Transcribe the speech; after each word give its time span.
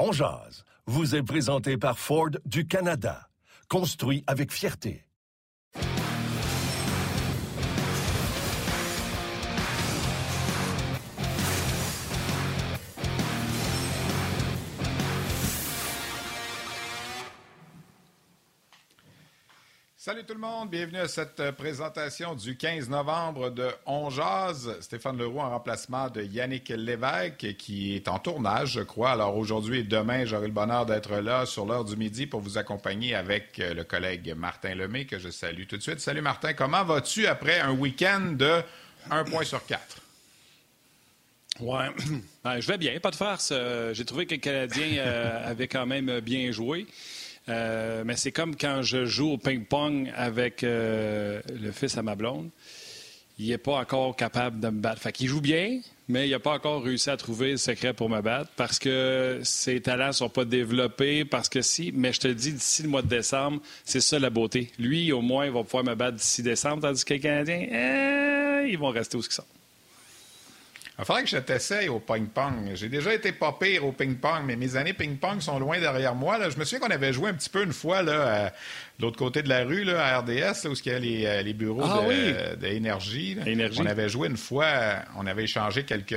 On 0.00 0.12
jase 0.12 0.62
vous 0.86 1.16
est 1.16 1.24
présenté 1.24 1.76
par 1.76 1.98
Ford 1.98 2.30
du 2.44 2.68
Canada. 2.68 3.28
Construit 3.68 4.22
avec 4.28 4.52
fierté. 4.52 5.07
Salut 20.08 20.24
tout 20.24 20.32
le 20.32 20.40
monde, 20.40 20.70
bienvenue 20.70 21.00
à 21.00 21.06
cette 21.06 21.38
euh, 21.38 21.52
présentation 21.52 22.34
du 22.34 22.56
15 22.56 22.88
novembre 22.88 23.50
de 23.50 23.68
On 23.84 24.08
Jazz. 24.08 24.74
Stéphane 24.80 25.18
Leroux 25.18 25.40
en 25.40 25.50
remplacement 25.50 26.08
de 26.08 26.22
Yannick 26.22 26.70
Lévesque 26.70 27.56
qui 27.58 27.94
est 27.94 28.08
en 28.08 28.18
tournage, 28.18 28.72
je 28.72 28.80
crois. 28.80 29.10
Alors 29.10 29.36
aujourd'hui 29.36 29.80
et 29.80 29.82
demain, 29.82 30.24
j'aurai 30.24 30.46
le 30.46 30.54
bonheur 30.54 30.86
d'être 30.86 31.16
là 31.16 31.44
sur 31.44 31.66
l'heure 31.66 31.84
du 31.84 31.94
midi 31.94 32.26
pour 32.26 32.40
vous 32.40 32.56
accompagner 32.56 33.14
avec 33.14 33.58
euh, 33.58 33.74
le 33.74 33.84
collègue 33.84 34.32
Martin 34.34 34.74
Lemay 34.74 35.04
que 35.04 35.18
je 35.18 35.28
salue 35.28 35.66
tout 35.68 35.76
de 35.76 35.82
suite. 35.82 36.00
Salut 36.00 36.22
Martin, 36.22 36.54
comment 36.54 36.84
vas-tu 36.84 37.26
après 37.26 37.60
un 37.60 37.72
week-end 37.72 38.32
de 38.32 38.62
1 39.10 39.24
point 39.24 39.44
sur 39.44 39.62
4? 39.66 39.98
Ouais, 41.60 41.90
ben, 42.44 42.60
je 42.60 42.66
vais 42.66 42.78
bien, 42.78 42.98
pas 42.98 43.10
de 43.10 43.16
farce. 43.16 43.50
Euh, 43.52 43.92
j'ai 43.92 44.06
trouvé 44.06 44.24
que 44.24 44.36
le 44.36 44.40
Canadien 44.40 45.02
avait 45.44 45.68
quand 45.68 45.84
même 45.84 46.20
bien 46.20 46.50
joué. 46.50 46.86
Euh, 47.48 48.02
mais 48.04 48.16
c'est 48.16 48.32
comme 48.32 48.56
quand 48.56 48.82
je 48.82 49.06
joue 49.06 49.32
au 49.32 49.38
ping-pong 49.38 50.12
avec 50.14 50.62
euh, 50.64 51.40
le 51.60 51.72
fils 51.72 51.96
à 51.96 52.02
ma 52.02 52.14
blonde. 52.14 52.50
Il 53.38 53.48
n'est 53.48 53.58
pas 53.58 53.78
encore 53.78 54.16
capable 54.16 54.58
de 54.58 54.68
me 54.68 54.80
battre. 54.80 55.00
Fait 55.00 55.12
qu'il 55.12 55.28
joue 55.28 55.40
bien, 55.40 55.80
mais 56.08 56.26
il 56.26 56.32
n'a 56.32 56.40
pas 56.40 56.54
encore 56.54 56.82
réussi 56.82 57.08
à 57.08 57.16
trouver 57.16 57.52
le 57.52 57.56
secret 57.56 57.92
pour 57.92 58.10
me 58.10 58.20
battre 58.20 58.50
parce 58.56 58.80
que 58.80 59.40
ses 59.44 59.80
talents 59.80 60.08
ne 60.08 60.12
sont 60.12 60.28
pas 60.28 60.44
développés, 60.44 61.24
parce 61.24 61.48
que 61.48 61.62
si, 61.62 61.92
mais 61.94 62.12
je 62.12 62.20
te 62.20 62.28
dis, 62.28 62.52
d'ici 62.52 62.82
le 62.82 62.88
mois 62.88 63.02
de 63.02 63.06
décembre, 63.06 63.62
c'est 63.84 64.00
ça 64.00 64.18
la 64.18 64.30
beauté. 64.30 64.72
Lui, 64.78 65.12
au 65.12 65.20
moins, 65.20 65.46
il 65.46 65.52
va 65.52 65.62
pouvoir 65.62 65.84
me 65.84 65.94
battre 65.94 66.16
d'ici 66.16 66.42
décembre, 66.42 66.82
tandis 66.82 67.04
que 67.04 67.14
les 67.14 67.20
Canadiens, 67.20 67.66
eh, 67.70 68.70
ils 68.70 68.78
vont 68.78 68.88
rester 68.88 69.16
où 69.16 69.20
ils 69.20 69.32
sont. 69.32 69.44
Il 71.00 71.04
faudrait 71.04 71.22
que 71.22 71.28
je 71.28 71.36
t'essaye 71.36 71.88
au 71.88 72.00
ping-pong. 72.00 72.72
J'ai 72.74 72.88
déjà 72.88 73.14
été 73.14 73.30
pas 73.30 73.52
pire 73.52 73.84
au 73.84 73.92
ping-pong, 73.92 74.42
mais 74.44 74.56
mes 74.56 74.74
années 74.76 74.92
ping-pong 74.94 75.40
sont 75.40 75.58
loin 75.60 75.78
derrière 75.78 76.16
moi. 76.16 76.38
Là. 76.38 76.50
Je 76.50 76.58
me 76.58 76.64
souviens 76.64 76.80
qu'on 76.80 76.92
avait 76.92 77.12
joué 77.12 77.30
un 77.30 77.34
petit 77.34 77.48
peu 77.50 77.62
une 77.62 77.72
fois 77.72 78.02
là, 78.02 78.46
à 78.46 78.52
l'autre 78.98 79.16
côté 79.16 79.42
de 79.42 79.48
la 79.48 79.62
rue, 79.64 79.84
là, 79.84 80.04
à 80.04 80.18
RDS, 80.18 80.66
où 80.66 80.72
il 80.74 80.86
y 80.86 80.90
a 80.90 80.98
les, 80.98 81.26
euh, 81.26 81.42
les 81.42 81.52
bureaux 81.52 81.82
Ah 81.84 82.00
d'énergie. 82.56 83.36
Énergie. 83.46 83.80
On 83.80 83.86
avait 83.86 84.08
joué 84.08 84.28
une 84.28 84.36
fois, 84.36 84.66
on 85.16 85.26
avait 85.26 85.44
échangé 85.44 85.84
quelques, 85.84 86.16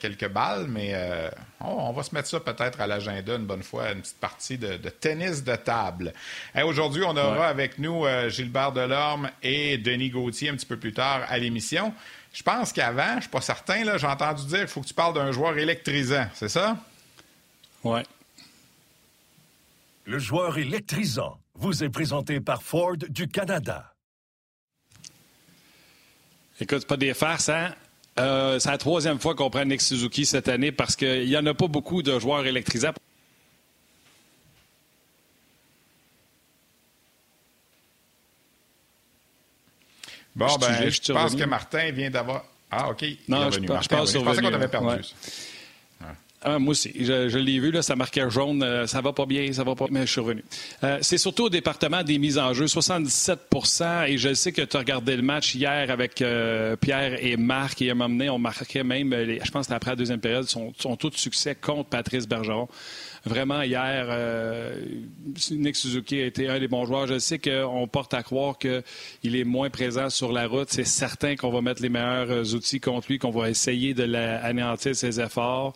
quelques 0.00 0.28
balles, 0.28 0.66
mais 0.68 0.92
euh, 0.94 1.28
on, 1.60 1.66
on 1.88 1.92
va 1.92 2.02
se 2.02 2.14
mettre 2.14 2.28
ça 2.28 2.40
peut-être 2.40 2.80
à 2.80 2.86
l'agenda 2.86 3.34
une 3.36 3.44
bonne 3.44 3.62
fois, 3.62 3.92
une 3.92 4.00
petite 4.00 4.18
partie 4.18 4.56
de, 4.56 4.78
de 4.78 4.88
tennis 4.88 5.44
de 5.44 5.56
table. 5.56 6.12
Hey, 6.54 6.62
Aujourd'hui, 6.62 7.02
on 7.06 7.16
aura 7.16 7.32
Ouais. 7.32 7.44
avec 7.46 7.78
nous 7.78 8.06
euh, 8.06 8.28
Gilbert 8.30 8.72
Delorme 8.72 9.30
et 9.42 9.76
Denis 9.78 10.08
Gauthier 10.10 10.48
un 10.50 10.54
petit 10.56 10.66
peu 10.66 10.78
plus 10.78 10.92
tard 10.94 11.22
à 11.28 11.36
l'émission. 11.38 11.92
Je 12.32 12.42
pense 12.42 12.72
qu'avant, 12.72 13.16
je 13.16 13.22
suis 13.22 13.30
pas 13.30 13.40
certain, 13.40 13.84
là, 13.84 13.98
j'ai 13.98 14.06
entendu 14.06 14.46
dire 14.46 14.60
qu'il 14.60 14.68
faut 14.68 14.80
que 14.80 14.86
tu 14.86 14.94
parles 14.94 15.14
d'un 15.14 15.32
joueur 15.32 15.58
électrisant, 15.58 16.26
c'est 16.34 16.48
ça? 16.48 16.78
Ouais. 17.84 18.04
Le 20.04 20.18
joueur 20.18 20.56
électrisant 20.58 21.38
vous 21.54 21.84
est 21.84 21.90
présenté 21.90 22.40
par 22.40 22.62
Ford 22.62 22.96
du 22.96 23.28
Canada. 23.28 23.92
Écoute, 26.60 26.78
c'est 26.80 26.88
pas 26.88 26.96
des 26.96 27.14
farces, 27.14 27.48
hein? 27.48 27.74
Euh, 28.18 28.58
c'est 28.58 28.70
la 28.70 28.78
troisième 28.78 29.18
fois 29.18 29.34
qu'on 29.34 29.48
prend 29.50 29.64
Nick 29.64 29.80
Suzuki 29.80 30.26
cette 30.26 30.48
année 30.48 30.70
parce 30.70 30.96
qu'il 30.96 31.26
n'y 31.26 31.36
en 31.36 31.46
a 31.46 31.54
pas 31.54 31.66
beaucoup 31.66 32.02
de 32.02 32.18
joueurs 32.18 32.44
électrisants. 32.44 32.92
Bon, 40.34 40.46
Je 40.48 40.52
suis- 40.52 40.60
ben, 40.60 40.90
je 40.90 41.12
pense 41.12 41.34
que 41.34 41.44
Martin 41.44 41.90
vient 41.92 42.10
d'avoir. 42.10 42.44
Ah, 42.70 42.88
OK. 42.90 43.04
Non, 43.28 43.50
je 43.50 43.58
pense- 43.58 43.68
Martin 43.68 43.82
je 43.82 43.88
pense 44.18 44.24
pensais 44.24 44.40
qu'on 44.42 44.54
avait 44.54 44.68
perdu. 44.68 44.86
ouais. 44.86 45.00
Ah, 46.44 46.58
moi 46.58 46.72
aussi. 46.72 46.90
Je, 46.98 47.28
je 47.28 47.38
l'ai 47.38 47.60
vu, 47.60 47.70
là, 47.70 47.82
ça 47.82 47.94
marquait 47.94 48.28
jaune. 48.28 48.64
euh, 48.64 48.84
ça 48.88 49.00
va 49.00 49.12
pas 49.12 49.26
bien, 49.26 49.52
ça 49.52 49.62
va 49.62 49.76
pas 49.76 49.86
mais 49.90 50.00
je 50.06 50.10
suis 50.10 50.20
revenu. 50.20 50.42
Euh, 50.82 50.98
c'est 51.00 51.16
surtout 51.18 51.44
au 51.44 51.48
département 51.48 52.02
des 52.02 52.18
mises 52.18 52.36
en 52.36 52.52
jeu, 52.52 52.66
77% 52.66 54.06
Et 54.08 54.18
je 54.18 54.34
sais 54.34 54.50
que 54.50 54.62
tu 54.62 54.76
as 54.76 54.80
regardé 54.80 55.14
le 55.16 55.22
match 55.22 55.54
hier 55.54 55.88
avec 55.90 56.20
euh, 56.20 56.74
Pierre 56.74 57.24
et 57.24 57.36
Marc. 57.36 57.80
Et 57.82 57.90
à 57.90 57.92
un 57.92 57.94
moment 57.94 58.08
donné, 58.08 58.28
on 58.28 58.38
marquait 58.40 58.82
même, 58.82 59.14
les- 59.14 59.40
je 59.44 59.50
pense 59.52 59.68
que 59.68 59.72
après 59.72 59.90
la 59.92 59.96
deuxième 59.96 60.18
période, 60.20 60.48
son, 60.48 60.72
son 60.78 60.96
taux 60.96 61.10
de 61.10 61.16
succès 61.16 61.54
contre 61.54 61.88
Patrice 61.90 62.26
Bergeron. 62.26 62.68
Vraiment, 63.24 63.62
hier, 63.62 64.06
euh, 64.08 64.74
Nick 65.52 65.76
Suzuki 65.76 66.20
a 66.20 66.26
été 66.26 66.48
un 66.48 66.58
des 66.58 66.66
bons 66.68 66.84
joueurs. 66.86 67.06
Je 67.06 67.18
sais 67.20 67.38
qu'on 67.38 67.86
porte 67.86 68.14
à 68.14 68.22
croire 68.22 68.58
qu'il 68.58 69.36
est 69.36 69.44
moins 69.44 69.70
présent 69.70 70.10
sur 70.10 70.32
la 70.32 70.48
route. 70.48 70.68
C'est 70.70 70.84
certain 70.84 71.36
qu'on 71.36 71.50
va 71.50 71.60
mettre 71.62 71.82
les 71.82 71.88
meilleurs 71.88 72.30
euh, 72.30 72.44
outils 72.54 72.80
contre 72.80 73.06
lui, 73.08 73.18
qu'on 73.18 73.30
va 73.30 73.48
essayer 73.48 73.94
de 73.94 74.02
la- 74.02 74.42
anéantir 74.44 74.96
ses 74.96 75.20
efforts. 75.20 75.72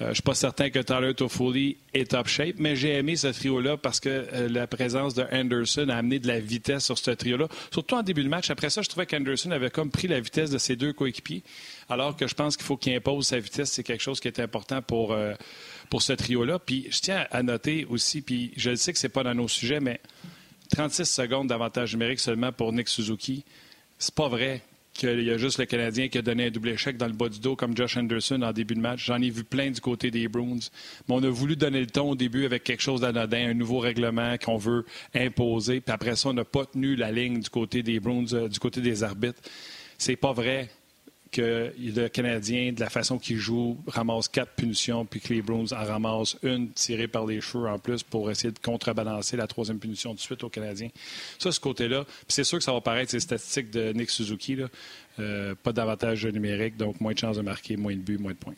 Euh, 0.00 0.04
je 0.06 0.08
ne 0.10 0.14
suis 0.14 0.22
pas 0.22 0.34
certain 0.34 0.68
que 0.68 0.78
Tyler 0.78 1.14
Toffoli 1.14 1.78
est 1.94 2.10
top 2.10 2.28
shape, 2.28 2.56
mais 2.58 2.76
j'ai 2.76 2.94
aimé 2.96 3.16
ce 3.16 3.28
trio-là 3.28 3.78
parce 3.78 3.98
que 4.00 4.08
euh, 4.10 4.48
la 4.48 4.66
présence 4.66 5.14
de 5.14 5.24
Anderson 5.32 5.88
a 5.88 5.96
amené 5.96 6.18
de 6.18 6.26
la 6.28 6.38
vitesse 6.38 6.84
sur 6.84 6.98
ce 6.98 7.10
trio-là. 7.10 7.48
Surtout 7.72 7.94
en 7.94 8.02
début 8.02 8.22
de 8.22 8.28
match. 8.28 8.50
Après 8.50 8.68
ça, 8.68 8.82
je 8.82 8.88
trouvais 8.90 9.06
qu'Anderson 9.06 9.50
avait 9.52 9.70
comme 9.70 9.90
pris 9.90 10.06
la 10.08 10.20
vitesse 10.20 10.50
de 10.50 10.58
ses 10.58 10.76
deux 10.76 10.92
coéquipiers, 10.92 11.42
alors 11.88 12.14
que 12.16 12.26
je 12.26 12.34
pense 12.34 12.56
qu'il 12.58 12.66
faut 12.66 12.76
qu'il 12.76 12.94
impose 12.94 13.26
sa 13.28 13.38
vitesse. 13.38 13.72
C'est 13.72 13.82
quelque 13.84 14.02
chose 14.02 14.20
qui 14.20 14.28
est 14.28 14.38
important 14.40 14.82
pour, 14.82 15.12
euh, 15.12 15.32
pour 15.88 16.02
ce 16.02 16.12
trio-là. 16.12 16.58
Puis 16.58 16.86
je 16.90 17.00
tiens 17.00 17.26
à 17.30 17.42
noter 17.42 17.86
aussi, 17.88 18.22
puis 18.22 18.52
je 18.56 18.70
le 18.70 18.76
sais 18.76 18.92
que 18.92 18.98
ce 18.98 19.06
n'est 19.06 19.12
pas 19.12 19.22
dans 19.22 19.34
nos 19.34 19.48
sujets, 19.48 19.80
mais 19.80 20.00
36 20.70 21.04
secondes 21.04 21.48
d'avantage 21.48 21.92
numérique 21.92 22.20
seulement 22.20 22.52
pour 22.52 22.72
Nick 22.72 22.88
Suzuki, 22.88 23.44
c'est 23.98 24.14
pas 24.14 24.28
vrai 24.28 24.62
qu'il 24.96 25.22
y 25.22 25.30
a 25.30 25.36
juste 25.36 25.58
le 25.58 25.66
Canadien 25.66 26.08
qui 26.08 26.18
a 26.18 26.22
donné 26.22 26.46
un 26.46 26.50
double 26.50 26.70
échec 26.70 26.96
dans 26.96 27.06
le 27.06 27.12
bas 27.12 27.28
du 27.28 27.38
dos 27.38 27.54
comme 27.54 27.76
Josh 27.76 27.96
Anderson 27.96 28.40
en 28.42 28.52
début 28.52 28.74
de 28.74 28.80
match. 28.80 29.04
J'en 29.04 29.20
ai 29.20 29.30
vu 29.30 29.44
plein 29.44 29.70
du 29.70 29.80
côté 29.80 30.10
des 30.10 30.26
Bruins. 30.26 30.58
Mais 31.08 31.14
on 31.14 31.22
a 31.22 31.28
voulu 31.28 31.56
donner 31.56 31.80
le 31.80 31.86
ton 31.86 32.10
au 32.10 32.14
début 32.16 32.44
avec 32.46 32.64
quelque 32.64 32.82
chose 32.82 33.02
d'anodin, 33.02 33.50
un 33.50 33.54
nouveau 33.54 33.78
règlement 33.78 34.36
qu'on 34.38 34.56
veut 34.56 34.84
imposer. 35.14 35.80
Puis 35.80 35.92
après 35.92 36.16
ça, 36.16 36.30
on 36.30 36.32
n'a 36.32 36.44
pas 36.44 36.64
tenu 36.64 36.96
la 36.96 37.12
ligne 37.12 37.40
du 37.40 37.50
côté 37.50 37.82
des 37.82 38.00
Bruins, 38.00 38.32
euh, 38.32 38.48
du 38.48 38.58
côté 38.58 38.80
des 38.80 39.02
arbitres. 39.02 39.40
C'est 39.98 40.16
pas 40.16 40.32
vrai 40.32 40.70
que 41.36 41.72
le 41.78 42.08
Canadien, 42.08 42.72
de 42.72 42.80
la 42.80 42.90
façon 42.90 43.18
qu'il 43.18 43.36
joue, 43.36 43.78
ramasse 43.86 44.28
quatre 44.28 44.52
punitions, 44.52 45.04
puis 45.04 45.20
que 45.20 45.32
les 45.34 45.42
Bruins 45.42 45.66
en 45.72 45.84
ramassent 45.84 46.36
une 46.42 46.70
tirée 46.72 47.08
par 47.08 47.26
les 47.26 47.40
cheveux 47.40 47.68
en 47.68 47.78
plus 47.78 48.02
pour 48.02 48.30
essayer 48.30 48.52
de 48.52 48.58
contrebalancer 48.58 49.36
la 49.36 49.46
troisième 49.46 49.78
punition 49.78 50.14
de 50.14 50.18
suite 50.18 50.42
aux 50.44 50.48
Canadiens. 50.48 50.88
Ça, 51.38 51.52
ce 51.52 51.60
côté-là. 51.60 52.04
C'est 52.28 52.44
sûr 52.44 52.58
que 52.58 52.64
ça 52.64 52.72
va 52.72 52.80
paraître 52.80 53.10
ces 53.10 53.20
statistiques 53.20 53.70
de 53.70 53.92
Nick 53.92 54.10
Suzuki. 54.10 54.58
Euh, 55.18 55.54
pas 55.62 55.72
d'avantage 55.72 56.26
numérique, 56.26 56.76
donc 56.76 57.00
moins 57.00 57.12
de 57.12 57.18
chances 57.18 57.36
de 57.36 57.42
marquer, 57.42 57.76
moins 57.76 57.94
de 57.94 58.00
buts, 58.00 58.18
moins 58.18 58.32
de 58.32 58.38
points. 58.38 58.54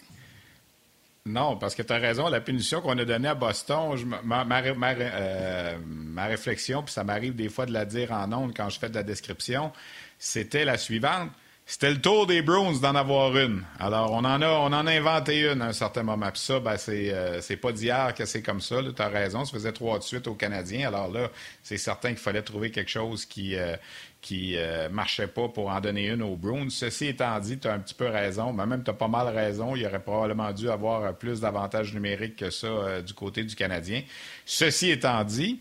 Non, 1.26 1.56
parce 1.56 1.74
que 1.74 1.82
tu 1.82 1.92
as 1.92 1.98
raison, 1.98 2.28
la 2.28 2.40
punition 2.40 2.80
qu'on 2.80 2.96
a 2.96 3.04
donnée 3.04 3.28
à 3.28 3.34
Boston, 3.34 3.94
ma- 4.24 4.46
euh, 4.62 5.76
ma 5.84 6.26
réflexion, 6.26 6.82
puis 6.82 6.92
ça 6.92 7.04
m'arrive 7.04 7.34
des 7.34 7.48
fois 7.50 7.66
de 7.66 7.72
la 7.72 7.84
dire 7.84 8.12
en 8.12 8.32
ondes 8.32 8.54
quand 8.56 8.70
je 8.70 8.78
fais 8.78 8.88
de 8.88 8.94
la 8.94 9.02
description, 9.02 9.70
c'était 10.18 10.64
la 10.64 10.78
suivante. 10.78 11.30
C'était 11.70 11.90
le 11.90 12.00
tour 12.00 12.26
des 12.26 12.40
Bruins 12.40 12.80
d'en 12.80 12.94
avoir 12.94 13.36
une. 13.36 13.62
Alors, 13.78 14.12
on 14.12 14.24
en 14.24 14.40
a, 14.40 14.48
on 14.48 14.72
en 14.72 14.86
a 14.86 14.90
inventé 14.90 15.40
une 15.52 15.60
à 15.60 15.66
un 15.66 15.72
certain 15.74 16.02
moment. 16.02 16.30
Puis 16.30 16.40
ça, 16.40 16.60
ben, 16.60 16.78
c'est, 16.78 17.10
euh, 17.12 17.40
pas 17.60 17.72
d'hier 17.72 18.14
que 18.14 18.24
c'est 18.24 18.40
comme 18.40 18.62
ça. 18.62 18.76
Tu 18.82 19.02
as 19.02 19.08
raison, 19.08 19.44
ça 19.44 19.52
faisait 19.52 19.72
trois 19.72 19.98
de 19.98 20.02
suite 20.02 20.26
aux 20.28 20.34
Canadiens. 20.34 20.88
Alors 20.88 21.12
là, 21.12 21.28
c'est 21.62 21.76
certain 21.76 22.08
qu'il 22.08 22.18
fallait 22.18 22.40
trouver 22.40 22.70
quelque 22.70 22.90
chose 22.90 23.26
qui 23.26 23.54
euh, 23.54 23.76
qui 24.20 24.56
euh, 24.56 24.88
marchait 24.88 25.28
pas 25.28 25.48
pour 25.48 25.68
en 25.68 25.80
donner 25.80 26.08
une 26.08 26.22
aux 26.22 26.36
Bruins. 26.36 26.70
Ceci 26.70 27.06
étant 27.06 27.38
dit, 27.38 27.58
tu 27.58 27.68
as 27.68 27.74
un 27.74 27.78
petit 27.78 27.94
peu 27.94 28.08
raison, 28.08 28.52
mais 28.52 28.66
même 28.66 28.82
tu 28.82 28.90
as 28.90 28.94
pas 28.94 29.08
mal 29.08 29.28
raison. 29.28 29.76
Il 29.76 29.86
aurait 29.86 30.02
probablement 30.02 30.52
dû 30.52 30.68
avoir 30.68 31.04
euh, 31.04 31.12
plus 31.12 31.40
d'avantages 31.40 31.94
numériques 31.94 32.36
que 32.36 32.50
ça 32.50 32.66
euh, 32.66 33.02
du 33.02 33.14
côté 33.14 33.44
du 33.44 33.54
Canadien. 33.54 34.02
Ceci 34.44 34.90
étant 34.90 35.22
dit, 35.24 35.60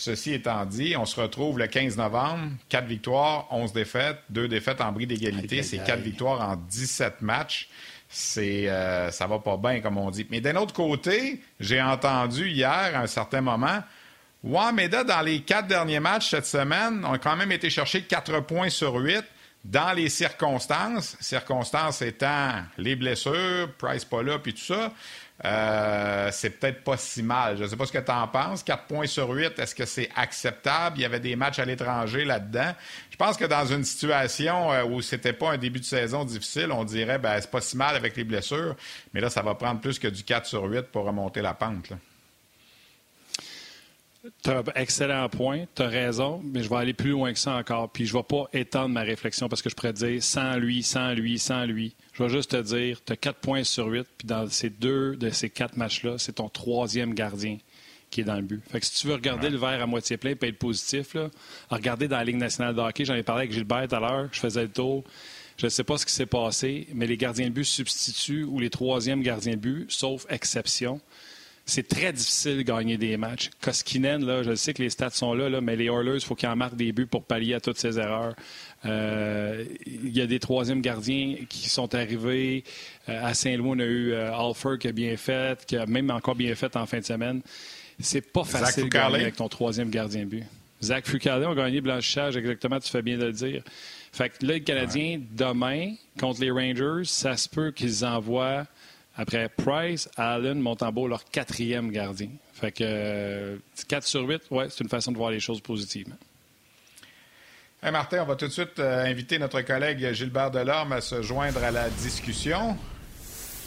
Ceci 0.00 0.32
étant 0.32 0.64
dit, 0.64 0.96
on 0.96 1.04
se 1.04 1.20
retrouve 1.20 1.58
le 1.58 1.66
15 1.66 1.98
novembre, 1.98 2.52
4 2.70 2.86
victoires, 2.86 3.46
11 3.50 3.74
défaites, 3.74 4.16
2 4.30 4.48
défaites 4.48 4.80
en 4.80 4.92
bris 4.92 5.06
d'égalité. 5.06 5.62
C'est 5.62 5.80
aïe. 5.80 5.86
4 5.86 6.00
victoires 6.00 6.40
en 6.40 6.56
17 6.56 7.20
matchs. 7.20 7.68
c'est 8.08 8.66
ça 9.10 9.26
va 9.26 9.38
pas 9.40 9.58
bien, 9.58 9.80
comme 9.80 9.98
on 9.98 10.10
dit. 10.10 10.26
Mais 10.30 10.40
d'un 10.40 10.56
autre 10.56 10.72
côté, 10.72 11.42
j'ai 11.60 11.82
entendu 11.82 12.48
hier, 12.48 12.92
à 12.94 13.00
un 13.00 13.06
certain 13.06 13.42
moment, 13.42 13.82
Wameda, 14.42 15.04
dans 15.04 15.20
les 15.20 15.42
quatre 15.42 15.66
derniers 15.66 16.00
matchs 16.00 16.30
cette 16.30 16.46
semaine, 16.46 17.04
on 17.06 17.12
a 17.12 17.18
quand 17.18 17.36
même 17.36 17.52
été 17.52 17.68
chercher 17.68 18.02
quatre 18.02 18.40
points 18.40 18.70
sur 18.70 18.94
huit 18.94 19.24
dans 19.64 19.92
les 19.92 20.08
circonstances, 20.08 21.18
circonstances 21.20 22.00
étant 22.00 22.54
les 22.78 22.96
blessures, 22.96 23.68
Price 23.76 24.06
pas 24.06 24.22
là, 24.22 24.38
puis 24.38 24.54
tout 24.54 24.64
ça. 24.64 24.94
Euh, 25.44 26.28
c'est 26.32 26.50
peut-être 26.50 26.84
pas 26.84 26.96
si 26.98 27.22
mal. 27.22 27.56
Je 27.56 27.62
ne 27.62 27.68
sais 27.68 27.76
pas 27.76 27.86
ce 27.86 27.92
que 27.92 27.98
tu 27.98 28.10
en 28.10 28.28
penses. 28.28 28.62
4 28.62 28.84
points 28.84 29.06
sur 29.06 29.30
8, 29.30 29.58
est-ce 29.58 29.74
que 29.74 29.86
c'est 29.86 30.10
acceptable? 30.14 30.98
Il 30.98 31.02
y 31.02 31.04
avait 31.04 31.20
des 31.20 31.34
matchs 31.34 31.58
à 31.58 31.64
l'étranger 31.64 32.24
là-dedans. 32.24 32.72
Je 33.10 33.16
pense 33.16 33.36
que 33.36 33.46
dans 33.46 33.64
une 33.64 33.84
situation 33.84 34.70
euh, 34.72 34.84
où 34.84 35.00
c'était 35.00 35.32
pas 35.32 35.52
un 35.52 35.58
début 35.58 35.80
de 35.80 35.84
saison 35.84 36.24
difficile, 36.24 36.70
on 36.72 36.84
dirait 36.84 37.18
ben 37.18 37.40
c'est 37.40 37.50
pas 37.50 37.60
si 37.60 37.76
mal 37.76 37.96
avec 37.96 38.16
les 38.16 38.24
blessures. 38.24 38.76
Mais 39.14 39.20
là, 39.20 39.30
ça 39.30 39.40
va 39.42 39.54
prendre 39.54 39.80
plus 39.80 39.98
que 39.98 40.08
du 40.08 40.22
4 40.24 40.46
sur 40.46 40.64
8 40.64 40.82
pour 40.92 41.04
remonter 41.04 41.40
la 41.40 41.54
pente. 41.54 41.92
Excellent 44.74 45.30
point, 45.30 45.64
tu 45.74 45.82
raison, 45.82 46.42
mais 46.44 46.62
je 46.62 46.68
vais 46.68 46.76
aller 46.76 46.92
plus 46.92 47.10
loin 47.10 47.32
que 47.32 47.38
ça 47.38 47.54
encore. 47.54 47.88
Puis 47.90 48.04
je 48.04 48.14
ne 48.14 48.18
vais 48.18 48.24
pas 48.24 48.44
étendre 48.52 48.90
ma 48.90 49.00
réflexion 49.00 49.48
parce 49.48 49.62
que 49.62 49.70
je 49.70 49.74
pourrais 49.74 49.94
dire 49.94 50.22
sans 50.22 50.56
lui, 50.56 50.82
sans 50.82 51.12
lui, 51.14 51.38
sans 51.38 51.64
lui. 51.64 51.94
Je 52.20 52.26
vais 52.26 52.30
juste 52.32 52.50
te 52.50 52.60
dire, 52.60 53.02
tu 53.02 53.14
as 53.14 53.16
4 53.16 53.38
points 53.38 53.64
sur 53.64 53.86
8, 53.86 54.06
puis 54.18 54.28
dans 54.28 54.46
ces 54.46 54.68
deux 54.68 55.16
de 55.16 55.30
ces 55.30 55.48
quatre 55.48 55.78
matchs-là, 55.78 56.18
c'est 56.18 56.34
ton 56.34 56.50
troisième 56.50 57.14
gardien 57.14 57.56
qui 58.10 58.20
est 58.20 58.24
dans 58.24 58.36
le 58.36 58.42
but. 58.42 58.60
Fait 58.70 58.78
que 58.78 58.84
si 58.84 58.92
tu 58.92 59.06
veux 59.06 59.14
regarder 59.14 59.48
le 59.48 59.56
verre 59.56 59.80
à 59.80 59.86
moitié 59.86 60.18
plein 60.18 60.32
et 60.32 60.46
être 60.46 60.58
positif, 60.58 61.14
là, 61.14 61.30
regarder 61.70 62.08
dans 62.08 62.18
la 62.18 62.24
Ligue 62.24 62.36
nationale 62.36 62.74
de 62.74 62.80
hockey, 62.82 63.06
j'en 63.06 63.14
ai 63.14 63.22
parlé 63.22 63.44
avec 63.44 63.52
Gilbert 63.52 63.88
tout 63.88 63.94
à 63.94 64.00
l'heure, 64.00 64.28
je 64.32 64.38
faisais 64.38 64.60
le 64.60 64.68
tour. 64.68 65.02
Je 65.56 65.64
ne 65.64 65.70
sais 65.70 65.82
pas 65.82 65.96
ce 65.96 66.04
qui 66.04 66.12
s'est 66.12 66.26
passé, 66.26 66.88
mais 66.92 67.06
les 67.06 67.16
gardiens 67.16 67.46
de 67.46 67.54
but 67.54 67.64
substituent 67.64 68.44
ou 68.44 68.60
les 68.60 68.68
troisièmes 68.68 69.22
gardiens 69.22 69.54
de 69.54 69.60
but, 69.60 69.90
sauf 69.90 70.26
exception 70.28 71.00
c'est 71.70 71.86
très 71.86 72.12
difficile 72.12 72.58
de 72.58 72.62
gagner 72.62 72.98
des 72.98 73.16
matchs. 73.16 73.50
Koskinen, 73.60 74.24
là, 74.24 74.42
je 74.42 74.54
sais 74.54 74.74
que 74.74 74.82
les 74.82 74.90
stats 74.90 75.10
sont 75.10 75.34
là, 75.34 75.48
là 75.48 75.60
mais 75.60 75.76
les 75.76 75.86
Oilers, 75.86 76.16
il 76.16 76.20
faut 76.20 76.34
qu'ils 76.34 76.48
en 76.48 76.56
marquent 76.56 76.76
des 76.76 76.92
buts 76.92 77.06
pour 77.06 77.24
pallier 77.24 77.54
à 77.54 77.60
toutes 77.60 77.78
ces 77.78 77.98
erreurs. 77.98 78.34
Euh, 78.86 79.64
il 79.86 80.16
y 80.16 80.20
a 80.20 80.26
des 80.26 80.38
troisièmes 80.38 80.80
gardiens 80.80 81.36
qui 81.48 81.68
sont 81.68 81.94
arrivés. 81.94 82.64
Euh, 83.08 83.24
à 83.24 83.34
Saint-Louis, 83.34 83.70
on 83.76 83.78
a 83.78 83.84
eu 83.84 84.12
euh, 84.12 84.34
Alfer 84.34 84.78
qui 84.78 84.88
a 84.88 84.92
bien 84.92 85.16
fait, 85.16 85.64
qui 85.66 85.76
a 85.76 85.86
même 85.86 86.10
encore 86.10 86.34
bien 86.34 86.54
fait 86.54 86.74
en 86.76 86.86
fin 86.86 86.98
de 86.98 87.04
semaine. 87.04 87.42
C'est 87.98 88.32
pas 88.32 88.44
facile 88.44 88.84
de 88.84 88.88
gagner 88.88 89.20
avec 89.20 89.36
ton 89.36 89.48
troisième 89.48 89.90
gardien 89.90 90.24
but. 90.24 90.44
Zach 90.82 91.06
Fucale 91.06 91.44
a 91.44 91.54
gagné 91.54 91.82
blanchissage, 91.82 92.38
exactement, 92.38 92.80
tu 92.80 92.90
fais 92.90 93.02
bien 93.02 93.18
de 93.18 93.26
le 93.26 93.32
dire. 93.32 93.62
Fait 94.12 94.30
que 94.30 94.46
là, 94.46 94.54
le 94.54 94.60
Canadien, 94.60 95.20
demain, 95.32 95.94
contre 96.18 96.40
les 96.40 96.50
Rangers, 96.50 97.04
ça 97.04 97.36
se 97.36 97.48
peut 97.48 97.70
qu'ils 97.70 98.04
envoient 98.04 98.66
après 99.16 99.50
Price, 99.50 100.08
Allen, 100.16 100.58
Montembeau, 100.58 101.06
leur 101.06 101.24
quatrième 101.24 101.90
gardien. 101.90 102.30
Fait 102.54 102.72
que 102.72 103.58
4 103.88 104.02
euh, 104.02 104.06
sur 104.06 104.26
8, 104.26 104.42
ouais, 104.50 104.66
c'est 104.70 104.82
une 104.82 104.88
façon 104.88 105.12
de 105.12 105.18
voir 105.18 105.30
les 105.30 105.40
choses 105.40 105.60
positivement. 105.60 106.16
Hey 107.82 107.92
Martin, 107.92 108.22
on 108.22 108.26
va 108.26 108.36
tout 108.36 108.46
de 108.46 108.52
suite 108.52 108.78
euh, 108.78 109.06
inviter 109.06 109.38
notre 109.38 109.62
collègue 109.62 110.12
Gilbert 110.12 110.50
Delorme 110.50 110.92
à 110.92 111.00
se 111.00 111.22
joindre 111.22 111.64
à 111.64 111.70
la 111.70 111.88
discussion. 111.88 112.76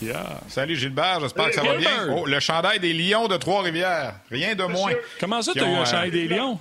Yeah. 0.03 0.39
Salut 0.49 0.75
Gilbert, 0.75 1.19
j'espère 1.21 1.47
que 1.47 1.55
ça 1.55 1.63
va 1.63 1.77
bien. 1.77 2.13
Oh, 2.15 2.23
le 2.27 2.39
chandail 2.39 2.79
des 2.79 2.93
Lions 2.93 3.27
de 3.27 3.37
Trois-Rivières. 3.37 4.13
Rien 4.29 4.53
de 4.53 4.65
moins. 4.65 4.93
Comment 5.19 5.41
ça, 5.41 5.53
tu 5.53 5.61
as 5.61 5.67
eu 5.67 5.73
un 5.73 5.85
chandail 5.85 6.11
des 6.11 6.27
Lions? 6.27 6.59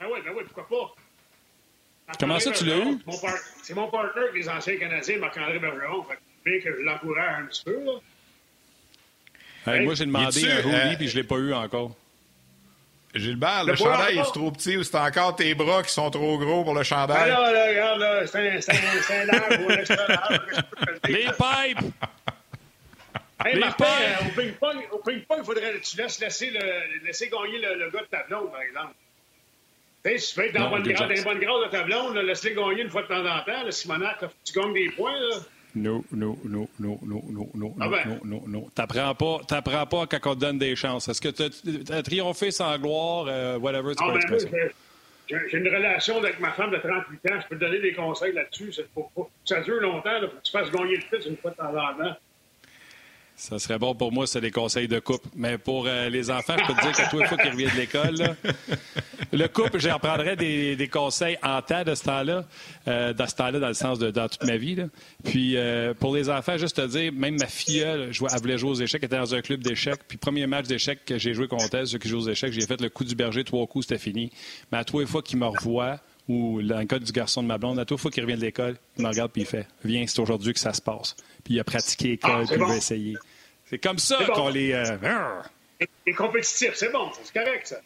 Ben 0.00 0.06
oui, 0.12 0.18
ben 0.24 0.32
oui, 0.36 0.42
pourquoi 0.52 0.66
pas? 0.68 2.16
Comment 2.18 2.40
ça, 2.40 2.50
tu 2.50 2.64
l'as 2.64 2.78
eu? 2.78 2.98
C'est 3.62 3.74
mon 3.74 3.88
partenaire 3.88 4.24
avec 4.24 4.34
les 4.34 4.48
anciens 4.48 4.78
Canadiens, 4.78 5.18
Marc-André 5.18 5.60
Bergeron 5.60 6.02
que 6.02 6.60
je 6.60 6.82
l'encourage 6.82 7.42
un 7.42 7.46
petit 7.46 7.64
peu. 7.64 7.78
moi, 9.84 9.94
j'ai 9.94 10.06
demandé 10.06 10.50
un 10.50 10.62
Rouli, 10.62 10.74
euh, 10.74 10.96
puis 10.96 11.08
je 11.08 11.16
ne 11.16 11.22
l'ai 11.22 11.26
pas 11.26 11.36
eu 11.36 11.52
encore. 11.54 11.94
Gilbert, 13.18 13.64
le, 13.64 13.76
chandail 13.76 14.18
est 14.18 14.32
trop 14.32 14.50
petit 14.50 14.76
ou 14.76 14.82
c'est 14.82 14.96
encore 14.96 15.36
tes 15.36 15.54
bras 15.54 15.82
qui 15.82 15.92
sont 15.92 16.10
trop 16.10 16.38
gros 16.38 16.64
pour 16.64 16.74
le 16.74 16.82
chandail? 16.82 17.30
Là, 17.30 17.52
là, 17.52 17.68
regarde, 17.68 18.00
là, 18.00 18.26
c'est 18.26 18.38
un, 18.38 19.28
un, 19.28 19.62
ou. 19.62 19.68
Les 21.08 21.24
pipes! 21.24 21.92
Hey, 23.44 23.54
Les 23.54 23.60
Martin, 23.60 23.84
pipes. 23.84 24.26
au 24.26 24.40
ping-pong, 24.40 24.88
au 24.92 24.98
ping-pong, 24.98 25.38
il 25.38 25.44
faudrait 25.44 25.72
que 25.74 25.78
tu 25.78 25.96
laisses 25.98 26.20
laisser, 26.20 26.50
le, 26.50 27.04
laisser 27.04 27.28
gagner 27.28 27.58
le, 27.58 27.84
le, 27.84 27.90
gars 27.90 28.00
de 28.00 28.06
ta 28.06 28.22
blonde, 28.24 28.50
par 28.50 28.62
exemple. 28.62 28.94
Tu 30.04 30.10
sais, 30.10 30.18
si 30.18 30.34
tu 30.34 30.40
veux 30.40 30.46
être 30.46 30.54
dans, 30.54 30.76
une 30.76 31.24
bonne 31.24 31.38
grade 31.38 31.64
de 31.64 31.70
ta 31.70 31.82
blonde, 31.82 32.16
laisse-les 32.16 32.54
gagner 32.54 32.82
une 32.82 32.90
fois 32.90 33.02
de 33.02 33.08
temps 33.08 33.26
en 33.26 33.40
temps. 33.42 33.62
Le 33.64 33.70
Simonac, 33.70 34.24
tu 34.44 34.52
gagnes 34.52 34.72
des 34.72 34.90
points. 34.90 35.18
Là. 35.18 35.36
Non, 35.76 36.02
non, 36.10 36.38
non, 36.42 36.66
non, 36.80 36.98
non, 37.02 37.22
non, 37.28 37.48
non, 37.54 37.74
non, 37.76 38.20
non, 38.24 38.42
non. 38.46 38.70
T'apprends 38.74 39.14
pas, 39.14 39.40
t'apprends 39.46 39.86
pas 39.86 40.06
quand 40.06 40.30
on 40.30 40.34
te 40.34 40.40
donne 40.40 40.58
des 40.58 40.74
chances. 40.74 41.06
Est-ce 41.08 41.20
que 41.20 41.28
tu 41.28 42.02
triomphé 42.02 42.50
sans 42.50 42.78
gloire, 42.78 43.26
euh, 43.28 43.58
whatever, 43.58 43.92
c'est 43.92 44.02
ah 44.02 44.12
pas 44.12 44.36
ben, 44.50 44.70
j'ai 45.28 45.58
une 45.58 45.68
relation 45.68 46.18
avec 46.18 46.40
ma 46.40 46.52
femme 46.52 46.70
de 46.70 46.78
38 46.78 47.32
ans, 47.32 47.40
je 47.42 47.48
peux 47.48 47.56
te 47.56 47.60
donner 47.60 47.80
des 47.80 47.92
conseils 47.92 48.32
là-dessus. 48.32 48.72
Ça, 49.44 49.60
dure 49.60 49.80
longtemps, 49.80 50.20
pour 50.20 50.30
que 50.30 50.42
tu 50.44 50.52
fasses 50.52 50.70
gagner 50.70 50.96
le 50.96 51.02
fils 51.02 51.26
une 51.26 51.36
fois 51.36 51.50
de 51.50 51.56
temps 51.56 51.76
en 51.76 51.94
temps. 51.94 52.16
Ça 53.38 53.58
serait 53.58 53.78
bon 53.78 53.94
pour 53.94 54.12
moi, 54.12 54.26
c'est 54.26 54.40
des 54.40 54.50
conseils 54.50 54.88
de 54.88 54.98
couple. 54.98 55.28
Mais 55.36 55.58
pour 55.58 55.86
euh, 55.86 56.08
les 56.08 56.30
enfants, 56.30 56.54
je 56.58 56.66
peux 56.66 56.72
te 56.72 56.80
dire 56.80 56.92
qu'à 56.92 57.08
tous 57.08 57.18
les 57.18 57.26
fois 57.26 57.36
qu'ils 57.36 57.50
reviennent 57.50 57.70
de 57.70 57.76
l'école, 57.76 58.14
le 59.32 59.46
couple, 59.48 59.78
j'en 59.78 59.98
prendrais 59.98 60.36
des, 60.36 60.74
des, 60.74 60.88
conseils 60.88 61.36
en 61.42 61.60
temps 61.60 61.84
de 61.84 61.94
ce 61.94 62.04
temps-là, 62.04 62.46
euh, 62.88 63.12
dans 63.12 63.26
ce 63.26 63.34
temps-là, 63.34 63.60
dans 63.60 63.68
le 63.68 63.74
sens 63.74 63.98
de 63.98 64.10
dans 64.10 64.26
toute 64.26 64.44
ma 64.44 64.56
vie. 64.56 64.74
Là. 64.74 64.84
Puis 65.22 65.58
euh, 65.58 65.92
pour 65.92 66.16
les 66.16 66.30
enfants, 66.30 66.56
juste 66.56 66.76
te 66.76 66.86
dire, 66.86 67.12
même 67.12 67.36
ma 67.38 67.46
fille, 67.46 67.80
elle, 67.80 68.10
voulait 68.10 68.56
jouer 68.56 68.70
aux 68.70 68.74
échecs, 68.80 69.02
elle 69.02 69.08
était 69.08 69.18
dans 69.18 69.34
un 69.34 69.42
club 69.42 69.60
d'échecs. 69.62 70.00
Puis 70.08 70.16
premier 70.16 70.46
match 70.46 70.66
d'échecs 70.66 71.04
que 71.04 71.18
j'ai 71.18 71.34
joué 71.34 71.46
contre 71.46 71.74
elle, 71.74 71.86
ceux 71.86 71.98
qui 71.98 72.08
jouent 72.08 72.20
aux 72.20 72.30
échecs, 72.30 72.54
j'ai 72.54 72.66
fait 72.66 72.80
le 72.80 72.88
coup 72.88 73.04
du 73.04 73.14
berger, 73.14 73.44
trois 73.44 73.66
coups, 73.66 73.86
c'était 73.86 74.00
fini. 74.00 74.32
Mais 74.72 74.78
à 74.78 74.84
tous 74.84 75.00
les 75.00 75.06
fois 75.06 75.20
qu'il 75.20 75.38
me 75.38 75.46
revoit, 75.46 76.00
ou 76.28 76.62
dans 76.62 76.78
le 76.78 76.86
cas 76.86 76.98
du 76.98 77.12
garçon 77.12 77.42
de 77.42 77.48
ma 77.48 77.58
blonde, 77.58 77.78
à 77.78 77.84
les 77.88 77.96
fois 77.96 78.10
qu'il 78.10 78.22
revient 78.22 78.36
de 78.36 78.40
l'école, 78.40 78.76
il 78.96 79.04
me 79.04 79.08
regarde 79.08 79.30
puis 79.30 79.42
il 79.42 79.46
fait 79.46 79.66
Viens, 79.84 80.04
c'est 80.06 80.20
aujourd'hui 80.20 80.52
que 80.52 80.60
ça 80.60 80.72
se 80.72 80.82
passe 80.82 81.16
puis 81.46 81.54
il 81.54 81.60
a 81.60 81.64
pratiqué 81.64 82.08
l'école, 82.08 82.44
ah, 82.44 82.52
puis 82.52 82.60
il 82.60 82.66
veut 82.66 82.76
essayer. 82.76 83.16
C'est 83.66 83.78
comme 83.78 83.98
ça 83.98 84.18
qu'on 84.34 84.48
les. 84.48 84.72
Euh... 84.72 85.42
Et 86.06 86.12
compétitif, 86.12 86.72
c'est 86.74 86.90
bon, 86.90 87.10
c'est 87.22 87.32
correct, 87.32 87.68
ça. 87.68 87.76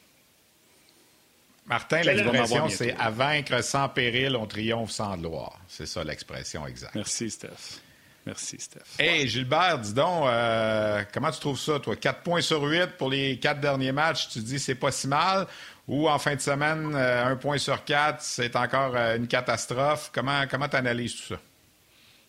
Martin, 1.66 2.00
l'expression, 2.00 2.68
c'est 2.68 2.94
à 2.98 3.10
vaincre 3.10 3.62
sans 3.62 3.88
péril, 3.88 4.34
on 4.34 4.46
triomphe 4.46 4.90
sans 4.90 5.16
gloire. 5.16 5.60
C'est 5.68 5.86
ça 5.86 6.02
l'expression 6.02 6.66
exacte. 6.66 6.94
Merci, 6.94 7.30
Steph. 7.30 7.80
Merci, 8.26 8.56
Steph. 8.58 8.98
Hey, 8.98 9.28
Gilbert, 9.28 9.78
dis 9.78 9.94
donc, 9.94 10.26
euh, 10.26 11.02
comment 11.12 11.30
tu 11.30 11.40
trouves 11.40 11.58
ça, 11.58 11.78
toi? 11.78 11.96
4 11.96 12.22
points 12.22 12.40
sur 12.40 12.62
8 12.62 12.96
pour 12.98 13.10
les 13.10 13.38
quatre 13.38 13.60
derniers 13.60 13.92
matchs, 13.92 14.28
tu 14.28 14.40
dis 14.40 14.58
c'est 14.58 14.74
pas 14.74 14.90
si 14.90 15.06
mal? 15.06 15.46
Ou 15.90 16.08
en 16.08 16.20
fin 16.20 16.36
de 16.36 16.40
semaine, 16.40 16.94
euh, 16.94 17.24
un 17.24 17.34
point 17.34 17.58
sur 17.58 17.84
quatre, 17.84 18.22
c'est 18.22 18.54
encore 18.54 18.94
euh, 18.94 19.16
une 19.16 19.26
catastrophe? 19.26 20.12
Comment 20.14 20.46
tu 20.46 20.76
analyses 20.76 21.16
tout 21.16 21.34
ça? 21.34 21.40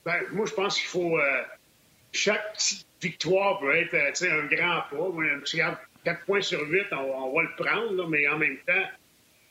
Ben, 0.04 0.20
moi, 0.32 0.48
je 0.48 0.54
pense 0.54 0.80
qu'il 0.80 0.88
faut. 0.88 1.20
Euh, 1.20 1.44
chaque 2.12 2.58
victoire 3.00 3.60
peut 3.60 3.76
être 3.76 3.94
un 4.24 4.46
grand 4.48 4.82
pas. 4.90 5.44
Regarde, 5.54 5.78
4 6.04 6.26
points 6.26 6.42
sur 6.42 6.68
8, 6.68 6.88
on, 6.92 7.36
va 7.36 7.44
le 7.44 7.56
prendre, 7.56 8.08
mais 8.08 8.28
en 8.28 8.40
même 8.40 8.58
temps, 8.66 8.88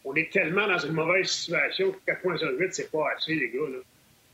on 0.04 0.12
est 0.16 0.32
tellement 0.32 0.66
dans 0.66 0.78
une 0.78 0.94
mauvaise 0.94 1.28
situation 1.28 1.92
que 1.92 1.98
4 2.06 2.22
points 2.22 2.36
sur 2.36 2.50
8, 2.50 2.74
c'est 2.74 2.90
pas 2.90 3.12
assez, 3.16 3.36
les 3.36 3.50
gars. 3.50 3.60
Là. 3.60 3.78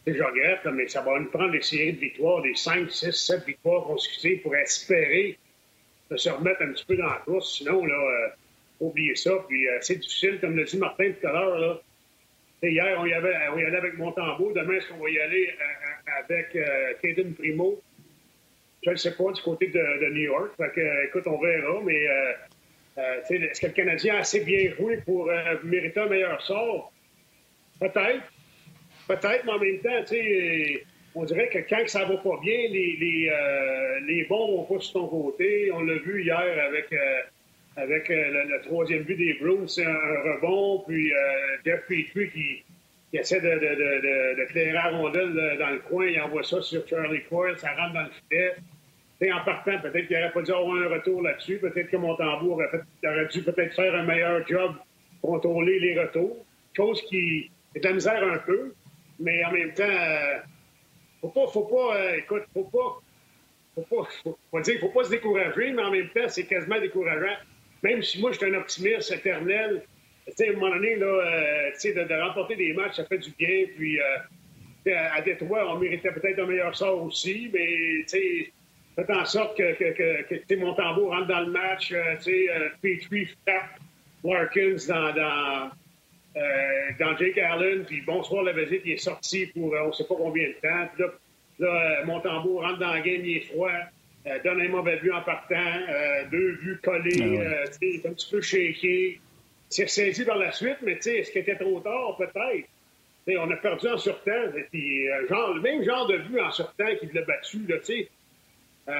Je 0.06 0.22
regrette, 0.22 0.64
mais 0.72 0.88
ça 0.88 1.02
va 1.02 1.20
nous 1.20 1.28
prendre 1.28 1.50
des 1.50 1.60
séries 1.60 1.92
de 1.92 1.98
victoires, 1.98 2.40
des 2.40 2.54
5, 2.54 2.90
6, 2.90 3.12
7 3.12 3.44
victoires 3.44 3.84
consécutives 3.84 4.40
pour 4.40 4.56
espérer 4.56 5.36
de 6.10 6.16
se 6.16 6.30
remettre 6.30 6.62
un 6.62 6.72
petit 6.72 6.84
peu 6.86 6.96
dans 6.96 7.10
la 7.10 7.18
course. 7.26 7.58
Sinon, 7.58 7.84
là, 7.84 8.32
oubliez 8.80 9.16
ça. 9.16 9.32
Puis 9.48 9.66
c'est 9.80 9.96
difficile, 9.96 10.38
comme 10.40 10.56
l'a 10.56 10.64
dit 10.64 10.78
Martin 10.78 11.12
tout 11.20 11.26
à 11.26 11.32
l'heure. 11.32 11.82
Hier, 12.62 12.96
on 12.98 13.04
y, 13.04 13.12
avait, 13.12 13.34
on 13.52 13.58
y 13.58 13.64
allait 13.64 13.76
avec 13.76 13.98
Montembeau. 13.98 14.52
Demain, 14.54 14.74
est-ce 14.74 14.88
qu'on 14.88 15.02
va 15.02 15.10
y 15.10 15.18
aller 15.18 15.48
euh, 15.48 16.08
euh, 16.08 16.24
avec 16.24 16.56
euh, 16.56 17.34
Primo? 17.34 17.82
Je 18.82 18.90
ne 18.90 18.96
sais 18.96 19.14
pas, 19.14 19.30
du 19.32 19.42
côté 19.42 19.66
de, 19.66 20.10
New 20.10 20.22
York. 20.22 20.52
Fait 20.56 20.70
que, 20.74 21.06
écoute, 21.06 21.26
on 21.26 21.38
verra. 21.38 21.80
Mais 21.84 22.08
euh, 22.08 22.32
euh 22.98 23.20
est-ce 23.28 23.60
que 23.60 23.66
le 23.66 23.72
Canadien 23.72 24.16
a 24.16 24.18
assez 24.20 24.40
bien 24.40 24.70
joué 24.74 24.98
pour 25.04 25.30
mériter 25.64 26.00
un 26.00 26.06
meilleur 26.06 26.40
sort? 26.42 26.92
Peut-être. 27.78 28.22
Peut-être, 29.06 29.44
mais 29.44 29.52
en 29.52 29.58
même 29.58 29.80
temps, 29.80 30.14
on 31.14 31.24
dirait 31.24 31.48
que 31.48 31.58
quand 31.68 31.86
ça 31.86 32.04
va 32.04 32.16
pas 32.16 32.40
bien, 32.42 32.68
les, 32.70 32.96
les, 32.98 33.32
les 34.06 34.24
bons 34.24 34.56
vont 34.56 34.64
pas 34.64 34.80
sur 34.80 34.94
ton 34.94 35.08
côté. 35.08 35.70
On 35.72 35.82
l'a 35.82 35.98
vu 35.98 36.22
hier 36.22 36.66
avec 36.66 36.92
avec 37.76 38.10
euh, 38.10 38.44
le, 38.44 38.62
troisième 38.62 39.02
but 39.02 39.16
des 39.16 39.34
Bruins, 39.34 39.66
c'est 39.66 39.84
un, 39.84 40.32
rebond, 40.34 40.84
puis 40.86 41.12
euh, 41.12 41.16
Jeff 41.64 41.82
Petrie 41.82 42.30
qui, 42.30 42.62
qui 43.10 43.16
essaie 43.16 43.40
de, 43.40 44.44
clairer 44.46 44.72
la 44.72 44.90
rondelle 44.90 45.38
euh, 45.38 45.58
dans 45.58 45.70
le 45.70 45.78
coin, 45.80 46.06
il 46.06 46.20
envoie 46.20 46.42
ça 46.42 46.62
sur 46.62 46.86
Charlie 46.88 47.22
Coyle, 47.24 47.58
ça 47.58 47.74
rentre 47.74 47.94
dans 47.94 48.02
le 48.02 48.10
filet. 48.28 49.32
En 49.32 49.44
partant, 49.44 49.78
peut-être 49.80 50.06
qu'il 50.08 50.16
n'aurait 50.16 50.32
pas 50.32 50.42
dû 50.42 50.52
avoir 50.52 50.76
un 50.76 50.88
retour 50.88 51.22
là-dessus, 51.22 51.58
peut-être 51.58 51.88
que 51.88 51.96
Montembourg 51.96 52.56
aurait, 52.56 52.82
aurait 53.04 53.28
dû 53.28 53.42
peut-être 53.42 53.74
faire 53.74 53.94
un 53.94 54.04
meilleur 54.04 54.46
job 54.46 54.74
contrôler 55.22 55.80
les 55.80 55.98
retours, 55.98 56.44
chose 56.74 57.00
qui 57.02 57.50
est 57.74 57.80
de 57.80 57.88
misère 57.88 58.22
un 58.22 58.38
peu, 58.38 58.74
mais 59.18 59.42
en 59.44 59.52
même 59.52 59.72
temps, 59.72 59.84
faut 61.20 61.28
pas, 61.28 61.46
faut 61.48 61.64
pas, 61.64 61.96
euh, 61.96 62.16
écoute, 62.16 62.42
faut 62.52 62.64
pas, 62.64 63.00
faut 63.74 63.82
pas, 63.82 64.08
faut 64.80 64.88
pas 64.88 65.04
se 65.04 65.10
décourager, 65.10 65.72
mais 65.72 65.82
en 65.82 65.90
même 65.90 66.08
temps, 66.10 66.28
c'est 66.28 66.44
quasiment 66.44 66.80
décourageant. 66.80 67.36
Même 67.82 68.02
si 68.02 68.20
moi, 68.20 68.32
je 68.32 68.38
suis 68.38 68.46
un 68.46 68.54
optimiste 68.54 69.12
éternel, 69.12 69.82
à 70.26 70.42
un 70.42 70.52
moment 70.54 70.74
donné, 70.74 70.96
là, 70.96 71.06
euh, 71.06 71.70
de, 71.70 72.08
de, 72.08 72.14
remporter 72.20 72.56
des 72.56 72.72
matchs, 72.72 72.96
ça 72.96 73.04
fait 73.04 73.18
du 73.18 73.30
bien. 73.38 73.66
Puis, 73.76 73.98
euh, 74.00 75.08
à 75.12 75.20
Détroit, 75.20 75.72
on 75.72 75.78
méritait 75.78 76.12
peut-être 76.12 76.38
un 76.38 76.46
meilleur 76.46 76.76
sort 76.76 77.02
aussi, 77.02 77.50
mais, 77.52 78.04
faites 78.94 79.10
en 79.10 79.24
sorte 79.24 79.56
que, 79.56 79.74
que, 79.74 79.92
que, 79.92 80.34
que 80.36 80.64
rentre 80.64 81.26
dans 81.26 81.40
le 81.40 81.50
match, 81.50 81.92
euh, 81.92 82.16
sais, 82.20 82.46
euh, 82.50 82.68
Petrie 82.80 83.26
frappe 83.26 83.80
Larkins 84.24 84.76
dans, 84.88 85.12
dans, 85.12 85.70
dans 86.98 87.16
Jake 87.16 87.38
Allen, 87.38 87.84
puis 87.84 88.00
bonsoir 88.02 88.42
la 88.44 88.52
visite, 88.52 88.82
il 88.84 88.92
est 88.92 88.96
sorti 88.96 89.46
pour 89.46 89.72
on 89.72 89.88
ne 89.88 89.92
sait 89.92 90.04
pas 90.04 90.14
combien 90.16 90.48
de 90.48 90.54
temps. 90.54 90.88
Puis 90.94 91.04
là, 91.04 91.12
là 91.58 92.04
mon 92.04 92.20
tambour 92.20 92.62
rentre 92.62 92.78
dans 92.78 92.92
la 92.92 93.00
game, 93.00 93.24
il 93.24 93.38
est 93.38 93.40
froid. 93.40 93.70
Euh, 94.26 94.38
donne 94.42 94.60
un 94.60 94.68
mauvais 94.68 94.96
but 94.96 95.12
en 95.12 95.22
partant, 95.22 95.54
euh, 95.54 96.24
deux 96.32 96.52
buts 96.60 96.80
collés, 96.82 97.12
ah 97.20 97.28
ouais. 97.28 97.46
euh, 97.46 98.08
un 98.08 98.12
petit 98.12 98.30
peu 98.30 98.40
shaké. 98.40 99.20
C'est 99.68 99.84
ressaisi 99.84 100.24
par 100.24 100.38
la 100.38 100.52
suite, 100.52 100.78
mais 100.82 100.92
est-ce 100.92 101.30
qu'il 101.30 101.42
était 101.42 101.56
trop 101.56 101.80
tard? 101.80 102.16
Peut-être. 102.18 102.66
T'sais, 103.22 103.36
on 103.36 103.50
a 103.50 103.56
perdu 103.56 103.88
en 103.88 103.98
surtemps. 103.98 104.50
Puis, 104.70 105.08
euh, 105.08 105.28
genre, 105.28 105.54
le 105.54 105.60
même 105.60 105.84
genre 105.84 106.06
de 106.06 106.18
but 106.18 106.40
en 106.40 106.50
surtemps 106.50 106.94
qu'il 106.98 107.12
l'a 107.12 107.22
battu. 107.22 107.58
Là, 107.68 107.76
sais. 107.82 108.08
euh, 108.88 108.92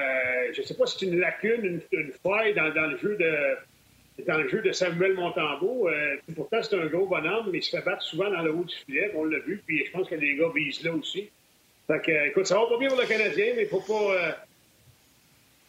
je 0.53 0.61
ne 0.61 0.65
sais 0.65 0.75
pas 0.75 0.85
si 0.85 0.97
c'est 0.99 1.05
une 1.05 1.19
lacune, 1.19 1.63
une, 1.63 1.81
une 1.91 2.11
faille 2.23 2.53
dans, 2.53 2.73
dans, 2.73 2.87
le 2.87 2.97
jeu 2.97 3.15
de 3.17 4.25
dans 4.25 4.37
le 4.37 4.47
jeu 4.49 4.61
de 4.61 4.71
Samuel 4.71 5.13
Montembeau. 5.13 5.89
Euh, 5.89 6.15
pourtant, 6.35 6.63
c'est 6.63 6.75
un 6.75 6.87
gros 6.87 7.05
bonhomme, 7.05 7.49
mais 7.51 7.59
il 7.59 7.63
se 7.63 7.75
fait 7.75 7.83
battre 7.83 8.01
souvent 8.01 8.29
dans 8.29 8.41
le 8.41 8.51
haut 8.51 8.63
du 8.63 8.75
filet. 8.75 9.11
On 9.13 9.25
l'a 9.25 9.39
vu, 9.39 9.61
puis 9.65 9.85
je 9.85 9.91
pense 9.91 10.09
que 10.09 10.15
les 10.15 10.35
gars 10.35 10.51
visent 10.55 10.83
là 10.83 10.93
aussi. 10.93 11.29
Fait 11.85 12.01
que, 12.01 12.27
écoute, 12.29 12.47
ça 12.47 12.55
va 12.55 12.65
pas 12.65 12.77
bien 12.77 12.89
pour 12.89 12.99
le 12.99 13.07
Canadien, 13.07 13.53
mais 13.55 13.63
il 13.63 13.67
faut 13.69 13.81
pas... 13.81 14.46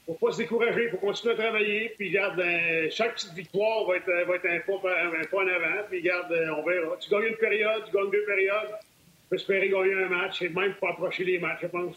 Euh, 0.09 0.15
faut 0.15 0.27
pas 0.27 0.33
se 0.33 0.39
décourager, 0.39 0.85
il 0.85 0.91
faut 0.91 0.97
continuer 0.99 1.35
à 1.35 1.37
travailler. 1.37 1.95
Puis, 1.97 2.17
euh, 2.17 2.89
chaque 2.91 3.15
petite 3.15 3.35
victoire 3.35 3.87
va 3.87 3.97
être, 3.97 4.07
va 4.27 4.37
être 4.37 4.47
un, 4.47 4.61
pas, 4.61 5.37
en 5.37 5.47
avant. 5.47 5.83
Puis, 5.91 6.09
euh, 6.09 6.55
on. 6.55 6.97
Tu 6.99 7.11
gagnes 7.11 7.29
une 7.29 7.37
période, 7.37 7.83
tu 7.87 7.93
gagnes 7.93 8.11
deux 8.11 8.25
périodes. 8.25 8.71
Tu 8.71 9.29
peux 9.31 9.37
espérer 9.37 9.69
gagner 9.69 9.95
un 10.05 10.09
match 10.09 10.43
et 10.43 10.49
même 10.49 10.75
pas 10.81 10.91
approcher 10.91 11.25
les 11.25 11.39
matchs, 11.39 11.61
je 11.63 11.67
pense. 11.67 11.97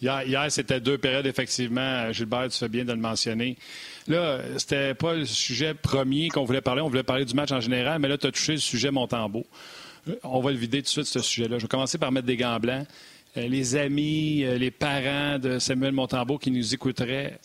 Hier, 0.00 0.22
hier 0.24 0.50
c'était 0.50 0.80
deux 0.80 0.98
périodes, 0.98 1.26
effectivement. 1.26 2.10
Gilbert, 2.12 2.48
tu 2.48 2.58
fais 2.58 2.68
bien 2.68 2.84
de 2.84 2.92
le 2.92 2.98
mentionner. 2.98 3.56
Là, 4.08 4.40
c'était 4.58 4.94
pas 4.94 5.14
le 5.14 5.24
sujet 5.24 5.72
premier 5.72 6.28
qu'on 6.28 6.44
voulait 6.44 6.60
parler. 6.60 6.82
On 6.82 6.88
voulait 6.88 7.04
parler 7.04 7.24
du 7.24 7.34
match 7.34 7.52
en 7.52 7.60
général, 7.60 8.00
mais 8.00 8.08
là, 8.08 8.18
tu 8.18 8.26
as 8.26 8.32
touché 8.32 8.52
le 8.52 8.58
sujet 8.58 8.90
Montembeau. 8.90 9.46
On 10.22 10.40
va 10.40 10.50
le 10.50 10.58
vider 10.58 10.78
tout 10.78 10.84
de 10.84 10.88
suite, 10.88 11.06
ce 11.06 11.20
sujet-là. 11.20 11.58
Je 11.58 11.62
vais 11.62 11.68
commencer 11.68 11.96
par 11.96 12.12
mettre 12.12 12.26
des 12.26 12.36
gants 12.36 12.58
blancs. 12.58 12.86
Euh, 13.36 13.48
les 13.48 13.74
amis, 13.74 14.44
euh, 14.44 14.58
les 14.58 14.70
parents 14.70 15.38
de 15.38 15.58
Samuel 15.58 15.92
Montembeau 15.92 16.38
qui 16.38 16.50
nous 16.50 16.74
écouteraient, 16.74 17.38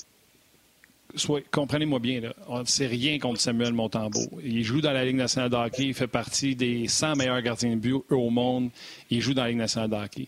comprenez-moi 1.51 1.98
bien, 1.98 2.22
on 2.48 2.60
ne 2.60 2.65
sait 2.65 2.86
rien 2.86 3.17
contre 3.17 3.41
Samuel 3.41 3.74
Montembeau. 3.74 4.29
Il 4.43 4.63
joue 4.63 4.81
dans 4.81 4.91
la 4.91 5.03
Ligue 5.03 5.15
nationale 5.15 5.50
de 5.50 5.55
hockey, 5.55 5.88
il 5.88 5.93
fait 5.96 6.08
partie 6.08 6.55
des 6.55 6.88
100 6.88 7.15
meilleurs 7.15 7.41
gardiens 7.41 7.72
de 7.72 7.75
but 7.75 7.96
au 8.10 8.29
monde. 8.29 8.69
Il 9.10 9.22
joue 9.22 9.34
dans 9.34 9.43
la 9.43 9.50
Ligue 9.50 9.58
nationale 9.58 9.89
de 9.89 9.96
hockey. 9.96 10.27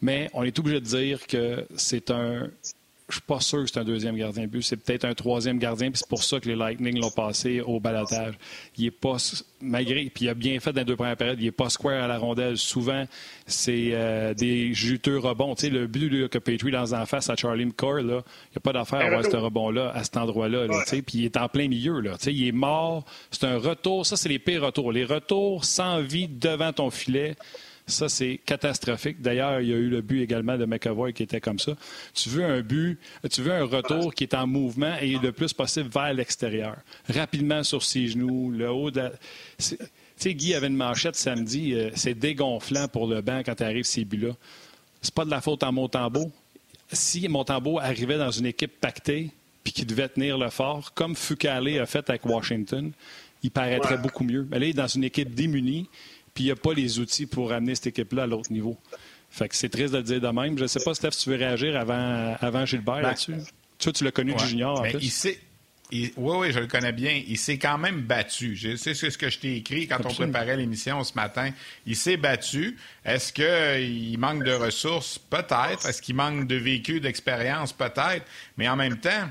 Mais 0.00 0.30
on 0.34 0.44
est 0.44 0.56
obligé 0.58 0.80
de 0.80 0.86
dire 0.86 1.26
que 1.26 1.66
c'est 1.76 2.10
un. 2.10 2.50
Je 3.08 3.14
suis 3.14 3.22
pas 3.22 3.38
sûr 3.38 3.62
que 3.62 3.70
c'est 3.70 3.78
un 3.78 3.84
deuxième 3.84 4.16
gardien 4.16 4.48
but. 4.48 4.62
C'est 4.62 4.76
peut-être 4.76 5.04
un 5.04 5.14
troisième 5.14 5.58
gardien, 5.58 5.90
puis 5.90 5.98
c'est 5.98 6.08
pour 6.08 6.24
ça 6.24 6.40
que 6.40 6.48
les 6.48 6.56
Lightning 6.56 6.98
l'ont 7.00 7.10
passé 7.10 7.60
au 7.60 7.78
balotage. 7.78 8.34
Il 8.76 8.86
est 8.86 8.90
pas. 8.90 9.16
Malgré. 9.60 10.10
Puis 10.12 10.24
il 10.24 10.28
a 10.28 10.34
bien 10.34 10.58
fait 10.58 10.72
dans 10.72 10.80
les 10.80 10.84
deux 10.84 10.96
premières 10.96 11.16
périodes. 11.16 11.40
Il 11.40 11.46
est 11.46 11.52
pas 11.52 11.70
square 11.70 12.02
à 12.02 12.08
la 12.08 12.18
rondelle. 12.18 12.58
Souvent, 12.58 13.06
c'est 13.46 13.90
euh, 13.92 14.34
des 14.34 14.74
juteux 14.74 15.18
rebonds. 15.18 15.54
Tu 15.54 15.66
sais, 15.66 15.70
le 15.70 15.86
but 15.86 16.28
que 16.28 16.38
Petrie 16.38 16.72
lance 16.72 16.92
en 16.92 17.06
face 17.06 17.30
à 17.30 17.36
Charlie 17.36 17.66
McCord, 17.66 18.00
il 18.00 18.06
n'y 18.06 18.12
a 18.12 18.60
pas 18.60 18.72
d'affaire 18.72 19.00
à 19.00 19.04
avoir 19.04 19.24
ce 19.24 19.36
rebond-là, 19.36 19.92
à 19.94 20.02
cet 20.02 20.16
endroit-là. 20.16 20.66
Là, 20.66 20.82
Puis 20.88 21.04
il 21.14 21.24
est 21.26 21.36
en 21.36 21.48
plein 21.48 21.68
milieu. 21.68 22.00
Là, 22.00 22.16
il 22.26 22.48
est 22.48 22.52
mort. 22.52 23.04
C'est 23.30 23.44
un 23.44 23.58
retour. 23.58 24.04
Ça, 24.04 24.16
c'est 24.16 24.28
les 24.28 24.40
pires 24.40 24.62
retours. 24.62 24.90
Les 24.90 25.04
retours 25.04 25.64
sans 25.64 26.00
vie 26.00 26.26
devant 26.26 26.72
ton 26.72 26.90
filet. 26.90 27.36
Ça, 27.88 28.08
c'est 28.08 28.40
catastrophique. 28.44 29.22
D'ailleurs, 29.22 29.60
il 29.60 29.68
y 29.68 29.72
a 29.72 29.76
eu 29.76 29.88
le 29.88 30.00
but 30.00 30.20
également 30.20 30.58
de 30.58 30.64
McAvoy 30.64 31.12
qui 31.12 31.22
était 31.22 31.40
comme 31.40 31.60
ça. 31.60 31.72
Tu 32.14 32.28
veux 32.28 32.44
un 32.44 32.60
but, 32.60 32.98
tu 33.30 33.42
veux 33.42 33.52
un 33.52 33.64
retour 33.64 34.12
qui 34.12 34.24
est 34.24 34.34
en 34.34 34.48
mouvement 34.48 34.96
et 35.00 35.18
le 35.18 35.30
plus 35.30 35.52
possible 35.52 35.88
vers 35.88 36.12
l'extérieur. 36.12 36.78
Rapidement 37.08 37.62
sur 37.62 37.84
ses 37.84 38.08
genoux, 38.08 38.50
le 38.50 38.68
haut 38.68 38.90
de... 38.90 39.08
Tu 39.58 39.76
sais, 40.16 40.34
Guy 40.34 40.54
avait 40.54 40.66
une 40.66 40.76
manchette 40.76 41.14
samedi. 41.14 41.74
Euh, 41.74 41.90
c'est 41.94 42.14
dégonflant 42.14 42.88
pour 42.88 43.06
le 43.06 43.20
banc 43.20 43.42
quand 43.44 43.54
tu 43.54 43.62
arrives 43.62 43.84
ces 43.84 44.04
buts-là. 44.04 44.32
C'est 45.00 45.14
pas 45.14 45.24
de 45.24 45.30
la 45.30 45.40
faute 45.40 45.62
en 45.62 45.70
Montembeau. 45.70 46.32
Si 46.90 47.28
Montembeau 47.28 47.78
arrivait 47.78 48.18
dans 48.18 48.30
une 48.32 48.46
équipe 48.46 48.80
pactée 48.80 49.30
puis 49.62 49.72
qui 49.72 49.84
devait 49.84 50.08
tenir 50.08 50.38
le 50.38 50.50
fort, 50.50 50.92
comme 50.94 51.14
Fucale 51.14 51.78
a 51.78 51.86
fait 51.86 52.08
avec 52.08 52.24
Washington, 52.24 52.90
il 53.42 53.50
paraîtrait 53.50 53.94
ouais. 53.94 54.02
beaucoup 54.02 54.24
mieux. 54.24 54.46
Mais 54.50 54.58
là, 54.58 54.66
il 54.66 54.70
est 54.70 54.72
dans 54.72 54.86
une 54.88 55.04
équipe 55.04 55.34
démunie 55.34 55.88
puis 56.36 56.44
il 56.44 56.48
n'y 56.48 56.52
a 56.52 56.56
pas 56.56 56.74
les 56.74 56.98
outils 56.98 57.24
pour 57.24 57.50
amener 57.50 57.74
cette 57.74 57.86
équipe-là 57.86 58.24
à 58.24 58.26
l'autre 58.26 58.52
niveau. 58.52 58.76
Fait 59.30 59.48
que 59.48 59.56
c'est 59.56 59.70
triste 59.70 59.94
de 59.94 59.98
le 59.98 60.02
dire 60.04 60.20
de 60.20 60.28
même. 60.28 60.56
Je 60.58 60.64
ne 60.64 60.68
sais 60.68 60.84
pas, 60.84 60.92
Steph, 60.92 61.12
si 61.12 61.24
tu 61.24 61.30
veux 61.30 61.36
réagir 61.36 61.76
avant, 61.76 62.36
avant 62.40 62.66
Gilbert 62.66 62.96
ben, 62.96 63.02
là-dessus. 63.02 63.36
Tu, 63.78 63.90
tu 63.90 64.04
l'as 64.04 64.10
connu 64.10 64.32
ouais, 64.32 64.38
du 64.38 64.46
junior 64.46 64.80
en 64.80 64.82
plus. 64.82 64.98
Il 65.00 65.10
sait, 65.10 65.38
il, 65.90 66.12
oui, 66.16 66.36
oui, 66.38 66.52
je 66.52 66.58
le 66.58 66.66
connais 66.66 66.92
bien. 66.92 67.22
Il 67.26 67.38
s'est 67.38 67.56
quand 67.56 67.78
même 67.78 68.02
battu. 68.02 68.54
Sais 68.76 68.92
ce 68.92 69.16
que 69.16 69.30
je 69.30 69.38
t'ai 69.38 69.56
écrit 69.56 69.88
quand 69.88 69.96
Absolument. 69.96 70.28
on 70.28 70.32
préparait 70.32 70.56
l'émission 70.58 71.02
ce 71.04 71.14
matin. 71.14 71.50
Il 71.86 71.96
s'est 71.96 72.18
battu. 72.18 72.76
Est-ce 73.02 73.32
qu'il 73.32 74.18
manque 74.18 74.44
de 74.44 74.52
ressources? 74.52 75.18
Peut-être. 75.18 75.86
Est-ce 75.88 76.02
qu'il 76.02 76.16
manque 76.16 76.46
de 76.46 76.56
vécu, 76.56 77.00
d'expérience? 77.00 77.72
Peut-être. 77.72 78.26
Mais 78.58 78.68
en 78.68 78.76
même 78.76 78.98
temps, 78.98 79.30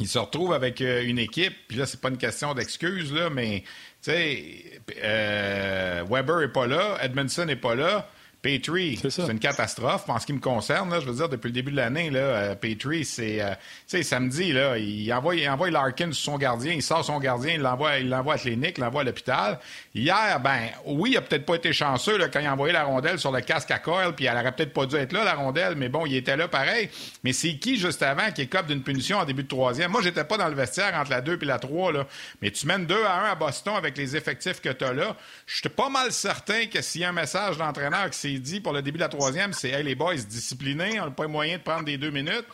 il 0.00 0.06
se 0.06 0.18
retrouve 0.18 0.52
avec 0.52 0.80
une 0.80 1.18
équipe. 1.18 1.54
Puis 1.66 1.78
là, 1.78 1.86
c'est 1.86 2.00
pas 2.00 2.10
une 2.10 2.18
question 2.18 2.54
d'excuse, 2.54 3.12
là, 3.12 3.28
mais 3.30 3.64
sais, 4.00 4.80
euh, 5.02 6.04
Weber 6.08 6.40
n'est 6.40 6.48
pas 6.48 6.66
là, 6.66 6.98
Edmondson 7.02 7.44
n'est 7.46 7.56
pas 7.56 7.74
là. 7.74 8.08
Petrie, 8.48 8.98
c'est 9.10 9.30
une 9.30 9.38
catastrophe. 9.38 10.08
En 10.08 10.18
ce 10.18 10.24
qui 10.24 10.32
me 10.32 10.40
concerne, 10.40 10.88
là, 10.90 11.00
je 11.00 11.06
veux 11.06 11.16
dire, 11.16 11.28
depuis 11.28 11.48
le 11.48 11.52
début 11.52 11.70
de 11.70 11.76
l'année, 11.76 12.08
là, 12.08 12.20
euh, 12.20 12.54
Petrie, 12.54 13.04
c'est, 13.04 13.42
euh, 13.42 14.02
samedi, 14.02 14.52
là, 14.54 14.78
il 14.78 15.12
envoie, 15.12 15.36
il 15.36 15.46
envoie 15.50 15.70
Larkin 15.70 16.12
sur 16.12 16.32
son 16.32 16.38
gardien, 16.38 16.72
il 16.72 16.82
sort 16.82 17.04
son 17.04 17.18
gardien, 17.18 17.54
il 17.56 17.60
l'envoie, 17.60 17.98
il 17.98 18.08
l'envoie 18.08 18.34
à 18.34 18.36
la 18.36 18.42
clinique, 18.42 18.78
il 18.78 18.80
l'envoie 18.80 19.02
à 19.02 19.04
l'hôpital. 19.04 19.58
Hier, 19.94 20.40
ben, 20.42 20.70
oui, 20.86 21.10
il 21.10 21.16
a 21.18 21.20
peut-être 21.20 21.44
pas 21.44 21.56
été 21.56 21.74
chanceux, 21.74 22.16
là, 22.16 22.28
quand 22.28 22.40
il 22.40 22.46
a 22.46 22.52
envoyé 22.54 22.72
la 22.72 22.84
rondelle 22.84 23.18
sur 23.18 23.32
le 23.32 23.42
casque 23.42 23.70
à 23.70 23.78
Coyle, 23.80 24.14
puis 24.16 24.24
elle 24.24 24.38
aurait 24.38 24.52
peut-être 24.52 24.72
pas 24.72 24.86
dû 24.86 24.96
être 24.96 25.12
là, 25.12 25.24
la 25.24 25.34
rondelle, 25.34 25.74
mais 25.76 25.90
bon, 25.90 26.06
il 26.06 26.16
était 26.16 26.36
là 26.36 26.48
pareil. 26.48 26.88
Mais 27.24 27.34
c'est 27.34 27.56
qui, 27.56 27.76
juste 27.76 28.02
avant, 28.02 28.30
qui 28.32 28.40
est 28.42 28.46
cop 28.46 28.66
d'une 28.66 28.82
punition 28.82 29.18
en 29.18 29.26
début 29.26 29.42
de 29.42 29.48
troisième? 29.48 29.90
Moi, 29.90 30.00
j'étais 30.00 30.24
pas 30.24 30.38
dans 30.38 30.48
le 30.48 30.54
vestiaire 30.54 30.94
entre 30.94 31.10
la 31.10 31.20
2 31.20 31.38
et 31.42 31.44
la 31.44 31.58
3, 31.58 31.92
là. 31.92 32.06
Mais 32.40 32.50
tu 32.50 32.66
mènes 32.66 32.86
2 32.86 32.94
à 33.04 33.26
1 33.26 33.32
à 33.32 33.34
Boston 33.34 33.74
avec 33.76 33.98
les 33.98 34.16
effectifs 34.16 34.62
que 34.62 34.70
tu 34.70 34.84
as 34.84 34.94
là. 34.94 35.16
Je 35.46 35.56
suis 35.56 35.68
pas 35.68 35.90
mal 35.90 36.12
certain 36.12 36.64
que 36.64 36.80
s'il 36.80 37.02
y 37.02 37.04
a 37.04 37.10
un 37.10 37.12
message 37.12 37.58
d'entraîneur 37.58 38.08
qui 38.08 38.18
s'est 38.18 38.37
dit 38.40 38.60
pour 38.60 38.72
le 38.72 38.82
début 38.82 38.98
de 38.98 39.02
la 39.02 39.08
troisième, 39.08 39.52
c'est 39.52 39.70
Hey 39.70 39.84
les 39.84 39.94
boys, 39.94 40.14
disciplinés, 40.16 41.00
on 41.00 41.06
n'a 41.06 41.10
pas 41.10 41.26
moyen 41.28 41.58
de 41.58 41.62
prendre 41.62 41.84
des 41.84 41.98
deux 41.98 42.10
minutes. 42.10 42.46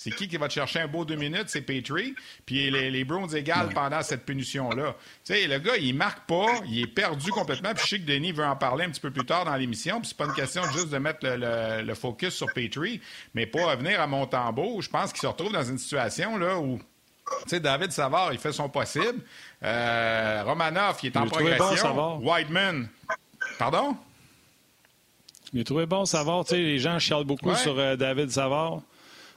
C'est 0.00 0.12
qui 0.12 0.28
qui 0.28 0.36
va 0.36 0.46
te 0.46 0.52
chercher 0.52 0.78
un 0.78 0.86
beau 0.86 1.04
deux 1.04 1.16
minutes? 1.16 1.46
C'est 1.48 1.62
Petrie. 1.62 2.14
Puis 2.46 2.70
les, 2.70 2.88
les 2.88 3.02
Browns 3.02 3.34
égalent 3.34 3.70
pendant 3.74 4.00
cette 4.02 4.24
punition-là. 4.24 4.94
Tu 5.24 5.34
sais, 5.34 5.48
le 5.48 5.58
gars, 5.58 5.76
il 5.76 5.92
marque 5.92 6.24
pas, 6.28 6.46
il 6.68 6.82
est 6.82 6.86
perdu 6.86 7.32
complètement. 7.32 7.74
Puis 7.74 7.82
je 7.82 7.88
sais 7.88 7.98
que 7.98 8.06
Denis 8.06 8.30
veut 8.30 8.44
en 8.44 8.54
parler 8.54 8.84
un 8.84 8.90
petit 8.90 9.00
peu 9.00 9.10
plus 9.10 9.26
tard 9.26 9.44
dans 9.44 9.56
l'émission. 9.56 10.00
Puis 10.00 10.10
c'est 10.10 10.16
pas 10.16 10.26
une 10.26 10.34
question 10.34 10.62
juste 10.70 10.90
de 10.90 10.98
mettre 10.98 11.26
le, 11.26 11.36
le, 11.36 11.82
le 11.82 11.94
focus 11.96 12.32
sur 12.34 12.46
Petrie, 12.54 13.00
mais 13.34 13.46
pour 13.46 13.68
revenir 13.68 14.00
à 14.00 14.06
Montembeau, 14.06 14.80
je 14.80 14.88
pense 14.88 15.12
qu'il 15.12 15.20
se 15.20 15.26
retrouve 15.26 15.52
dans 15.52 15.64
une 15.64 15.78
situation 15.78 16.36
là 16.38 16.60
où 16.60 16.78
tu 17.42 17.48
sais, 17.48 17.60
David 17.60 17.90
Savard, 17.90 18.32
il 18.32 18.38
fait 18.38 18.52
son 18.52 18.68
possible. 18.68 19.20
Euh, 19.64 20.42
Romanov, 20.46 20.98
il 21.02 21.06
est 21.08 21.16
en 21.16 21.26
progression. 21.26 21.94
Bon, 21.94 22.20
Whiteman. 22.22 22.88
Pardon? 23.58 23.96
J'ai 25.54 25.64
trouvé 25.64 25.86
bon 25.86 26.04
Savard. 26.04 26.44
Tu 26.44 26.50
sais, 26.50 26.58
les 26.58 26.78
gens 26.78 26.98
chialent 26.98 27.24
beaucoup 27.24 27.50
ouais. 27.50 27.56
sur 27.56 27.78
euh, 27.78 27.96
David 27.96 28.30
Savard. 28.30 28.82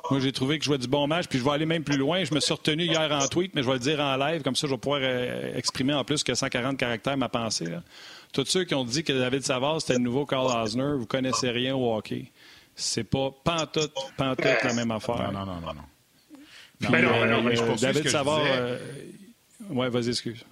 Moi, 0.09 0.19
j'ai 0.19 0.31
trouvé 0.31 0.57
que 0.57 0.63
je 0.63 0.69
jouais 0.69 0.77
du 0.77 0.87
bon 0.87 1.07
match, 1.07 1.27
puis 1.27 1.37
je 1.37 1.43
vais 1.43 1.51
aller 1.51 1.65
même 1.65 1.83
plus 1.83 1.97
loin. 1.97 2.23
Je 2.23 2.33
me 2.33 2.39
suis 2.39 2.53
retenu 2.53 2.83
hier 2.83 3.11
en 3.11 3.27
tweet, 3.27 3.53
mais 3.53 3.61
je 3.61 3.67
vais 3.67 3.73
le 3.73 3.79
dire 3.79 3.99
en 3.99 4.17
live, 4.17 4.41
comme 4.41 4.55
ça, 4.55 4.67
je 4.67 4.73
vais 4.73 4.77
pouvoir 4.77 5.01
euh, 5.03 5.55
exprimer 5.55 5.93
en 5.93 6.03
plus 6.03 6.23
que 6.23 6.33
140 6.33 6.75
caractères 6.75 7.15
ma 7.17 7.29
pensée. 7.29 7.65
Là. 7.65 7.83
Tous 8.33 8.45
ceux 8.45 8.63
qui 8.63 8.73
ont 8.73 8.83
dit 8.83 9.03
que 9.03 9.13
David 9.13 9.43
Savard, 9.43 9.79
c'était 9.79 9.93
le 9.93 9.99
nouveau 9.99 10.25
Carl 10.25 10.47
Osner, 10.63 10.95
vous 10.97 11.05
connaissez 11.05 11.49
rien 11.51 11.75
au 11.75 11.95
hockey. 11.95 12.31
C'est 12.75 13.03
pas 13.03 13.29
pantoute, 13.43 13.93
pantoute 14.17 14.63
la 14.63 14.73
même 14.73 14.91
affaire. 14.91 15.31
Non, 15.31 15.45
non, 15.45 15.45
non, 15.45 15.61
non. 15.61 15.73
non. 15.73 16.37
Puis, 16.79 16.91
ben 16.91 17.05
non, 17.05 17.13
euh, 17.13 17.27
non, 17.27 17.43
mais 17.43 17.55
je 17.55 17.81
David 17.81 18.09
Savard... 18.09 18.41
Euh... 18.43 18.79
Ouais, 19.69 19.89
vas-y, 19.89 20.09
excuse. 20.09 20.43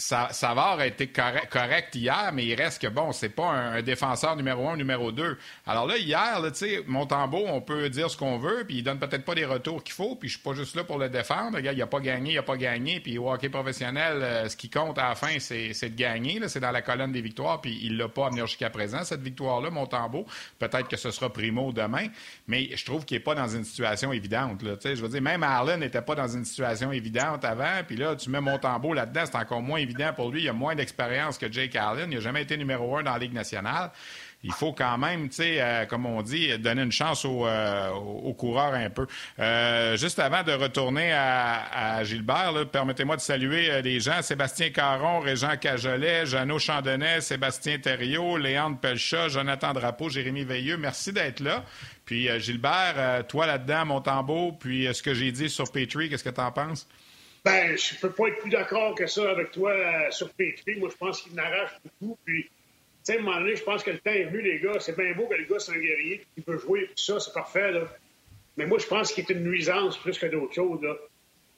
Savard 0.00 0.78
a 0.78 0.86
été 0.86 1.08
correct, 1.08 1.94
hier, 1.94 2.30
mais 2.32 2.46
il 2.46 2.54
reste 2.54 2.80
que, 2.80 2.86
bon, 2.86 3.12
c'est 3.12 3.28
pas 3.28 3.48
un, 3.48 3.82
défenseur 3.82 4.34
numéro 4.34 4.68
un, 4.68 4.76
numéro 4.76 5.12
deux. 5.12 5.36
Alors 5.66 5.86
là, 5.86 5.98
hier, 5.98 6.40
sais, 6.54 6.82
Montembeau, 6.86 7.44
on 7.46 7.60
peut 7.60 7.90
dire 7.90 8.10
ce 8.10 8.16
qu'on 8.16 8.38
veut, 8.38 8.64
puis 8.66 8.78
il 8.78 8.82
donne 8.82 8.98
peut-être 8.98 9.24
pas 9.24 9.34
les 9.34 9.44
retours 9.44 9.84
qu'il 9.84 9.94
faut, 9.94 10.16
puis 10.16 10.28
je 10.28 10.34
suis 10.34 10.42
pas 10.42 10.54
juste 10.54 10.74
là 10.74 10.84
pour 10.84 10.98
le 10.98 11.10
défendre. 11.10 11.56
Le 11.56 11.60
gars, 11.60 11.72
il 11.72 11.82
a 11.82 11.86
pas 11.86 12.00
gagné, 12.00 12.32
il 12.32 12.38
a 12.38 12.42
pas 12.42 12.56
gagné, 12.56 13.00
puis 13.00 13.18
au 13.18 13.30
hockey 13.30 13.50
professionnel, 13.50 14.22
euh, 14.22 14.48
ce 14.48 14.56
qui 14.56 14.70
compte 14.70 14.98
à 14.98 15.10
la 15.10 15.14
fin, 15.14 15.38
c'est 15.38 15.70
de 15.70 15.94
gagner. 15.94 16.40
C'est 16.48 16.60
dans 16.60 16.70
la 16.70 16.82
colonne 16.82 17.12
des 17.12 17.20
victoires, 17.20 17.60
puis 17.60 17.78
il 17.82 17.98
l'a 17.98 18.08
pas 18.08 18.28
amené 18.28 18.40
jusqu'à 18.42 18.70
présent, 18.70 19.04
cette 19.04 19.22
victoire-là, 19.22 19.70
Montembeau. 19.70 20.24
Peut-être 20.58 20.88
que 20.88 20.96
ce 20.96 21.10
sera 21.10 21.30
primo 21.30 21.72
demain, 21.72 22.06
mais 22.48 22.74
je 22.74 22.84
trouve 22.86 23.04
qu'il 23.04 23.18
est 23.18 23.20
pas 23.20 23.34
dans 23.34 23.48
une 23.48 23.64
situation 23.64 24.12
évidente. 24.12 24.62
Là, 24.62 24.76
je 24.82 24.94
veux 24.94 25.08
dire, 25.08 25.22
même 25.22 25.42
Arlen 25.42 25.80
n'était 25.80 26.02
pas 26.02 26.14
dans 26.14 26.28
une 26.28 26.46
situation 26.46 26.90
évidente 26.90 27.44
avant, 27.44 27.82
puis 27.86 27.96
là, 27.96 28.16
tu 28.16 28.30
mets 28.30 28.40
Montembeau 28.40 28.94
là-dedans, 28.94 29.24
c'est 29.26 29.36
encore 29.36 29.60
moins 29.60 29.78
évident 29.78 29.89
pour 30.16 30.30
lui. 30.30 30.42
Il 30.42 30.48
a 30.48 30.52
moins 30.52 30.74
d'expérience 30.74 31.38
que 31.38 31.50
Jake 31.50 31.76
Allen. 31.76 32.10
Il 32.10 32.16
n'a 32.16 32.20
jamais 32.20 32.42
été 32.42 32.56
numéro 32.56 32.96
un 32.96 33.02
dans 33.02 33.12
la 33.12 33.18
Ligue 33.18 33.34
nationale. 33.34 33.90
Il 34.42 34.52
faut 34.52 34.72
quand 34.72 34.96
même, 34.96 35.28
tu 35.28 35.36
sais, 35.36 35.60
euh, 35.60 35.84
comme 35.84 36.06
on 36.06 36.22
dit, 36.22 36.56
donner 36.58 36.82
une 36.82 36.92
chance 36.92 37.26
aux, 37.26 37.46
euh, 37.46 37.90
coureurs 38.38 38.72
un 38.72 38.88
peu. 38.88 39.06
Euh, 39.38 39.98
juste 39.98 40.18
avant 40.18 40.42
de 40.42 40.52
retourner 40.52 41.12
à, 41.12 42.02
Gilbert, 42.04 42.54
permettez-moi 42.72 43.16
de 43.16 43.20
saluer 43.20 43.82
les 43.82 44.00
gens. 44.00 44.22
Sébastien 44.22 44.70
Caron, 44.70 45.20
Régent 45.20 45.58
Cajolet, 45.58 46.24
Jeannot 46.24 46.58
Chandonnet, 46.58 47.20
Sébastien 47.20 47.78
Thériault, 47.78 48.38
Léandre 48.38 48.78
Pelchat, 48.78 49.28
Jonathan 49.28 49.74
Drapeau, 49.74 50.08
Jérémy 50.08 50.44
Veilleux. 50.44 50.78
Merci 50.78 51.12
d'être 51.12 51.40
là. 51.40 51.64
Puis 52.06 52.28
Gilbert, 52.40 53.26
toi 53.28 53.46
là-dedans, 53.46 53.84
mon 53.84 54.52
puis 54.52 54.88
ce 54.92 55.02
que 55.02 55.12
j'ai 55.12 55.32
dit 55.32 55.50
sur 55.50 55.70
Petrie, 55.70 56.08
qu'est-ce 56.08 56.24
que 56.24 56.30
tu 56.30 56.40
en 56.40 56.50
penses? 56.50 56.88
Ben, 57.44 57.76
je 57.76 57.98
peux 57.98 58.10
pas 58.10 58.28
être 58.28 58.38
plus 58.38 58.50
d'accord 58.50 58.94
que 58.94 59.06
ça 59.06 59.30
avec 59.30 59.50
toi 59.50 59.70
euh, 59.70 60.10
sur 60.10 60.30
Petrie. 60.30 60.76
Moi, 60.76 60.90
je 60.90 60.96
pense 60.96 61.22
qu'il 61.22 61.34
n'arrache 61.34 61.70
beaucoup. 61.82 62.18
Puis, 62.24 62.44
tu 62.44 62.50
sais, 63.02 63.16
à 63.16 63.20
un 63.20 63.22
moment 63.22 63.40
donné, 63.40 63.56
je 63.56 63.62
pense 63.62 63.82
que 63.82 63.90
le 63.90 63.98
temps 63.98 64.10
est 64.10 64.24
venu, 64.24 64.42
les 64.42 64.60
gars. 64.60 64.78
C'est 64.78 64.96
bien 64.96 65.12
beau 65.14 65.26
que 65.26 65.34
le 65.34 65.44
gars 65.44 65.58
soit 65.58 65.74
un 65.74 65.78
guerrier, 65.78 66.26
qu'il 66.34 66.44
peut 66.44 66.58
jouer, 66.58 66.86
tout 66.88 67.02
ça, 67.02 67.18
c'est 67.18 67.32
parfait, 67.32 67.72
là. 67.72 67.88
Mais 68.56 68.66
moi, 68.66 68.78
je 68.78 68.86
pense 68.86 69.12
qu'il 69.12 69.24
est 69.24 69.32
une 69.32 69.44
nuisance 69.44 69.96
plus 69.96 70.18
que 70.18 70.26
d'autres 70.26 70.54
choses. 70.54 70.86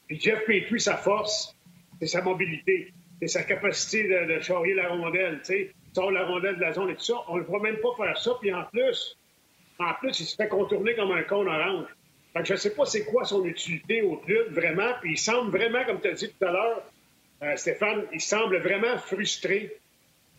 Puis 0.06 0.20
Jeff 0.20 0.44
Petrie, 0.46 0.80
sa 0.80 0.96
force, 0.96 1.56
c'est 1.98 2.06
sa 2.06 2.22
mobilité. 2.22 2.92
C'est 3.20 3.28
sa 3.28 3.42
capacité 3.42 4.04
de, 4.04 4.34
de 4.34 4.40
charrier 4.40 4.74
la 4.74 4.88
rondelle, 4.88 5.38
tu 5.38 5.46
sais. 5.46 5.72
Sort 5.94 6.10
la 6.10 6.24
rondelle 6.24 6.56
de 6.56 6.60
la 6.60 6.72
zone 6.72 6.90
et 6.90 6.94
tout 6.94 7.02
ça. 7.02 7.14
On 7.28 7.36
ne 7.36 7.42
voit 7.42 7.60
même 7.60 7.76
pas 7.78 7.94
faire 7.96 8.16
ça. 8.18 8.32
Puis 8.40 8.52
en 8.52 8.64
plus, 8.64 9.16
en 9.78 9.94
plus, 9.94 10.20
il 10.20 10.26
se 10.26 10.36
fait 10.36 10.48
contourner 10.48 10.94
comme 10.94 11.12
un 11.12 11.22
con 11.22 11.46
orange. 11.46 11.88
Fait 12.34 12.44
je 12.44 12.52
ne 12.54 12.58
sais 12.58 12.70
pas 12.70 12.86
c'est 12.86 13.04
quoi 13.04 13.24
son 13.24 13.44
utilité 13.44 14.02
au 14.02 14.16
club, 14.16 14.52
vraiment. 14.52 14.92
Puis 15.00 15.12
il 15.12 15.18
semble 15.18 15.50
vraiment, 15.56 15.84
comme 15.84 16.00
tu 16.00 16.08
as 16.08 16.12
dit 16.12 16.28
tout 16.28 16.46
à 16.46 16.50
l'heure, 16.50 16.82
euh, 17.42 17.56
Stéphane, 17.56 18.06
il 18.12 18.20
semble 18.20 18.58
vraiment 18.58 18.96
frustré. 18.98 19.76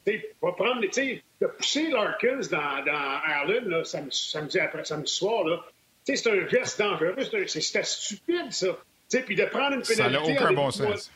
sais, 0.07 0.33
va 0.41 0.53
prendre, 0.53 0.81
de 0.81 1.47
pousser 1.47 1.89
Larkins 1.89 2.41
dans, 2.50 2.85
dans 2.85 3.21
Ireland, 3.27 3.69
là, 3.69 3.83
samedi, 3.83 4.59
après 4.59 4.85
samedi 4.85 5.12
soir, 5.12 5.43
là, 5.43 5.63
c'est 6.03 6.27
un 6.27 6.47
geste 6.47 6.79
dangereux. 6.79 7.15
C'était 7.47 7.83
stupide, 7.83 8.51
ça. 8.51 8.77
Puis 9.25 9.35
de 9.35 9.45
prendre 9.45 9.75
une 9.75 9.83
pénalité. 9.83 9.95
Ça 9.95 10.09
n'a 10.09 10.23
aucun 10.23 10.53
bon 10.53 10.71
sens. 10.71 11.12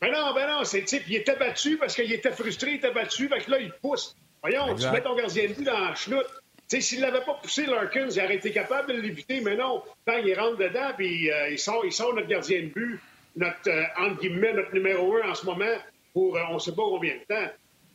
Ben 0.00 0.10
non, 0.10 0.32
ben 0.32 0.46
non, 0.46 0.64
c'est, 0.64 0.90
il 1.08 1.16
était 1.16 1.36
battu 1.36 1.76
parce 1.76 1.94
qu'il 1.94 2.10
était 2.10 2.32
frustré, 2.32 2.70
il 2.70 2.76
était 2.76 2.90
battu, 2.90 3.28
fait 3.28 3.40
que 3.40 3.50
là, 3.50 3.58
il 3.60 3.70
pousse. 3.70 4.16
Voyons, 4.42 4.74
tu 4.74 4.88
mets 4.88 5.02
ton 5.02 5.14
gardien 5.14 5.48
de 5.48 5.52
but 5.52 5.64
dans 5.64 5.78
la 5.78 5.94
chenoute 5.94 6.39
s'il 6.78 7.00
l'avait 7.00 7.24
pas 7.24 7.34
poussé, 7.34 7.66
Larkins, 7.66 8.08
il 8.08 8.22
aurait 8.22 8.36
été 8.36 8.52
capable 8.52 8.94
de 8.94 9.00
l'éviter, 9.00 9.40
mais 9.40 9.56
non. 9.56 9.82
Quand 10.06 10.18
il 10.18 10.38
rentre 10.38 10.58
dedans, 10.58 10.92
puis 10.96 11.28
euh, 11.28 11.56
notre 12.14 12.28
gardien 12.28 12.60
de 12.60 12.66
but, 12.66 13.00
notre, 13.34 13.68
euh, 13.68 13.82
entre 13.98 14.20
guillemets, 14.20 14.52
notre 14.52 14.72
numéro 14.72 15.16
un 15.16 15.30
en 15.30 15.34
ce 15.34 15.44
moment, 15.46 15.76
pour 16.12 16.36
euh, 16.36 16.42
on 16.50 16.54
ne 16.54 16.58
sait 16.60 16.74
pas 16.74 16.82
combien 16.82 17.14
de 17.14 17.24
temps. 17.24 17.50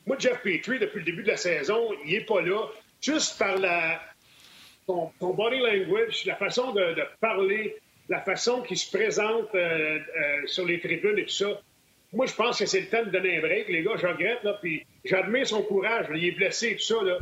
Moi, 0.05 0.17
Jeff 0.20 0.41
Petrie, 0.41 0.79
depuis 0.79 1.00
le 1.00 1.05
début 1.05 1.24
de 1.24 1.29
la 1.29 1.38
saison, 1.38 1.89
il 2.05 2.12
n'est 2.12 2.25
pas 2.25 2.41
là. 2.41 2.67
Juste 3.01 3.39
par 3.39 3.58
la, 3.58 4.01
son, 4.86 5.12
body 5.22 5.60
language, 5.60 6.25
la 6.25 6.36
façon 6.36 6.74
de, 6.74 6.96
parler, 7.22 7.77
la 8.10 8.22
façon 8.22 8.62
qu'il 8.62 8.77
se 8.77 8.91
présente 8.96 9.50
sur 10.48 10.65
les 10.65 10.79
tribunes 10.79 11.17
et 11.17 11.25
tout 11.25 11.34
ça. 11.34 11.62
Moi, 12.13 12.25
je 12.27 12.34
pense 12.34 12.60
que 12.60 12.65
c'est 12.65 12.82
le 12.82 12.88
temps 12.88 13.03
de 13.03 13.10
donner 13.10 13.38
un 13.38 13.41
break. 13.41 13.67
Les 13.67 13.84
gars, 13.84 13.96
je 13.98 14.05
regrette, 14.05 14.44
là, 14.44 14.58
puis 14.62 14.86
j'admire 15.03 15.48
son 15.48 15.63
courage. 15.63 16.05
il 16.13 16.25
est 16.25 16.32
blessé 16.32 16.70
et 16.70 16.75
tout 16.75 16.84
ça, 16.84 17.03
là. 17.03 17.17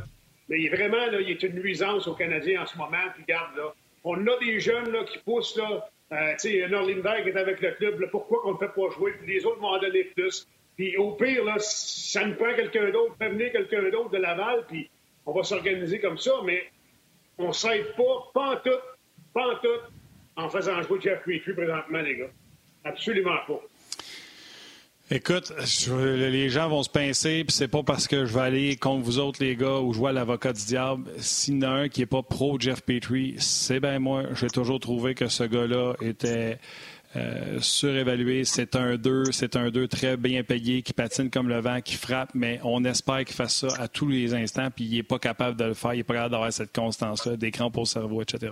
Il 0.58 0.66
est 0.66 0.76
vraiment, 0.76 1.06
là, 1.06 1.20
il 1.20 1.30
est 1.30 1.44
une 1.44 1.56
nuisance 1.56 2.08
aux 2.08 2.16
Canadiens 2.16 2.64
en 2.64 2.66
ce 2.66 2.78
moment. 2.78 2.98
Puis 3.14 3.24
regarde, 3.24 3.56
là, 3.58 3.74
on 4.04 4.28
a 4.28 4.38
des 4.40 4.60
jeunes 4.60 4.92
là, 4.92 5.04
qui 5.04 5.20
poussent. 5.20 5.58
Là, 5.58 5.90
euh, 6.12 6.32
tu 6.34 6.50
sais, 6.50 6.54
est 6.58 7.38
avec 7.38 7.62
le 7.62 7.72
club. 7.72 8.10
Pourquoi 8.12 8.42
qu'on 8.42 8.54
ne 8.54 8.58
fait 8.58 8.74
pas 8.74 8.90
jouer? 8.92 9.14
Puis 9.14 9.34
les 9.34 9.46
autres 9.46 9.60
vont 9.60 9.70
en 9.70 9.80
donner 9.80 10.04
plus. 10.04 10.48
Puis 10.76 10.98
au 10.98 11.12
pire, 11.12 11.44
là, 11.44 11.56
ça 11.60 12.26
nous 12.26 12.36
prend 12.36 12.54
quelqu'un 12.56 12.90
d'autre, 12.90 13.16
fait 13.18 13.30
venir 13.30 13.52
quelqu'un 13.52 13.90
d'autre 13.90 14.10
de 14.10 14.18
Laval, 14.18 14.66
puis 14.68 14.90
on 15.26 15.32
va 15.32 15.44
s'organiser 15.44 16.00
comme 16.00 16.18
ça. 16.18 16.32
Mais 16.44 16.64
on 17.38 17.50
ne 17.50 17.54
s'aide 17.54 17.96
pas, 17.96 18.32
pas 18.34 18.54
en 18.54 18.56
tout, 18.58 18.82
pas 19.34 19.54
en 19.54 19.56
tout, 19.58 19.80
en 20.36 20.50
faisant 20.50 20.82
jouer 20.82 21.00
Jeff 21.02 21.22
Petrie 21.24 21.54
présentement, 21.54 22.02
les 22.02 22.18
gars. 22.18 22.32
Absolument 22.84 23.38
pas. 23.48 23.62
Écoute, 25.16 25.54
les 25.92 26.50
gens 26.50 26.70
vont 26.70 26.82
se 26.82 26.90
pincer, 26.90 27.44
puis 27.44 27.56
c'est 27.56 27.68
pas 27.68 27.84
parce 27.84 28.08
que 28.08 28.26
je 28.26 28.34
vais 28.34 28.40
aller 28.40 28.76
contre 28.78 29.04
vous 29.04 29.20
autres, 29.20 29.44
les 29.44 29.56
gars, 29.56 29.78
ou 29.78 29.94
je 29.94 30.00
vois 30.00 30.12
l'avocat 30.12 30.54
du 30.54 30.66
diable. 30.66 31.04
S'il 31.20 31.58
y 31.58 31.58
en 31.60 31.62
a 31.62 31.68
un 31.68 31.88
qui 31.88 32.00
n'est 32.00 32.08
pas 32.08 32.24
pro 32.24 32.60
Jeff 32.60 32.82
Petrie, 32.82 33.36
c'est 33.38 33.80
bien 33.80 34.00
moi. 34.00 34.24
J'ai 34.34 34.48
toujours 34.48 34.80
trouvé 34.80 35.14
que 35.14 35.28
ce 35.28 35.44
gars-là 35.44 35.94
était 36.02 36.58
euh, 37.16 37.60
surévalué. 37.62 38.44
C'est 38.44 38.76
un 38.76 38.96
2, 38.96 39.26
c'est 39.34 39.56
un 39.56 39.70
2 39.70 39.88
très 39.88 40.18
bien 40.18 40.42
payé, 40.44 40.82
qui 40.82 40.94
patine 40.94 41.30
comme 41.30 41.48
le 41.48 41.60
vent, 41.60 41.80
qui 41.82 41.94
frappe, 41.94 42.32
mais 42.34 42.60
on 42.64 42.84
espère 42.84 43.24
qu'il 43.24 43.36
fasse 43.36 43.58
ça 43.58 43.68
à 43.80 43.88
tous 43.88 44.08
les 44.08 44.34
instants, 44.34 44.70
puis 44.76 44.86
il 44.86 44.96
n'est 44.96 45.04
pas 45.04 45.20
capable 45.20 45.56
de 45.60 45.66
le 45.66 45.76
faire. 45.76 45.94
Il 45.94 45.98
n'est 45.98 46.04
pas 46.04 46.16
capable 46.16 46.32
d'avoir 46.32 46.52
cette 46.52 46.74
constance-là, 46.74 47.38
d'écran 47.38 47.70
pour 47.70 47.84
le 47.84 47.88
cerveau, 47.88 48.24
etc. 48.24 48.52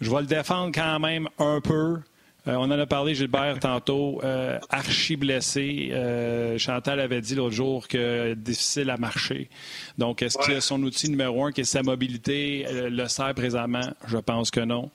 Je 0.00 0.10
vais 0.10 0.20
le 0.22 0.26
défendre 0.26 0.72
quand 0.74 0.98
même 0.98 1.28
un 1.38 1.60
peu. 1.60 1.98
Euh, 2.48 2.54
on 2.54 2.62
en 2.62 2.70
a 2.70 2.86
parlé, 2.86 3.14
Gilbert, 3.14 3.58
tantôt. 3.60 4.20
Euh, 4.24 4.58
archi 4.70 5.16
blessé. 5.16 5.90
Euh, 5.92 6.58
Chantal 6.58 7.00
avait 7.00 7.20
dit 7.20 7.34
l'autre 7.34 7.54
jour 7.54 7.86
que 7.86 8.34
difficile 8.34 8.90
à 8.90 8.96
marcher. 8.96 9.48
Donc, 9.98 10.22
est-ce 10.22 10.38
que 10.38 10.60
son 10.60 10.82
outil 10.82 11.10
numéro 11.10 11.44
un, 11.44 11.52
qui 11.52 11.62
est 11.62 11.64
sa 11.64 11.82
mobilité, 11.82 12.66
le 12.70 13.08
sert 13.08 13.34
présentement? 13.34 13.92
Je 14.06 14.18
pense 14.18 14.50
que 14.50 14.60
non. 14.60 14.90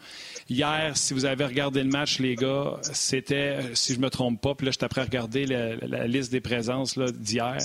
Hier, 0.49 0.95
si 0.95 1.13
vous 1.13 1.25
avez 1.25 1.45
regardé 1.45 1.83
le 1.83 1.89
match, 1.89 2.19
les 2.19 2.35
gars, 2.35 2.77
c'était, 2.81 3.57
si 3.73 3.93
je 3.93 3.99
me 3.99 4.09
trompe 4.09 4.41
pas, 4.41 4.55
puis 4.55 4.65
là, 4.65 4.71
je 4.71 4.83
après 4.85 5.01
à 5.01 5.05
regarder 5.05 5.45
la, 5.45 6.07
liste 6.07 6.31
des 6.31 6.41
présences 6.41 6.97
d'hier. 6.97 7.57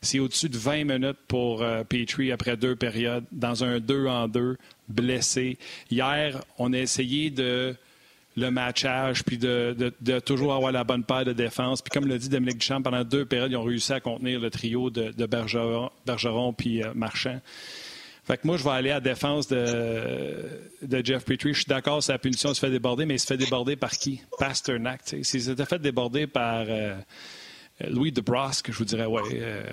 C'est 0.00 0.18
au-dessus 0.18 0.48
de 0.48 0.56
20 0.56 0.84
minutes 0.84 1.18
pour 1.28 1.64
Petrie 1.88 2.32
après 2.32 2.56
deux 2.56 2.76
périodes, 2.76 3.24
dans 3.32 3.64
un 3.64 3.80
2 3.80 4.06
en 4.06 4.28
2, 4.28 4.56
blessé. 4.88 5.58
Hier, 5.90 6.40
on 6.58 6.72
a 6.72 6.78
essayé 6.78 7.30
de 7.30 7.76
le 8.36 8.50
matchage, 8.50 9.24
puis 9.24 9.38
de, 9.38 9.92
toujours 10.20 10.54
avoir 10.54 10.72
la 10.72 10.84
bonne 10.84 11.04
paire 11.04 11.24
de 11.24 11.32
défense. 11.32 11.82
Puis 11.82 11.90
comme 11.90 12.08
l'a 12.08 12.18
dit 12.18 12.28
Dominique 12.28 12.58
Duchamp, 12.58 12.82
pendant 12.82 13.04
deux 13.04 13.24
périodes, 13.24 13.52
ils 13.52 13.56
ont 13.56 13.64
réussi 13.64 13.92
à 13.92 14.00
contenir 14.00 14.40
le 14.40 14.50
trio 14.50 14.90
de, 14.90 15.26
Bergeron, 15.26 15.90
Bergeron 16.06 16.52
puis 16.52 16.82
euh, 16.82 16.92
Marchand. 16.94 17.40
Fait 18.24 18.36
que 18.36 18.46
moi, 18.46 18.56
je 18.56 18.62
vais 18.62 18.70
aller 18.70 18.90
à 18.90 18.94
la 18.94 19.00
défense 19.00 19.48
de, 19.48 21.02
Jeff 21.02 21.24
Petrie. 21.24 21.54
Je 21.54 21.60
suis 21.60 21.68
d'accord, 21.68 22.02
sa 22.02 22.18
punition 22.18 22.54
se 22.54 22.60
fait 22.60 22.70
déborder, 22.70 23.04
mais 23.04 23.16
il 23.16 23.18
se 23.18 23.26
fait 23.26 23.36
déborder 23.36 23.74
par 23.74 23.90
qui? 23.90 24.22
Pasternak. 24.38 25.00
S'il 25.04 25.42
s'était 25.42 25.64
fait 25.64 25.80
déborder 25.80 26.28
par 26.28 26.64
euh, 26.68 26.94
Louis 27.88 28.12
DeBrusque, 28.12 28.70
je 28.70 28.78
vous 28.78 28.84
dirais, 28.84 29.06
ouais, 29.06 29.22
euh, 29.32 29.64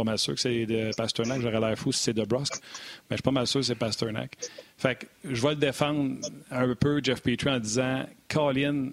pas 0.00 0.10
mal 0.10 0.18
sûr 0.18 0.34
que 0.34 0.40
c'est 0.40 0.66
de 0.66 0.90
Pasternak. 0.96 1.40
J'aurais 1.42 1.60
l'air 1.60 1.78
fou 1.78 1.92
si 1.92 2.02
c'est 2.02 2.14
de 2.14 2.24
Brusque. 2.24 2.54
Mais 3.08 3.10
je 3.10 3.16
suis 3.16 3.22
pas 3.22 3.30
mal 3.30 3.46
sûr 3.46 3.60
que 3.60 3.66
c'est 3.66 3.74
Pasternak. 3.74 4.36
Fait 4.78 4.96
que 4.96 5.06
je 5.24 5.42
vais 5.42 5.50
le 5.50 5.56
défendre 5.56 6.16
un 6.50 6.74
peu, 6.74 7.00
Jeff 7.02 7.20
Petrie, 7.20 7.50
en 7.50 7.58
disant 7.58 8.06
Colin, 8.28 8.90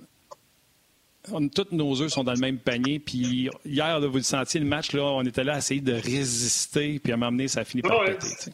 tous 1.24 1.68
nos 1.72 2.02
œufs 2.02 2.12
sont 2.12 2.24
dans 2.24 2.34
le 2.34 2.40
même 2.40 2.58
panier. 2.58 3.00
Puis 3.00 3.50
hier, 3.66 4.02
vous 4.02 4.18
le 4.18 4.24
sentiez, 4.24 4.60
le 4.60 4.66
match, 4.66 4.92
là, 4.94 5.04
on 5.04 5.24
était 5.24 5.44
là 5.44 5.56
à 5.56 5.58
essayer 5.60 5.82
de 5.82 5.94
résister. 5.94 7.00
Puis 7.00 7.14
à 7.14 7.18
m'amener, 7.18 7.48
ça 7.48 7.62
a 7.62 7.64
fini 7.64 7.82
par 7.82 8.04
péter. 8.04 8.52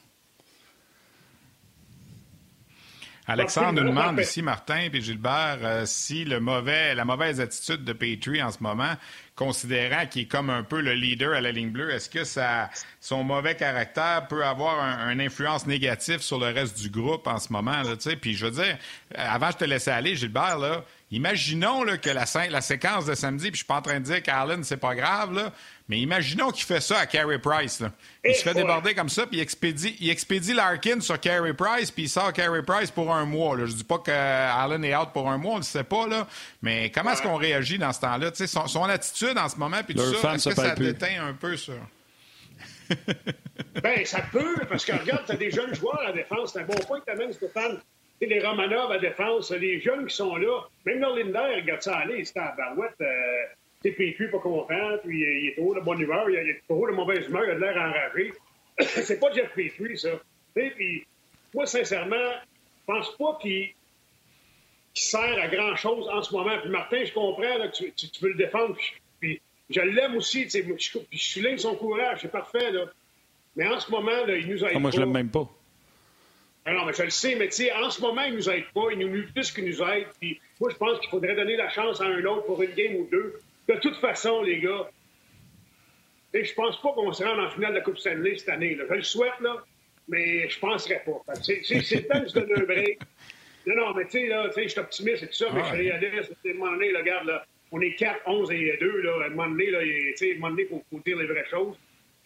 Alexandre 3.25 3.81
nous 3.81 3.87
demande 3.87 4.19
ici, 4.19 4.41
Martin 4.41 4.89
et 4.91 5.01
Gilbert, 5.01 5.59
euh, 5.61 5.83
si 5.85 6.25
le 6.25 6.41
mauvais, 6.41 6.93
la 6.93 7.05
mauvaise 7.05 7.39
attitude 7.39 7.85
de 7.85 7.93
Petrie 7.93 8.43
en 8.43 8.51
ce 8.51 8.61
moment 8.61 8.95
considérant 9.35 10.05
qu'il 10.05 10.23
est 10.23 10.27
comme 10.27 10.49
un 10.49 10.63
peu 10.63 10.79
le 10.79 10.93
leader 10.93 11.33
à 11.33 11.41
la 11.41 11.51
ligne 11.51 11.71
bleue, 11.71 11.91
est-ce 11.91 12.09
que 12.09 12.23
son 12.99 13.23
mauvais 13.23 13.55
caractère 13.55 14.27
peut 14.27 14.45
avoir 14.45 14.79
une 15.09 15.21
influence 15.21 15.65
négative 15.65 16.21
sur 16.21 16.39
le 16.39 16.47
reste 16.47 16.79
du 16.79 16.89
groupe 16.89 17.25
en 17.25 17.39
ce 17.39 17.51
moment? 17.51 17.81
Là, 17.81 17.95
puis 18.21 18.35
je 18.35 18.45
veux 18.45 18.63
dire, 18.63 18.77
avant 19.15 19.49
je 19.51 19.57
te 19.57 19.65
laissais 19.65 19.91
aller, 19.91 20.15
Gilbert, 20.15 20.59
là, 20.59 20.85
imaginons 21.09 21.83
que 21.97 22.09
la, 22.09 22.61
séquence 22.61 23.05
de 23.05 23.15
samedi, 23.15 23.45
puis 23.45 23.53
je 23.53 23.57
suis 23.57 23.65
pas 23.65 23.77
en 23.77 23.81
train 23.81 23.99
de 23.99 24.05
dire 24.05 24.21
qu'Allen, 24.21 24.63
c'est 24.63 24.77
pas 24.77 24.95
grave, 24.95 25.51
Mais 25.93 25.99
imaginons 25.99 26.49
qu'il 26.49 26.65
fait 26.65 26.81
ça 26.81 26.97
à 26.97 27.05
Carey 27.05 27.37
Price. 27.37 27.79
Là. 27.79 27.91
Il 28.25 28.31
Eh, 28.31 28.33
se 28.33 28.41
fait 28.41 28.49
ouais. 28.49 28.55
déborder 28.55 28.95
comme 28.95 29.09
ça, 29.09 29.27
puis 29.27 29.37
il 29.37 29.41
expédie, 29.41 29.95
il 29.99 30.09
expédie 30.09 30.51
Larkin 30.55 30.99
sur 31.01 31.19
Carey 31.19 31.53
Price, 31.53 31.91
puis 31.91 32.05
il 32.05 32.09
sort 32.09 32.33
Carey 32.33 32.63
Price 32.63 32.89
pour 32.89 33.13
un 33.13 33.25
mois. 33.25 33.55
Là. 33.55 33.67
Je 33.67 33.73
dis 33.73 33.83
pas 33.83 33.99
que 33.99 34.09
Allen 34.09 34.83
est 34.83 34.95
out 34.95 35.09
pour 35.13 35.29
un 35.29 35.37
mois, 35.37 35.53
on 35.53 35.57
le 35.57 35.61
sait 35.61 35.83
pas, 35.83 36.07
là. 36.07 36.25
Mais 36.63 36.89
comment 36.89 37.11
est-ce 37.11 37.21
qu'on 37.21 37.35
réagit 37.35 37.77
dans 37.77 37.93
ce 37.93 38.01
temps-là? 38.01 38.31
Son, 38.33 38.65
son 38.65 38.85
attitude 38.85 39.37
en 39.37 39.47
ce 39.49 39.57
moment, 39.57 39.83
puis 39.85 39.93
tout 39.93 40.15
ça, 40.15 40.33
est-ce 40.33 40.49
se 40.49 40.55
que 40.55 40.55
ça 40.55 40.71
plus. 40.71 40.85
déteint 40.93 41.27
un 41.27 41.33
peu 41.33 41.55
ça? 41.57 41.73
Ben, 43.83 44.03
ça 44.05 44.21
peut, 44.31 44.55
parce 44.67 44.85
que 44.85 44.93
regarde, 44.93 45.23
t'as 45.27 45.35
des 45.35 45.51
jeunes 45.51 45.75
joueurs 45.75 46.01
à 46.07 46.11
défense. 46.11 46.53
C'est 46.53 46.59
un 46.61 46.65
bon 46.65 46.73
point 46.87 47.01
que 47.01 47.05
t'amènes, 47.05 47.33
Stéphane. 47.33 47.77
Tu 48.19 48.27
sais, 48.27 48.33
les 48.33 48.43
Romanov 48.45 48.91
à 48.91 48.97
défense, 48.97 49.51
les 49.51 49.79
jeunes 49.79 50.07
qui 50.07 50.15
sont 50.15 50.35
là. 50.37 50.61
Même 50.87 50.99
Norlinder, 51.01 51.55
regarde 51.61 51.81
ça 51.83 51.97
aller, 51.97 52.25
c'était 52.25 52.39
à 52.39 52.55
Barouette. 52.57 52.93
Euh, 53.01 53.05
sais, 53.89 53.95
PQ 53.95 54.29
pas 54.29 54.39
content, 54.39 54.97
puis 55.03 55.19
il 55.19 55.47
est 55.49 55.55
trop 55.55 55.73
de 55.75 55.79
bonne 55.81 55.99
humeur, 56.01 56.29
il 56.29 56.35
est 56.35 56.61
trop 56.67 56.87
de 56.87 56.93
mauvaise 56.93 57.27
humeur, 57.27 57.45
il 57.45 57.51
a 57.51 57.55
de 57.55 57.59
l'air 57.59 57.77
enragé. 57.77 58.33
c'est 58.79 59.19
pas 59.19 59.31
Jeff 59.33 59.51
Petrie, 59.53 59.97
ça. 59.97 60.09
Tu 60.55 60.61
sais, 60.63 60.69
puis 60.71 61.05
moi, 61.53 61.65
sincèrement, 61.65 62.15
je 62.81 62.85
pense 62.93 63.15
pas 63.17 63.37
qu'il 63.41 63.69
sert 64.93 65.39
à 65.41 65.47
grand-chose 65.47 66.07
en 66.09 66.21
ce 66.21 66.33
moment. 66.33 66.57
Puis 66.61 66.69
Martin, 66.69 67.03
je 67.03 67.13
comprends 67.13 67.57
là, 67.57 67.67
que 67.67 67.75
tu, 67.75 67.91
tu- 67.93 68.09
tu 68.09 68.23
veux 68.23 68.29
le 68.31 68.37
défendre, 68.37 68.75
puis, 69.19 69.41
je 69.69 69.81
l'aime 69.81 70.15
aussi, 70.15 70.43
tu 70.43 70.49
sais, 70.51 70.63
moi, 70.63 70.75
je, 70.77 70.97
puis 70.97 71.17
je 71.17 71.23
souligne 71.33 71.57
son 71.57 71.75
courage, 71.75 72.19
c'est 72.21 72.31
parfait, 72.31 72.71
là. 72.71 72.85
Mais 73.55 73.67
en 73.67 73.79
ce 73.79 73.89
moment, 73.91 74.11
là, 74.25 74.35
il 74.35 74.47
nous 74.47 74.63
aide 74.63 74.71
Ah, 74.75 74.79
moi, 74.79 74.91
je 74.91 74.97
pas. 74.97 75.03
l'aime 75.03 75.13
même 75.13 75.29
pas. 75.29 75.47
Ah 76.65 76.73
non, 76.73 76.85
mais 76.85 76.93
je 76.93 77.03
le 77.03 77.09
sais, 77.09 77.35
mais 77.35 77.47
tu 77.49 77.55
sais, 77.55 77.73
en 77.73 77.89
ce 77.89 77.99
moment, 78.01 78.21
il 78.23 78.35
nous 78.35 78.49
aide 78.49 78.63
pas. 78.73 78.85
Il 78.91 78.99
nous 78.99 79.09
nuit 79.09 79.27
plus 79.33 79.51
qu'il 79.51 79.65
nous 79.65 79.81
aide. 79.83 80.07
Puis 80.19 80.39
moi, 80.61 80.69
je 80.71 80.77
pense 80.77 80.97
qu'il 80.99 81.09
faudrait 81.09 81.35
donner 81.35 81.55
la 81.57 81.69
chance 81.69 81.99
à 82.01 82.05
un 82.05 82.23
autre 82.23 82.45
pour 82.45 82.61
une 82.63 82.71
game 82.71 82.95
ou 82.95 83.07
deux. 83.11 83.39
De 83.67 83.75
toute 83.75 83.95
façon, 83.97 84.41
les 84.41 84.59
gars, 84.59 84.89
sais, 86.33 86.43
je 86.43 86.53
pense 86.53 86.81
pas 86.81 86.91
qu'on 86.93 87.11
se 87.13 87.23
rende 87.23 87.39
en 87.39 87.49
finale 87.49 87.71
de 87.73 87.77
la 87.77 87.83
Coupe 87.83 87.97
Stanley 87.97 88.37
cette 88.37 88.49
année. 88.49 88.75
Là. 88.75 88.83
Je 88.89 88.95
le 88.95 89.01
souhaite, 89.03 89.39
là, 89.41 89.63
mais 90.07 90.49
je 90.49 90.59
penserais 90.59 91.03
pas. 91.05 91.33
C'est 91.35 91.61
le 91.69 92.07
temps 92.07 92.19
de 92.19 92.27
se 92.27 92.39
donner 92.39 92.53
un 92.57 92.63
break. 92.63 92.99
Non, 93.65 93.75
non, 93.77 93.93
mais 93.93 94.03
tu 94.03 94.19
sais, 94.19 94.27
là, 94.27 94.47
tu 94.49 94.55
sais, 94.55 94.63
je 94.63 94.67
suis 94.67 94.79
optimiste 94.81 95.23
et 95.23 95.27
tout 95.27 95.33
ça, 95.35 95.45
mais 95.53 95.61
je 95.61 95.65
suis 95.67 95.89
réaliste. 95.89 96.33
À 96.33 96.49
un 96.49 96.53
moment 96.55 96.71
donné, 96.73 96.91
là, 96.91 96.99
regarde, 96.99 97.27
là, 97.27 97.45
on 97.71 97.79
est 97.79 97.95
4, 97.95 98.19
11 98.25 98.51
et 98.51 98.75
2, 98.77 99.01
là. 99.03 99.23
À 99.23 99.27
un 99.27 99.29
moment 99.29 99.47
donné, 99.47 99.71
là, 99.71 99.81
il- 99.81 100.11
tu 100.11 100.17
sais, 100.17 100.31
à 100.31 100.33
un 100.33 100.35
moment 100.39 100.49
donné, 100.49 100.65
faut, 100.65 100.83
faut 100.91 100.99
dire 101.05 101.15
les 101.15 101.27
vraies 101.27 101.45
choses. 101.49 101.77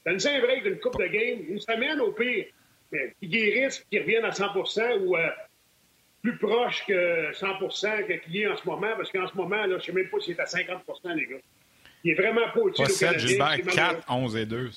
Donne-nous 0.03 0.27
un 0.27 0.39
break 0.39 0.63
d'une 0.63 0.79
coupe 0.79 0.97
de 0.99 1.05
game, 1.05 1.41
une 1.47 1.59
semaine 1.59 2.01
au 2.01 2.11
pire, 2.11 2.45
mais 2.91 3.13
qui 3.19 3.27
guérisse, 3.27 3.85
qui 3.91 3.99
revienne 3.99 4.25
à 4.25 4.31
100 4.31 4.51
ou 5.01 5.15
euh, 5.15 5.27
plus 6.21 6.37
proche 6.37 6.85
que 6.85 7.31
100 7.33 7.59
que 7.59 8.13
qu'il 8.23 8.37
est 8.37 8.47
en 8.47 8.57
ce 8.57 8.65
moment, 8.65 8.91
parce 8.95 9.11
qu'en 9.11 9.27
ce 9.27 9.35
moment, 9.35 9.65
là, 9.65 9.77
je 9.79 9.85
sais 9.85 9.91
même 9.91 10.09
pas 10.09 10.19
s'il 10.19 10.33
est 10.33 10.39
à 10.39 10.45
50% 10.45 11.13
les 11.15 11.25
gars. 11.25 11.35
Il 12.03 12.11
est 12.11 12.15
vraiment 12.15 12.49
pas 12.53 12.59
au-dessus 12.59 12.83
Pas 12.83 12.89
au 12.89 12.93
7, 12.93 13.09
Canadien. 13.09 13.27
Gilbert, 13.27 13.55
c'est 13.55 13.75
4, 13.75 14.05
11 14.09 14.35
et 14.35 14.45
2. 14.45 14.71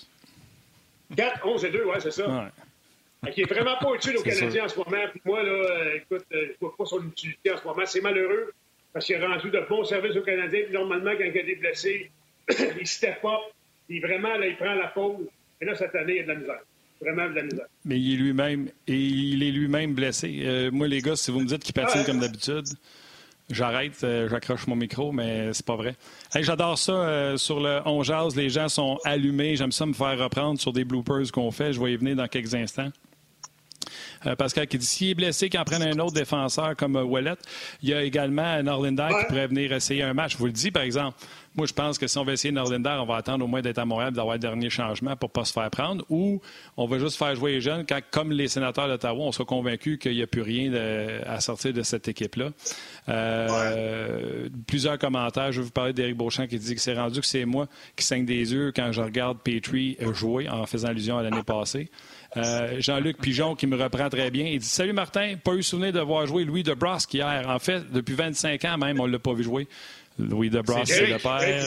4, 1.17 1.47
11 1.47 1.65
et 1.65 1.71
2, 1.71 1.85
ouais, 1.85 2.01
c'est 2.01 2.11
ça. 2.11 2.29
Ouais. 2.29 3.33
Qu'il 3.33 3.43
est 3.45 3.53
vraiment 3.53 3.77
pas 3.77 3.95
utile 3.95 4.17
aux 4.17 4.25
C'est 4.25 4.39
Canadiens 4.39 4.65
en 4.65 4.69
ce 4.69 4.79
moment. 4.79 5.05
Puis 5.11 5.21
moi, 5.25 5.43
là, 5.43 5.51
euh, 5.51 5.97
écoute, 5.97 6.25
euh, 6.33 6.47
je 6.49 6.59
vois 6.59 6.75
pas 6.77 6.87
son 6.87 7.07
utilité 7.07 7.53
en 7.53 7.59
ce 7.59 7.65
moment. 7.65 7.85
C'est 7.85 8.01
malheureux 8.01 8.53
parce 8.93 9.05
qu'il 9.05 9.17
a 9.17 9.29
rendu 9.29 9.51
de 9.51 9.61
bons 9.69 9.85
services 9.85 10.17
aux 10.17 10.23
Canadiens. 10.23 10.63
Puis 10.65 10.73
normalement, 10.73 11.13
quand 11.13 11.25
il 11.25 11.37
est 11.37 11.55
blessé, 11.57 12.11
il 12.81 12.87
step 12.87 13.23
up. 13.25 13.53
Puis 13.87 14.01
vraiment, 14.01 14.37
là, 14.39 14.47
il 14.47 14.57
prend 14.57 14.75
la 14.75 14.89
pause. 14.89 15.27
Et 15.61 15.67
là, 15.67 15.75
cette 15.75 15.95
année, 15.95 16.15
il 16.15 16.17
y 16.17 16.21
a 16.21 16.23
de 16.23 16.29
la 16.29 16.35
misère. 16.37 16.61
Vraiment 17.01 17.29
de 17.31 17.35
la 17.35 17.43
misère. 17.43 17.67
Mais 17.85 17.99
il 17.99 18.15
est 18.15 18.17
lui-même 18.17 18.69
et 18.87 18.97
il 18.99 19.43
est 19.43 19.51
lui-même 19.51 19.95
blessé. 19.95 20.41
Euh, 20.43 20.71
moi, 20.71 20.87
les 20.87 21.01
gars, 21.01 21.17
si 21.17 21.31
vous 21.31 21.41
me 21.41 21.47
dites 21.47 21.63
qu'il 21.63 21.73
patine 21.73 22.05
comme 22.05 22.21
d'habitude, 22.21 22.67
j'arrête, 23.49 24.05
euh, 24.05 24.29
j'accroche 24.29 24.67
mon 24.67 24.77
micro, 24.77 25.11
mais 25.11 25.53
c'est 25.55 25.65
pas 25.65 25.77
vrai. 25.77 25.97
Hey, 26.35 26.45
J'adore 26.45 26.79
ça 26.79 26.93
euh, 26.93 27.37
sur 27.37 27.61
le 27.61 27.81
On 27.87 28.03
Jazz. 28.03 28.37
Les 28.37 28.51
gens 28.51 28.69
sont 28.69 28.99
allumés. 29.05 29.57
J'aime 29.57 29.73
ça 29.73 29.87
me 29.87 29.95
faire 29.95 30.19
reprendre 30.19 30.61
sur 30.61 30.73
des 30.73 30.85
bloopers 30.85 31.33
qu'on 31.33 31.51
fait. 31.51 31.73
Je 31.73 31.81
vais 31.81 31.93
y 31.93 31.97
venir 31.97 32.17
dans 32.17 32.29
quelques 32.29 32.55
instants. 32.55 32.91
Euh, 34.27 34.37
Pascal 34.37 34.67
qui 34.67 34.77
dit 34.79 34.87
s'il 34.87 35.11
est 35.11 35.15
blessé, 35.15 35.49
qu'il 35.49 35.59
en 35.61 35.65
prenne 35.65 35.83
un 35.83 35.99
autre 35.99 36.13
défenseur 36.15 36.77
comme 36.77 36.97
euh, 36.97 37.05
Ouellet. 37.05 37.35
Il 37.83 37.89
y 37.89 37.95
a 37.95 38.03
également 38.03 38.63
Norlinder 38.63 39.09
Ouais. 39.11 39.21
qui 39.21 39.27
pourrait 39.29 39.47
venir 39.47 39.73
essayer 39.73 40.03
un 40.03 40.13
match. 40.15 40.33
Je 40.33 40.39
vous 40.39 40.47
le 40.47 40.53
dis, 40.53 40.71
par 40.71 40.83
exemple. 40.83 41.17
Moi, 41.57 41.67
je 41.67 41.73
pense 41.73 41.99
que 41.99 42.07
si 42.07 42.17
on 42.17 42.23
va 42.25 42.33
essayer 42.35 42.53
Norlinder, 42.53 42.97
on 43.01 43.07
va 43.07 43.17
attendre 43.17 43.45
au 43.45 43.49
moins 43.49 43.61
d'être 43.61 43.79
à 43.79 43.85
Montréal, 43.85 44.13
d'avoir 44.13 44.35
le 44.37 44.39
dernier 44.39 44.71
changement 44.71 45.17
pour 45.17 45.31
ne 45.31 45.33
pas 45.33 45.45
se 45.45 45.53
faire 45.53 45.69
prendre. 45.71 46.05
Ou 46.09 46.41
on 46.77 46.87
va 46.87 46.99
juste 47.01 47.17
faire 47.17 47.35
jouer 47.35 47.53
les 47.53 47.61
jeunes 47.61 47.85
quand, 47.89 47.99
comme 48.13 48.31
les 48.31 48.47
sénateurs 48.47 48.87
d'Ottawa, 48.87 49.25
on 49.25 49.33
sera 49.33 49.45
convaincus 49.45 49.99
qu'il 49.99 50.15
n'y 50.15 50.23
a 50.23 50.29
plus 50.29 50.43
rien 50.43 50.71
de- 50.71 51.21
à 51.27 51.41
sortir 51.41 51.73
de 51.73 51.83
cette 51.83 52.07
équipe-là. 52.07 52.51
Euh, 53.09 54.49
Plusieurs 54.67 54.99
commentaires. 54.99 55.53
Je 55.53 55.61
vais 55.61 55.65
vous 55.67 55.73
parler 55.73 55.93
d'Éric 55.93 56.17
Beauchamp 56.17 56.47
qui 56.47 56.59
dit 56.59 56.75
que 56.75 56.81
c'est 56.81 56.95
rendu 56.95 57.21
que 57.21 57.27
c'est 57.27 57.45
moi 57.45 57.67
qui 57.97 58.05
saigne 58.05 58.25
des 58.25 58.53
yeux 58.53 58.73
quand 58.75 58.93
je 58.93 59.01
regarde 59.01 59.39
Petrie 59.43 59.97
jouer 60.13 60.49
en 60.49 60.67
faisant 60.67 60.89
allusion 60.89 61.19
à 61.19 61.23
l'année 61.23 61.43
passée. 61.43 61.91
Euh, 62.37 62.77
Jean-Luc 62.79 63.19
Pigeon 63.19 63.55
qui 63.57 63.67
me 63.67 63.77
reprend 63.77 64.09
très 64.09 64.31
bien. 64.31 64.45
Il 64.47 64.61
dit 64.61 64.67
Salut 64.67 64.93
Martin, 64.93 65.35
pas 65.43 65.55
eu 65.55 65.63
souvenir 65.63 65.93
de 65.93 66.01
voir 66.01 66.27
jouer 66.27 66.45
Louis 66.45 66.63
Debrosque 66.63 67.13
hier. 67.15 67.45
En 67.49 67.59
fait, 67.59 67.91
depuis 67.93 68.15
25 68.15 68.65
ans 68.67 68.79
même, 68.79 69.01
on 69.01 69.07
ne 69.09 69.13
l'a 69.13 69.19
pas 69.19 69.33
vu 69.35 69.43
jouer. 69.43 69.67
Louis 70.19 70.51
Debrosque, 70.51 70.87
C'est 70.93 71.07
le 71.07 71.17
père. 71.19 71.65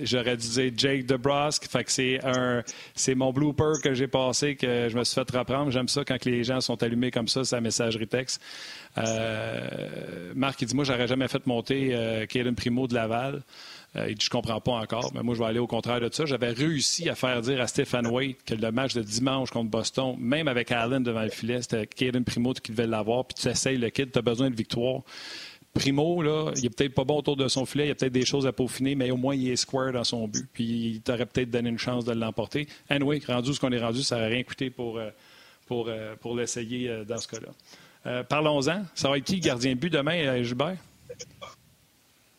J'aurais- 0.00 0.36
dû 0.36 0.48
dire 0.48 0.72
Jake 0.74 1.04
DeBrusque. 1.06 1.66
Fait 1.66 1.84
que 1.84 1.92
c'est 1.92 2.18
un, 2.24 2.62
c'est 2.94 3.14
mon 3.14 3.30
blooper 3.32 3.74
que 3.82 3.92
j'ai 3.92 4.06
passé 4.06 4.56
que 4.56 4.88
je 4.88 4.96
me 4.96 5.04
suis 5.04 5.14
fait 5.14 5.36
reprendre. 5.36 5.70
J'aime 5.70 5.88
ça 5.88 6.02
quand 6.04 6.24
les 6.24 6.44
gens 6.44 6.60
sont 6.62 6.82
allumés 6.82 7.10
comme 7.10 7.28
ça, 7.28 7.44
sa 7.44 7.60
messagerie 7.60 8.06
texte. 8.06 8.40
Euh, 8.96 10.32
Marc, 10.34 10.62
il 10.62 10.66
dit 10.68 10.74
moi, 10.74 10.84
j'aurais 10.84 11.08
jamais 11.08 11.28
fait 11.28 11.46
monter 11.46 11.90
euh, 11.92 12.26
Primo 12.56 12.86
de 12.86 12.94
Laval. 12.94 13.42
Euh, 13.96 14.06
il 14.08 14.16
dit 14.16 14.24
je 14.24 14.30
comprends 14.30 14.60
pas 14.60 14.72
encore, 14.72 15.12
mais 15.14 15.22
moi 15.22 15.34
je 15.34 15.40
vais 15.40 15.46
aller 15.46 15.58
au 15.58 15.66
contraire 15.66 16.00
de 16.00 16.08
ça. 16.12 16.24
J'avais 16.26 16.50
réussi 16.50 17.08
à 17.08 17.14
faire 17.14 17.40
dire 17.42 17.60
à 17.60 17.66
Stéphane 17.66 18.06
Waite 18.06 18.44
que 18.44 18.54
le 18.54 18.72
match 18.72 18.94
de 18.94 19.02
dimanche 19.02 19.50
contre 19.50 19.70
Boston, 19.70 20.16
même 20.18 20.48
avec 20.48 20.72
Allen 20.72 21.02
devant 21.02 21.22
le 21.22 21.30
filet, 21.30 21.62
c'était 21.62 21.86
Caden 21.86 22.24
Primo 22.24 22.52
qui 22.54 22.72
devait 22.72 22.86
l'avoir. 22.86 23.24
Puis 23.24 23.34
tu 23.42 23.48
essayes 23.48 23.78
le 23.78 23.90
kid, 23.90 24.10
tu 24.10 24.18
as 24.18 24.22
besoin 24.22 24.50
de 24.50 24.56
victoire. 24.56 25.02
Primo, 25.74 26.22
là, 26.22 26.52
il 26.56 26.66
est 26.66 26.70
peut-être 26.70 26.94
pas 26.94 27.02
bon 27.02 27.18
autour 27.18 27.36
de 27.36 27.48
son 27.48 27.66
filet, 27.66 27.86
il 27.86 27.88
y 27.88 27.90
a 27.90 27.96
peut-être 27.96 28.12
des 28.12 28.24
choses 28.24 28.46
à 28.46 28.52
peaufiner, 28.52 28.94
mais 28.94 29.10
au 29.10 29.16
moins 29.16 29.34
il 29.34 29.50
est 29.50 29.56
square 29.56 29.92
dans 29.92 30.04
son 30.04 30.28
but. 30.28 30.46
Puis 30.52 30.64
il 30.64 31.00
t'aurait 31.00 31.26
peut-être 31.26 31.50
donné 31.50 31.68
une 31.68 31.78
chance 31.78 32.04
de 32.04 32.12
l'emporter. 32.12 32.68
Anyway, 32.88 33.20
rendu 33.26 33.52
ce 33.52 33.58
qu'on 33.58 33.72
est 33.72 33.82
rendu, 33.82 34.04
ça 34.04 34.16
n'aurait 34.16 34.28
rien 34.28 34.44
coûté 34.44 34.70
pour, 34.70 34.98
euh, 34.98 35.10
pour, 35.66 35.88
euh, 35.88 36.14
pour 36.20 36.36
l'essayer 36.36 36.88
euh, 36.88 37.04
dans 37.04 37.18
ce 37.18 37.26
cas-là. 37.28 38.22
Parlons-en. 38.24 38.84
Ça 38.94 39.08
va 39.08 39.16
être 39.16 39.24
qui 39.24 39.40
gardien 39.40 39.72
de 39.72 39.78
but 39.78 39.90
demain, 39.90 40.42
Gilbert? 40.42 40.76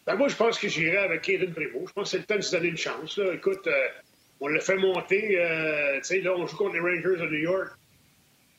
Ben, 0.05 0.15
moi, 0.15 0.27
je 0.27 0.35
pense 0.35 0.59
que 0.59 0.67
j'irai 0.67 0.97
avec 0.97 1.23
Kaden 1.23 1.51
Primo. 1.53 1.85
Je 1.87 1.93
pense 1.93 2.03
que 2.03 2.09
c'est 2.09 2.17
le 2.19 2.25
temps 2.25 2.35
de 2.35 2.41
se 2.41 2.55
donner 2.55 2.69
une 2.69 2.77
chance. 2.77 3.17
Là. 3.17 3.33
Écoute, 3.33 3.65
euh, 3.65 3.87
on 4.39 4.47
l'a 4.47 4.59
fait 4.59 4.77
monter. 4.77 5.39
euh, 5.39 5.97
tu 5.97 6.03
sais, 6.03 6.21
là, 6.21 6.33
on 6.35 6.45
joue 6.45 6.57
contre 6.57 6.73
les 6.75 6.79
Rangers 6.79 7.19
de 7.19 7.25
New 7.25 7.39
York. 7.39 7.71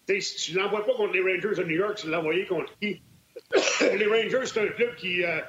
Si 0.08 0.36
tu 0.36 0.56
ne 0.56 0.62
l'envoies 0.62 0.84
pas 0.84 0.94
contre 0.94 1.12
les 1.12 1.20
Rangers 1.20 1.62
de 1.62 1.62
New 1.62 1.76
York, 1.76 1.98
tu 1.98 2.10
l'as 2.10 2.22
contre 2.48 2.72
qui? 2.80 3.00
les 3.80 4.06
Rangers, 4.06 4.46
c'est 4.46 4.60
un 4.60 4.68
club 4.68 4.96
qui, 4.96 5.24
euh, 5.24 5.40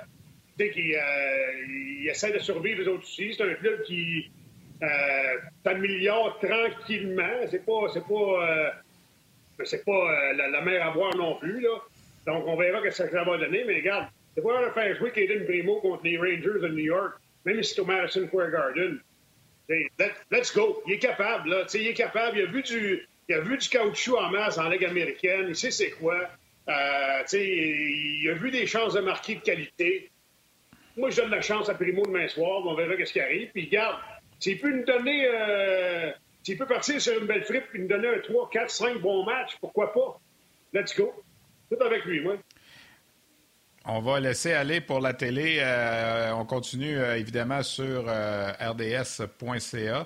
qui 0.57 0.95
euh, 0.95 2.09
essaie 2.11 2.31
de 2.31 2.39
survivre 2.39 2.81
les 2.81 2.87
autres 2.87 3.03
aussi. 3.03 3.33
C'est 3.35 3.43
un 3.43 3.53
club 3.55 3.81
qui 3.83 4.29
s'améliore 5.63 6.39
tranquillement. 6.39 7.47
C'est 7.49 7.65
pas, 7.65 7.87
c'est 7.91 8.07
pas, 8.07 8.73
c'est 9.63 9.83
pas 9.83 10.33
la, 10.33 10.61
mer 10.61 10.85
à 10.85 10.91
boire 10.91 11.15
non 11.15 11.37
plus. 11.39 11.59
Là. 11.61 11.81
Donc, 12.27 12.45
on 12.45 12.55
verra 12.55 12.81
que 12.81 12.91
ça 12.91 13.05
va 13.07 13.37
donner. 13.37 13.63
Mais 13.65 13.77
regarde, 13.77 14.07
de 14.37 14.71
faire 14.73 14.95
jouer 14.97 15.11
Caden 15.11 15.45
Primo 15.45 15.79
contre 15.79 16.03
les 16.03 16.17
Rangers 16.17 16.59
de 16.61 16.67
New 16.67 16.85
York, 16.85 17.13
même 17.45 17.61
si 17.63 17.73
c'est 17.73 17.81
au 17.81 17.85
Madison 17.85 18.27
Square 18.27 18.51
Garden. 18.51 18.99
Let's 20.31 20.53
go. 20.53 20.81
Il 20.87 20.93
est 20.93 20.99
capable, 20.99 21.49
là. 21.49 21.65
Il 21.73 21.87
est 21.87 21.93
capable. 21.93 22.37
Il 22.37 22.43
a 22.43 22.45
vu 22.45 22.61
du, 22.61 23.07
il 23.27 23.35
a 23.35 23.41
vu 23.41 23.57
du 23.57 23.67
caoutchouc 23.67 24.17
en 24.17 24.29
masse 24.29 24.57
en 24.57 24.69
Ligue 24.69 24.85
américaine. 24.85 25.45
Il 25.49 25.55
sait 25.55 25.71
c'est 25.71 25.91
quoi. 25.91 26.29
Euh, 26.69 27.23
il 27.33 28.29
a 28.29 28.33
vu 28.33 28.51
des 28.51 28.67
chances 28.67 28.93
de 28.93 29.01
marquer 29.01 29.35
de 29.35 29.41
qualité. 29.41 30.09
Moi, 30.95 31.09
je 31.09 31.21
donne 31.21 31.31
la 31.31 31.41
chance 31.41 31.69
à 31.69 31.75
Primo 31.75 32.03
demain 32.05 32.27
soir. 32.27 32.65
On 32.65 32.73
verra 32.75 32.95
qu'est-ce 32.95 33.13
qui 33.13 33.19
arrive. 33.19 33.49
Puis, 33.51 33.65
regarde, 33.65 33.97
s'il 34.39 34.59
peut 34.59 34.71
nous 34.71 34.85
donner... 34.85 35.27
Euh, 35.31 36.11
s'il 36.43 36.57
peut 36.57 36.65
partir 36.65 37.01
sur 37.01 37.19
une 37.19 37.27
belle 37.27 37.43
fripe 37.43 37.65
et 37.73 37.77
nous 37.77 37.87
donner 37.87 38.07
un 38.07 38.19
3, 38.19 38.49
4, 38.49 38.69
5 38.69 38.97
bons 38.99 39.25
matchs, 39.25 39.57
pourquoi 39.59 39.91
pas? 39.91 40.17
Let's 40.73 40.95
go. 40.95 41.13
Tout 41.69 41.83
avec 41.83 42.05
lui, 42.05 42.21
moi. 42.21 42.37
On 43.89 44.01
va 44.01 44.19
laisser 44.19 44.51
aller 44.51 44.81
pour 44.81 44.99
la 44.99 45.13
télé. 45.13 45.59
Euh, 45.61 46.33
on 46.33 46.43
continue 46.43 46.97
euh, 46.97 47.17
évidemment 47.17 47.63
sur 47.63 48.03
euh, 48.07 48.51
rds.ca. 48.59 50.05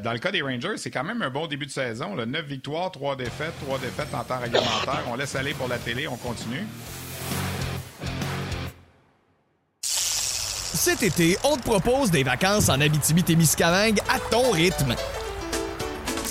Dans 0.00 0.12
le 0.12 0.18
cas 0.18 0.30
des 0.30 0.42
Rangers, 0.42 0.76
c'est 0.76 0.90
quand 0.90 1.04
même 1.04 1.22
un 1.22 1.30
bon 1.30 1.46
début 1.46 1.64
de 1.64 1.70
saison. 1.70 2.14
Là. 2.14 2.26
9 2.26 2.44
victoires, 2.44 2.90
3 2.92 3.16
défaites, 3.16 3.54
3 3.64 3.78
défaites 3.78 4.14
en 4.14 4.24
temps 4.24 4.38
réglementaire. 4.38 5.04
On 5.08 5.16
laisse 5.16 5.34
aller 5.36 5.54
pour 5.54 5.68
la 5.68 5.78
télé, 5.78 6.06
on 6.06 6.16
continue. 6.16 6.66
Cet 9.80 11.02
été, 11.02 11.38
on 11.44 11.56
te 11.56 11.62
propose 11.62 12.10
des 12.10 12.24
vacances 12.24 12.68
en 12.68 12.78
Abitibi-Témiscamingue 12.78 14.00
à 14.00 14.18
ton 14.18 14.50
rythme. 14.50 14.94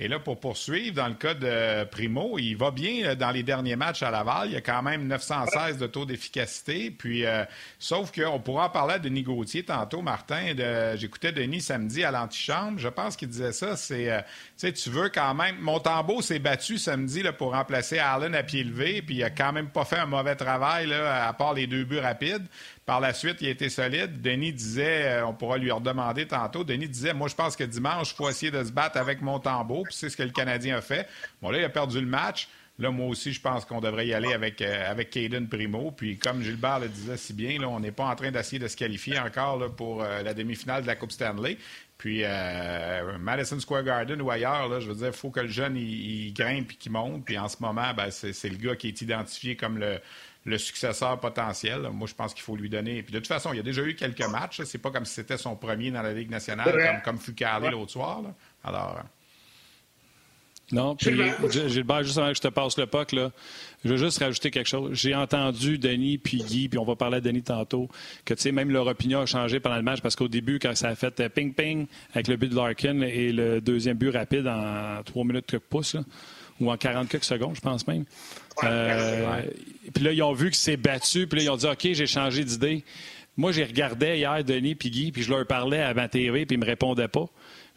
Et 0.00 0.06
là, 0.06 0.20
pour 0.20 0.38
poursuivre, 0.38 0.94
dans 0.94 1.08
le 1.08 1.14
cas 1.14 1.34
de 1.34 1.82
Primo, 1.84 2.38
il 2.38 2.54
va 2.54 2.70
bien 2.70 3.04
euh, 3.04 3.14
dans 3.16 3.32
les 3.32 3.42
derniers 3.42 3.74
matchs 3.74 4.04
à 4.04 4.12
Laval. 4.12 4.48
Il 4.48 4.52
y 4.52 4.56
a 4.56 4.60
quand 4.60 4.80
même 4.80 5.08
916 5.08 5.76
de 5.76 5.88
taux 5.88 6.04
d'efficacité. 6.04 6.92
Puis, 6.92 7.26
euh, 7.26 7.44
sauf 7.80 8.12
qu'on 8.12 8.38
pourra 8.38 8.66
en 8.66 8.70
parler 8.70 9.00
de 9.00 9.08
Denis 9.08 9.24
Gauthier 9.24 9.64
tantôt, 9.64 10.00
Martin. 10.00 10.54
J'écoutais 10.94 11.32
Denis 11.32 11.62
samedi 11.62 12.04
à 12.04 12.12
l'antichambre. 12.12 12.78
Je 12.78 12.88
pense 12.88 13.16
qu'il 13.16 13.26
disait 13.26 13.50
ça. 13.50 13.76
C'est, 13.76 14.08
euh, 14.08 14.20
tu 14.20 14.68
sais, 14.68 14.72
tu 14.72 14.88
veux 14.88 15.08
quand 15.08 15.34
même. 15.34 15.58
Montembeau 15.58 16.22
s'est 16.22 16.38
battu 16.38 16.78
samedi 16.78 17.24
pour 17.36 17.54
remplacer 17.54 17.98
Allen 17.98 18.36
à 18.36 18.44
pied 18.44 18.62
levé. 18.62 19.02
Puis, 19.02 19.16
il 19.16 19.24
a 19.24 19.30
quand 19.30 19.52
même 19.52 19.68
pas 19.68 19.84
fait 19.84 19.98
un 19.98 20.06
mauvais 20.06 20.36
travail, 20.36 20.92
à 20.92 21.32
part 21.32 21.54
les 21.54 21.66
deux 21.66 21.82
buts 21.82 21.98
rapides. 21.98 22.46
Par 22.88 23.00
la 23.00 23.12
suite, 23.12 23.42
il 23.42 23.48
a 23.48 23.50
été 23.50 23.68
solide. 23.68 24.22
Denis 24.22 24.50
disait, 24.50 25.20
on 25.20 25.34
pourra 25.34 25.58
lui 25.58 25.70
redemander 25.70 26.26
tantôt, 26.26 26.64
Denis 26.64 26.88
disait, 26.88 27.12
moi, 27.12 27.28
je 27.28 27.34
pense 27.34 27.54
que 27.54 27.64
dimanche, 27.64 28.12
il 28.12 28.16
faut 28.16 28.30
essayer 28.30 28.50
de 28.50 28.64
se 28.64 28.72
battre 28.72 28.96
avec 28.96 29.20
Montembeau 29.20 29.84
c'est 29.90 30.08
ce 30.08 30.16
que 30.16 30.22
le 30.22 30.30
Canadien 30.30 30.78
a 30.78 30.80
fait. 30.80 31.06
Bon, 31.42 31.50
là, 31.50 31.58
il 31.58 31.64
a 31.64 31.68
perdu 31.68 32.00
le 32.00 32.06
match. 32.06 32.48
Là, 32.78 32.90
moi 32.90 33.08
aussi, 33.08 33.34
je 33.34 33.42
pense 33.42 33.66
qu'on 33.66 33.82
devrait 33.82 34.06
y 34.06 34.14
aller 34.14 34.32
avec, 34.32 34.62
euh, 34.62 34.90
avec 34.90 35.10
Caden 35.10 35.48
Primo. 35.48 35.90
Puis, 35.90 36.16
comme 36.16 36.42
Gilbert 36.42 36.78
le 36.78 36.88
disait 36.88 37.18
si 37.18 37.34
bien, 37.34 37.60
là, 37.60 37.68
on 37.68 37.78
n'est 37.78 37.92
pas 37.92 38.06
en 38.06 38.14
train 38.16 38.30
d'essayer 38.30 38.58
de 38.58 38.68
se 38.68 38.76
qualifier 38.76 39.18
encore 39.18 39.70
pour 39.76 40.02
euh, 40.02 40.22
la 40.22 40.32
demi-finale 40.32 40.80
de 40.80 40.86
la 40.86 40.96
Coupe 40.96 41.12
Stanley. 41.12 41.58
Puis, 41.98 42.20
euh, 42.22 43.18
Madison 43.18 43.60
Square 43.60 43.82
Garden 43.82 44.22
ou 44.22 44.30
ailleurs, 44.30 44.66
là, 44.68 44.80
je 44.80 44.88
veux 44.88 44.94
dire, 44.94 45.08
il 45.08 45.12
faut 45.12 45.30
que 45.30 45.40
le 45.40 45.48
jeune, 45.48 45.76
il, 45.76 46.32
grimpe 46.32 46.72
et 46.72 46.76
qu'il 46.76 46.92
monte. 46.92 47.26
Puis, 47.26 47.36
en 47.36 47.48
ce 47.48 47.56
moment, 47.60 47.92
ben, 47.94 48.10
c'est 48.10 48.48
le 48.48 48.56
gars 48.56 48.76
qui 48.76 48.88
est 48.88 49.02
identifié 49.02 49.56
comme 49.56 49.76
le, 49.76 50.00
successeur 50.56 51.20
potentiel. 51.20 51.82
Moi, 51.92 52.08
je 52.08 52.14
pense 52.14 52.32
qu'il 52.32 52.42
faut 52.42 52.56
lui 52.56 52.70
donner. 52.70 53.02
Puis 53.02 53.12
de 53.12 53.18
toute 53.18 53.28
façon, 53.28 53.52
il 53.52 53.56
y 53.56 53.60
a 53.60 53.62
déjà 53.62 53.82
eu 53.82 53.94
quelques 53.94 54.26
matchs. 54.28 54.62
C'est 54.64 54.78
pas 54.78 54.90
comme 54.90 55.04
si 55.04 55.14
c'était 55.14 55.36
son 55.36 55.56
premier 55.56 55.90
dans 55.90 56.02
la 56.02 56.14
Ligue 56.14 56.30
nationale, 56.30 56.72
comme, 56.72 57.02
comme 57.02 57.18
fut 57.18 57.34
Carlé 57.34 57.70
l'autre 57.70 57.92
soir. 57.92 58.22
Alors. 58.64 59.02
Non, 60.70 60.96
puis 60.96 61.18
Gilbert, 61.68 62.02
juste 62.02 62.18
avant 62.18 62.28
que 62.28 62.36
je 62.36 62.42
te 62.42 62.48
passe 62.48 62.76
le 62.76 62.86
puck, 62.86 63.12
là, 63.12 63.30
je 63.84 63.88
veux 63.88 63.96
juste 63.96 64.18
rajouter 64.18 64.50
quelque 64.50 64.68
chose. 64.68 64.90
J'ai 64.92 65.14
entendu 65.14 65.78
Denis 65.78 66.18
puis 66.18 66.38
Guy, 66.38 66.68
puis 66.68 66.78
on 66.78 66.84
va 66.84 66.94
parler 66.94 67.16
à 67.16 67.20
Denis 67.22 67.42
tantôt, 67.42 67.88
que 68.26 68.34
tu 68.34 68.42
sais, 68.42 68.52
même 68.52 68.70
leur 68.70 68.86
opinion 68.86 69.20
a 69.20 69.26
changé 69.26 69.60
pendant 69.60 69.76
le 69.76 69.82
match 69.82 70.02
parce 70.02 70.14
qu'au 70.14 70.28
début, 70.28 70.58
quand 70.58 70.76
ça 70.76 70.88
a 70.88 70.94
fait 70.94 71.26
ping-ping 71.30 71.86
avec 72.12 72.28
le 72.28 72.36
but 72.36 72.48
de 72.48 72.54
Larkin 72.54 73.00
et 73.00 73.32
le 73.32 73.62
deuxième 73.62 73.96
but 73.96 74.10
rapide 74.10 74.46
en 74.46 75.02
3 75.04 75.24
minutes 75.24 75.46
que 75.46 75.56
pouces, 75.56 75.96
ou 76.60 76.70
en 76.70 76.76
40 76.76 77.08
quelques 77.08 77.24
secondes, 77.24 77.56
je 77.56 77.60
pense 77.60 77.86
même. 77.86 78.04
Euh, 78.64 79.42
puis 79.94 80.04
là, 80.04 80.12
ils 80.12 80.22
ont 80.22 80.32
vu 80.32 80.50
que 80.50 80.56
c'est 80.56 80.76
battu, 80.76 81.26
puis 81.26 81.38
là, 81.38 81.44
ils 81.44 81.50
ont 81.50 81.56
dit 81.56 81.66
OK, 81.66 81.92
j'ai 81.92 82.06
changé 82.06 82.44
d'idée. 82.44 82.84
Moi, 83.36 83.52
j'ai 83.52 83.64
regardé 83.64 84.16
hier 84.16 84.42
Denis 84.42 84.74
puis 84.74 84.90
Guy, 84.90 85.12
puis 85.12 85.22
je 85.22 85.30
leur 85.30 85.46
parlais 85.46 85.80
à 85.80 85.94
ma 85.94 86.08
TV, 86.08 86.44
puis 86.44 86.56
ils 86.56 86.58
me 86.58 86.66
répondaient 86.66 87.08
pas. 87.08 87.26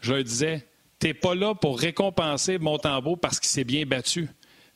Je 0.02 0.14
leur 0.14 0.24
disais 0.24 0.66
n'es 1.04 1.14
pas 1.14 1.36
là 1.36 1.56
pour 1.56 1.80
récompenser 1.80 2.58
Montembeau 2.60 3.16
parce 3.16 3.40
qu'il 3.40 3.50
s'est 3.50 3.64
bien 3.64 3.86
battu. 3.86 4.30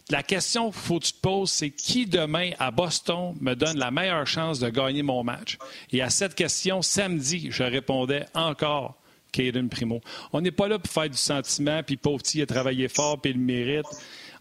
La 0.10 0.22
question 0.22 0.70
qu'il 0.70 0.82
faut 0.82 1.00
que 1.00 1.06
tu 1.06 1.14
te 1.14 1.22
poses, 1.22 1.52
c'est 1.52 1.72
qui 1.72 2.06
demain 2.06 2.52
à 2.60 2.70
Boston 2.70 3.36
me 3.42 3.56
donne 3.56 3.78
la 3.78 3.90
meilleure 3.90 4.28
chance 4.28 4.60
de 4.60 4.70
gagner 4.70 5.02
mon 5.02 5.24
match? 5.24 5.58
Et 5.92 6.02
à 6.02 6.12
cette 6.12 6.36
question, 6.36 6.84
samedi, 6.84 7.48
je 7.50 7.64
répondais 7.64 8.26
encore 8.36 8.96
Caden 9.36 9.70
Primo. 9.70 10.02
On 10.34 10.42
n'est 10.42 10.52
pas 10.52 10.68
là 10.68 10.80
pour 10.80 10.92
faire 10.92 11.10
du 11.10 11.18
sentiment, 11.18 11.84
puis 11.84 11.98
pauvre 11.98 12.22
a 12.42 12.46
travaillé 12.46 12.88
fort, 12.88 13.20
puis 13.22 13.32
il 13.32 13.38
le 13.38 13.44
mérite. 13.44 13.86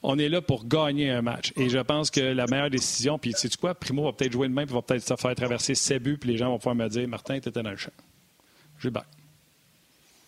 On 0.02 0.18
est 0.18 0.28
là 0.28 0.42
pour 0.42 0.66
gagner 0.66 1.10
un 1.10 1.22
match. 1.22 1.52
Et 1.56 1.68
je 1.68 1.78
pense 1.78 2.10
que 2.10 2.20
la 2.20 2.46
meilleure 2.46 2.70
décision, 2.70 3.18
puis 3.18 3.32
sais-tu 3.32 3.56
quoi? 3.56 3.74
Primo 3.74 4.04
va 4.04 4.12
peut-être 4.12 4.32
jouer 4.32 4.48
de 4.48 4.52
même, 4.52 4.66
puis 4.66 4.74
va 4.74 4.82
peut-être 4.82 5.02
se 5.02 5.16
faire 5.16 5.34
traverser 5.34 5.74
ses 5.74 5.98
buts, 5.98 6.18
puis 6.18 6.30
les 6.30 6.36
gens 6.36 6.50
vont 6.50 6.58
pouvoir 6.58 6.74
me 6.74 6.88
dire 6.88 7.08
Martin, 7.08 7.40
tu 7.40 7.48
étais 7.48 7.62
dans 7.62 7.70
le 7.70 7.76
champ. 7.76 7.92
Je 8.78 8.88
vais 8.88 9.00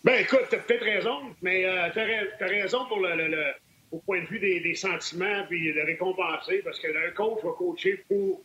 ben 0.03 0.21
écoute, 0.21 0.43
tu 0.49 0.55
as 0.55 0.59
peut-être 0.59 0.85
raison, 0.85 1.17
mais 1.41 1.65
euh, 1.65 1.89
tu 1.91 1.99
as, 1.99 2.47
raison 2.47 2.85
pour 2.87 2.99
le, 3.01 3.53
au 3.91 3.97
point 3.99 4.21
de 4.21 4.27
vue 4.27 4.39
des, 4.39 4.73
sentiments 4.73 5.43
puis 5.49 5.73
de 5.73 5.81
récompenser, 5.81 6.61
parce 6.63 6.79
que 6.79 6.87
le 6.87 7.11
coach 7.11 7.43
va 7.43 7.51
coacher 7.57 8.03
pour 8.07 8.41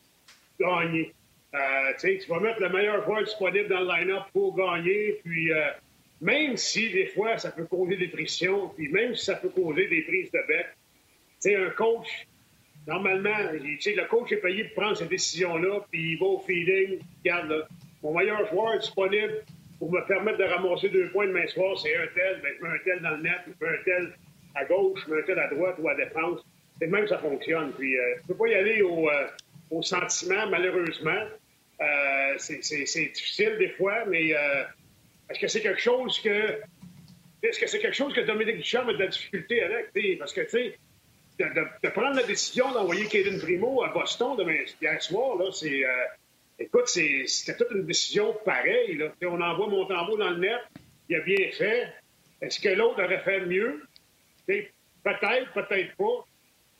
gagner. 0.59 1.15
Euh, 1.55 1.93
tu 2.01 2.29
vas 2.29 2.41
mettre 2.41 2.61
le 2.61 2.69
meilleur 2.71 3.05
joueur 3.05 3.23
disponible 3.23 3.69
dans 3.69 3.81
le 3.81 3.87
line-up 3.87 4.25
pour 4.33 4.57
gagner, 4.57 5.21
puis 5.23 5.53
euh, 5.53 5.71
même 6.23 6.57
si 6.57 6.91
des 6.91 7.07
fois 7.07 7.37
ça 7.37 7.51
peut 7.51 7.67
causer 7.67 7.97
des 7.97 8.09
frictions, 8.09 8.69
puis 8.71 8.89
même 8.89 9.15
si 9.15 9.25
ça 9.27 9.35
peut 9.35 9.51
causer 9.51 9.89
des 9.89 10.03
prises 10.03 10.31
de 10.31 10.41
bec, 10.47 10.67
sais, 11.41 11.57
un 11.57 11.71
coach, 11.71 12.27
normalement, 12.87 13.37
le 13.53 14.09
coach 14.09 14.33
est 14.33 14.37
payé 14.37 14.65
pour 14.65 14.83
prendre 14.83 14.97
cette 14.97 15.09
décision-là, 15.09 15.85
puis 15.91 16.13
il 16.13 16.19
va 16.19 16.27
au 16.27 16.39
feeding, 16.39 17.01
regarde, 17.25 17.67
mon 18.03 18.17
meilleur 18.17 18.49
joueur 18.51 18.79
disponible, 18.79 19.45
pour 19.81 19.91
me 19.91 20.01
permettre 20.07 20.39
de 20.39 20.45
ramasser 20.45 20.89
deux 20.91 21.09
points 21.09 21.27
de 21.27 21.33
main 21.33 21.47
soir, 21.49 21.77
c'est 21.77 21.97
un 21.97 22.07
tel, 22.15 22.41
ben, 22.41 22.53
je 22.57 22.63
mets 22.63 22.69
un 22.69 22.79
tel 22.85 23.03
dans 23.03 23.17
le 23.17 23.23
net, 23.23 23.41
je 23.47 23.67
mets 23.67 23.73
un 23.73 23.83
tel 23.85 24.13
à 24.55 24.65
gauche, 24.65 25.01
je 25.05 25.13
mets 25.13 25.21
un 25.21 25.25
tel 25.25 25.39
à 25.41 25.49
droite 25.49 25.75
ou 25.81 25.89
à 25.89 25.97
défense. 25.97 26.41
C'est 26.81 26.87
même 26.87 27.09
ça 27.09 27.19
fonctionne. 27.19 27.73
Puis, 27.73 27.99
euh, 27.99 28.03
je 28.17 28.23
ne 28.23 28.27
peux 28.29 28.35
pas 28.35 28.47
y 28.47 28.55
aller 28.55 28.83
au, 28.83 29.11
euh, 29.11 29.27
au 29.73 29.83
sentiment, 29.83 30.47
malheureusement. 30.49 31.25
Euh, 31.81 32.35
c'est 32.39 32.59
difficile 32.61 33.57
des 33.59 33.71
fois, 33.71 34.05
mais 34.07 34.33
est-ce 35.33 35.41
que 35.41 35.49
c'est 35.49 35.61
quelque 35.61 35.81
chose 35.81 36.21
que. 36.21 36.61
Est-ce 37.43 37.59
que 37.59 37.67
c'est 37.67 37.81
quelque 37.81 37.97
chose 37.97 38.15
que 38.15 38.21
Dominique 38.21 38.59
Duchamp 38.59 38.89
a 38.89 38.93
de 38.93 38.99
la 38.99 39.09
difficulté 39.09 39.63
avec? 39.63 39.91
Parce 40.19 40.33
que, 40.33 40.43
tu 40.43 40.51
sais, 40.51 40.79
de, 41.41 41.89
prendre 41.89 42.15
la 42.15 42.23
décision 42.23 42.71
d'envoyer 42.71 43.07
Kaden 43.07 43.41
Primo 43.41 43.83
à 43.83 43.89
Boston 43.89 44.37
demain 44.37 44.59
hier 44.81 45.03
soir, 45.03 45.37
là, 45.39 45.51
c'est 45.51 45.83
Écoute, 46.63 46.87
c'était 46.87 47.57
toute 47.57 47.73
une 47.73 47.87
décision 47.87 48.37
pareille. 48.45 48.97
Là. 48.97 49.13
On 49.25 49.41
envoie 49.41 49.67
mon 49.67 49.85
tambour 49.85 50.19
dans 50.19 50.31
le 50.31 50.37
net, 50.37 50.61
il 51.09 51.17
a 51.17 51.21
bien 51.21 51.51
fait. 51.51 51.89
Est-ce 52.41 52.61
que 52.61 52.69
l'autre 52.69 53.03
aurait 53.03 53.19
fait 53.21 53.41
mieux? 53.47 53.83
Peut-être, 54.47 55.53
peut-être 55.55 55.97
pas. 55.97 56.25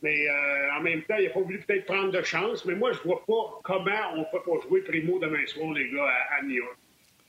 Mais 0.01 0.27
euh, 0.29 0.77
en 0.77 0.81
même 0.81 1.01
temps, 1.03 1.15
il 1.17 1.27
a 1.27 1.29
pas 1.31 1.41
voulu 1.41 1.59
peut-être 1.59 1.85
prendre 1.85 2.11
de 2.11 2.21
chance. 2.21 2.63
Mais 2.65 2.75
moi, 2.75 2.93
je 2.93 2.99
vois 2.99 3.25
pas 3.25 3.59
comment 3.63 4.13
on 4.13 4.19
ne 4.19 4.25
peut 4.31 4.43
pas 4.45 4.67
jouer 4.67 4.81
Primo 4.81 5.19
demain 5.19 5.45
soir, 5.47 5.73
les 5.73 5.89
gars, 5.89 6.09
à, 6.31 6.43
New 6.43 6.55
York. 6.55 6.77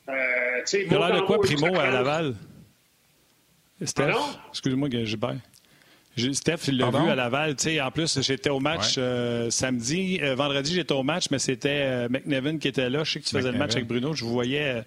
Euh, 0.08 0.12
il 0.72 0.94
a 0.94 1.08
l'air 1.08 1.20
de 1.20 1.26
quoi, 1.26 1.40
Primo, 1.40 1.78
à 1.78 1.90
Laval? 1.90 2.34
Steph, 3.82 4.14
excuse-moi, 4.50 4.88
Gilbert. 4.90 5.36
Steph, 6.16 6.68
il 6.68 6.78
l'a 6.78 6.90
vu 6.90 7.10
à 7.10 7.14
Laval. 7.14 7.56
en 7.82 7.90
plus, 7.90 8.20
j'étais 8.20 8.50
au 8.50 8.60
match 8.60 8.94
euh, 8.98 9.50
samedi. 9.50 10.20
Euh, 10.22 10.34
vendredi, 10.34 10.74
j'étais 10.74 10.94
au 10.94 11.02
match, 11.02 11.26
mais 11.30 11.38
c'était 11.38 11.82
euh, 11.82 12.08
McNevin 12.08 12.58
qui 12.58 12.68
était 12.68 12.88
là. 12.88 13.02
Je 13.02 13.12
sais 13.12 13.20
que 13.20 13.24
tu 13.24 13.36
faisais 13.36 13.50
le 13.50 13.58
match 13.58 13.72
avec 13.72 13.86
Bruno. 13.86 14.12
Je 14.14 14.24
vous 14.24 14.32
voyais 14.32 14.84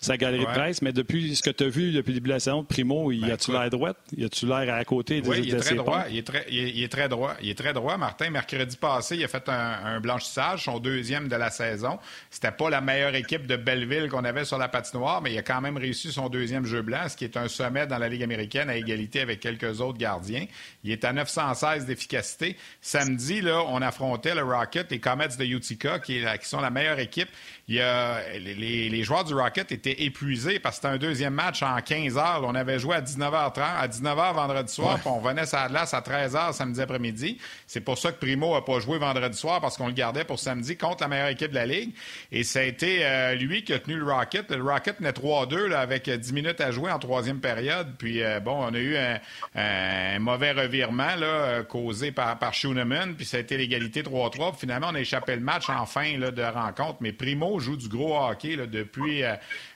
sa 0.00 0.16
galerie 0.16 0.40
de 0.40 0.50
presse, 0.50 0.80
mais 0.80 0.92
depuis 0.92 1.36
ce 1.36 1.42
que 1.42 1.50
tu 1.50 1.64
as 1.64 1.68
vu 1.68 1.92
depuis 1.92 2.12
le 2.12 2.14
début 2.14 2.28
de 2.28 2.34
la 2.34 2.40
saison, 2.40 2.64
Primo, 2.64 3.12
il 3.12 3.20
ben, 3.20 3.32
a-tu 3.32 3.52
l'air 3.52 3.68
droit? 3.68 3.92
Il 4.16 4.24
a-tu 4.24 4.46
l'air 4.46 4.74
à 4.74 4.84
côté 4.84 5.20
des 5.20 5.28
oui, 5.28 5.42
il 5.44 5.54
est 5.54 5.58
très 5.58 5.74
droit. 5.74 6.04
Il 6.08 6.16
est 6.16 6.26
très, 6.26 6.46
il, 6.48 6.82
est, 6.82 6.88
très 6.88 7.08
droit. 7.08 7.34
Il 7.42 7.50
est 7.50 7.58
très 7.58 7.74
droit, 7.74 7.98
Martin. 7.98 8.30
Mercredi 8.30 8.76
passé, 8.78 9.16
il 9.16 9.24
a 9.24 9.28
fait 9.28 9.46
un, 9.48 10.00
blanchissage, 10.00 10.64
son 10.64 10.78
deuxième 10.78 11.28
de 11.28 11.36
la 11.36 11.50
saison. 11.50 11.98
C'était 12.30 12.50
pas 12.50 12.70
la 12.70 12.80
meilleure 12.80 13.14
équipe 13.14 13.46
de 13.46 13.56
Belleville 13.56 14.08
qu'on 14.08 14.24
avait 14.24 14.46
sur 14.46 14.56
la 14.56 14.68
patinoire, 14.68 15.20
mais 15.20 15.32
il 15.32 15.38
a 15.38 15.42
quand 15.42 15.60
même 15.60 15.76
réussi 15.76 16.10
son 16.10 16.30
deuxième 16.30 16.64
jeu 16.64 16.80
blanc, 16.80 17.08
ce 17.08 17.16
qui 17.16 17.24
est 17.24 17.36
un 17.36 17.48
sommet 17.48 17.86
dans 17.86 17.98
la 17.98 18.08
Ligue 18.08 18.22
américaine 18.22 18.70
à 18.70 18.76
égalité 18.76 19.20
avec 19.20 19.40
quelques 19.40 19.82
autres 19.82 19.98
gardiens. 19.98 20.46
Il 20.82 20.92
est 20.92 21.04
à 21.04 21.12
916 21.12 21.84
d'efficacité. 21.84 22.56
Samedi, 22.80 23.42
là, 23.42 23.62
on 23.68 23.82
affrontait 23.82 24.34
le 24.34 24.44
Rocket, 24.44 24.90
les 24.90 24.98
Comets 24.98 25.28
de 25.28 25.44
Utica, 25.44 25.98
qui, 25.98 26.22
qui 26.40 26.48
sont 26.48 26.60
la 26.60 26.70
meilleure 26.70 27.00
équipe. 27.00 27.28
Il 27.68 27.74
y 27.74 27.80
a, 27.80 28.22
les, 28.38 28.88
les 28.88 29.02
joueurs 29.04 29.24
du 29.24 29.34
Rocket 29.34 29.70
étaient 29.72 29.89
épuisé 29.98 30.58
parce 30.58 30.76
que 30.76 30.82
c'était 30.82 30.94
un 30.94 30.98
deuxième 30.98 31.34
match 31.34 31.62
en 31.62 31.76
15 31.80 32.18
heures. 32.18 32.42
On 32.44 32.54
avait 32.54 32.78
joué 32.78 32.96
à 32.96 33.00
19h30, 33.00 33.60
à 33.60 33.88
19h 33.88 34.34
vendredi 34.34 34.72
soir, 34.72 34.98
puis 34.98 35.08
on 35.08 35.20
venait 35.20 35.54
à 35.54 35.68
glace 35.68 35.94
à 35.94 36.00
13h 36.00 36.52
samedi 36.52 36.80
après-midi. 36.80 37.38
C'est 37.66 37.80
pour 37.80 37.98
ça 37.98 38.12
que 38.12 38.18
Primo 38.18 38.54
n'a 38.54 38.62
pas 38.62 38.80
joué 38.80 38.98
vendredi 38.98 39.36
soir 39.36 39.60
parce 39.60 39.76
qu'on 39.76 39.86
le 39.86 39.92
gardait 39.92 40.24
pour 40.24 40.38
samedi 40.38 40.76
contre 40.76 41.02
la 41.02 41.08
meilleure 41.08 41.28
équipe 41.28 41.50
de 41.50 41.56
la 41.56 41.66
Ligue. 41.66 41.92
Et 42.32 42.44
ça 42.44 42.60
a 42.60 42.62
été 42.62 43.04
euh, 43.04 43.34
lui 43.34 43.64
qui 43.64 43.72
a 43.72 43.78
tenu 43.78 43.96
le 43.96 44.04
Rocket. 44.04 44.50
Le 44.50 44.62
Rocket 44.62 44.98
venait 44.98 45.10
3-2 45.10 45.72
avec 45.72 46.08
10 46.08 46.32
minutes 46.32 46.60
à 46.60 46.70
jouer 46.70 46.90
en 46.90 46.98
troisième 46.98 47.40
période. 47.40 47.94
Puis 47.98 48.22
euh, 48.22 48.40
bon, 48.40 48.56
on 48.64 48.74
a 48.74 48.78
eu 48.78 48.96
un, 48.96 50.18
mauvais 50.18 50.52
revirement 50.52 51.16
là, 51.16 51.26
euh, 51.26 51.62
causé 51.62 52.12
par, 52.12 52.38
par 52.38 52.54
Schooneman, 52.54 53.14
puis 53.14 53.24
ça 53.24 53.36
a 53.36 53.40
été 53.40 53.56
l'égalité 53.56 54.02
3-3. 54.02 54.56
Finalement, 54.56 54.88
on 54.90 54.94
a 54.94 55.00
échappé 55.00 55.34
le 55.34 55.42
match 55.42 55.68
en 55.68 55.86
fin 55.86 56.18
là, 56.18 56.30
de 56.30 56.42
rencontre. 56.42 56.98
Mais 57.00 57.12
Primo 57.12 57.58
joue 57.58 57.76
du 57.76 57.88
gros 57.88 58.16
hockey 58.16 58.56
là, 58.56 58.66
depuis 58.66 59.22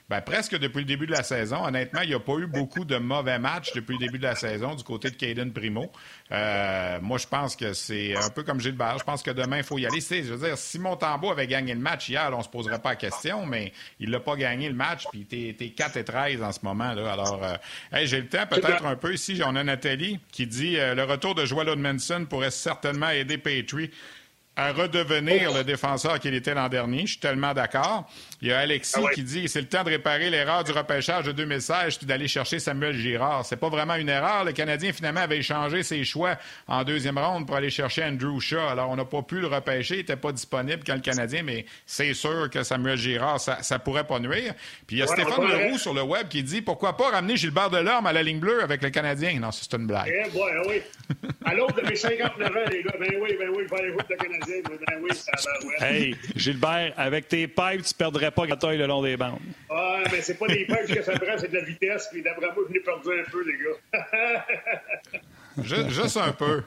Ben, 0.07 0.21
presque 0.21 0.55
depuis 0.59 0.79
le 0.79 0.85
début 0.85 1.07
de 1.07 1.11
la 1.11 1.23
saison. 1.23 1.65
Honnêtement, 1.65 2.01
il 2.01 2.09
n'y 2.09 2.15
a 2.15 2.19
pas 2.19 2.35
eu 2.35 2.45
beaucoup 2.45 2.85
de 2.85 2.97
mauvais 2.97 3.39
matchs 3.39 3.73
depuis 3.73 3.93
le 3.93 4.05
début 4.05 4.19
de 4.19 4.23
la 4.23 4.35
saison 4.35 4.75
du 4.75 4.83
côté 4.83 5.09
de 5.09 5.15
Caden 5.15 5.51
Primo. 5.51 5.91
Euh, 6.31 6.99
moi, 7.01 7.17
je 7.17 7.25
pense 7.25 7.55
que 7.55 7.73
c'est 7.73 8.15
un 8.15 8.29
peu 8.29 8.43
comme 8.43 8.59
Gilbert. 8.59 8.99
Je 8.99 9.03
pense 9.03 9.23
que 9.23 9.31
demain, 9.31 9.57
il 9.57 9.63
faut 9.63 9.79
y 9.79 9.85
aller. 9.87 9.99
je 9.99 10.31
veux 10.31 10.47
dire, 10.47 10.59
si 10.59 10.77
Montembeau 10.77 11.31
avait 11.31 11.47
gagné 11.47 11.73
le 11.73 11.79
match 11.79 12.07
hier, 12.07 12.29
on 12.31 12.37
ne 12.37 12.43
se 12.43 12.49
poserait 12.49 12.79
pas 12.79 12.89
la 12.89 12.95
question, 12.97 13.47
mais 13.47 13.73
il 13.99 14.11
n'a 14.11 14.19
pas 14.19 14.35
gagné 14.35 14.69
le 14.69 14.75
match, 14.75 15.05
puis 15.11 15.25
t'es, 15.25 15.55
es 15.59 15.69
4 15.69 15.97
et 15.97 16.03
13 16.03 16.43
en 16.43 16.51
ce 16.51 16.59
moment. 16.61 16.93
Là. 16.93 17.13
Alors, 17.13 17.43
euh, 17.43 17.55
j'ai 18.03 18.21
le 18.21 18.27
temps 18.27 18.45
peut-être 18.47 18.85
un 18.85 18.95
peu 18.95 19.11
ici. 19.11 19.41
On 19.43 19.55
a 19.55 19.63
Nathalie 19.63 20.19
qui 20.31 20.45
dit 20.45 20.77
euh, 20.77 20.93
le 20.93 21.03
retour 21.03 21.33
de 21.33 21.45
Joel 21.45 21.69
Odmanson 21.69 22.25
pourrait 22.29 22.51
certainement 22.51 23.09
aider 23.09 23.39
Petrie 23.39 23.89
à 24.55 24.71
redevenir 24.71 25.53
le 25.53 25.63
défenseur 25.63 26.19
qu'il 26.19 26.33
était 26.33 26.53
l'an 26.53 26.69
dernier. 26.69 27.01
Je 27.01 27.11
suis 27.11 27.19
tellement 27.19 27.53
d'accord. 27.53 28.09
Il 28.41 28.49
y 28.49 28.51
a 28.51 28.59
Alexis 28.59 28.95
ah 28.97 29.09
qui 29.13 29.23
dit 29.23 29.47
c'est 29.47 29.61
le 29.61 29.67
temps 29.67 29.83
de 29.83 29.89
réparer 29.89 30.29
l'erreur 30.29 30.63
du 30.63 30.71
repêchage 30.71 31.25
de 31.25 31.31
2016 31.31 31.97
puis 31.97 32.05
d'aller 32.05 32.27
chercher 32.27 32.59
Samuel 32.59 32.95
Girard. 32.95 33.45
C'est 33.45 33.55
pas 33.57 33.69
vraiment 33.69 33.95
une 33.95 34.09
erreur. 34.09 34.43
Le 34.43 34.51
Canadien 34.51 34.91
finalement 34.93 35.21
avait 35.21 35.37
échangé 35.37 35.83
ses 35.83 36.03
choix 36.03 36.37
en 36.67 36.83
deuxième 36.83 37.17
ronde 37.17 37.47
pour 37.47 37.55
aller 37.55 37.69
chercher 37.69 38.03
Andrew 38.03 38.39
Shaw. 38.39 38.67
Alors 38.67 38.89
on 38.89 38.95
n'a 38.95 39.05
pas 39.05 39.21
pu 39.21 39.39
le 39.39 39.47
repêcher, 39.47 39.95
il 39.95 39.99
n'était 39.99 40.15
pas 40.15 40.31
disponible 40.31 40.83
quand 40.85 40.95
le 40.95 41.01
Canadien, 41.01 41.43
mais 41.43 41.65
c'est 41.85 42.13
sûr 42.13 42.49
que 42.49 42.63
Samuel 42.63 42.97
Girard, 42.97 43.39
ça, 43.39 43.63
ça 43.63 43.79
pourrait 43.79 44.05
pas 44.05 44.19
nuire. 44.19 44.53
Puis 44.87 44.97
il 44.97 44.99
y 44.99 45.01
a 45.03 45.07
Stéphane 45.07 45.47
Leroux 45.47 45.77
sur 45.77 45.93
le 45.93 46.03
web 46.03 46.27
qui 46.27 46.43
dit 46.43 46.61
pourquoi 46.61 46.97
pas 46.97 47.11
ramener 47.11 47.37
Gilbert 47.37 47.69
Delorme 47.69 48.05
à 48.07 48.13
la 48.13 48.23
ligne 48.23 48.39
bleue 48.39 48.63
avec 48.63 48.81
le 48.81 48.89
Canadien? 48.89 49.39
Non, 49.39 49.51
c'est 49.51 49.73
une 49.73 49.87
blague. 49.87 50.11
Eh 50.13 50.29
boy, 50.31 50.51
oui. 50.67 50.81
À 51.45 51.53
l'autre 51.53 51.81
de 51.81 51.87
mes 51.87 51.95
59 51.95 52.49
ans, 52.49 52.53
les 52.71 52.83
gars, 52.83 52.95
ben 52.99 53.13
oui, 53.21 53.35
ben 53.39 53.49
oui, 53.49 53.63
il 53.63 53.67
va 53.67 53.77
aller 53.77 53.91
jouer 53.91 54.01
le 54.09 54.15
Canadien. 54.15 54.55
Hey, 55.79 56.15
Gilbert, 56.35 56.93
avec 56.97 57.27
tes 57.27 57.47
pipes, 57.47 57.83
tu 57.83 57.93
perdrais 57.93 58.24
pas 58.31 58.47
Gatoy 58.47 58.77
le 58.77 58.87
long 58.87 59.01
des 59.01 59.17
bandes. 59.17 59.39
Ah, 59.69 60.03
mais 60.11 60.21
c'est 60.21 60.37
pas 60.37 60.47
des 60.47 60.65
pipes 60.65 60.95
que 60.95 61.01
ça 61.01 61.13
prend, 61.13 61.37
c'est 61.37 61.49
de 61.49 61.57
la 61.57 61.63
vitesse. 61.63 62.07
Puis 62.11 62.21
d'après 62.21 62.47
moi, 62.53 62.63
je 62.67 62.73
l'ai 62.73 62.79
perdu 62.79 63.09
un 63.09 63.29
peu, 63.29 63.43
les 63.43 63.57
gars. 63.63 64.45
juste, 65.89 66.17
un 66.17 66.31
peu. 66.31 66.63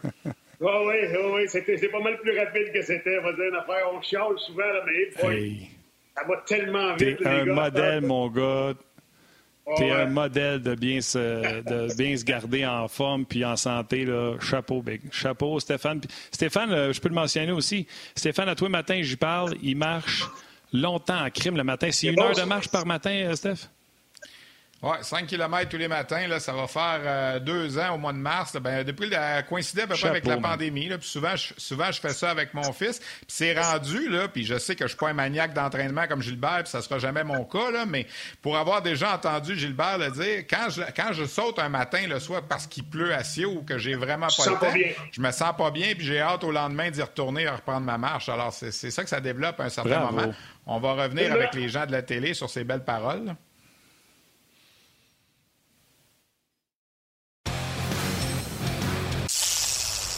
Ah 0.60 0.82
oui, 0.84 0.94
oui, 1.34 1.42
c'était 1.46 1.76
pas 1.88 2.00
mal 2.00 2.18
plus 2.18 2.36
rapide 2.38 2.72
que 2.72 2.82
c'était. 2.82 3.18
On 3.20 3.24
va 3.24 3.32
dire 3.32 3.44
une 3.44 3.56
affaire, 3.56 3.86
on 3.92 4.02
chiale 4.02 4.38
souvent, 4.38 4.66
là, 4.66 4.82
mais 4.86 5.28
hey. 5.34 5.70
ça 6.16 6.24
va 6.28 6.36
tellement 6.46 6.94
vite. 6.96 7.18
T'es 7.18 7.26
un 7.26 7.44
modèle, 7.44 8.00
mon 8.02 8.28
gars. 8.28 8.74
T'es 9.76 9.90
un 9.90 10.06
modèle 10.06 10.62
de 10.62 10.74
bien, 10.74 11.00
se, 11.00 11.18
de 11.18 11.94
bien 11.94 12.16
se 12.16 12.24
garder 12.24 12.64
en 12.66 12.88
forme 12.88 13.26
puis 13.26 13.44
en 13.44 13.56
santé. 13.56 14.04
Là. 14.04 14.36
Chapeau, 14.40 14.82
big. 14.82 15.02
Chapeau, 15.12 15.60
Stéphane. 15.60 16.00
Stéphane, 16.30 16.72
euh, 16.72 16.92
je 16.92 17.00
peux 17.00 17.08
le 17.08 17.14
mentionner 17.14 17.52
aussi. 17.52 17.86
Stéphane, 18.14 18.48
à 18.48 18.54
toi, 18.54 18.68
matin, 18.68 18.98
j'y 19.02 19.16
parle. 19.16 19.54
Il 19.62 19.76
marche 19.76 20.24
longtemps 20.72 21.24
en 21.24 21.30
crime 21.30 21.56
le 21.56 21.64
matin. 21.64 21.90
C'est 21.90 22.08
une 22.08 22.20
heure 22.20 22.34
de 22.34 22.42
marche 22.42 22.68
par 22.68 22.86
matin, 22.86 23.10
euh, 23.10 23.34
Steph? 23.34 23.68
Oui, 24.80 24.92
5 25.02 25.26
km 25.26 25.68
tous 25.68 25.76
les 25.76 25.88
matins, 25.88 26.28
là, 26.28 26.38
ça 26.38 26.52
va 26.52 26.68
faire 26.68 27.00
euh, 27.04 27.40
deux 27.40 27.78
ans 27.80 27.96
au 27.96 27.98
mois 27.98 28.12
de 28.12 28.18
mars. 28.18 28.56
ben, 28.60 28.84
depuis 28.84 29.08
la 29.08 29.42
coïncidé 29.42 29.82
à 29.82 29.86
peu 29.88 29.94
près 29.94 30.08
avec 30.08 30.24
la 30.24 30.36
pandémie. 30.36 30.88
Là, 30.88 30.98
puis 30.98 31.08
souvent, 31.08 31.34
je, 31.34 31.52
souvent, 31.56 31.90
je 31.90 32.00
fais 32.00 32.12
ça 32.12 32.30
avec 32.30 32.54
mon 32.54 32.72
fils. 32.72 33.00
Puis 33.00 33.26
c'est 33.26 33.60
rendu, 33.60 34.08
là, 34.08 34.28
puis 34.28 34.44
je 34.44 34.56
sais 34.56 34.76
que 34.76 34.84
je 34.84 34.90
suis 34.90 34.96
pas 34.96 35.08
un 35.08 35.14
maniaque 35.14 35.52
d'entraînement 35.52 36.06
comme 36.06 36.22
Gilbert, 36.22 36.60
puis 36.62 36.68
ça 36.68 36.80
sera 36.80 37.00
jamais 37.00 37.24
mon 37.24 37.44
cas, 37.44 37.72
là, 37.72 37.86
mais 37.86 38.06
pour 38.40 38.56
avoir 38.56 38.80
déjà 38.80 39.14
entendu 39.14 39.58
Gilbert 39.58 39.98
le 39.98 40.12
dire, 40.12 40.44
quand 40.48 40.70
je, 40.70 40.82
quand 40.94 41.12
je 41.12 41.24
saute 41.24 41.58
un 41.58 41.68
matin, 41.68 42.06
le 42.08 42.20
soir, 42.20 42.42
parce 42.48 42.68
qu'il 42.68 42.84
pleut 42.84 43.12
à 43.12 43.24
Sio 43.24 43.50
ou 43.50 43.62
que 43.62 43.78
j'ai 43.78 43.96
vraiment 43.96 44.28
pas 44.28 44.46
le 44.46 44.58
temps, 44.58 44.94
je 45.10 45.20
me 45.20 45.32
sens 45.32 45.56
pas 45.58 45.72
bien, 45.72 45.94
puis 45.96 46.06
j'ai 46.06 46.20
hâte 46.20 46.44
au 46.44 46.52
lendemain 46.52 46.90
d'y 46.90 47.02
retourner 47.02 47.42
et 47.42 47.48
reprendre 47.48 47.84
ma 47.84 47.98
marche. 47.98 48.28
Alors, 48.28 48.52
c'est 48.52 48.70
ça 48.70 49.02
que 49.02 49.10
ça 49.10 49.20
développe 49.20 49.58
à 49.58 49.64
un 49.64 49.70
certain 49.70 50.06
moment. 50.12 50.32
On 50.66 50.78
va 50.78 50.92
revenir 50.92 51.32
avec 51.32 51.54
les 51.54 51.68
gens 51.68 51.84
de 51.84 51.92
la 51.92 52.02
télé 52.02 52.32
sur 52.32 52.48
ces 52.48 52.62
belles 52.62 52.84
paroles. 52.84 53.34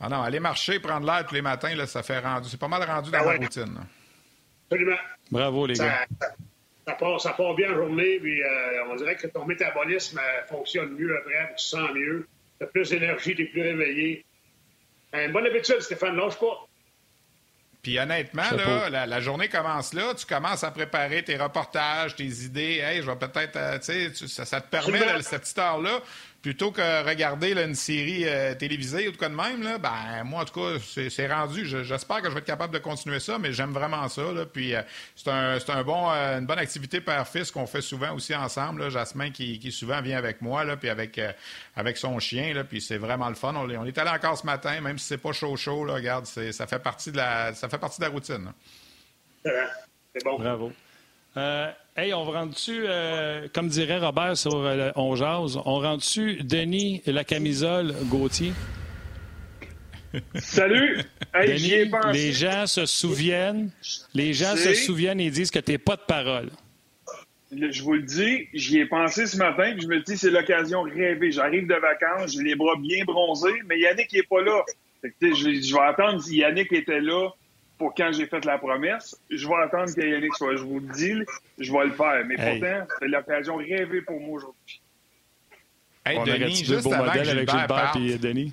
Ah 0.00 0.08
non, 0.08 0.22
aller 0.22 0.40
marcher, 0.40 0.80
prendre 0.80 1.06
l'air 1.06 1.26
tous 1.26 1.34
les 1.34 1.42
matins, 1.42 1.74
là, 1.74 1.86
ça 1.86 2.02
fait 2.02 2.18
rendu. 2.18 2.48
C'est 2.48 2.60
pas 2.60 2.68
mal 2.68 2.82
rendu 2.82 3.10
dans 3.10 3.18
la 3.18 3.24
ben 3.24 3.42
routine. 3.42 3.78
Absolument. 4.70 4.96
Bravo, 5.30 5.66
les 5.66 5.74
gars. 5.74 6.06
Ça 6.86 6.94
part, 6.94 7.20
ça 7.20 7.32
part, 7.34 7.54
bien 7.54 7.72
en 7.72 7.76
journée, 7.76 8.18
puis 8.18 8.42
euh, 8.42 8.84
on 8.88 8.96
dirait 8.96 9.14
que 9.14 9.26
ton 9.26 9.44
métabolisme 9.44 10.18
euh, 10.18 10.46
fonctionne 10.48 10.94
mieux 10.94 11.16
après, 11.18 11.54
tu 11.56 11.64
sens 11.64 11.90
mieux. 11.94 12.26
Tu 12.58 12.64
as 12.64 12.66
plus 12.68 12.88
d'énergie, 12.90 13.34
tu 13.34 13.42
es 13.42 13.44
plus 13.46 13.62
réveillé. 13.62 14.24
Une 15.12 15.32
bonne 15.32 15.46
habitude, 15.46 15.80
Stéphane, 15.80 16.16
lâche 16.16 16.38
pas. 16.38 16.66
Puis 17.82 17.98
honnêtement, 17.98 18.50
là, 18.90 19.06
la, 19.06 19.20
journée 19.20 19.48
commence 19.48 19.94
là. 19.94 20.14
Tu 20.14 20.26
commences 20.26 20.64
à 20.64 20.70
préparer 20.70 21.22
tes 21.22 21.36
reportages, 21.36 22.14
tes 22.14 22.26
idées. 22.26 22.78
Hey, 22.78 23.00
je 23.00 23.06
vais 23.10 23.16
peut-être, 23.16 23.56
euh, 23.56 23.78
tu 23.78 24.14
sais, 24.14 24.28
ça, 24.28 24.44
ça, 24.44 24.60
te 24.60 24.68
permet, 24.68 25.00
cette 25.22 25.42
petite 25.42 25.58
heure-là, 25.58 26.00
plutôt 26.42 26.70
que 26.70 27.06
regarder 27.06 27.52
une 27.52 27.74
série 27.74 28.26
euh, 28.26 28.54
télévisée 28.54 29.08
ou 29.08 29.12
de 29.12 29.16
quoi 29.16 29.28
de 29.28 29.34
même, 29.34 29.62
là, 29.62 29.78
ben, 29.78 30.24
moi, 30.24 30.42
en 30.42 30.44
tout 30.44 30.58
cas, 30.58 30.78
c'est 30.80 31.26
rendu. 31.32 31.66
J'espère 31.66 32.22
que 32.22 32.28
je 32.28 32.34
vais 32.34 32.40
être 32.40 32.46
capable 32.46 32.72
de 32.72 32.78
continuer 32.78 33.20
ça, 33.20 33.38
mais 33.38 33.52
j'aime 33.52 33.72
vraiment 33.72 34.08
ça. 34.08 34.32
Là. 34.32 34.46
Puis 34.46 34.74
euh, 34.74 34.82
c'est 35.16 35.28
un, 35.30 35.58
un, 35.68 35.82
bon, 35.84 36.10
euh, 36.10 36.38
une 36.38 36.46
bonne 36.46 36.58
activité 36.58 37.00
père-fils 37.00 37.50
qu'on 37.50 37.66
fait 37.66 37.82
souvent 37.82 38.14
aussi 38.14 38.34
ensemble. 38.34 38.82
Là. 38.82 38.90
Jasmin 38.90 39.30
qui, 39.30 39.58
qui, 39.58 39.70
souvent 39.70 40.00
vient 40.00 40.16
avec 40.16 40.40
moi, 40.40 40.64
là, 40.64 40.76
puis 40.76 40.88
avec, 40.88 41.20
avec 41.76 41.96
son 41.96 42.18
chien. 42.18 42.54
Là, 42.54 42.64
puis 42.64 42.80
c'est 42.80 42.98
vraiment 42.98 43.28
le 43.28 43.34
fun. 43.34 43.54
On, 43.54 43.68
on, 43.68 43.84
est 43.84 43.98
allé 43.98 44.10
encore 44.10 44.38
ce 44.38 44.46
matin, 44.46 44.80
même 44.80 44.98
si 44.98 45.06
c'est 45.06 45.18
pas 45.18 45.32
chaud 45.32 45.56
chaud. 45.56 45.84
Là, 45.84 45.94
regarde, 45.94 46.26
ça 46.26 46.66
fait 46.66 46.78
partie 46.78 47.12
de 47.12 47.18
la 47.18 47.54
ça 47.54 47.68
fait 47.68 47.78
partie 47.78 48.00
de 48.00 48.06
la 48.06 48.10
routine. 48.10 48.52
C'est 49.44 50.24
bon. 50.24 50.38
Bravo. 50.38 50.72
Euh, 51.36 51.70
hey, 51.96 52.12
on 52.12 52.24
rend-tu, 52.24 52.84
euh, 52.86 53.46
comme 53.52 53.68
dirait 53.68 53.98
Robert 53.98 54.36
sur 54.36 54.56
euh, 54.56 54.90
On 54.96 55.14
Jase, 55.14 55.56
on 55.64 55.78
rend-tu 55.78 56.42
Denis 56.42 57.02
la 57.06 57.22
camisole 57.22 57.94
Gauthier? 58.06 58.52
Salut! 60.34 60.98
Hey, 61.32 61.54
Denis, 61.54 61.92
les 62.12 62.32
gens 62.32 62.66
se 62.66 62.84
souviennent, 62.84 63.70
les 64.12 64.32
gens 64.32 64.56
se 64.56 64.74
souviennent 64.74 65.20
et 65.20 65.30
disent 65.30 65.52
que 65.52 65.60
tu 65.60 65.70
n'es 65.70 65.78
pas 65.78 65.94
de 65.94 66.02
parole. 66.02 66.50
Je 67.52 67.82
vous 67.82 67.94
le 67.94 68.02
dis, 68.02 68.48
j'y 68.52 68.78
ai 68.78 68.86
pensé 68.86 69.26
ce 69.26 69.36
matin, 69.36 69.72
puis 69.72 69.82
je 69.82 69.86
me 69.86 70.00
dis 70.00 70.16
c'est 70.16 70.30
l'occasion 70.30 70.82
rêvée. 70.82 71.30
J'arrive 71.30 71.68
de 71.68 71.74
vacances, 71.74 72.32
j'ai 72.32 72.42
les 72.42 72.56
bras 72.56 72.74
bien 72.76 73.04
bronzés, 73.04 73.62
mais 73.66 73.78
Yannick 73.78 74.12
n'est 74.12 74.22
pas 74.24 74.42
là. 74.42 74.62
je, 75.04 75.28
je 75.30 75.72
vais 75.74 75.80
attendre 75.80 76.20
si 76.20 76.38
Yannick 76.38 76.72
était 76.72 77.00
là 77.00 77.30
pour 77.80 77.94
quand 77.94 78.12
j'ai 78.12 78.26
fait 78.26 78.44
la 78.44 78.58
promesse. 78.58 79.18
Je 79.30 79.48
vais 79.48 79.54
attendre 79.64 79.92
que 79.94 80.02
Yannick 80.02 80.34
soit. 80.36 80.54
Je 80.54 80.62
vous 80.62 80.80
le 80.80 80.92
dis, 80.92 81.14
je 81.58 81.72
vais 81.72 81.84
le 81.86 81.92
faire. 81.92 82.22
Mais 82.26 82.36
pourtant, 82.36 82.86
c'est 82.98 83.08
l'occasion 83.08 83.56
rêvée 83.56 84.02
pour 84.02 84.20
moi 84.20 84.36
aujourd'hui. 84.36 84.82
Hey, 86.04 86.18
Denis, 86.22 86.62
juste 86.62 86.84
beau 86.84 86.94
modèle 86.94 87.30
avec 87.30 87.50
Gilbert 87.50 87.96
et 87.96 88.18
Denis? 88.18 88.52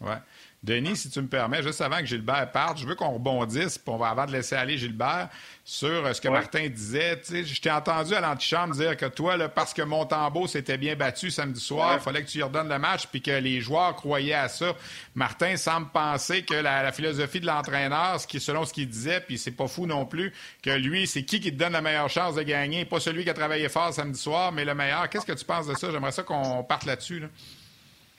Ouais. 0.00 0.16
Denis, 0.64 0.96
si 0.96 1.08
tu 1.08 1.20
me 1.20 1.28
permets, 1.28 1.62
juste 1.62 1.80
avant 1.80 1.98
que 1.98 2.06
Gilbert 2.06 2.50
parte, 2.50 2.78
je 2.78 2.86
veux 2.86 2.96
qu'on 2.96 3.12
rebondisse, 3.12 3.78
puis 3.78 3.94
on 3.94 3.96
va 3.96 4.08
avant 4.08 4.26
de 4.26 4.32
laisser 4.32 4.56
aller 4.56 4.76
Gilbert, 4.76 5.28
sur 5.64 5.88
euh, 5.88 6.12
ce 6.12 6.20
que 6.20 6.28
Martin 6.28 6.66
disait. 6.68 7.22
Je 7.28 7.60
t'ai 7.60 7.70
entendu 7.70 8.12
à 8.14 8.20
l'antichambre 8.20 8.74
dire 8.74 8.96
que 8.96 9.06
toi, 9.06 9.36
là, 9.36 9.48
parce 9.48 9.72
que 9.72 9.82
Montembeau 9.82 10.48
s'était 10.48 10.76
bien 10.76 10.96
battu 10.96 11.30
samedi 11.30 11.60
soir, 11.60 11.94
il 11.94 12.00
fallait 12.00 12.24
que 12.24 12.28
tu 12.28 12.38
lui 12.38 12.42
redonnes 12.42 12.68
le 12.68 12.78
match, 12.78 13.06
puis 13.06 13.22
que 13.22 13.30
les 13.30 13.60
joueurs 13.60 13.94
croyaient 13.94 14.34
à 14.34 14.48
ça. 14.48 14.74
Martin 15.14 15.56
semble 15.56 15.90
penser 15.90 16.42
que 16.42 16.54
la, 16.54 16.90
philosophie 16.90 17.38
de 17.38 17.46
l'entraîneur, 17.46 18.20
selon 18.20 18.64
ce 18.64 18.72
qu'il 18.72 18.88
disait, 18.88 19.20
puis 19.20 19.38
c'est 19.38 19.52
pas 19.52 19.68
fou 19.68 19.86
non 19.86 20.06
plus, 20.06 20.32
que 20.62 20.70
lui, 20.70 21.06
c'est 21.06 21.22
qui 21.22 21.38
qui 21.38 21.52
te 21.52 21.56
donne 21.56 21.74
la 21.74 21.82
meilleure 21.82 22.10
chance 22.10 22.34
de 22.34 22.42
gagner, 22.42 22.84
pas 22.84 22.98
celui 22.98 23.22
qui 23.22 23.30
a 23.30 23.34
travaillé 23.34 23.68
fort 23.68 23.94
samedi 23.94 24.18
soir, 24.18 24.50
mais 24.50 24.64
le 24.64 24.74
meilleur. 24.74 25.08
Qu'est-ce 25.08 25.26
que 25.26 25.32
tu 25.32 25.44
penses 25.44 25.68
de 25.68 25.74
ça? 25.74 25.92
J'aimerais 25.92 26.12
ça 26.12 26.24
qu'on 26.24 26.64
parte 26.64 26.84
là-dessus. 26.84 27.20
Là. 27.20 27.28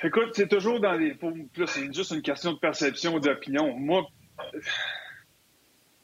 Écoute, 0.02 0.30
c'est 0.34 0.48
toujours 0.48 0.80
dans 0.80 0.94
les. 0.94 1.14
c'est 1.68 1.94
juste 1.94 2.12
une 2.12 2.22
question 2.22 2.54
de 2.54 2.60
perception 2.60 3.20
d'opinion. 3.20 3.76
Moi, 3.78 4.08
tu 4.54 4.60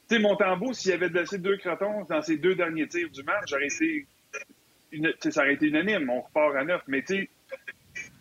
sais, 0.08 0.18
Montembeau, 0.18 0.74
s'il 0.74 0.92
avait 0.92 1.08
laissé 1.08 1.38
deux 1.38 1.56
crotons 1.56 2.04
dans 2.04 2.20
ses 2.20 2.36
deux 2.36 2.54
derniers 2.54 2.86
tirs 2.88 3.10
du 3.10 3.22
match, 3.22 3.44
j'aurais 3.48 3.66
été. 3.66 4.06
Ça 5.30 5.42
aurait 5.42 5.54
été 5.54 5.66
unanime. 5.66 6.10
On 6.10 6.20
repart 6.20 6.54
à 6.56 6.64
neuf. 6.64 6.82
Mais 6.88 7.02
tu 7.02 7.14
sais, 7.14 7.30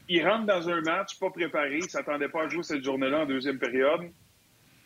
il 0.07 0.25
rentre 0.25 0.45
dans 0.45 0.69
un 0.69 0.81
match 0.81 1.19
pas 1.19 1.29
préparé. 1.29 1.77
Il 1.77 1.89
s'attendait 1.89 2.29
pas 2.29 2.43
à 2.43 2.47
jouer 2.47 2.63
cette 2.63 2.83
journée-là 2.83 3.21
en 3.21 3.25
deuxième 3.25 3.59
période. 3.59 4.09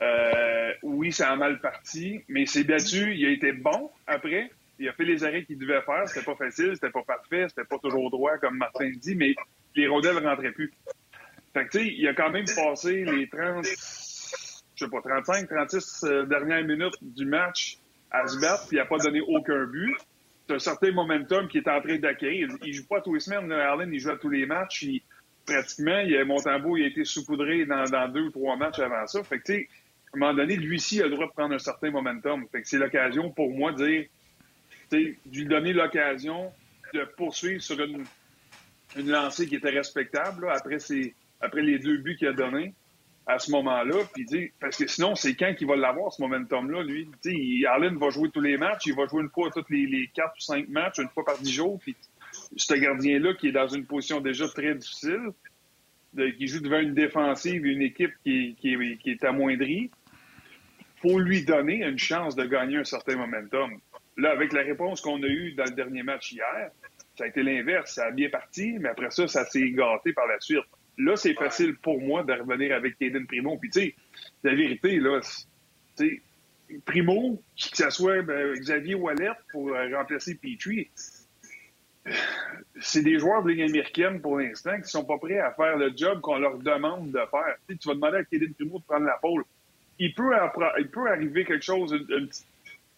Euh, 0.02 0.74
oui, 0.82 1.12
ça 1.12 1.30
a 1.32 1.36
mal 1.36 1.60
parti, 1.62 2.22
mais 2.28 2.42
il 2.42 2.48
s'est 2.48 2.64
battu. 2.64 3.16
Il 3.16 3.26
a 3.28 3.30
été 3.30 3.52
bon 3.52 3.92
après. 4.08 4.50
Il 4.80 4.88
a 4.90 4.94
fait 4.94 5.06
les 5.06 5.24
arrêts 5.24 5.44
qu'il 5.44 5.60
devait 5.60 5.82
faire. 5.82 6.08
C'était 6.08 6.26
pas 6.26 6.36
facile, 6.36 6.72
c'était 6.74 6.90
pas 6.90 7.04
parfait, 7.04 7.46
c'était 7.50 7.68
pas 7.68 7.78
toujours 7.78 8.10
droit, 8.10 8.38
comme 8.38 8.58
Martin 8.58 8.90
dit, 8.90 9.16
mais 9.16 9.36
les 9.76 9.88
rondelles 9.88 10.16
ne 10.16 10.28
rentraient 10.28 10.52
plus. 10.52 10.72
Fait 11.54 11.66
que, 11.66 11.72
tu 11.72 11.80
sais, 11.80 11.94
il 11.98 12.08
a 12.08 12.14
quand 12.14 12.30
même 12.30 12.46
passé 12.46 13.04
les 13.06 13.28
30, 13.28 13.66
je 13.66 14.86
sais 14.86 14.90
pas, 14.90 15.02
35, 15.02 15.50
36 15.50 16.04
euh, 16.04 16.26
dernières 16.26 16.64
minutes 16.64 16.96
du 17.02 17.26
match 17.26 17.80
à 18.12 18.28
se 18.28 18.40
battre, 18.40 18.68
puis 18.68 18.78
il 18.78 18.80
n'a 18.80 18.86
pas 18.86 18.98
donné 18.98 19.22
aucun 19.22 19.66
but. 19.66 19.96
C'est 20.48 20.56
un 20.56 20.60
certain 20.60 20.92
momentum 20.92 21.48
qui 21.48 21.60
est 21.60 21.68
en 21.68 21.82
train 21.82 21.98
d'acquérir. 21.98 22.50
Il, 22.64 22.74
joue 22.74 22.88
pas 22.88 23.02
tous 23.02 23.14
les 23.14 23.20
semaines, 23.20 23.52
Arlen, 23.52 23.94
il 23.94 24.00
joue 24.00 24.10
à 24.10 24.18
tous 24.18 24.30
les 24.30 24.46
matchs. 24.46 24.84
Il, 24.84 25.02
pratiquement, 25.46 26.00
il 26.00 26.24
Montembeau 26.26 26.78
il 26.78 26.84
a 26.86 26.88
été 26.88 27.06
saupoudré 27.06 27.66
dans, 27.66 28.08
deux 28.12 28.28
ou 28.28 28.32
trois 28.32 28.56
matchs 28.56 28.80
avant 28.80 29.06
ça. 29.06 29.24
Fait 29.24 29.40
que, 29.40 29.46
tu 29.46 29.54
sais, 29.54 29.70
à 30.14 30.18
un 30.18 30.20
moment 30.20 30.34
donné, 30.34 30.56
lui-ci 30.56 31.02
a 31.02 31.06
le 31.06 31.12
droit 31.12 31.28
de 31.28 31.32
prendre 31.32 31.54
un 31.54 31.60
certain 31.60 31.92
momentum. 31.92 32.48
Fait 32.52 32.62
que 32.62 32.68
c'est 32.68 32.80
l'occasion 32.80 33.32
pour 33.32 33.52
moi 33.52 33.74
de 33.74 33.86
dire, 33.86 34.06
de 34.92 35.16
lui 35.32 35.46
donner 35.46 35.74
l'occasion 35.74 36.52
de 36.94 37.04
poursuivre 37.16 37.62
sur 37.62 37.80
une, 37.80 38.04
une 38.96 39.10
lancée 39.10 39.48
qui 39.48 39.56
était 39.56 39.70
respectable 39.70 40.50
après, 40.52 41.62
les 41.62 41.80
deux 41.80 41.98
buts 41.98 42.16
qu'il 42.18 42.28
a 42.28 42.34
donnés 42.34 42.74
à 43.28 43.38
ce 43.38 43.52
moment-là. 43.52 43.96
Puis, 44.14 44.52
parce 44.60 44.78
que 44.78 44.88
sinon, 44.88 45.16
c'est 45.16 45.36
quand 45.36 45.54
qu'il 45.54 45.68
va 45.68 45.76
l'avoir, 45.76 46.12
ce 46.12 46.22
momentum-là, 46.22 46.84
lui? 46.84 47.08
Arlen 47.66 47.98
va 47.98 48.10
jouer 48.10 48.30
tous 48.32 48.42
les 48.42 48.58
matchs. 48.58 48.88
Il 48.88 48.96
va 48.96 49.06
jouer 49.08 49.22
une 49.22 49.30
fois 49.30 49.52
tous 49.52 49.66
les, 49.70 50.10
quatre 50.14 50.34
ou 50.38 50.42
cinq 50.42 50.68
matchs, 50.70 50.98
une 50.98 51.10
fois 51.10 51.24
par 51.24 51.38
dix 51.38 51.54
jours. 51.54 51.80
Puis, 51.80 51.96
ce 52.58 52.74
gardien-là, 52.74 53.34
qui 53.36 53.50
est 53.50 53.52
dans 53.52 53.68
une 53.68 53.86
position 53.86 54.20
déjà 54.20 54.48
très 54.48 54.74
difficile, 54.76 55.32
qui 56.38 56.48
joue 56.48 56.60
devant 56.60 56.80
une 56.80 56.96
défensive 56.96 57.66
une 57.66 57.84
équipe 57.84 58.14
qui, 58.24 58.56
qui, 58.60 58.98
qui 58.98 59.12
est 59.12 59.24
amoindrie, 59.24 59.92
faut 61.02 61.20
lui 61.20 61.46
donner 61.46 61.86
une 61.86 62.00
chance 62.00 62.36
de 62.36 62.46
gagner 62.46 62.78
un 62.78 62.84
certain 62.84 63.16
momentum. 63.16 63.80
Là, 64.18 64.32
avec 64.32 64.52
la 64.54 64.62
réponse 64.62 65.02
qu'on 65.02 65.22
a 65.24 65.28
eue 65.28 65.54
dans 65.54 65.64
le 65.64 65.72
dernier 65.72 66.04
match 66.04 66.34
hier, 66.34 66.72
ça 67.20 67.26
a 67.26 67.28
été 67.28 67.44
l'inverse. 67.44 67.94
Ça 67.94 68.06
a 68.06 68.12
bien 68.12 68.30
parti, 68.30 68.78
mais 68.80 68.90
après 68.90 69.12
ça, 69.12 69.28
ça 69.28 69.46
s'est 69.46 69.70
gâté 69.72 70.14
par 70.14 70.28
la 70.28 70.40
suite. 70.40 70.64
Là, 70.98 71.16
c'est 71.16 71.34
facile 71.34 71.76
pour 71.78 72.02
moi 72.02 72.24
de 72.24 72.34
revenir 72.34 72.76
avec 72.76 72.98
Caden 72.98 73.26
Primo. 73.28 73.58
Puis, 73.58 73.70
tu 73.70 73.80
sais, 73.82 73.96
la 74.44 74.56
vérité, 74.56 75.00
là, 75.00 75.22
tu 75.22 75.42
sais, 75.96 76.22
Primo, 76.86 77.42
que 77.56 77.78
ce 77.78 77.90
soit 77.90 78.22
ben, 78.22 78.54
Xavier 78.54 78.96
Wallet 78.96 79.32
pour 79.52 79.70
euh, 79.70 79.96
remplacer 79.96 80.36
Petrie, 80.36 80.90
c'est 82.82 83.04
des 83.04 83.20
joueurs 83.20 83.44
de 83.44 83.50
ligne 83.50 83.64
américaine 83.64 84.22
pour 84.22 84.40
l'instant 84.40 84.80
qui 84.82 84.90
sont 84.90 85.06
pas 85.06 85.18
prêts 85.18 85.40
à 85.40 85.52
faire 85.54 85.78
le 85.78 85.92
job 85.96 86.22
qu'on 86.22 86.38
leur 86.38 86.58
demande 86.58 87.12
de 87.12 87.20
faire. 87.32 87.56
Tu, 87.68 87.88
vas 87.88 87.94
demander 87.94 88.18
à 88.18 88.24
Caden 88.24 88.54
Primo 88.54 88.80
de 88.80 88.84
prendre 88.84 89.06
la 89.06 89.18
pôle 89.22 89.44
il 90.00 90.14
peut, 90.14 90.32
il 90.80 90.90
peut 90.90 91.10
arriver 91.10 91.46
quelque 91.46 91.66
chose, 91.66 91.94
un, 91.94 92.26
petit 92.26 92.46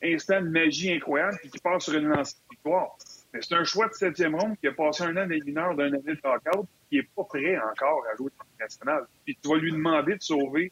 instant 0.04 0.42
de 0.42 0.48
magie 0.48 0.94
incroyable, 0.94 1.38
puis 1.42 1.50
qui 1.50 1.60
passe 1.60 1.84
sur 1.84 1.94
une 1.96 2.08
lancée 2.08 2.36
de 2.36 2.56
victoire. 2.56 2.96
Mais 3.34 3.42
c'est 3.42 3.56
un 3.56 3.64
choix 3.64 3.88
de 3.88 3.94
septième 3.94 4.36
ronde 4.36 4.58
qui 4.60 4.68
a 4.68 4.74
passé 4.74 5.04
un 5.04 5.16
an 5.18 5.26
des 5.26 5.40
mineurs 5.42 5.76
d'un 5.76 5.88
année 5.88 6.02
de 6.04 6.20
knockout, 6.22 6.68
qui 6.90 6.98
n'est 6.98 7.08
pas 7.16 7.24
prêt 7.24 7.58
encore 7.58 8.04
à 8.12 8.16
jouer 8.18 8.32
le 8.38 8.64
national. 8.64 9.06
Puis 9.26 9.38
tu 9.42 9.50
vas 9.50 9.58
lui 9.58 9.72
demander 9.72 10.16
de 10.16 10.22
sauver 10.22 10.72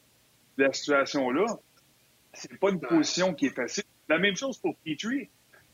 la 0.58 0.74
situation-là. 0.74 1.46
C'est 2.34 2.60
pas 2.60 2.70
une 2.70 2.82
position 2.82 3.34
qui 3.34 3.48
est 3.48 3.56
facile. 3.56 3.86
La 4.08 4.20
même 4.20 4.36
chose 4.36 4.58
pour 4.58 4.76
Petrie. 4.78 5.30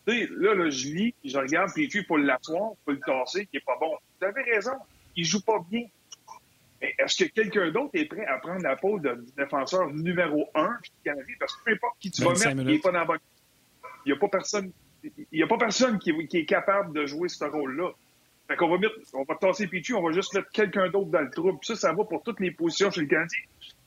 Tu 0.07 0.13
sais, 0.13 0.29
là, 0.37 0.53
là, 0.53 0.69
je 0.69 0.87
lis, 0.89 1.15
je 1.23 1.37
regarde 1.37 1.71
Petrie 1.73 2.03
pour 2.03 2.19
l'asseoir, 2.19 2.73
pour 2.83 2.93
le 2.93 2.99
tasser, 2.99 3.47
qui 3.47 3.57
est 3.57 3.65
pas 3.65 3.77
bon. 3.79 3.97
Tu 4.19 4.27
avais 4.27 4.43
raison. 4.43 4.75
Il 5.15 5.25
joue 5.25 5.41
pas 5.41 5.59
bien. 5.69 5.85
Est-ce 6.81 7.23
que 7.23 7.29
quelqu'un 7.29 7.71
d'autre 7.71 7.91
est 7.93 8.05
prêt 8.05 8.25
à 8.25 8.37
prendre 8.37 8.61
la 8.61 8.75
peau 8.75 8.99
de 8.99 9.25
défenseur 9.37 9.91
numéro 9.91 10.47
un 10.53 10.77
du 10.83 10.89
Canadien? 11.03 11.35
Parce 11.39 11.55
que 11.55 11.63
peu 11.63 11.71
importe 11.71 11.97
qui 11.99 12.11
tu 12.11 12.21
vas 12.21 12.31
mettre, 12.31 12.49
il 12.49 12.65
n'est 12.65 12.79
pas 12.79 12.91
dans 12.91 12.99
la 12.99 13.05
bonne. 13.05 13.19
Il 14.05 14.11
n'y 14.11 14.17
a 14.17 14.19
pas 14.19 14.27
personne, 14.27 14.71
il 15.31 15.39
y 15.39 15.43
a 15.43 15.47
pas 15.47 15.57
personne 15.57 15.99
qui, 15.99 16.11
est 16.11 16.45
capable 16.45 16.93
de 16.93 17.05
jouer 17.05 17.29
ce 17.29 17.43
rôle-là. 17.45 17.91
Fait 18.47 18.55
qu'on 18.55 18.69
va 18.69 18.77
mettre, 18.77 18.95
on 19.13 19.23
va 19.23 19.35
tasser 19.35 19.67
Pichu, 19.67 19.93
on 19.95 20.03
va 20.03 20.11
juste 20.11 20.33
mettre 20.33 20.49
quelqu'un 20.51 20.89
d'autre 20.89 21.09
dans 21.09 21.21
le 21.21 21.31
trouble. 21.31 21.57
Ça, 21.63 21.75
ça 21.75 21.93
va 21.93 22.03
pour 22.03 22.21
toutes 22.23 22.39
les 22.39 22.51
positions 22.51 22.91
chez 22.91 23.01
le 23.01 23.07
Canadien. 23.07 23.39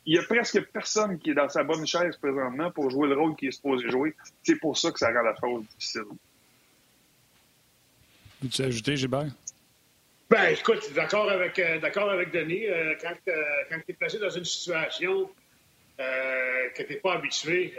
Il 0.05 0.15
y 0.15 0.19
a 0.19 0.23
presque 0.23 0.61
personne 0.73 1.19
qui 1.19 1.31
est 1.31 1.35
dans 1.35 1.49
sa 1.49 1.63
bonne 1.63 1.87
chaise 1.87 2.17
présentement 2.17 2.71
pour 2.71 2.91
jouer 2.91 3.09
le 3.09 3.15
rôle 3.15 3.37
qu'il 3.37 3.49
est 3.49 3.53
supposé 3.53 3.89
jouer. 3.91 4.15
C'est 4.43 4.57
pour 4.57 4.77
ça 4.77 4.91
que 4.91 4.99
ça 4.99 5.09
rend 5.09 5.23
la 5.23 5.35
chose 5.37 5.65
difficile. 5.67 6.03
Veux-tu 8.43 8.63
ajouter, 8.63 8.97
Gilbert? 8.97 9.31
Ben, 10.31 10.53
écoute, 10.53 10.93
d'accord 10.95 11.31
avec, 11.31 11.59
euh, 11.59 11.79
d'accord 11.79 12.11
avec 12.11 12.33
Denis. 12.33 12.67
Euh, 12.67 12.95
quand 13.01 13.15
euh, 13.29 13.43
quand 13.71 13.79
tu 13.79 13.93
es 13.93 13.95
placé 13.95 14.19
dans 14.19 14.31
une 14.31 14.45
situation 14.45 15.31
que 15.99 16.83
tu 16.83 16.93
n'es 16.93 16.99
pas 17.01 17.15
habitué, 17.15 17.75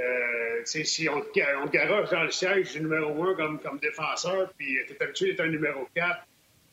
si 0.66 1.08
on, 1.10 1.18
on 1.18 1.68
te 1.68 1.72
garoche 1.72 2.10
dans 2.10 2.24
le 2.24 2.32
siège 2.32 2.74
du 2.74 2.82
numéro 2.82 3.24
un 3.24 3.36
comme, 3.36 3.60
comme 3.60 3.80
défenseur, 3.80 4.52
puis 4.58 4.78
tu 4.88 4.94
es 4.94 5.04
habitué 5.04 5.28
d'être 5.32 5.42
un 5.42 5.48
numéro 5.48 5.88
4, 5.96 6.28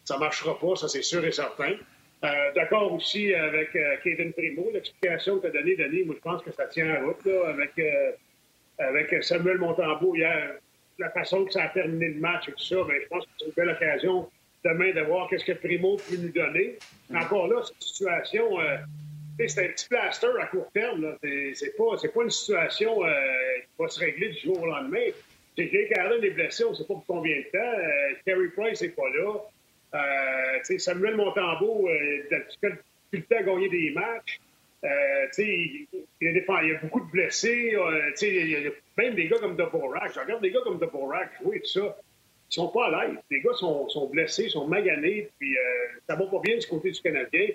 ça 0.05 0.14
ne 0.14 0.20
marchera 0.20 0.59
pas, 0.59 0.76
ça 0.76 0.88
c'est 0.88 1.03
sûr 1.03 1.24
et 1.24 1.32
certain. 1.32 1.74
d'accord 2.55 2.92
aussi 2.92 3.32
avec 3.34 3.76
Kevin 4.03 4.32
Primo, 4.32 4.70
l'explication 4.72 5.38
que 5.38 5.49
tu 5.49 5.57
as 5.57 5.61
donnée, 5.61 5.76
Denis, 5.76 6.05
moi 6.05 6.16
je 6.16 6.22
pense 6.22 6.42
que 6.42 6.53
ça 6.53 6.66
tient 6.66 6.90
à 6.90 7.03
route 7.03 7.24
là, 7.24 7.49
avec, 7.51 7.72
avec 8.78 9.22
Samuel 9.22 9.59
Montembeau 9.59 10.14
hier. 10.16 10.57
La 10.99 11.11
façon 11.11 11.44
que 11.44 11.53
ça 11.53 11.64
a 11.64 11.68
terminé 11.68 12.09
le 12.09 12.20
match 12.20 12.49
et 12.49 12.53
tout 12.53 12.64
ça, 12.64 12.76
ben, 12.88 12.97
je 13.03 13.07
pense 13.09 13.24
que 13.24 13.30
c'est 13.38 13.47
une 13.47 13.53
belle 13.53 13.68
occasion 13.68 14.30
demain 14.66 14.92
de 14.92 15.01
voir 15.03 15.28
qu'est-ce 15.28 15.44
que 15.44 15.53
Primo 15.53 15.97
peut 15.97 16.16
nous 16.16 16.32
donner. 16.32 16.78
encore 17.14 17.49
là, 17.49 17.62
cette 17.62 17.82
situation, 17.82 18.61
euh, 18.61 18.76
c'est 19.39 19.64
un 19.64 19.68
petit 19.68 19.89
plaster 19.89 20.28
à 20.41 20.47
court 20.47 20.70
terme. 20.72 21.16
C'est 21.55 21.76
pas, 21.76 21.97
pas 21.97 22.22
une 22.22 22.30
situation 22.30 23.05
euh, 23.05 23.11
qui 23.61 23.82
va 23.82 23.89
se 23.89 24.01
régler 24.01 24.28
du 24.30 24.41
jour 24.41 24.62
au 24.62 24.66
lendemain. 24.66 25.07
Jake 25.57 25.97
Allen 25.97 26.22
est 26.22 26.30
blessé, 26.30 26.64
on 26.64 26.70
ne 26.70 26.74
sait 26.74 26.84
pas 26.84 26.95
pour 26.95 27.07
combien 27.07 27.37
de 27.39 27.45
temps. 27.45 27.59
Euh, 27.59 28.14
Terry 28.24 28.49
Price 28.49 28.82
n'est 28.82 28.91
pas 28.91 29.09
là. 29.09 29.34
Euh, 29.95 30.78
Samuel 30.78 31.16
Montembeau, 31.16 31.89
euh, 31.89 32.22
depuis 32.30 32.78
le 33.12 33.22
temps 33.22 33.37
à 33.39 33.43
gagner 33.43 33.68
des 33.68 33.91
matchs. 33.91 34.41
il, 35.39 35.87
y 36.20 36.74
a 36.74 36.78
beaucoup 36.82 37.01
de 37.01 37.11
blessés. 37.11 37.74
il 38.22 38.49
y 38.51 38.57
a 38.57 38.70
même 38.99 39.14
des 39.14 39.28
gars 39.28 39.39
comme 39.39 39.57
Dvorak. 39.57 40.12
Je 40.14 40.20
regarde 40.20 40.43
des 40.43 40.51
gars 40.51 40.61
comme 40.62 40.78
Dvorak 40.78 41.30
jouer 41.43 41.61
tout 41.61 41.80
ça. 41.80 41.97
Ils 42.51 42.55
sont 42.55 42.68
pas 42.68 42.87
à 42.87 43.07
l'aise. 43.07 43.16
Les 43.30 43.41
gars 43.41 43.55
sont, 43.55 43.89
sont 43.89 44.07
blessés, 44.07 44.49
sont 44.49 44.68
maganés, 44.68 45.28
puis 45.39 45.57
euh, 45.57 45.61
ça 46.09 46.14
va 46.14 46.26
pas 46.26 46.41
bien 46.41 46.57
du 46.57 46.66
côté 46.66 46.91
du 46.91 47.01
Canadien. 47.01 47.49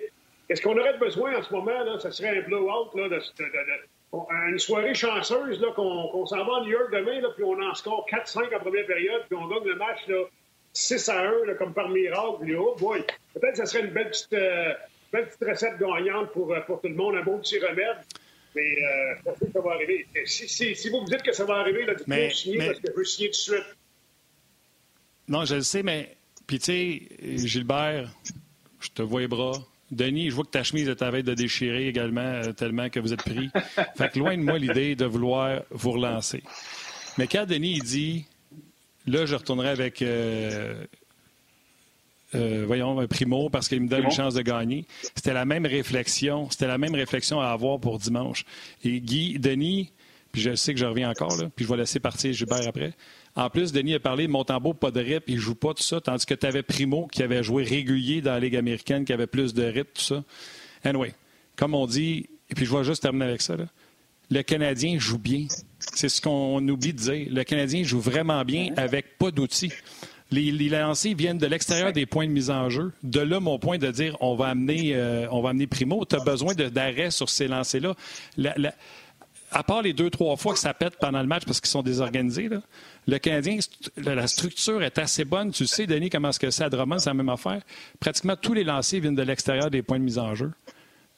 Qu'est-ce 0.48 0.62
qu'on 0.62 0.76
aurait 0.76 0.98
besoin 0.98 1.38
en 1.38 1.42
ce 1.42 1.52
moment? 1.52 1.84
Là? 1.84 1.98
Ce 1.98 2.10
serait 2.10 2.38
un 2.38 2.42
blowout, 2.42 2.94
là, 2.94 3.08
de, 3.08 3.16
de, 3.16 4.48
une 4.48 4.58
soirée 4.58 4.94
chanceuse, 4.94 5.60
là, 5.60 5.72
qu'on, 5.74 6.26
s'en 6.26 6.44
va 6.44 6.58
à 6.58 6.60
New 6.60 6.70
York 6.70 6.92
demain, 6.92 7.20
là, 7.20 7.28
puis 7.34 7.44
on 7.44 7.60
en 7.60 7.74
score 7.74 8.06
4-5 8.10 8.54
en 8.54 8.60
première 8.60 8.86
période, 8.86 9.22
puis 9.28 9.38
on 9.38 9.48
gagne 9.48 9.64
le 9.64 9.76
match 9.76 10.06
là, 10.08 10.24
6 10.72 11.08
à 11.08 11.20
1, 11.20 11.44
là, 11.46 11.54
comme 11.54 11.72
par 11.72 11.88
miracle. 11.88 12.44
Là, 12.44 12.58
oh 12.58 12.76
boy. 12.78 13.02
Peut-être 13.34 13.52
que 13.52 13.58
ça 13.58 13.66
serait 13.66 13.84
une 13.84 13.92
belle 13.92 14.10
petite, 14.10 14.32
euh, 14.34 14.74
belle 15.12 15.28
petite 15.28 15.48
recette 15.48 15.78
gagnante 15.78 16.30
pour, 16.32 16.52
euh, 16.52 16.60
pour 16.60 16.80
tout 16.80 16.88
le 16.88 16.94
monde, 16.94 17.16
un 17.16 17.22
bon 17.22 17.38
petit 17.38 17.58
remède. 17.58 17.96
Mais 18.54 18.60
euh, 18.60 19.14
je 19.16 19.22
pense 19.22 19.38
que 19.38 19.50
ça 19.50 19.60
va 19.60 19.70
arriver. 19.72 20.06
Si, 20.26 20.46
si, 20.46 20.76
si, 20.76 20.90
vous 20.90 21.00
me 21.00 21.06
dites 21.06 21.22
que 21.22 21.32
ça 21.32 21.46
va 21.46 21.54
arriver, 21.54 21.86
là, 21.86 21.94
dites-moi 21.94 22.28
signer 22.30 22.58
parce 22.58 22.80
que 22.80 22.88
je 22.92 22.96
veux 22.96 23.04
signer 23.04 23.28
tout 23.28 23.32
de 23.32 23.56
suite. 23.56 23.76
Non, 25.28 25.46
je 25.46 25.54
le 25.54 25.62
sais, 25.62 25.82
mais. 25.82 26.16
Puis, 26.46 26.58
tu 26.58 26.64
sais, 26.66 27.46
Gilbert, 27.48 28.10
je 28.78 28.88
te 28.90 29.00
vois 29.00 29.22
les 29.22 29.28
bras. 29.28 29.54
Denis, 29.92 30.30
je 30.30 30.34
vois 30.34 30.44
que 30.44 30.50
ta 30.50 30.62
chemise 30.62 30.88
est 30.88 31.02
à 31.02 31.10
veille 31.10 31.22
de 31.22 31.34
déchirer 31.34 31.86
également, 31.86 32.20
euh, 32.22 32.52
tellement 32.52 32.88
que 32.88 32.98
vous 32.98 33.12
êtes 33.12 33.22
pris. 33.22 33.50
Fait 33.96 34.10
que 34.10 34.18
loin 34.18 34.36
de 34.36 34.42
moi 34.42 34.58
l'idée 34.58 34.96
de 34.96 35.04
vouloir 35.04 35.60
vous 35.70 35.92
relancer. 35.92 36.42
Mais 37.18 37.26
quand 37.26 37.46
Denis 37.46 37.74
il 37.76 37.82
dit, 37.82 38.24
là, 39.06 39.26
je 39.26 39.34
retournerai 39.34 39.68
avec, 39.68 40.00
euh, 40.00 40.82
euh, 42.34 42.64
voyons, 42.66 42.98
un 42.98 43.06
primo 43.06 43.50
parce 43.50 43.68
qu'il 43.68 43.82
me 43.82 43.88
donne 43.88 44.04
une 44.04 44.10
chance 44.10 44.32
de 44.32 44.40
gagner. 44.40 44.86
C'était 45.14 45.34
la 45.34 45.44
même 45.44 45.66
réflexion. 45.66 46.48
C'était 46.50 46.68
la 46.68 46.78
même 46.78 46.94
réflexion 46.94 47.40
à 47.40 47.48
avoir 47.48 47.78
pour 47.78 47.98
dimanche. 47.98 48.46
Et 48.84 48.98
Guy, 49.00 49.38
Denis, 49.38 49.92
puis 50.32 50.40
je 50.40 50.54
sais 50.54 50.72
que 50.72 50.80
je 50.80 50.86
reviens 50.86 51.10
encore, 51.10 51.36
là, 51.36 51.50
puis 51.54 51.66
je 51.66 51.70
vais 51.70 51.76
laisser 51.76 52.00
partir 52.00 52.32
Gilbert 52.32 52.66
après. 52.66 52.94
En 53.34 53.48
plus, 53.48 53.72
Denis 53.72 53.94
a 53.94 54.00
parlé 54.00 54.26
de 54.26 54.32
Montembeau, 54.32 54.74
pas 54.74 54.90
de 54.90 55.00
rip, 55.00 55.24
il 55.26 55.38
joue 55.38 55.54
pas 55.54 55.72
tout 55.72 55.82
ça, 55.82 56.00
tandis 56.00 56.26
que 56.26 56.34
tu 56.34 56.46
avais 56.46 56.62
Primo 56.62 57.06
qui 57.06 57.22
avait 57.22 57.42
joué 57.42 57.64
régulier 57.64 58.20
dans 58.20 58.32
la 58.32 58.40
Ligue 58.40 58.56
américaine, 58.56 59.04
qui 59.04 59.12
avait 59.12 59.26
plus 59.26 59.54
de 59.54 59.64
rip, 59.64 59.94
tout 59.94 60.02
ça. 60.02 60.22
Anyway, 60.84 61.14
comme 61.56 61.74
on 61.74 61.86
dit, 61.86 62.28
et 62.50 62.54
puis 62.54 62.66
je 62.66 62.76
vais 62.76 62.84
juste 62.84 63.02
terminer 63.02 63.24
avec 63.24 63.40
ça, 63.40 63.56
le 64.30 64.42
Canadien 64.42 64.98
joue 64.98 65.18
bien. 65.18 65.46
C'est 65.78 66.08
ce 66.08 66.20
qu'on 66.20 66.66
oublie 66.68 66.92
de 66.92 66.98
dire. 66.98 67.26
Le 67.30 67.44
Canadien 67.44 67.82
joue 67.84 68.00
vraiment 68.00 68.44
bien 68.44 68.68
avec 68.76 69.18
pas 69.18 69.30
d'outils. 69.30 69.72
Les, 70.30 70.50
lancers 70.70 71.14
viennent 71.14 71.36
de 71.36 71.46
l'extérieur 71.46 71.92
des 71.92 72.06
points 72.06 72.26
de 72.26 72.32
mise 72.32 72.48
en 72.48 72.70
jeu. 72.70 72.92
De 73.02 73.20
là, 73.20 73.40
mon 73.40 73.58
point 73.58 73.76
de 73.76 73.90
dire 73.90 74.16
on 74.20 74.34
va 74.34 74.46
amener, 74.46 74.94
euh, 74.94 75.26
on 75.30 75.42
va 75.42 75.50
amener 75.50 75.66
Primo. 75.66 76.06
Tu 76.06 76.16
as 76.16 76.24
besoin 76.24 76.54
d'arrêt 76.54 77.10
sur 77.10 77.28
ces 77.28 77.48
lancers-là. 77.48 77.94
à 79.50 79.62
part 79.62 79.82
les 79.82 79.92
deux, 79.92 80.08
trois 80.08 80.36
fois 80.36 80.54
que 80.54 80.58
ça 80.58 80.72
pète 80.72 80.96
pendant 80.98 81.20
le 81.20 81.26
match 81.28 81.44
parce 81.44 81.60
qu'ils 81.60 81.68
sont 81.68 81.82
désorganisés, 81.82 82.48
là, 82.48 82.62
le 83.08 83.18
Canadien, 83.18 83.58
la 83.96 84.26
structure 84.26 84.82
est 84.82 84.98
assez 84.98 85.24
bonne. 85.24 85.50
Tu 85.50 85.66
sais, 85.66 85.86
Denis, 85.86 86.10
comment 86.10 86.28
est-ce 86.28 86.38
que 86.38 86.50
c'est 86.50 86.64
à 86.64 86.70
Drummond, 86.70 86.98
c'est 86.98 87.10
la 87.10 87.14
même 87.14 87.28
affaire. 87.28 87.62
Pratiquement 87.98 88.36
tous 88.36 88.54
les 88.54 88.64
lancers 88.64 89.00
viennent 89.00 89.14
de 89.14 89.22
l'extérieur 89.22 89.70
des 89.70 89.82
points 89.82 89.98
de 89.98 90.04
mise 90.04 90.18
en 90.18 90.34
jeu. 90.34 90.52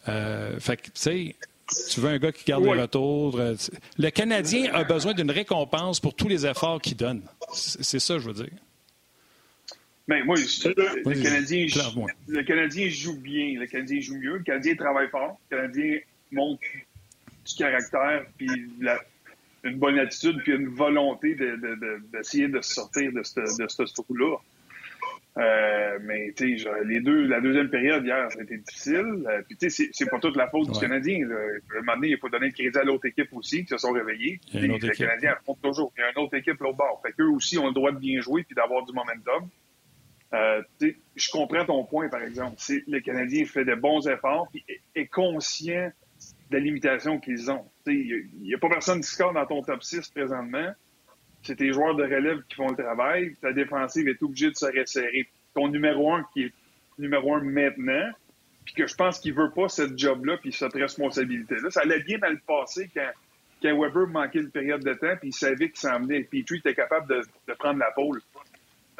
Euh, 0.08 0.58
fait 0.60 0.76
que, 0.76 0.86
tu 0.86 0.90
sais, 0.94 1.36
Tu 1.90 2.00
veux 2.00 2.10
un 2.10 2.18
gars 2.18 2.32
qui 2.32 2.44
garde 2.44 2.64
les 2.64 2.80
retours. 2.80 3.38
Euh, 3.38 3.54
le 3.98 4.10
Canadien 4.10 4.72
a 4.72 4.84
besoin 4.84 5.14
d'une 5.14 5.30
récompense 5.30 6.00
pour 6.00 6.14
tous 6.14 6.28
les 6.28 6.46
efforts 6.46 6.80
qu'il 6.80 6.96
donne. 6.96 7.22
C'est 7.52 7.98
ça, 7.98 8.18
je 8.18 8.28
veux 8.28 8.34
dire. 8.34 8.52
Mais 10.06 10.20
ben, 10.20 10.26
moi, 10.26 10.36
le, 10.36 11.22
Canadien, 11.22 11.66
le 12.28 12.42
Canadien 12.42 12.88
joue 12.88 13.16
bien. 13.18 13.58
Le 13.58 13.66
Canadien 13.66 14.00
joue 14.00 14.16
mieux. 14.16 14.36
Le 14.36 14.42
Canadien 14.42 14.74
travaille 14.74 15.08
fort. 15.08 15.38
Le 15.50 15.56
Canadien 15.56 15.98
montre 16.30 16.62
du 17.46 17.54
caractère, 17.54 18.26
puis 18.36 18.48
une 19.64 19.78
bonne 19.78 19.98
attitude, 19.98 20.40
puis 20.42 20.52
une 20.52 20.68
volonté 20.68 21.36
d'essayer 22.12 22.48
de, 22.48 22.60
sortir 22.60 23.12
de 23.12 23.22
ce, 23.22 23.40
de 23.40 23.68
ce 23.68 23.82
trou-là. 23.94 24.36
Euh, 25.36 25.98
mais 26.02 26.32
tu 26.36 26.58
sais, 26.60 26.70
les 26.84 27.00
deux, 27.00 27.26
la 27.26 27.40
deuxième 27.40 27.68
période 27.68 28.04
hier, 28.04 28.30
ça 28.30 28.38
a 28.38 28.42
été 28.42 28.56
difficile. 28.58 29.26
Euh, 29.26 29.42
puis 29.42 29.56
tu 29.56 29.68
sais, 29.68 29.88
c'est 29.92 30.08
pas 30.08 30.20
toute 30.20 30.36
la 30.36 30.48
faute 30.48 30.70
du 30.70 30.78
Canadien. 30.78 31.26
Là. 31.26 31.34
À 31.34 31.78
un 31.78 31.80
moment 31.80 31.96
donné, 31.96 32.10
il 32.10 32.18
faut 32.18 32.28
donner 32.28 32.46
le 32.46 32.52
crédit 32.52 32.78
à 32.78 32.84
l'autre 32.84 33.06
équipe 33.06 33.32
aussi, 33.32 33.64
qui 33.64 33.70
se 33.70 33.78
sont 33.78 33.90
réveillés. 33.90 34.40
Les 34.52 34.78
Canadiens 34.90 35.32
affrontent 35.32 35.60
toujours. 35.60 35.92
Il 35.96 36.02
y 36.02 36.04
a 36.04 36.10
une 36.12 36.24
autre 36.24 36.34
équipe 36.34 36.60
l'autre 36.60 36.76
bord. 36.76 37.02
Fait 37.04 37.12
qu'eux 37.12 37.30
aussi 37.30 37.58
ont 37.58 37.66
le 37.66 37.72
droit 37.72 37.90
de 37.90 37.98
bien 37.98 38.20
jouer 38.20 38.44
puis 38.44 38.54
d'avoir 38.54 38.84
du 38.84 38.92
momentum. 38.92 39.48
Euh, 40.34 40.62
je 41.16 41.30
comprends 41.30 41.64
ton 41.64 41.84
point, 41.84 42.08
par 42.08 42.22
exemple. 42.22 42.56
Le 42.86 43.00
Canadien 43.00 43.44
fait 43.44 43.64
de 43.64 43.74
bons 43.74 44.06
efforts 44.06 44.48
et 44.68 44.80
est 44.94 45.06
conscient 45.06 45.88
de 45.88 45.92
la 46.54 46.60
limitation 46.60 47.18
qu'ils 47.18 47.50
ont. 47.50 47.64
Il 47.86 48.28
n'y 48.40 48.54
a, 48.54 48.58
pas 48.58 48.68
personne 48.68 49.00
qui 49.00 49.08
score 49.08 49.32
dans 49.32 49.46
ton 49.46 49.62
top 49.62 49.82
6 49.82 50.08
présentement 50.08 50.72
c'est 51.44 51.56
tes 51.56 51.72
joueurs 51.72 51.94
de 51.94 52.04
relève 52.04 52.42
qui 52.48 52.56
font 52.56 52.68
le 52.68 52.76
travail. 52.76 53.36
Ta 53.40 53.52
défensive 53.52 54.08
est 54.08 54.22
obligée 54.22 54.50
de 54.50 54.56
se 54.56 54.66
resserrer. 54.66 55.28
Ton 55.54 55.68
numéro 55.68 56.12
un 56.12 56.24
qui 56.32 56.44
est 56.44 56.52
numéro 56.98 57.34
un 57.34 57.42
maintenant, 57.42 58.10
puis 58.64 58.74
que 58.74 58.86
je 58.86 58.94
pense 58.94 59.20
qu'il 59.20 59.34
veut 59.34 59.50
pas 59.50 59.68
cette 59.68 59.98
job-là 59.98 60.38
puis 60.38 60.52
cette 60.52 60.72
responsabilité-là. 60.72 61.70
Ça 61.70 61.82
allait 61.82 62.02
bien 62.02 62.18
mal 62.18 62.40
passer 62.40 62.90
quand, 62.94 63.10
quand 63.62 63.78
Weber 63.78 64.06
manquait 64.08 64.40
une 64.40 64.50
période 64.50 64.82
de 64.82 64.94
temps 64.94 65.16
puis 65.20 65.28
il 65.28 65.34
savait 65.34 65.68
qu'il 65.68 65.78
s'en 65.78 66.00
venait. 66.00 66.22
Petrie 66.22 66.58
était 66.58 66.74
capable 66.74 67.08
de, 67.08 67.22
de 67.48 67.54
prendre 67.54 67.78
la 67.78 67.90
pôle. 67.90 68.20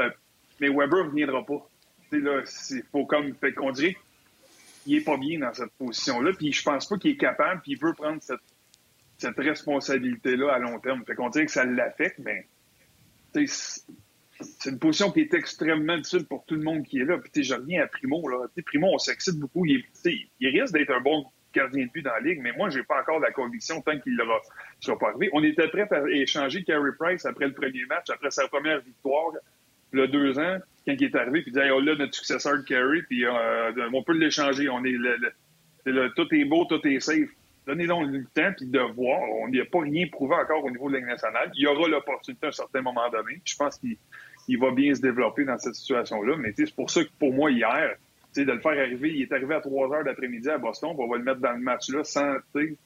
Euh, 0.01 0.11
mais 0.61 0.69
Weber 0.69 1.05
ne 1.05 1.11
reviendra 1.11 1.45
pas. 1.45 1.67
Là, 2.13 2.43
faut 2.93 3.07
comme 3.07 3.35
fait 3.35 3.55
qu'on 3.55 3.73
dirait 3.73 3.97
qu'il 4.85 4.97
est 4.97 5.05
pas 5.05 5.17
bien 5.17 5.41
dans 5.41 5.53
cette 5.53 5.73
position-là. 5.73 6.33
Puis 6.37 6.53
je 6.53 6.63
pense 6.63 6.89
pas 6.89 6.97
qu'il 6.99 7.13
est 7.13 7.17
capable. 7.17 7.61
Puis 7.63 7.73
il 7.73 7.79
veut 7.79 7.95
prendre 7.95 8.23
cette 8.23 8.41
cette 9.19 9.39
responsabilité-là 9.39 10.53
à 10.53 10.59
long 10.59 10.79
terme. 10.81 11.05
Fait 11.07 11.15
qu'on 11.15 11.31
dirait 11.31 11.47
que 11.47 11.53
ça 11.53 11.65
l'affecte, 11.65 12.19
mais 12.19 12.47
c'est 13.33 14.71
une 14.71 14.79
position 14.79 15.11
qui 15.11 15.21
est 15.21 15.35
extrêmement 15.35 15.97
difficile 15.97 16.27
pour 16.27 16.45
tout 16.47 16.55
le 16.55 16.63
monde 16.63 16.85
qui 16.85 16.99
est 16.99 17.05
là. 17.05 17.19
Puis 17.19 17.43
je 17.43 17.55
reviens 17.55 17.83
à 17.83 17.87
Primo. 17.87 18.29
Là. 18.29 18.47
Primo, 18.67 18.89
on 18.93 18.99
s'excite 18.99 19.39
beaucoup. 19.39 19.65
Il, 19.67 19.85
il 20.41 20.49
risque 20.49 20.75
d'être 20.75 20.91
un 20.91 21.01
bon 21.01 21.27
gardien 21.55 21.87
de 21.87 21.91
but 21.91 22.03
dans 22.03 22.13
la 22.13 22.21
ligue, 22.21 22.41
mais 22.43 22.53
moi, 22.53 22.69
j'ai 22.69 22.83
pas 22.83 23.01
encore 23.01 23.21
la 23.21 23.31
conviction 23.31 23.81
tant 23.81 23.99
qu'il 24.01 24.15
ne 24.15 24.25
sera 24.81 24.99
pas 24.99 25.11
arrivé. 25.11 25.31
On 25.33 25.43
était 25.45 25.69
prêt 25.69 25.87
à 25.93 26.03
échanger 26.09 26.65
Carey 26.65 26.91
Price 26.99 27.25
après 27.27 27.47
le 27.47 27.55
premier 27.55 27.87
match, 27.87 28.11
après 28.11 28.33
sa 28.33 28.49
première 28.49 28.81
victoire, 28.81 29.33
le 29.95 30.09
deux 30.09 30.39
ans, 30.39 30.59
quand 30.87 30.95
il 30.99 31.05
est 31.05 31.15
arrivé, 31.15 31.43
puis 31.43 31.53
il 31.55 31.61
dit 31.61 31.71
oh, 31.73 31.81
là, 31.81 31.95
notre 31.97 32.15
successeur 32.15 32.59
de 32.59 32.63
Carey, 32.63 33.03
puis 33.09 33.25
euh, 33.25 33.91
on 33.93 34.03
peut 34.03 34.13
l'échanger. 34.13 34.69
On 34.69 34.85
est 34.85 34.97
le, 35.87 36.13
tout 36.15 36.27
est 36.35 36.45
beau, 36.45 36.65
tout 36.65 36.87
est 36.87 37.01
safe. 37.01 37.31
Donnez-donc 37.67 38.09
le 38.09 38.25
temps 38.35 38.53
puis 38.57 38.67
de 38.67 38.81
voir. 38.81 39.21
On 39.41 39.49
n'y 39.49 39.61
a 39.61 39.65
pas 39.65 39.81
rien 39.81 40.07
prouvé 40.11 40.35
encore 40.35 40.65
au 40.65 40.71
niveau 40.71 40.89
de 40.91 40.97
la 40.97 41.01
nationale. 41.01 41.51
Il 41.57 41.63
y 41.63 41.67
aura 41.67 41.89
l'opportunité 41.89 42.47
à 42.47 42.49
un 42.51 42.53
certain 42.53 42.83
moment 42.83 43.09
donné. 43.11 43.41
Je 43.45 43.57
pense 43.57 43.79
qu'il 43.79 44.59
va 44.59 44.71
bien 44.71 44.95
se 44.95 45.01
développer 45.01 45.45
dans 45.45 45.57
cette 45.59 45.75
situation-là. 45.75 46.37
Mais 46.39 46.53
c'est 46.57 46.75
pour 46.75 46.91
ça 46.91 47.03
que 47.03 47.11
pour 47.19 47.33
moi, 47.33 47.51
hier, 47.51 47.97
de 48.43 48.53
le 48.53 48.61
faire 48.61 48.73
arriver, 48.73 49.13
il 49.15 49.23
est 49.23 49.33
arrivé 49.33 49.55
à 49.55 49.61
3 49.61 49.93
heures 49.93 50.05
d'après-midi 50.05 50.49
à 50.51 50.59
Boston, 50.59 50.95
on 50.99 51.07
va 51.07 51.19
le 51.19 51.25
mettre 51.25 51.41
dans 51.41 51.53
le 51.53 51.61
match-là 51.61 52.03
sans. 52.03 52.35
il 52.57 52.77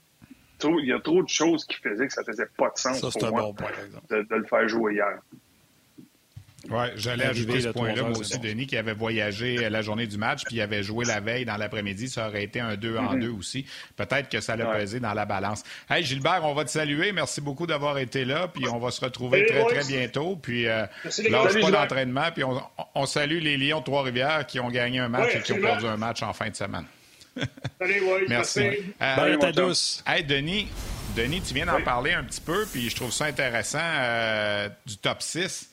y 0.86 0.92
a 0.92 1.00
trop 1.00 1.22
de 1.22 1.28
choses 1.28 1.64
qui 1.64 1.76
faisaient 1.76 2.06
que 2.06 2.12
ça 2.12 2.24
faisait 2.24 2.48
pas 2.56 2.70
de 2.70 2.78
sens 2.78 3.00
pour 3.00 3.30
moi 3.30 3.52
de, 4.10 4.26
le 4.28 4.44
faire 4.44 4.68
jouer 4.68 4.94
hier. 4.94 5.18
Oui, 6.68 6.86
j'allais 6.96 7.24
ajouter 7.24 7.60
ce 7.60 7.68
point-là, 7.68 8.02
moi 8.02 8.18
aussi, 8.18 8.38
Denis, 8.38 8.66
qui 8.66 8.76
avait 8.76 8.92
voyagé 8.92 9.70
la 9.70 9.80
journée 9.80 10.08
du 10.08 10.18
match, 10.18 10.42
puis 10.44 10.56
il 10.56 10.60
avait 10.60 10.82
joué 10.82 11.04
la 11.04 11.20
veille 11.20 11.44
dans 11.44 11.56
l'après-midi. 11.56 12.08
Ça 12.08 12.28
aurait 12.28 12.42
été 12.42 12.58
un 12.58 12.76
2 12.76 12.98
en 12.98 13.14
2 13.14 13.28
mm-hmm. 13.28 13.38
aussi. 13.38 13.66
Peut-être 13.96 14.28
que 14.28 14.40
ça 14.40 14.56
l'a 14.56 14.66
pesé 14.66 14.98
dans 14.98 15.14
la 15.14 15.24
balance. 15.24 15.62
Hey, 15.88 16.02
Gilbert, 16.04 16.40
on 16.42 16.54
va 16.54 16.64
te 16.64 16.70
saluer. 16.70 17.12
Merci 17.12 17.40
beaucoup 17.40 17.66
d'avoir 17.66 17.98
été 17.98 18.24
là, 18.24 18.48
puis 18.48 18.68
on 18.68 18.78
va 18.78 18.90
se 18.90 19.00
retrouver 19.00 19.46
très, 19.46 19.64
très 19.64 19.84
bientôt. 19.84 20.36
Puis, 20.36 20.66
euh, 20.66 20.84
lâche 21.30 21.60
pas 21.60 21.70
d'entraînement, 21.70 22.30
puis 22.34 22.42
on, 22.44 23.06
salue 23.06 23.38
les 23.38 23.56
Lions 23.56 23.78
de 23.78 23.84
Trois-Rivières 23.84 24.46
qui 24.46 24.58
ont 24.58 24.68
gagné 24.68 24.98
un 24.98 25.08
match 25.08 25.36
et 25.36 25.40
qui 25.40 25.52
ont 25.52 25.60
perdu 25.60 25.86
un 25.86 25.96
match 25.96 26.22
en 26.22 26.32
fin 26.32 26.50
de 26.50 26.56
semaine. 26.56 26.84
Merci. 28.28 28.66
Euh, 29.00 29.52
douce. 29.52 30.02
Hey, 30.04 30.24
Denis, 30.24 30.68
Denis, 31.16 31.40
tu 31.40 31.54
viens 31.54 31.66
d'en 31.66 31.80
parler 31.82 32.12
un 32.12 32.24
petit 32.24 32.40
peu, 32.40 32.66
puis 32.70 32.90
je 32.90 32.96
trouve 32.96 33.12
ça 33.12 33.26
intéressant 33.26 33.78
euh, 33.80 34.68
du 34.84 34.96
top 34.98 35.22
6. 35.22 35.70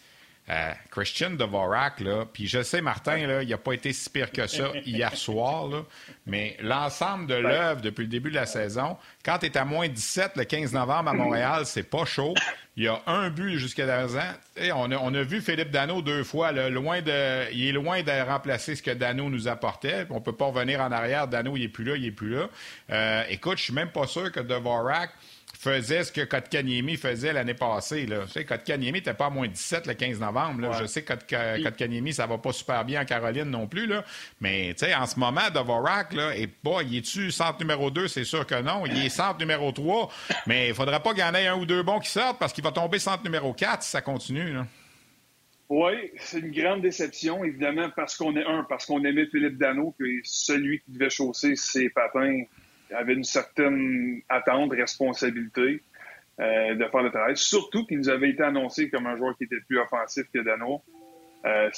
Euh, 0.47 0.73
Christian 0.91 1.31
Dvorak, 1.31 2.01
là, 2.01 2.25
puis 2.31 2.45
je 2.45 2.61
sais, 2.61 2.79
Martin, 2.79 3.25
là, 3.25 3.41
il 3.41 3.49
n'a 3.49 3.57
pas 3.57 3.73
été 3.73 3.91
si 3.93 4.11
pire 4.11 4.31
que 4.31 4.45
ça 4.45 4.69
hier 4.85 5.15
soir, 5.15 5.67
là, 5.67 5.83
mais 6.27 6.55
l'ensemble 6.61 7.25
de 7.25 7.33
l'œuvre 7.33 7.81
depuis 7.81 8.03
le 8.03 8.09
début 8.09 8.29
de 8.29 8.35
la 8.35 8.45
saison, 8.45 8.95
quand 9.23 9.39
tu 9.39 9.47
es 9.47 9.57
à 9.57 9.65
moins 9.65 9.87
17 9.87 10.33
le 10.35 10.43
15 10.43 10.73
novembre 10.73 11.09
à 11.09 11.13
Montréal, 11.15 11.65
c'est 11.65 11.89
pas 11.89 12.05
chaud. 12.05 12.35
Il 12.77 12.83
y 12.83 12.87
a 12.89 13.01
un 13.07 13.29
but 13.29 13.57
jusqu'à 13.57 13.87
présent. 13.87 14.19
Et 14.57 14.71
on, 14.73 14.91
a, 14.91 14.97
on 14.97 15.13
a 15.13 15.23
vu 15.23 15.41
Philippe 15.41 15.71
Dano 15.71 16.01
deux 16.01 16.25
fois. 16.25 16.51
loin 16.51 17.01
de, 17.01 17.51
il 17.53 17.69
est 17.69 17.71
loin 17.71 18.03
de 18.03 18.27
remplacer 18.27 18.75
ce 18.75 18.83
que 18.83 18.91
Dano 18.91 19.29
nous 19.29 19.47
apportait. 19.47 20.05
On 20.09 20.19
peut 20.19 20.35
pas 20.35 20.47
revenir 20.47 20.81
en 20.81 20.91
arrière. 20.91 21.29
Dano, 21.29 21.55
il 21.55 21.63
est 21.63 21.69
plus 21.69 21.85
là, 21.85 21.95
il 21.95 22.05
est 22.05 22.11
plus 22.11 22.35
là. 22.35 22.49
Euh, 22.91 23.23
écoute, 23.29 23.59
je 23.59 23.63
suis 23.63 23.73
même 23.73 23.91
pas 23.91 24.07
sûr 24.07 24.29
que 24.29 24.41
Dvorak 24.41 25.09
faisait 25.65 26.03
ce 26.03 26.11
que 26.11 26.21
Kotkaniemi 26.21 26.95
faisait 26.95 27.33
l'année 27.33 27.55
passée. 27.55 28.05
Là. 28.05 28.25
Tu 28.27 28.33
sais, 28.33 28.45
Kotkaniemi 28.45 28.93
n'était 28.93 29.15
pas 29.15 29.25
à 29.25 29.29
moins 29.31 29.47
17 29.47 29.87
le 29.87 29.95
15 29.95 30.19
novembre. 30.19 30.73
Je 30.79 30.85
sais 30.85 31.03
que 31.03 31.63
Kotkaniemi, 31.63 32.13
ça 32.13 32.27
va 32.27 32.37
pas 32.37 32.53
super 32.53 32.85
bien 32.85 33.01
en 33.01 33.05
Caroline 33.05 33.49
non 33.49 33.67
plus. 33.67 33.87
Là. 33.87 34.05
Mais 34.39 34.73
tu 34.77 34.85
sais, 34.85 34.93
en 34.93 35.07
ce 35.07 35.19
moment, 35.19 35.49
Dvorak, 35.51 36.13
là, 36.13 36.31
pas, 36.63 36.81
il 36.83 36.97
est-tu 36.97 37.31
centre 37.31 37.59
numéro 37.59 37.89
2? 37.89 38.07
C'est 38.07 38.23
sûr 38.23 38.45
que 38.45 38.61
non. 38.61 38.85
Il 38.85 39.05
est 39.05 39.09
centre 39.09 39.39
numéro 39.39 39.71
3. 39.71 40.09
Mais 40.45 40.69
il 40.69 40.75
faudrait 40.75 40.99
pas 40.99 41.11
qu'il 41.13 41.23
y 41.23 41.23
en 41.23 41.33
ait 41.33 41.47
un 41.47 41.57
ou 41.57 41.65
deux 41.65 41.81
bons 41.81 41.99
qui 41.99 42.09
sortent 42.09 42.37
parce 42.39 42.53
qu'il 42.53 42.63
va 42.63 42.71
tomber 42.71 42.99
centre 42.99 43.23
numéro 43.23 43.51
4 43.53 43.81
si 43.81 43.89
ça 43.89 44.01
continue. 44.01 44.53
Là. 44.53 44.67
Oui, 45.67 46.11
c'est 46.19 46.39
une 46.39 46.51
grande 46.51 46.81
déception, 46.83 47.43
évidemment, 47.43 47.89
parce 47.95 48.15
qu'on 48.15 48.35
est 48.37 48.45
un, 48.45 48.63
parce 48.69 48.85
qu'on 48.85 49.03
aimait 49.03 49.25
Philippe 49.25 49.57
Dano, 49.57 49.95
que 49.97 50.05
celui 50.23 50.79
qui 50.81 50.91
devait 50.91 51.09
chausser 51.09 51.55
ses 51.55 51.89
patins 51.89 52.43
avait 52.95 53.13
une 53.13 53.23
certaine 53.23 54.21
attente, 54.29 54.71
responsabilité 54.71 55.81
euh, 56.39 56.75
de 56.75 56.85
faire 56.85 57.01
le 57.01 57.11
travail. 57.11 57.37
Surtout 57.37 57.85
qu'il 57.85 57.99
nous 57.99 58.09
avait 58.09 58.31
été 58.31 58.43
annoncé 58.43 58.89
comme 58.89 59.07
un 59.07 59.15
joueur 59.15 59.37
qui 59.37 59.45
était 59.45 59.61
plus 59.67 59.79
offensif 59.79 60.25
que 60.33 60.39
Dano. 60.39 60.81
Euh, 61.45 61.69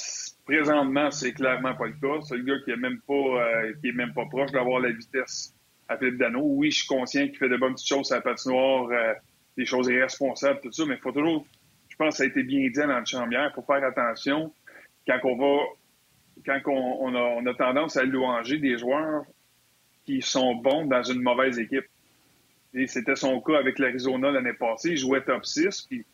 présentement, 0.44 1.10
c'est 1.10 1.32
clairement 1.32 1.74
pas 1.74 1.86
le 1.86 1.92
cas. 1.92 2.20
C'est 2.22 2.36
le 2.36 2.42
gars 2.42 2.58
qui 2.64 2.70
est 2.70 2.76
même 2.76 3.00
pas 3.06 3.14
euh, 3.14 3.72
qui 3.80 3.88
est 3.88 3.92
même 3.92 4.14
pas 4.14 4.26
proche 4.26 4.50
d'avoir 4.50 4.80
la 4.80 4.90
vitesse 4.90 5.54
à 5.88 5.96
Philippe 5.96 6.18
Dano. 6.18 6.40
Oui, 6.42 6.70
je 6.70 6.78
suis 6.78 6.88
conscient 6.88 7.26
qu'il 7.26 7.36
fait 7.36 7.48
de 7.48 7.56
bonnes 7.56 7.74
petites 7.74 7.88
choses 7.88 8.10
à 8.12 8.16
la 8.16 8.22
patinoire, 8.22 8.88
des 9.56 9.64
choses 9.64 9.88
irresponsables, 9.88 10.60
tout 10.60 10.72
ça, 10.72 10.84
mais 10.86 10.94
il 10.94 11.00
faut 11.00 11.12
toujours, 11.12 11.46
je 11.88 11.96
pense 11.96 12.14
que 12.14 12.16
ça 12.18 12.22
a 12.24 12.26
été 12.26 12.42
bien 12.42 12.60
dit 12.60 12.72
dans 12.72 12.98
le 12.98 13.04
chambière, 13.04 13.50
il 13.50 13.54
faut 13.54 13.62
faire 13.62 13.84
attention 13.84 14.52
quand 15.06 15.18
on 15.24 15.36
va 15.36 15.62
quand 16.46 16.60
on, 16.72 17.14
a, 17.14 17.18
on 17.18 17.46
a 17.46 17.54
tendance 17.54 17.96
à 17.96 18.04
louanger 18.04 18.58
des 18.58 18.78
joueurs 18.78 19.24
qui 20.08 20.22
sont 20.22 20.54
bons 20.54 20.86
dans 20.86 21.02
une 21.02 21.20
mauvaise 21.20 21.58
équipe. 21.58 21.84
Et 22.72 22.86
c'était 22.86 23.14
son 23.14 23.42
cas 23.42 23.58
avec 23.58 23.78
l'Arizona 23.78 24.30
l'année 24.30 24.54
passée. 24.54 24.92
Il 24.92 24.96
jouait 24.96 25.20
top 25.22 25.44
6. 25.44 25.86
Puis, 25.86 26.06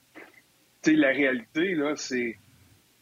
la 0.96 1.08
réalité, 1.08 1.76
là, 1.76 1.94
c'est. 1.94 2.36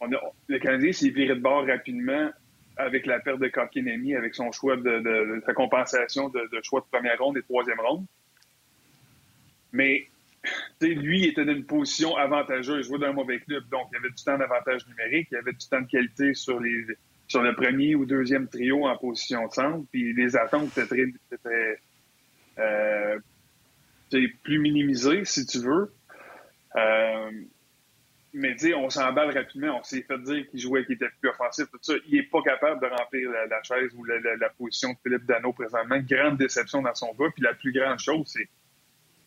le 0.03 0.59
Canadien 0.59 0.93
s'est 0.93 1.09
viré 1.09 1.35
de 1.35 1.41
bord 1.41 1.67
rapidement 1.67 2.31
avec 2.77 3.07
la 3.07 3.21
perte 3.21 3.41
de 3.41 3.49
Kotkaniemi, 3.49 4.15
avec 4.15 4.35
son 4.35 4.53
choix 4.53 4.77
de, 4.77 5.43
sa 5.47 5.55
compensation 5.55 6.29
de, 6.29 6.61
choix 6.63 6.81
de 6.81 6.87
première 6.91 7.19
ronde 7.19 7.39
et 7.39 7.43
troisième 7.43 7.81
ronde. 7.81 8.05
Mais 9.73 10.09
lui, 10.83 11.23
il 11.23 11.29
était 11.29 11.47
dans 11.47 11.55
une 11.55 11.65
position 11.65 12.17
avantageuse. 12.17 12.85
Il 12.85 12.89
jouait 12.91 12.99
dans 12.99 13.07
un 13.07 13.13
mauvais 13.15 13.41
club. 13.41 13.67
Donc, 13.71 13.89
il 13.93 13.95
y 13.95 13.99
avait 13.99 14.11
du 14.11 14.23
temps 14.23 14.37
d'avantage 14.37 14.87
numérique, 14.89 15.29
il 15.31 15.37
y 15.37 15.39
avait 15.39 15.53
du 15.53 15.67
temps 15.67 15.81
de 15.81 15.87
qualité 15.87 16.35
sur 16.35 16.61
les, 16.61 16.85
sur 17.29 17.43
le 17.43 17.55
premier 17.55 17.95
ou 17.95 18.05
deuxième 18.05 18.49
trio 18.49 18.87
en 18.87 18.97
position 18.97 19.47
de 19.47 19.53
centre. 19.53 19.87
Puis 19.91 20.13
les 20.15 20.37
attentes 20.37 20.77
étaient, 20.77 21.07
très, 21.43 21.81
euh, 22.59 23.19
plus 24.43 24.59
minimisées, 24.59 25.25
si 25.25 25.47
tu 25.47 25.59
veux. 25.59 25.93
Euh, 26.77 27.31
mais 28.35 28.57
tu 28.57 28.75
on 28.75 28.89
s'emballe 28.89 29.37
rapidement. 29.37 29.79
On 29.79 29.83
s'est 29.83 30.03
fait 30.03 30.19
dire 30.19 30.49
qu'il 30.51 30.61
jouait, 30.61 30.85
qu'il 30.85 30.95
était 30.95 31.11
plus 31.21 31.31
offensif, 31.31 31.67
tout 31.71 31.79
ça. 31.83 31.95
Il 32.09 32.19
est 32.19 32.31
pas 32.31 32.43
capable 32.43 32.81
de 32.81 32.87
remplir 32.87 33.31
la, 33.31 33.63
chaise 33.63 33.91
ou 33.95 34.05
la, 34.05 34.49
position 34.51 34.91
de 34.91 34.97
Philippe 35.03 35.27
Dano 35.27 35.53
présentement. 35.53 35.99
Grande 36.01 36.39
déception 36.39 36.83
dans 36.83 36.95
son 36.95 37.15
bas. 37.15 37.27
Puis 37.35 37.43
la 37.43 37.55
plus 37.55 37.73
grande 37.73 37.99
chose, 37.99 38.27
c'est 38.27 38.49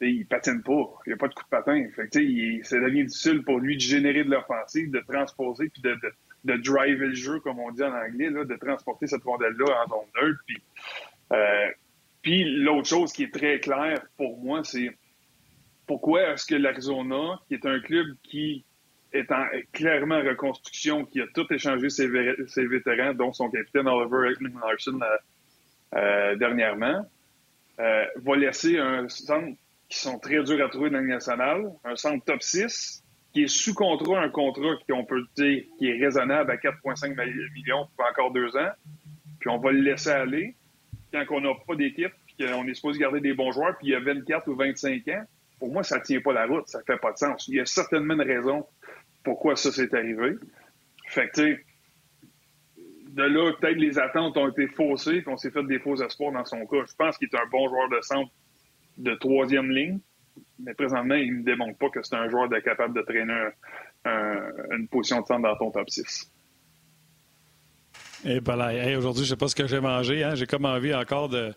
il 0.01 0.25
patine 0.25 0.61
pas. 0.61 0.93
Il 1.05 1.09
n'y 1.09 1.13
a 1.13 1.17
pas 1.17 1.27
de 1.27 1.33
coup 1.33 1.43
de 1.43 1.49
patin. 1.49 1.87
Fait 1.95 2.07
que, 2.07 2.63
ça 2.63 2.79
devient 2.79 3.05
difficile 3.05 3.43
pour 3.43 3.59
lui 3.59 3.75
de 3.77 3.81
générer 3.81 4.23
de 4.23 4.31
l'offensive, 4.31 4.91
de 4.91 4.99
transposer, 4.99 5.69
puis 5.69 5.81
de 5.81 5.97
driver 6.53 7.07
le 7.07 7.15
jeu, 7.15 7.39
comme 7.39 7.59
on 7.59 7.71
dit 7.71 7.83
en 7.83 7.93
anglais, 7.93 8.29
là, 8.29 8.45
de 8.45 8.55
transporter 8.55 9.07
cette 9.07 9.23
rondelle-là 9.23 9.65
en 9.85 9.89
zone 9.89 10.07
neutre. 10.21 10.39
Puis, 10.45 10.61
euh, 11.33 11.67
Puis 12.21 12.43
l'autre 12.43 12.87
chose 12.87 13.13
qui 13.13 13.23
est 13.23 13.33
très 13.33 13.59
claire 13.59 14.05
pour 14.17 14.37
moi, 14.37 14.63
c'est 14.63 14.95
pourquoi 15.87 16.33
est-ce 16.33 16.45
que 16.45 16.55
l'Arizona, 16.55 17.39
qui 17.47 17.55
est 17.55 17.65
un 17.65 17.79
club 17.79 18.07
qui 18.23 18.63
est 19.13 19.31
en, 19.31 19.45
clairement 19.71 20.15
en 20.15 20.23
reconstruction, 20.23 21.05
qui 21.05 21.21
a 21.21 21.27
tout 21.33 21.45
échangé 21.51 21.89
ses, 21.89 22.07
vétérans, 22.07 23.13
dont 23.13 23.33
son 23.33 23.49
capitaine 23.49 23.87
Oliver 23.87 24.33
Larson 24.61 24.99
euh, 25.01 25.17
euh, 25.95 26.35
dernièrement, 26.35 27.05
va 27.77 28.35
laisser 28.35 28.77
un 28.79 29.07
centre 29.09 29.57
qui 29.89 29.99
sont 29.99 30.17
très 30.19 30.43
durs 30.43 30.65
à 30.65 30.69
trouver 30.69 30.89
dans 30.89 30.99
le 30.99 31.07
national, 31.07 31.71
un 31.83 31.95
centre 31.95 32.23
top 32.25 32.41
6, 32.41 33.03
qui 33.36 33.43
est 33.43 33.47
sous 33.47 33.73
contrat, 33.73 34.21
un 34.21 34.29
contrat 34.29 34.75
qu'on 34.89 35.03
peut 35.03 35.21
dire 35.36 35.65
qui 35.77 35.89
est 35.89 35.99
raisonnable 35.99 36.49
à 36.51 36.55
4,5 36.55 37.15
millions 37.53 37.86
pour 37.93 38.07
encore 38.09 38.31
deux 38.31 38.55
ans, 38.55 38.71
puis 39.41 39.49
on 39.49 39.57
va 39.57 39.73
le 39.73 39.81
laisser 39.81 40.09
aller 40.09 40.55
quand 41.11 41.25
on 41.31 41.41
n'a 41.41 41.49
pas 41.67 41.75
d'équipe, 41.75 42.13
puis 42.25 42.47
qu'on 42.47 42.65
est 42.65 42.73
supposé 42.73 42.97
garder 42.97 43.19
des 43.19 43.33
bons 43.33 43.51
joueurs, 43.51 43.77
puis 43.77 43.88
il 43.88 43.91
y 43.91 43.95
a 43.95 43.99
24 43.99 44.47
ou 44.47 44.55
25 44.55 45.05
ans, 45.09 45.23
pour 45.59 45.69
moi, 45.69 45.83
ça 45.83 45.97
ne 45.97 46.03
tient 46.03 46.21
pas 46.21 46.31
la 46.31 46.45
route, 46.45 46.65
ça 46.69 46.79
fait 46.88 46.95
pas 46.95 47.11
de 47.11 47.17
sens. 47.17 47.49
Il 47.49 47.55
y 47.55 47.59
a 47.59 47.65
certainement 47.65 48.13
une 48.13 48.21
raison 48.21 48.65
pourquoi 49.25 49.57
ça 49.57 49.69
s'est 49.69 49.93
arrivé. 49.93 50.36
Fait 51.07 51.27
que, 51.27 51.33
tu 51.33 51.41
sais, 51.41 51.65
de 53.09 53.23
là, 53.23 53.51
peut-être 53.59 53.77
les 53.77 53.99
attentes 53.99 54.38
ont 54.38 54.47
été 54.47 54.67
faussées, 54.67 55.23
qu'on 55.23 55.36
s'est 55.36 55.51
fait 55.51 55.63
des 55.63 55.79
faux 55.79 56.01
espoirs 56.01 56.31
dans 56.31 56.45
son 56.45 56.65
cas. 56.67 56.86
Je 56.88 56.95
pense 56.95 57.17
qu'il 57.17 57.27
est 57.27 57.36
un 57.36 57.47
bon 57.51 57.67
joueur 57.67 57.89
de 57.89 57.99
centre 57.99 58.31
de 58.97 59.13
troisième 59.15 59.71
ligne, 59.71 59.99
mais 60.60 60.74
présentement, 60.74 61.16
il 61.16 61.39
ne 61.39 61.43
démontre 61.43 61.78
pas 61.78 61.89
que 61.89 62.01
c'est 62.03 62.16
un 62.16 62.30
joueur 62.30 62.49
de 62.49 62.58
capable 62.60 62.95
de 62.95 63.01
traîner 63.01 63.49
une 64.06 64.88
position 64.88 65.22
de 65.22 65.26
centre 65.26 65.41
dans 65.41 65.56
ton 65.58 65.72
top 65.72 65.89
6. 65.89 66.32
Et 68.26 68.39
voilà. 68.39 68.97
aujourd'hui, 68.97 69.24
je 69.24 69.30
ne 69.30 69.36
sais 69.36 69.39
pas 69.39 69.47
ce 69.47 69.56
que 69.56 69.68
j'ai 69.68 69.80
mangé. 69.80 70.24
Hein. 70.24 70.36
J'ai 70.36 70.47
comme 70.47 70.66
envie 70.66 70.93
encore 70.93 71.30
de, 71.30 71.53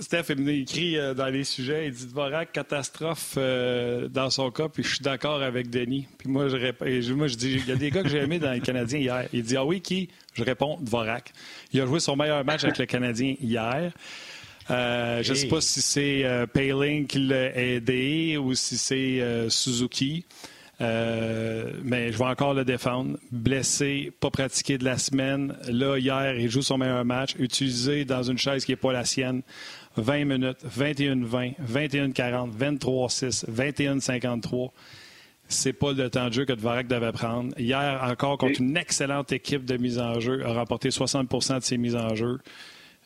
Steph 0.00 0.30
est 0.30 0.48
écrit 0.48 0.98
euh, 0.98 1.14
dans 1.14 1.28
les 1.28 1.44
sujets, 1.44 1.86
il 1.86 1.92
dit 1.92 2.06
Dvorak, 2.06 2.50
catastrophe 2.52 3.34
euh, 3.36 4.08
dans 4.08 4.30
son 4.30 4.50
cas, 4.50 4.68
puis 4.68 4.82
je 4.82 4.96
suis 4.96 5.04
d'accord 5.04 5.42
avec 5.42 5.70
Denis. 5.70 6.08
Puis 6.18 6.28
moi, 6.28 6.48
je, 6.48 7.12
moi, 7.12 7.28
je 7.28 7.36
dis 7.36 7.52
il 7.54 7.66
y 7.66 7.72
a 7.72 7.76
des 7.76 7.90
gars 7.90 8.02
que 8.02 8.08
j'ai 8.08 8.18
aimés 8.18 8.40
dans 8.40 8.50
les 8.50 8.60
Canadiens 8.60 8.98
hier. 8.98 9.28
Il 9.32 9.42
dit 9.42 9.56
Ah 9.56 9.64
oui, 9.64 9.80
qui? 9.80 10.08
Je 10.34 10.42
réponds 10.42 10.76
Dvorak. 10.80 11.32
Il 11.72 11.80
a 11.80 11.86
joué 11.86 12.00
son 12.00 12.16
meilleur 12.16 12.44
match 12.44 12.64
avec 12.64 12.78
le 12.78 12.86
Canadien 12.86 13.36
hier. 13.40 13.92
Euh, 14.70 15.22
je 15.22 15.30
ne 15.30 15.36
sais 15.36 15.48
pas 15.48 15.60
si 15.60 15.80
c'est 15.80 16.24
Payling 16.52 17.06
qui 17.06 17.20
l'a 17.20 17.56
aidé 17.56 18.36
ou 18.36 18.54
si 18.54 18.76
c'est 18.78 19.46
Suzuki. 19.48 20.24
mais 20.80 22.12
je 22.12 22.18
vais 22.18 22.24
encore 22.24 22.54
le 22.54 22.64
défendre. 22.64 23.16
Blessé, 23.30 24.12
pas 24.20 24.30
pratiqué 24.30 24.78
de 24.78 24.84
la 24.84 24.98
semaine. 24.98 25.54
Là, 25.68 25.98
hier, 25.98 26.34
il 26.36 26.50
joue 26.50 26.62
son 26.62 26.78
meilleur 26.78 27.04
match, 27.04 27.34
utilisé 27.38 28.04
dans 28.04 28.22
une 28.22 28.38
chaise 28.38 28.64
qui 28.64 28.72
n'est 28.72 28.76
pas 28.76 28.92
la 28.92 29.04
sienne. 29.04 29.42
20 29.96 30.24
minutes, 30.24 30.58
21-20, 30.66 31.54
21-40, 31.66 32.52
23-6, 32.56 33.46
21-53. 33.50 34.70
C'est 35.48 35.72
pas 35.72 35.92
le 35.92 36.10
temps 36.10 36.28
de 36.28 36.32
jeu 36.32 36.44
que 36.44 36.52
Dvorak 36.52 36.88
devait 36.88 37.12
prendre. 37.12 37.58
Hier, 37.58 38.00
encore 38.02 38.36
contre 38.36 38.60
une 38.60 38.76
excellente 38.76 39.32
équipe 39.32 39.64
de 39.64 39.76
mise 39.76 39.98
en 39.98 40.18
jeu, 40.18 40.44
a 40.44 40.52
remporté 40.52 40.88
60% 40.88 41.60
de 41.60 41.64
ses 41.64 41.78
mises 41.78 41.96
en 41.96 42.14
jeu. 42.14 42.38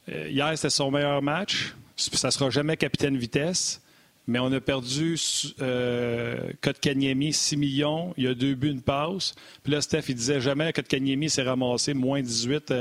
Euh, 0.09 0.29
hier, 0.29 0.51
c'était 0.57 0.71
son 0.71 0.91
meilleur 0.91 1.23
match. 1.23 1.75
Ça 1.97 2.31
sera 2.31 2.49
jamais 2.51 2.77
capitaine 2.77 3.17
vitesse, 3.17 3.83
mais 4.27 4.39
on 4.39 4.51
a 4.53 4.61
perdu 4.61 5.17
euh, 5.61 6.51
Kotkaniemi 6.63 7.33
6 7.33 7.57
millions. 7.57 8.15
Il 8.17 8.25
y 8.25 8.29
a 8.29 8.35
deux 8.35 8.55
buts, 8.55 8.71
une 8.71 8.81
passe. 8.81 9.35
Puis 9.63 9.73
là, 9.73 9.81
Steph, 9.81 10.05
il 10.09 10.15
disait 10.15 10.41
jamais 10.41 10.73
Kotkaniemi 10.73 11.29
s'est 11.29 11.43
ramassé 11.43 11.93
moins 11.93 12.23
18 12.23 12.73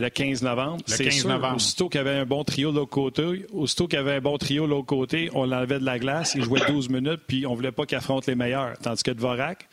le 0.00 0.08
15 0.08 0.42
novembre. 0.42 0.82
C'est 0.86 1.10
sûr, 1.10 1.28
novembre. 1.28 1.56
aussitôt 1.56 1.88
qu'il 1.88 1.98
y 1.98 2.00
avait 2.00 2.18
un 2.18 2.24
bon 2.24 2.44
trio 2.44 2.72
de 2.72 2.76
l'autre 2.76 2.90
côté, 2.90 3.46
aussitôt 3.52 3.86
qu'il 3.86 3.98
y 3.98 4.00
avait 4.00 4.14
un 4.14 4.20
bon 4.20 4.38
trio 4.38 4.64
de 4.64 4.70
l'autre 4.70 4.86
côté, 4.86 5.30
on 5.34 5.44
l'enlevait 5.44 5.78
de 5.78 5.84
la 5.84 5.98
glace, 5.98 6.34
il 6.34 6.42
jouait 6.42 6.62
12 6.66 6.88
minutes, 6.88 7.20
puis 7.26 7.46
on 7.46 7.54
voulait 7.54 7.72
pas 7.72 7.84
qu'il 7.84 7.98
affronte 7.98 8.26
les 8.26 8.34
meilleurs. 8.34 8.78
Tandis 8.78 9.02
que 9.02 9.10
Dvorak, 9.10 9.68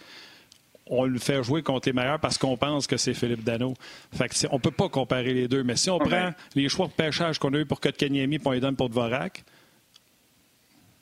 on 0.90 1.06
le 1.06 1.20
fait 1.20 1.44
jouer 1.44 1.62
contre 1.62 1.88
les 1.88 1.94
meilleurs 1.94 2.20
parce 2.20 2.38
qu'on 2.38 2.58
pense 2.58 2.88
que 2.88 2.98
c'est 2.98 3.14
Philippe 3.14 3.44
Dano. 3.44 3.76
Fait 4.14 4.28
que 4.28 4.36
on 4.52 4.60
peut 4.60 4.72
pas 4.72 4.90
comparer 4.90 5.34
les 5.34 5.48
deux. 5.48 5.64
Mais 5.64 5.76
si 5.76 5.90
on 5.90 6.00
prend 6.00 6.32
les 6.56 6.68
choix 6.68 6.88
de 6.88 6.94
pêchage 6.94 7.40
qu'on 7.40 7.54
a 7.54 7.60
eu 7.60 7.66
pour 7.66 7.80
Kotkaniemi 7.80 8.40
et 8.54 8.60
donne 8.60 8.76
pour 8.76 8.90
Dvorak, 8.90 9.44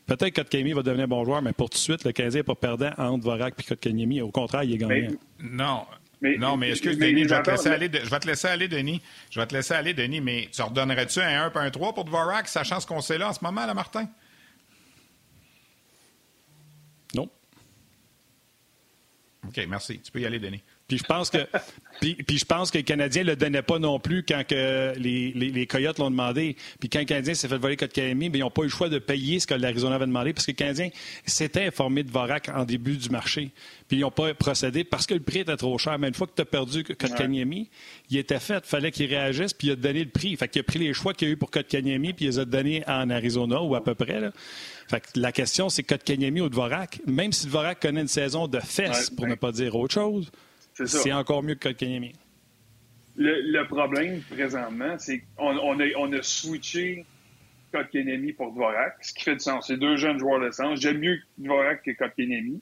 peut-être 0.05 0.29
que 0.29 0.41
Kotkaniemi 0.41 0.73
va 0.73 0.83
devenir 0.83 1.07
bon 1.07 1.23
joueur, 1.23 1.41
mais 1.41 1.53
pour 1.53 1.69
tout 1.69 1.77
de 1.77 1.81
suite, 1.81 2.03
le 2.03 2.11
15 2.11 2.35
n'est 2.35 2.43
pas 2.43 2.55
perdant 2.55 2.91
entre 2.97 3.19
Dvorak 3.19 3.53
et 3.57 3.63
Kotkaniemi. 3.63 4.21
Au 4.21 4.31
contraire, 4.31 4.63
il 4.63 4.73
est 4.73 4.77
gagnant. 4.77 5.17
non, 5.39 5.85
non, 6.21 6.57
mais 6.57 6.71
excuse, 6.71 6.97
Denis, 6.97 7.23
je 7.23 7.29
vais, 7.29 7.43
te 7.43 7.51
laisser 7.51 7.69
aller, 7.69 7.89
je 7.93 8.09
vais 8.09 8.19
te 8.19 8.27
laisser 8.27 8.47
aller, 8.47 8.67
Denis. 8.67 9.01
Je 9.29 9.39
vais 9.39 9.45
te 9.45 9.53
laisser 9.53 9.73
aller, 9.73 9.93
Denis, 9.93 10.19
mais 10.19 10.49
tu 10.51 10.61
redonnerais-tu 10.61 11.19
un 11.19 11.45
1 11.45 11.51
et 11.51 11.57
un 11.57 11.69
3 11.69 11.93
pour 11.93 12.05
Dvorak, 12.05 12.47
sachant 12.47 12.79
ce 12.79 12.88
qu'on 12.88 13.01
sait 13.01 13.17
là 13.17 13.29
en 13.29 13.33
ce 13.33 13.43
moment, 13.43 13.65
là, 13.65 13.73
Martin? 13.73 14.07
Non. 17.13 17.29
OK, 19.47 19.65
merci. 19.67 19.99
Tu 20.01 20.11
peux 20.11 20.19
y 20.19 20.25
aller, 20.25 20.39
Denis. 20.39 20.63
Puis 20.88 20.97
je 20.97 21.03
pense 21.03 21.29
que 21.29 21.39
puis, 21.99 22.38
je 22.38 22.45
pense 22.45 22.71
que 22.71 22.77
les 22.77 22.83
Canadiens 22.83 23.23
ne 23.23 23.29
le 23.29 23.35
donnaient 23.35 23.61
pas 23.61 23.79
non 23.79 23.99
plus 23.99 24.23
quand 24.23 24.43
que 24.47 24.93
les, 24.97 25.31
les, 25.31 25.67
Coyotes 25.67 25.97
l'ont 25.97 26.11
demandé. 26.11 26.55
Puis 26.79 26.89
quand 26.89 26.99
le 26.99 27.05
Canadien 27.05 27.33
s'est 27.33 27.47
fait 27.47 27.57
voler 27.57 27.75
Kotkaniemi, 27.75 28.29
ils 28.33 28.39
n'ont 28.39 28.51
pas 28.51 28.61
eu 28.61 28.65
le 28.65 28.69
choix 28.69 28.89
de 28.89 28.99
payer 28.99 29.39
ce 29.39 29.47
que 29.47 29.55
l'Arizona 29.55 29.95
avait 29.95 30.05
demandé 30.05 30.33
parce 30.33 30.45
que 30.45 30.51
le 30.51 30.57
Canadien 30.57 30.89
s'était 31.25 31.65
informé 31.65 32.03
de 32.03 32.11
Vorak 32.11 32.49
en 32.53 32.65
début 32.65 32.97
du 32.97 33.09
marché. 33.09 33.51
Puis 33.88 33.97
ils 33.97 34.01
n'ont 34.01 34.11
pas 34.11 34.33
procédé 34.33 34.83
parce 34.83 35.07
que 35.07 35.13
le 35.13 35.21
prix 35.21 35.39
était 35.39 35.57
trop 35.57 35.77
cher. 35.77 35.97
Mais 35.97 36.07
une 36.07 36.13
fois 36.13 36.27
que 36.27 36.33
tu 36.35 36.41
as 36.41 36.45
perdu 36.45 36.83
Kotkaniemi, 36.83 37.69
il 38.09 38.17
était 38.17 38.39
fait. 38.39 38.63
Il 38.63 38.69
fallait 38.69 38.91
qu'il 38.91 39.07
réagisse 39.07 39.53
puis 39.53 39.67
il 39.67 39.71
a 39.71 39.75
donné 39.75 40.03
le 40.03 40.11
prix. 40.11 40.35
Fait 40.35 40.47
qu'il 40.47 40.59
a 40.59 40.63
pris 40.63 40.79
les 40.79 40.93
choix 40.93 41.13
qu'il 41.13 41.29
a 41.29 41.31
eu 41.31 41.38
pour 41.38 41.49
Kotkaniemi 41.49 42.13
puis 42.13 42.25
il 42.25 42.29
les 42.29 42.39
a 42.39 42.45
donnés 42.45 42.83
en 42.88 43.09
Arizona 43.09 43.61
ou 43.61 43.75
à 43.75 43.83
peu 43.83 43.95
près. 43.95 44.19
Là. 44.19 44.31
Fait 44.88 45.01
que 45.01 45.19
la 45.19 45.31
question, 45.31 45.69
c'est 45.69 45.83
Kotkaniemi 45.83 46.41
ou 46.41 46.49
Dvorak. 46.49 47.01
Même 47.07 47.33
si 47.33 47.47
Dvorak 47.47 47.81
connaît 47.81 48.01
une 48.01 48.07
saison 48.07 48.47
de 48.47 48.59
fesses, 48.59 49.09
pour 49.09 49.25
ne 49.25 49.35
pas 49.35 49.51
dire 49.51 49.75
autre 49.75 49.93
chose, 49.93 50.31
c'est 50.86 51.13
encore 51.13 51.43
mieux 51.43 51.55
que 51.55 51.69
Kotkaniemi. 51.69 52.13
Le, 53.15 53.41
le, 53.41 53.67
problème, 53.67 54.21
présentement, 54.30 54.95
c'est 54.99 55.23
qu'on 55.36 55.57
on 55.57 55.80
a, 55.80 55.86
on 55.97 56.11
a 56.13 56.21
switché 56.21 57.05
Kotkaniemi 57.71 58.34
pour 58.34 58.51
Dvorak, 58.51 58.97
ce 59.01 59.13
qui 59.13 59.23
fait 59.23 59.34
du 59.34 59.39
sens. 59.39 59.67
C'est 59.67 59.78
deux 59.78 59.97
jeunes 59.97 60.19
joueurs 60.19 60.39
de 60.39 60.51
sens. 60.51 60.80
J'aime 60.80 60.99
mieux 60.99 61.19
Dvorak 61.38 61.84
que 61.84 61.91
Kotkaniemi, 61.91 62.61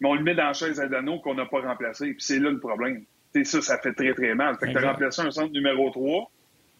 mais 0.00 0.08
on 0.08 0.14
le 0.14 0.22
met 0.22 0.34
dans 0.34 0.44
la 0.44 0.52
chaise 0.52 0.80
à 0.80 0.86
Dano 0.86 1.18
qu'on 1.18 1.34
n'a 1.34 1.46
pas 1.46 1.60
remplacé. 1.60 2.12
Puis 2.12 2.22
c'est 2.22 2.38
là 2.38 2.50
le 2.50 2.60
problème. 2.60 3.04
C'est 3.32 3.44
ça, 3.44 3.60
ça 3.60 3.78
fait 3.78 3.92
très, 3.92 4.14
très 4.14 4.34
mal. 4.34 4.56
Fait 4.58 4.68
que 4.68 4.78
tu 4.78 4.78
as 4.78 4.90
remplacé 4.92 5.22
un 5.22 5.30
centre 5.30 5.52
numéro 5.52 5.90
3 5.90 6.30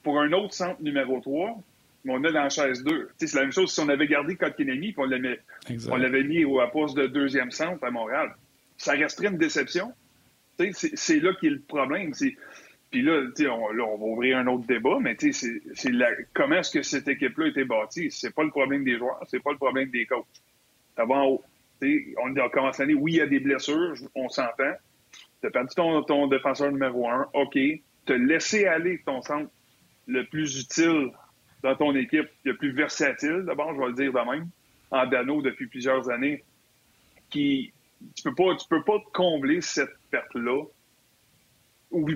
pour 0.02 0.20
un 0.20 0.32
autre 0.32 0.54
centre 0.54 0.80
numéro 0.80 1.20
3, 1.20 1.60
mais 2.04 2.12
on 2.14 2.24
est 2.24 2.32
dans 2.32 2.44
la 2.44 2.48
chaise 2.48 2.84
2. 2.84 3.10
C'est 3.18 3.34
la 3.34 3.42
même 3.42 3.52
chose 3.52 3.72
si 3.72 3.80
on 3.80 3.88
avait 3.88 4.06
gardé 4.06 4.36
Kotkaniemi 4.36 4.88
et 4.88 4.94
on 4.96 5.96
l'avait 5.96 6.22
mis 6.22 6.44
à 6.60 6.66
poste 6.68 6.96
de 6.96 7.06
deuxième 7.06 7.50
centre 7.50 7.82
à 7.84 7.90
Montréal. 7.90 8.34
Ça 8.78 8.92
resterait 8.92 9.28
une 9.28 9.38
déception, 9.38 9.92
c'est 10.58 11.20
là 11.20 11.32
qui 11.38 11.46
est 11.46 11.50
le 11.50 11.60
problème. 11.60 12.12
Puis 12.90 13.02
là, 13.02 13.22
on, 13.50 13.74
va 13.74 14.04
ouvrir 14.04 14.38
un 14.38 14.46
autre 14.46 14.66
débat, 14.66 14.98
mais 15.00 15.16
c'est 15.18 15.60
comment 16.32 16.56
est-ce 16.56 16.70
que 16.70 16.82
cette 16.82 17.08
équipe-là 17.08 17.46
a 17.46 17.48
été 17.48 17.64
bâtie? 17.64 18.10
C'est 18.10 18.34
pas 18.34 18.44
le 18.44 18.50
problème 18.50 18.84
des 18.84 18.96
joueurs, 18.96 19.20
c'est 19.28 19.42
pas 19.42 19.52
le 19.52 19.58
problème 19.58 19.90
des 19.90 20.06
coachs. 20.06 20.24
Avant, 20.96 21.40
on 21.82 22.36
a 22.36 22.48
commencé 22.48 22.82
l'année, 22.82 22.94
oui, 22.94 23.14
il 23.14 23.18
y 23.18 23.20
a 23.20 23.26
des 23.26 23.40
blessures, 23.40 23.94
on 24.14 24.28
s'entend. 24.28 24.72
Tu 25.40 25.46
as 25.46 25.50
perdu 25.50 25.74
ton, 25.74 26.26
défenseur 26.28 26.72
numéro 26.72 27.08
un, 27.08 27.28
OK. 27.34 27.58
Te 28.06 28.12
laisser 28.12 28.66
aller 28.66 29.02
ton 29.04 29.20
centre 29.20 29.50
le 30.06 30.24
plus 30.24 30.60
utile 30.60 31.10
dans 31.62 31.74
ton 31.74 31.94
équipe, 31.96 32.28
le 32.44 32.56
plus 32.56 32.70
versatile, 32.70 33.42
d'abord, 33.44 33.74
je 33.74 33.80
vais 33.80 33.86
le 33.88 33.92
dire 33.94 34.12
de 34.12 34.30
même, 34.30 34.48
en 34.92 35.06
Dano 35.06 35.42
depuis 35.42 35.66
plusieurs 35.66 36.08
années, 36.08 36.44
tu 37.30 37.72
peux 38.22 38.34
pas, 38.34 38.54
tu 38.56 38.68
peux 38.68 38.82
pas 38.82 39.02
combler 39.12 39.60
cette 39.60 39.90
perte-là 40.16 40.64
ou 41.90 42.08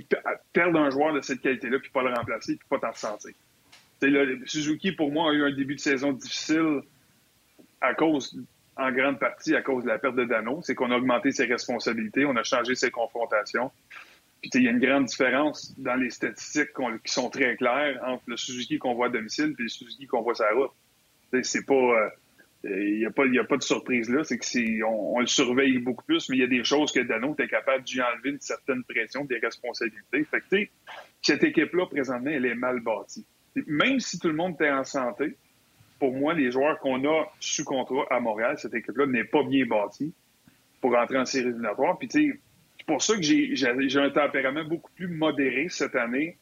perdre 0.52 0.80
un 0.80 0.90
joueur 0.90 1.12
de 1.12 1.20
cette 1.20 1.40
qualité-là 1.40 1.78
puis 1.78 1.90
pas 1.90 2.02
le 2.02 2.14
remplacer 2.14 2.56
puis 2.56 2.68
pas 2.68 2.78
t'en 2.78 2.90
ressentir. 2.90 3.32
Suzuki, 4.46 4.92
pour 4.92 5.12
moi, 5.12 5.30
a 5.30 5.34
eu 5.34 5.44
un 5.44 5.54
début 5.54 5.74
de 5.74 5.80
saison 5.80 6.12
difficile 6.12 6.80
à 7.80 7.94
cause, 7.94 8.38
en 8.76 8.90
grande 8.92 9.18
partie 9.18 9.54
à 9.54 9.62
cause 9.62 9.84
de 9.84 9.88
la 9.88 9.98
perte 9.98 10.16
de 10.16 10.24
Dano. 10.24 10.60
C'est 10.62 10.74
qu'on 10.74 10.90
a 10.90 10.96
augmenté 10.96 11.32
ses 11.32 11.44
responsabilités, 11.44 12.24
on 12.24 12.36
a 12.36 12.42
changé 12.42 12.74
ses 12.74 12.90
confrontations. 12.90 13.70
Puis 14.40 14.50
il 14.54 14.62
y 14.62 14.68
a 14.68 14.70
une 14.70 14.80
grande 14.80 15.04
différence 15.04 15.78
dans 15.78 15.96
les 15.96 16.08
statistiques 16.08 16.70
qui 17.04 17.12
sont 17.12 17.28
très 17.28 17.56
claires 17.56 18.00
entre 18.06 18.22
le 18.26 18.38
Suzuki 18.38 18.78
qu'on 18.78 18.94
voit 18.94 19.08
à 19.08 19.10
domicile 19.10 19.54
et 19.58 19.62
le 19.62 19.68
Suzuki 19.68 20.06
qu'on 20.06 20.22
voit 20.22 20.34
sur 20.34 20.46
la 20.46 20.52
route. 20.52 21.44
C'est 21.44 21.66
pas. 21.66 21.74
Euh, 21.74 22.08
il 22.64 22.98
n'y 22.98 23.06
a, 23.06 23.10
pas, 23.10 23.24
a 23.24 23.44
pas 23.44 23.56
de 23.56 23.62
surprise 23.62 24.10
là. 24.10 24.22
C'est 24.22 24.38
que 24.38 24.84
on, 24.84 25.16
on, 25.16 25.20
le 25.20 25.26
surveille 25.26 25.78
beaucoup 25.78 26.04
plus, 26.04 26.28
mais 26.28 26.36
il 26.36 26.40
y 26.40 26.44
a 26.44 26.46
des 26.46 26.64
choses 26.64 26.92
que 26.92 27.00
Dano 27.00 27.32
était 27.32 27.48
capable 27.48 27.84
d'y 27.84 28.00
enlever 28.02 28.30
une 28.30 28.40
certaine 28.40 28.84
pression, 28.84 29.24
des 29.24 29.38
responsabilités. 29.38 30.24
Fait 30.24 30.40
que, 30.40 30.68
cette 31.22 31.42
équipe-là, 31.42 31.86
présentement, 31.86 32.30
elle 32.30 32.44
est 32.44 32.54
mal 32.54 32.80
bâtie. 32.80 33.24
Même 33.66 33.98
si 34.00 34.18
tout 34.18 34.28
le 34.28 34.34
monde 34.34 34.54
était 34.54 34.70
en 34.70 34.84
santé, 34.84 35.36
pour 35.98 36.12
moi, 36.12 36.34
les 36.34 36.50
joueurs 36.50 36.78
qu'on 36.80 37.04
a 37.08 37.26
sous 37.40 37.64
contrat 37.64 38.06
à 38.10 38.20
Montréal, 38.20 38.58
cette 38.58 38.74
équipe-là 38.74 39.06
n'est 39.06 39.24
pas 39.24 39.42
bien 39.42 39.66
bâtie 39.66 40.12
pour 40.80 40.92
rentrer 40.92 41.18
en 41.18 41.24
série 41.24 41.48
éliminatoire. 41.48 41.98
Puis, 41.98 42.08
c'est 42.10 42.86
pour 42.86 43.02
ça 43.02 43.16
que 43.16 43.22
j'ai 43.22 43.98
un 43.98 44.10
tempérament 44.10 44.64
beaucoup 44.64 44.90
plus 44.92 45.08
modéré 45.08 45.68
cette 45.68 45.94
année 45.94 46.36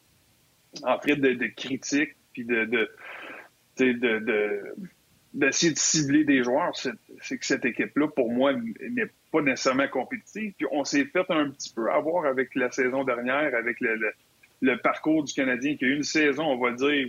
en 0.82 0.98
train 0.98 1.14
de, 1.14 1.32
de 1.32 1.46
critique 1.46 2.10
puis 2.32 2.44
de, 2.44 2.64
de 2.64 2.90
de, 3.84 4.74
d'essayer 5.34 5.72
de 5.72 5.78
cibler 5.78 6.24
des 6.24 6.42
joueurs, 6.42 6.74
c'est 6.76 7.38
que 7.38 7.46
cette 7.46 7.64
équipe-là, 7.64 8.08
pour 8.08 8.32
moi, 8.32 8.54
n'est 8.54 9.10
pas 9.30 9.42
nécessairement 9.42 9.88
compétitive. 9.88 10.54
Puis 10.56 10.66
on 10.72 10.84
s'est 10.84 11.04
fait 11.04 11.30
un 11.30 11.50
petit 11.50 11.72
peu 11.72 11.90
avoir 11.90 12.26
avec 12.26 12.54
la 12.54 12.70
saison 12.70 13.04
dernière, 13.04 13.54
avec 13.54 13.80
le, 13.80 14.12
le, 14.62 14.78
parcours 14.78 15.24
du 15.24 15.32
Canadien, 15.34 15.76
qui 15.76 15.84
a 15.84 15.88
eu 15.88 15.96
une 15.96 16.02
saison, 16.02 16.44
on 16.44 16.58
va 16.58 16.72
dire, 16.72 17.08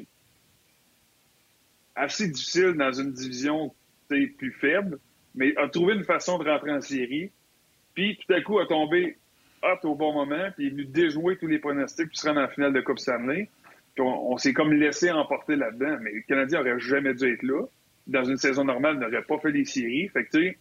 assez 1.96 2.28
difficile 2.28 2.74
dans 2.74 2.92
une 2.92 3.12
division 3.14 3.74
plus 4.10 4.52
faible, 4.60 5.00
mais 5.36 5.56
a 5.58 5.68
trouvé 5.70 5.94
une 5.94 6.04
façon 6.04 6.38
de 6.40 6.50
rentrer 6.50 6.72
en 6.72 6.82
série. 6.82 7.32
Puis 7.94 8.18
tout 8.18 8.34
à 8.34 8.42
coup 8.42 8.60
a 8.60 8.66
tombé 8.66 9.18
hot 9.62 9.88
au 9.88 9.96
bon 9.96 10.14
moment, 10.14 10.50
puis 10.56 10.68
est 10.68 10.70
venu 10.70 10.86
déjouer 10.86 11.38
tous 11.38 11.48
les 11.48 11.60
pronostics, 11.60 12.08
puis 12.08 12.18
se 12.18 12.28
rendre 12.28 12.42
en 12.42 12.48
finale 12.48 12.74
de 12.74 12.82
Coupe 12.82 13.00
Stanley. 13.00 13.50
Puis 13.96 14.04
on, 14.04 14.38
s'est 14.38 14.54
comme 14.54 14.74
laissé 14.74 15.12
emporter 15.12 15.56
là-dedans, 15.56 15.98
mais 16.02 16.12
le 16.12 16.22
Canadien 16.22 16.62
aurait 16.62 16.80
jamais 16.80 17.14
dû 17.14 17.32
être 17.32 17.44
là. 17.44 17.66
Dans 18.10 18.24
une 18.24 18.38
saison 18.38 18.64
normale, 18.64 18.98
n'aurait 18.98 19.24
pas 19.24 19.38
fait 19.40 19.52
les 19.52 19.66
séries. 19.66 20.10
Fait 20.10 20.26
que, 20.26 20.38
tu 20.38 20.48
sais, 20.50 20.58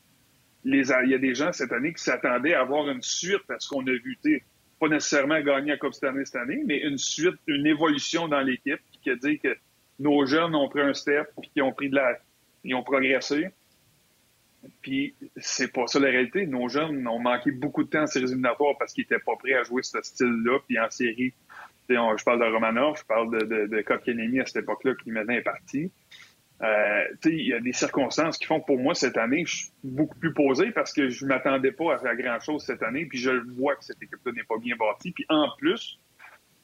il 0.64 1.10
y 1.10 1.14
a 1.14 1.18
des 1.18 1.34
gens 1.34 1.52
cette 1.52 1.72
année 1.72 1.92
qui 1.92 2.02
s'attendaient 2.02 2.54
à 2.54 2.60
avoir 2.60 2.88
une 2.88 3.02
suite 3.02 3.48
à 3.48 3.58
ce 3.58 3.68
qu'on 3.68 3.86
a 3.86 3.92
vu. 3.92 4.18
Pas 4.80 4.88
nécessairement 4.88 5.40
gagner 5.40 5.72
à 5.72 5.76
Coupe 5.76 5.94
Stanley 5.94 6.24
cette 6.24 6.36
année, 6.36 6.62
mais 6.64 6.78
une 6.78 6.98
suite, 6.98 7.34
une 7.46 7.66
évolution 7.66 8.28
dans 8.28 8.40
l'équipe 8.40 8.80
qui 9.02 9.10
a 9.10 9.16
dit 9.16 9.38
que 9.38 9.56
nos 9.98 10.24
jeunes 10.26 10.54
ont 10.54 10.68
pris 10.68 10.82
un 10.82 10.94
step 10.94 11.28
puis 11.40 11.50
qui 11.52 11.62
ont 11.62 11.72
pris 11.72 11.88
de 11.88 11.96
la. 11.96 12.18
Ils 12.64 12.74
ont 12.74 12.82
progressé. 12.82 13.48
Puis 14.82 15.14
c'est 15.36 15.72
pas 15.72 15.86
ça 15.86 15.98
la 15.98 16.08
réalité. 16.08 16.46
Nos 16.46 16.68
jeunes 16.68 17.06
ont 17.08 17.18
manqué 17.18 17.50
beaucoup 17.50 17.82
de 17.84 17.88
temps 17.88 18.02
en 18.02 18.06
séries 18.06 18.26
éliminatoires 18.26 18.76
parce 18.78 18.92
qu'ils 18.92 19.04
étaient 19.04 19.18
pas 19.18 19.36
prêts 19.36 19.54
à 19.54 19.62
jouer 19.62 19.82
ce 19.82 19.98
style-là. 20.02 20.58
Puis 20.66 20.78
en 20.78 20.90
série, 20.90 21.32
je 21.88 22.24
parle 22.24 22.40
de 22.40 22.52
Romanov, 22.52 22.98
je 22.98 23.04
parle 23.04 23.30
de, 23.30 23.44
de, 23.46 23.66
de 23.66 24.40
à 24.40 24.46
cette 24.46 24.62
époque-là 24.62 24.94
qui 25.02 25.10
maintenant 25.10 25.34
est 25.34 25.42
parti. 25.42 25.90
Euh, 26.60 27.04
il 27.24 27.46
y 27.46 27.52
a 27.52 27.60
des 27.60 27.72
circonstances 27.72 28.36
qui 28.36 28.46
font 28.46 28.60
que 28.60 28.66
pour 28.66 28.78
moi 28.78 28.94
cette 28.94 29.16
année, 29.16 29.44
je 29.46 29.56
suis 29.56 29.70
beaucoup 29.84 30.18
plus 30.18 30.34
posé 30.34 30.72
parce 30.72 30.92
que 30.92 31.08
je 31.08 31.24
m'attendais 31.24 31.70
pas 31.70 31.94
à 31.94 31.98
faire 31.98 32.16
grand-chose 32.16 32.64
cette 32.64 32.82
année. 32.82 33.06
Puis 33.06 33.18
je 33.18 33.30
vois 33.56 33.76
que 33.76 33.84
cette 33.84 34.02
équipe-là 34.02 34.32
n'est 34.32 34.44
pas 34.44 34.58
bien 34.58 34.74
bâtie. 34.76 35.12
Puis 35.12 35.24
en 35.28 35.48
plus, 35.58 36.00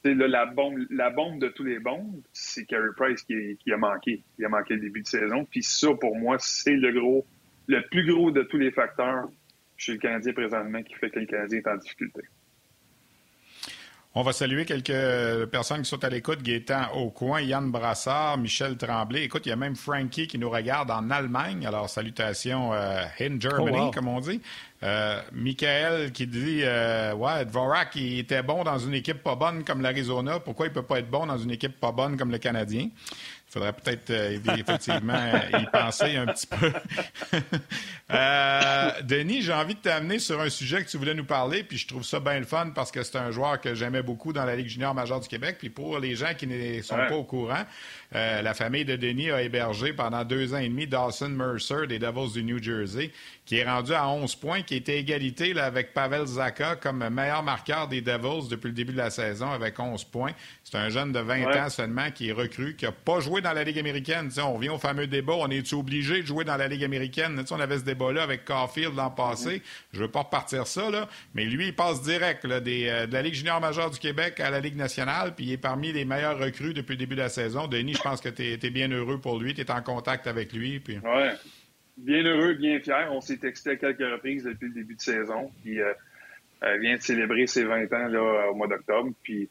la 0.03 0.45
bombe, 0.45 0.79
la 0.89 1.09
bombe 1.09 1.39
de 1.39 1.47
tous 1.47 1.63
les 1.63 1.79
bombes, 1.79 2.21
c'est 2.33 2.65
Carey 2.65 2.89
Price 2.95 3.23
qui, 3.23 3.57
qui, 3.57 3.71
a 3.71 3.77
manqué. 3.77 4.23
Il 4.37 4.45
a 4.45 4.49
manqué 4.49 4.75
le 4.75 4.81
début 4.81 5.01
de 5.01 5.07
saison. 5.07 5.45
Puis 5.45 5.63
ça, 5.63 5.93
pour 5.93 6.15
moi, 6.17 6.37
c'est 6.39 6.75
le 6.75 6.91
gros 6.91 7.25
le 7.67 7.81
plus 7.89 8.05
gros 8.05 8.31
de 8.31 8.43
tous 8.43 8.57
les 8.57 8.71
facteurs 8.71 9.27
chez 9.77 9.93
le 9.93 9.97
Canadien 9.97 10.33
présentement 10.33 10.83
qui 10.83 10.93
fait 10.95 11.09
que 11.09 11.19
le 11.19 11.25
Canadien 11.25 11.59
est 11.59 11.67
en 11.67 11.77
difficulté. 11.77 12.21
On 14.17 14.21
va 14.21 14.31
saluer 14.31 14.63
quelques 14.63 15.45
personnes 15.47 15.81
qui 15.81 15.89
sont 15.89 16.01
à 16.05 16.09
l'écoute. 16.09 16.41
Gaétan 16.41 16.83
au 16.93 17.09
coin, 17.09 17.41
Yann 17.41 17.69
Brassard, 17.69 18.37
Michel 18.37 18.77
Tremblay. 18.77 19.23
Écoute, 19.23 19.45
il 19.45 19.49
y 19.49 19.51
a 19.51 19.57
même 19.57 19.75
Frankie 19.75 20.25
qui 20.25 20.37
nous 20.37 20.49
regarde 20.49 20.89
en 20.89 21.11
Allemagne. 21.11 21.67
Alors, 21.67 21.89
salutations 21.89 22.73
euh, 22.73 23.03
in 23.19 23.37
Germany, 23.37 23.77
oh, 23.81 23.91
comme 23.91 24.07
on 24.07 24.21
dit. 24.21 24.39
Euh, 24.83 25.19
Michael 25.33 26.13
qui 26.13 26.27
dit 26.27 26.61
euh, 26.63 27.13
Ouais, 27.13 27.43
Dvorak, 27.43 27.97
il 27.97 28.19
était 28.19 28.41
bon 28.41 28.63
dans 28.63 28.77
une 28.77 28.93
équipe 28.93 29.21
pas 29.21 29.35
bonne 29.35 29.65
comme 29.65 29.81
l'Arizona. 29.81 30.39
Pourquoi 30.39 30.67
il 30.67 30.71
peut 30.71 30.81
pas 30.81 30.99
être 30.99 31.09
bon 31.09 31.25
dans 31.25 31.37
une 31.37 31.51
équipe 31.51 31.77
pas 31.77 31.91
bonne 31.91 32.15
comme 32.15 32.31
le 32.31 32.37
Canadien? 32.37 32.87
Il 33.55 33.59
faudrait 33.59 33.73
peut-être 33.73 34.09
euh, 34.09 34.37
effectivement 34.57 35.13
euh, 35.13 35.59
y 35.59 35.65
penser 35.67 36.17
un 36.17 36.25
petit 36.25 36.47
peu. 36.47 36.71
Euh, 38.11 38.91
Denis, 39.01 39.41
j'ai 39.41 39.51
envie 39.51 39.73
de 39.73 39.79
t'amener 39.79 40.19
sur 40.19 40.39
un 40.39 40.49
sujet 40.49 40.83
que 40.83 40.87
tu 40.87 40.95
voulais 40.97 41.15
nous 41.15 41.25
parler, 41.25 41.63
puis 41.63 41.79
je 41.79 41.87
trouve 41.87 42.03
ça 42.03 42.19
bien 42.19 42.37
le 42.37 42.45
fun 42.45 42.69
parce 42.75 42.91
que 42.91 43.01
c'est 43.01 43.17
un 43.17 43.31
joueur 43.31 43.59
que 43.59 43.73
j'aimais 43.73 44.03
beaucoup 44.03 44.31
dans 44.31 44.45
la 44.45 44.55
Ligue 44.55 44.67
junior 44.67 44.93
majeure 44.93 45.19
du 45.19 45.27
Québec. 45.27 45.55
Puis 45.57 45.71
pour 45.71 45.97
les 45.97 46.15
gens 46.15 46.35
qui 46.37 46.45
ne 46.45 46.83
sont 46.83 46.95
pas 46.95 47.15
au 47.15 47.23
courant, 47.23 47.63
la 48.11 48.53
famille 48.53 48.85
de 48.85 48.95
Denis 48.95 49.31
a 49.31 49.41
hébergé 49.41 49.91
pendant 49.91 50.23
deux 50.23 50.53
ans 50.53 50.59
et 50.59 50.69
demi 50.69 50.85
Dawson 50.85 51.29
Mercer 51.29 51.87
des 51.87 51.97
Devils 51.97 52.31
du 52.31 52.43
New 52.43 52.61
Jersey, 52.61 53.11
qui 53.45 53.57
est 53.57 53.65
rendu 53.65 53.93
à 53.93 54.07
11 54.07 54.35
points, 54.35 54.61
qui 54.61 54.75
était 54.75 54.99
égalité 54.99 55.53
là, 55.53 55.65
avec 55.65 55.93
Pavel 55.95 56.25
Zaka 56.27 56.75
comme 56.75 57.09
meilleur 57.09 57.41
marqueur 57.41 57.87
des 57.87 58.01
Devils 58.01 58.49
depuis 58.49 58.67
le 58.67 58.73
début 58.73 58.93
de 58.93 58.97
la 58.97 59.09
saison 59.09 59.49
avec 59.49 59.79
11 59.79 60.03
points. 60.05 60.33
C'est 60.63 60.77
un 60.77 60.89
jeune 60.89 61.11
de 61.11 61.19
20 61.19 61.65
ans 61.65 61.69
seulement 61.69 62.11
qui 62.11 62.29
est 62.29 62.33
recru, 62.33 62.75
qui 62.75 62.85
n'a 62.85 62.91
pas 62.91 63.19
joué 63.19 63.41
dans 63.45 63.53
la 63.53 63.63
Ligue 63.63 63.79
américaine. 63.79 64.29
on 64.39 64.53
revient 64.53 64.69
au 64.69 64.77
fameux 64.77 65.07
débat, 65.07 65.33
on 65.37 65.49
est-tu 65.49 65.75
obligé 65.75 66.21
de 66.21 66.27
jouer 66.27 66.43
dans 66.43 66.57
la 66.57 66.67
Ligue 66.67 66.83
américaine? 66.83 67.43
on 67.51 67.59
avait 67.59 67.77
ce 67.77 67.85
débat-là 67.85 68.23
avec 68.23 68.43
Caulfield 68.43 68.95
l'an 68.95 69.11
passé. 69.11 69.61
Je 69.93 69.99
ne 69.99 70.05
veux 70.05 70.11
pas 70.11 70.21
repartir 70.21 70.67
ça, 70.67 70.89
là, 70.89 71.07
mais 71.33 71.45
lui, 71.45 71.67
il 71.67 71.75
passe 71.75 72.01
direct 72.01 72.45
des, 72.45 72.87
euh, 72.89 73.05
de 73.05 73.13
la 73.13 73.21
Ligue 73.21 73.35
junior 73.35 73.61
majeure 73.61 73.91
du 73.91 73.99
Québec 73.99 74.39
à 74.39 74.49
la 74.49 74.59
Ligue 74.59 74.75
nationale, 74.75 75.35
puis 75.35 75.45
il 75.45 75.51
est 75.53 75.57
parmi 75.57 75.93
les 75.93 76.05
meilleurs 76.05 76.39
recrues 76.39 76.73
depuis 76.73 76.93
le 76.93 76.97
début 76.97 77.15
de 77.15 77.21
la 77.21 77.29
saison. 77.29 77.67
Denis, 77.67 77.93
je 77.93 78.01
pense 78.01 78.19
que 78.19 78.29
tu 78.29 78.43
es, 78.43 78.69
bien 78.69 78.89
heureux 78.91 79.21
pour 79.21 79.39
lui, 79.39 79.53
tu 79.53 79.61
es 79.61 79.71
en 79.71 79.81
contact 79.81 80.27
avec 80.27 80.51
lui. 80.51 80.79
Puis... 80.79 80.97
Ouais 80.97 81.33
bien 81.97 82.23
heureux, 82.23 82.55
bien 82.55 82.77
fier. 82.81 83.07
On 83.11 83.21
s'est 83.21 83.37
texté 83.37 83.69
à 83.69 83.75
quelques 83.77 83.99
reprises 83.99 84.43
depuis 84.43 84.67
le 84.67 84.73
début 84.73 84.95
de 84.95 85.01
saison. 85.01 85.49
Puis, 85.63 85.79
euh 85.79 85.93
vient 86.79 86.95
de 86.95 87.01
célébrer 87.01 87.47
ses 87.47 87.63
20 87.63 87.93
ans 87.93 88.07
là, 88.07 88.49
au 88.49 88.55
mois 88.55 88.67
d'octobre. 88.67 89.11
Puis, 89.23 89.49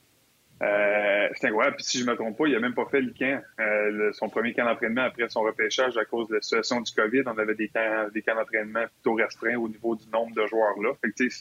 euh, 0.63 1.29
c'est 1.35 1.49
incroyable. 1.49 1.77
Puis, 1.77 1.85
si 1.85 1.99
je 1.99 2.07
me 2.07 2.15
trompe 2.15 2.39
pas, 2.39 2.47
il 2.47 2.55
a 2.55 2.61
même 2.61 2.75
pas 2.75 2.87
fait 2.87 3.01
le 3.01 3.13
camp, 3.13 3.43
euh, 3.61 4.13
son 4.13 4.29
premier 4.29 4.55
camp 4.55 4.65
d'entraînement 4.65 5.03
après 5.03 5.29
son 5.29 5.41
repêchage 5.41 5.97
à 5.97 6.05
cause 6.05 6.29
de 6.29 6.37
la 6.37 6.43
situation 6.43 6.81
du 6.81 6.93
COVID. 6.93 7.23
On 7.27 7.39
avait 7.39 7.55
des 7.55 7.69
camps, 7.69 8.09
des 8.13 8.23
camps 8.23 8.37
d'entraînement 8.37 8.85
plutôt 8.87 9.15
restreints 9.15 9.57
au 9.57 9.69
niveau 9.69 9.97
du 9.97 10.09
nombre 10.11 10.35
de 10.35 10.47
joueurs 10.47 10.81
là. 10.81 10.93
Fait 11.01 11.11
que, 11.11 11.35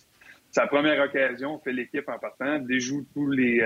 sa 0.51 0.68
première 0.68 1.03
occasion, 1.03 1.59
fait 1.59 1.74
l'équipe 1.74 2.07
en 2.09 2.20
partant, 2.20 2.59
déjoue 2.59 3.05
tous 3.14 3.30
les, 3.30 3.61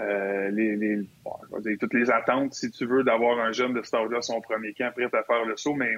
euh, 0.00 0.50
les, 0.50 0.76
les 0.76 0.96
bon, 1.24 1.58
dire, 1.60 1.76
toutes 1.78 1.94
les 1.94 2.10
attentes, 2.10 2.54
si 2.54 2.70
tu 2.70 2.86
veux, 2.86 3.02
d'avoir 3.02 3.38
un 3.38 3.52
jeune 3.52 3.74
de 3.74 3.82
ce 3.82 4.10
là 4.10 4.22
son 4.22 4.40
premier 4.40 4.72
camp 4.72 4.92
prêt 4.92 5.04
à 5.04 5.22
faire 5.24 5.44
le 5.44 5.56
saut. 5.56 5.74
Mais 5.74 5.96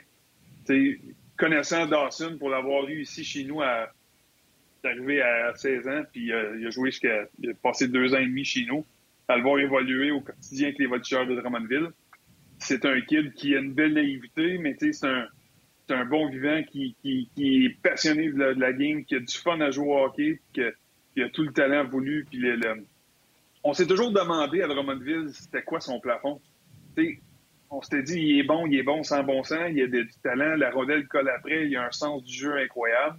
connaissant 1.37 1.87
Dawson, 1.87 2.37
pour 2.39 2.51
l'avoir 2.51 2.89
eu 2.89 3.03
ici 3.03 3.25
chez 3.25 3.45
nous, 3.45 3.61
à, 3.63 3.89
arrivé 4.85 5.23
à 5.23 5.55
16 5.55 5.89
ans, 5.89 6.03
puis 6.13 6.33
euh, 6.33 6.57
il 6.59 6.67
a 6.67 6.71
joué 6.71 6.91
jusqu'à. 6.91 7.27
Il 7.39 7.51
a 7.51 7.55
passé 7.55 7.89
deux 7.89 8.15
ans 8.15 8.19
et 8.19 8.27
demi 8.27 8.45
chez 8.45 8.65
nous, 8.67 8.85
à 9.29 9.37
le 9.37 9.43
voir 9.43 9.59
évoluer 9.59 10.11
au 10.11 10.21
quotidien 10.21 10.69
avec 10.69 10.79
les 10.79 10.87
voltigeurs 10.87 11.27
de 11.27 11.35
Drummondville. 11.35 11.91
C'est 12.59 12.85
un 12.85 13.01
kid 13.01 13.33
qui 13.35 13.55
a 13.55 13.59
une 13.59 13.73
belle 13.73 13.95
naïveté, 13.95 14.59
mais 14.59 14.77
c'est 14.79 15.05
un, 15.05 15.27
un 15.89 16.05
bon 16.05 16.29
vivant 16.29 16.63
qui, 16.63 16.97
qui, 17.03 17.29
qui 17.35 17.67
est 17.67 17.83
passionné 17.83 18.31
de 18.31 18.39
la, 18.39 18.73
game, 18.73 19.05
qui 19.05 19.17
a 19.17 19.21
du 19.21 19.35
fun 19.37 19.61
à 19.61 19.71
jouer 19.71 19.87
au 19.87 20.05
hockey, 20.05 20.41
qui 20.53 20.63
a, 20.63 21.25
a 21.25 21.29
tout 21.31 21.43
le 21.43 21.53
talent 21.53 21.85
voulu. 21.85 22.27
Puis 22.29 22.39
le, 22.39 22.85
On 23.65 23.73
s'est 23.73 23.87
toujours 23.87 24.13
demandé 24.13 24.63
à 24.63 24.69
Drummondville 24.69 25.31
c'était 25.33 25.63
quoi 25.63 25.81
son 25.81 26.01
plafond. 26.01 26.41
on 27.71 27.83
s'était 27.83 28.03
dit, 28.03 28.21
il 28.21 28.39
est 28.41 28.45
bon, 28.45 28.67
il 28.67 28.79
est 28.79 28.83
bon 28.83 29.03
sans 29.03 29.23
bon 29.23 29.43
sens, 29.43 29.71
il 29.71 29.83
a 29.83 29.87
du 29.87 30.09
talent, 30.23 30.57
la 30.57 30.71
rondelle 30.71 31.07
colle 31.09 31.29
après, 31.29 31.67
il 31.67 31.77
a 31.77 31.87
un 31.87 31.93
sens 31.93 32.23
du 32.25 32.33
jeu 32.33 32.57
incroyable. 32.57 33.19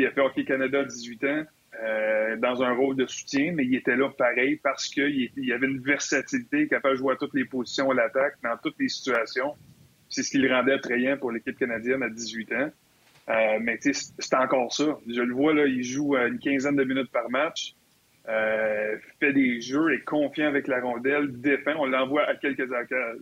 Il 0.00 0.06
a 0.06 0.10
fait 0.10 0.20
Hockey 0.20 0.44
Canada 0.44 0.80
à 0.80 0.84
18 0.84 1.24
ans, 1.24 1.44
euh, 1.82 2.36
dans 2.36 2.62
un 2.62 2.72
rôle 2.72 2.96
de 2.96 3.06
soutien, 3.06 3.52
mais 3.52 3.64
il 3.64 3.74
était 3.74 3.96
là 3.96 4.08
pareil 4.10 4.56
parce 4.62 4.88
qu'il 4.88 5.30
il 5.36 5.52
avait 5.52 5.66
une 5.66 5.80
versatilité, 5.80 6.68
capable 6.68 6.94
de 6.94 6.98
jouer 6.98 7.14
à 7.14 7.16
toutes 7.16 7.34
les 7.34 7.44
positions 7.44 7.90
à 7.90 7.94
l'attaque, 7.94 8.36
dans 8.42 8.56
toutes 8.62 8.76
les 8.78 8.88
situations. 8.88 9.54
C'est 10.08 10.22
ce 10.22 10.30
qui 10.30 10.38
le 10.38 10.52
rendait 10.52 10.72
attrayant 10.72 11.16
pour 11.16 11.32
l'équipe 11.32 11.58
canadienne 11.58 12.02
à 12.02 12.08
18 12.08 12.52
ans. 12.52 12.70
Euh, 13.30 13.58
mais 13.60 13.78
c'est 13.80 14.34
encore 14.34 14.72
ça. 14.72 14.98
Je 15.08 15.22
le 15.22 15.32
vois, 15.34 15.54
là, 15.54 15.66
il 15.66 15.82
joue 15.82 16.14
à 16.14 16.26
une 16.26 16.38
quinzaine 16.38 16.76
de 16.76 16.84
minutes 16.84 17.10
par 17.10 17.30
match. 17.30 17.74
Euh, 18.28 18.96
fait 19.20 19.32
des 19.32 19.60
jeux, 19.60 19.92
est 19.92 20.04
confiant 20.04 20.46
avec 20.46 20.66
la 20.66 20.80
rondelle, 20.80 21.40
défend. 21.40 21.72
On 21.78 21.86
l'envoie 21.86 22.24
à 22.24 22.34
quelques 22.36 22.70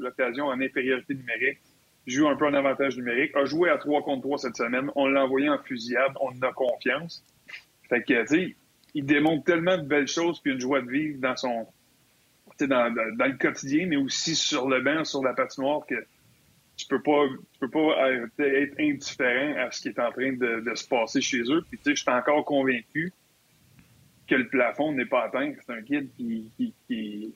occasions 0.05 0.47
en 0.47 0.61
infériorité 0.61 1.15
numérique, 1.15 1.59
joue 2.07 2.29
un 2.29 2.37
peu 2.37 2.47
en 2.47 2.55
avantage 2.55 2.97
numérique, 2.97 3.35
a 3.37 3.45
joué 3.45 3.71
à 3.71 3.79
3 3.79 4.03
contre 4.03 4.23
3 4.23 4.39
cette 4.39 4.57
semaine. 4.57 4.91
On 4.97 5.07
l'a 5.07 5.25
envoyé 5.25 5.49
en 5.49 5.59
fusillade, 5.59 6.13
on 6.21 6.31
a 6.43 6.53
confiance. 6.53 7.25
Fait 7.89 8.03
que, 8.03 8.27
tu 8.27 8.57
il 8.95 9.07
démontre 9.07 9.45
tellement 9.45 9.79
de 9.79 9.87
belles 9.87 10.09
choses 10.09 10.41
puis 10.41 10.53
une 10.53 10.61
joie 10.61 10.83
de 10.83 10.91
vivre 10.91 11.19
dans 11.19 11.37
son, 11.37 11.67
dans, 12.61 12.95
dans, 12.95 13.27
le 13.27 13.39
quotidien, 13.39 13.87
mais 13.87 13.97
aussi 13.97 14.35
sur 14.35 14.69
le 14.69 14.81
banc, 14.81 15.05
sur 15.05 15.23
la 15.23 15.33
patinoire, 15.33 15.87
que 15.87 15.95
tu 16.77 16.87
peux 16.87 17.01
pas, 17.01 17.27
tu 17.53 17.59
peux 17.61 17.71
pas 17.71 18.11
être 18.39 18.75
indifférent 18.79 19.67
à 19.67 19.71
ce 19.71 19.81
qui 19.81 19.89
est 19.89 19.99
en 19.99 20.11
train 20.11 20.33
de, 20.33 20.75
se 20.75 20.87
passer 20.87 21.21
chez 21.21 21.43
eux. 21.43 21.65
Puis, 21.69 21.79
tu 21.79 21.85
sais, 21.85 21.97
je 21.97 22.03
suis 22.03 22.11
encore 22.11 22.45
convaincu 22.45 23.13
que 24.27 24.35
le 24.35 24.49
plafond 24.49 24.93
n'est 24.93 25.07
pas 25.07 25.25
atteint. 25.25 25.53
C'est 25.65 25.73
un 25.73 25.83
kid 25.83 26.11
qui, 26.17 26.51
qui, 26.57 27.35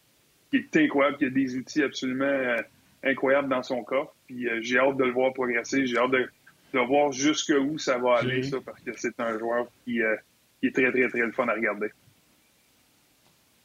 est 0.52 0.76
incroyable, 0.76 1.18
qui 1.18 1.26
a 1.26 1.30
des 1.30 1.56
outils 1.56 1.82
absolument 1.82 2.56
incroyables 3.02 3.48
dans 3.48 3.62
son 3.62 3.82
corps. 3.82 4.14
Puis 4.26 4.48
euh, 4.48 4.58
j'ai 4.62 4.78
hâte 4.78 4.96
de 4.96 5.04
le 5.04 5.12
voir 5.12 5.32
progresser. 5.32 5.86
J'ai 5.86 5.98
hâte 5.98 6.10
de, 6.10 6.28
de 6.74 6.80
voir 6.80 7.12
jusqu'où 7.12 7.78
ça 7.78 7.98
va 7.98 8.18
aller, 8.18 8.42
ça, 8.42 8.58
parce 8.64 8.80
que 8.80 8.90
c'est 8.96 9.18
un 9.20 9.38
joueur 9.38 9.66
qui, 9.84 10.02
euh, 10.02 10.16
qui 10.60 10.68
est 10.68 10.72
très, 10.72 10.90
très, 10.90 11.08
très 11.08 11.20
le 11.20 11.32
fun 11.32 11.48
à 11.48 11.54
regarder. 11.54 11.90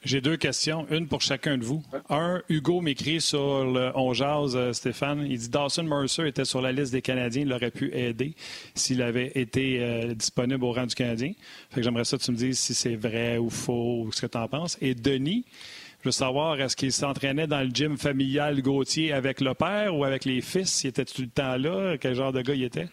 J'ai 0.04 0.20
deux 0.20 0.36
questions, 0.36 0.88
une 0.90 1.08
pour 1.08 1.22
chacun 1.22 1.60
de 1.60 1.64
vous. 1.64 1.84
Un, 2.10 2.42
Hugo 2.50 2.82
m'écrit 2.82 3.22
sur 3.22 3.64
le 3.72 3.92
On 3.94 4.14
euh, 4.20 4.74
Stéphane. 4.74 5.28
Il 5.30 5.38
dit 5.38 5.50
Dawson 5.50 5.84
Mercer 5.84 6.28
était 6.28 6.44
sur 6.44 6.60
la 6.60 6.72
liste 6.72 6.92
des 6.92 7.04
Canadiens, 7.04 7.44
il 7.44 7.54
aurait 7.54 7.70
pu 7.70 7.94
aider 7.94 8.34
s'il 8.74 9.04
avait 9.04 9.32
été 9.36 9.80
euh, 9.80 10.16
disponible 10.16 10.64
au 10.64 10.72
rang 10.72 10.88
du 10.88 10.96
Canadien. 10.96 11.34
Fait 11.70 11.82
que 11.82 11.84
j'aimerais 11.84 12.06
ça 12.06 12.18
que 12.18 12.24
tu 12.24 12.32
me 12.32 12.36
dises 12.36 12.58
si 12.58 12.74
c'est 12.74 12.96
vrai 12.96 13.38
ou 13.38 13.52
faux, 13.52 14.02
ou 14.02 14.12
ce 14.12 14.22
que 14.22 14.26
tu 14.26 14.40
en 14.40 14.48
penses. 14.48 14.76
Et 14.82 14.96
Denis 14.96 15.46
Je 16.02 16.08
veux 16.08 16.12
savoir, 16.12 16.60
est-ce 16.60 16.76
qu'il 16.76 16.92
s'entraînait 16.92 17.46
dans 17.46 17.62
le 17.62 17.70
gym 17.70 17.96
familial 17.96 18.60
Gauthier 18.64 19.14
avec 19.14 19.40
le 19.40 19.54
père 19.54 19.96
ou 19.96 20.04
avec 20.04 20.26
les 20.26 20.42
fils? 20.42 20.84
Il 20.84 20.88
était 20.88 21.06
tout 21.06 21.22
le 21.22 21.28
temps 21.28 21.58
là? 21.58 21.96
Quel 22.00 22.16
genre 22.16 22.34
de 22.34 22.42
gars 22.42 22.56
il 22.56 22.64
était? 22.64 22.88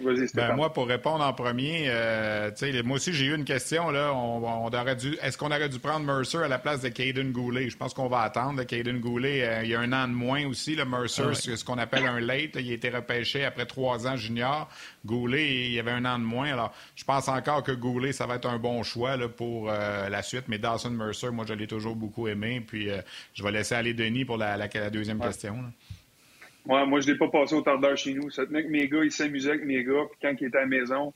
Ben, 0.00 0.54
moi, 0.54 0.72
pour 0.72 0.86
répondre 0.86 1.24
en 1.24 1.32
premier, 1.32 1.86
euh, 1.88 2.50
moi 2.84 2.96
aussi, 2.96 3.12
j'ai 3.12 3.26
eu 3.26 3.34
une 3.34 3.44
question. 3.44 3.90
Là. 3.90 4.12
On, 4.12 4.68
aurait 4.68 4.96
dû, 4.96 5.16
est-ce 5.22 5.38
qu'on 5.38 5.46
aurait 5.46 5.68
dû 5.68 5.78
prendre 5.78 6.04
Mercer 6.04 6.38
à 6.38 6.48
la 6.48 6.58
place 6.58 6.82
de 6.82 6.88
Caden 6.88 7.32
Goulet? 7.32 7.70
Je 7.70 7.76
pense 7.76 7.94
qu'on 7.94 8.08
va 8.08 8.20
attendre. 8.20 8.62
Caden 8.64 9.00
Goulet, 9.00 9.42
euh, 9.42 9.64
il 9.64 9.70
y 9.70 9.74
a 9.74 9.80
un 9.80 9.92
an 9.92 10.08
de 10.08 10.12
moins 10.12 10.46
aussi. 10.46 10.74
Le 10.74 10.84
Mercer, 10.84 11.22
ah 11.30 11.34
c'est 11.34 11.56
ce 11.56 11.64
qu'on 11.64 11.78
appelle 11.78 12.06
un 12.06 12.20
late. 12.20 12.56
Il 12.56 12.70
a 12.70 12.74
été 12.74 12.90
repêché 12.90 13.44
après 13.44 13.66
trois 13.66 14.06
ans 14.06 14.16
junior. 14.16 14.68
Goulet, 15.04 15.66
il 15.66 15.72
y 15.72 15.80
avait 15.80 15.92
un 15.92 16.04
an 16.04 16.18
de 16.18 16.24
moins. 16.24 16.52
Alors, 16.52 16.74
je 16.94 17.04
pense 17.04 17.28
encore 17.28 17.62
que 17.62 17.72
Goulet, 17.72 18.12
ça 18.12 18.26
va 18.26 18.36
être 18.36 18.48
un 18.48 18.58
bon 18.58 18.82
choix 18.82 19.16
là, 19.16 19.28
pour 19.28 19.70
euh, 19.70 20.08
la 20.08 20.22
suite. 20.22 20.44
Mais 20.48 20.58
Dawson 20.58 20.90
Mercer, 20.90 21.30
moi, 21.30 21.44
je 21.48 21.54
l'ai 21.54 21.66
toujours 21.66 21.96
beaucoup 21.96 22.28
aimé. 22.28 22.62
Puis, 22.66 22.88
je 23.32 23.42
vais 23.42 23.50
laisser 23.50 23.74
aller 23.74 23.94
Denis 23.94 24.24
pour 24.24 24.36
la, 24.36 24.68
deuxième 24.90 25.20
question. 25.20 25.56
Moi, 26.66 27.00
je 27.00 27.06
ne 27.06 27.12
l'ai 27.12 27.18
pas 27.18 27.28
passé 27.28 27.54
au 27.54 27.62
tardeur 27.62 27.96
chez 27.96 28.14
nous. 28.14 28.28
mes 28.50 28.88
gars, 28.88 29.04
ils 29.04 29.12
s'amusaient 29.12 29.50
avec 29.50 29.64
mes 29.64 29.84
gars. 29.84 30.04
Puis 30.10 30.18
quand 30.20 30.34
ils 30.40 30.46
étaient 30.46 30.58
à 30.58 30.62
la 30.62 30.66
maison, 30.66 31.12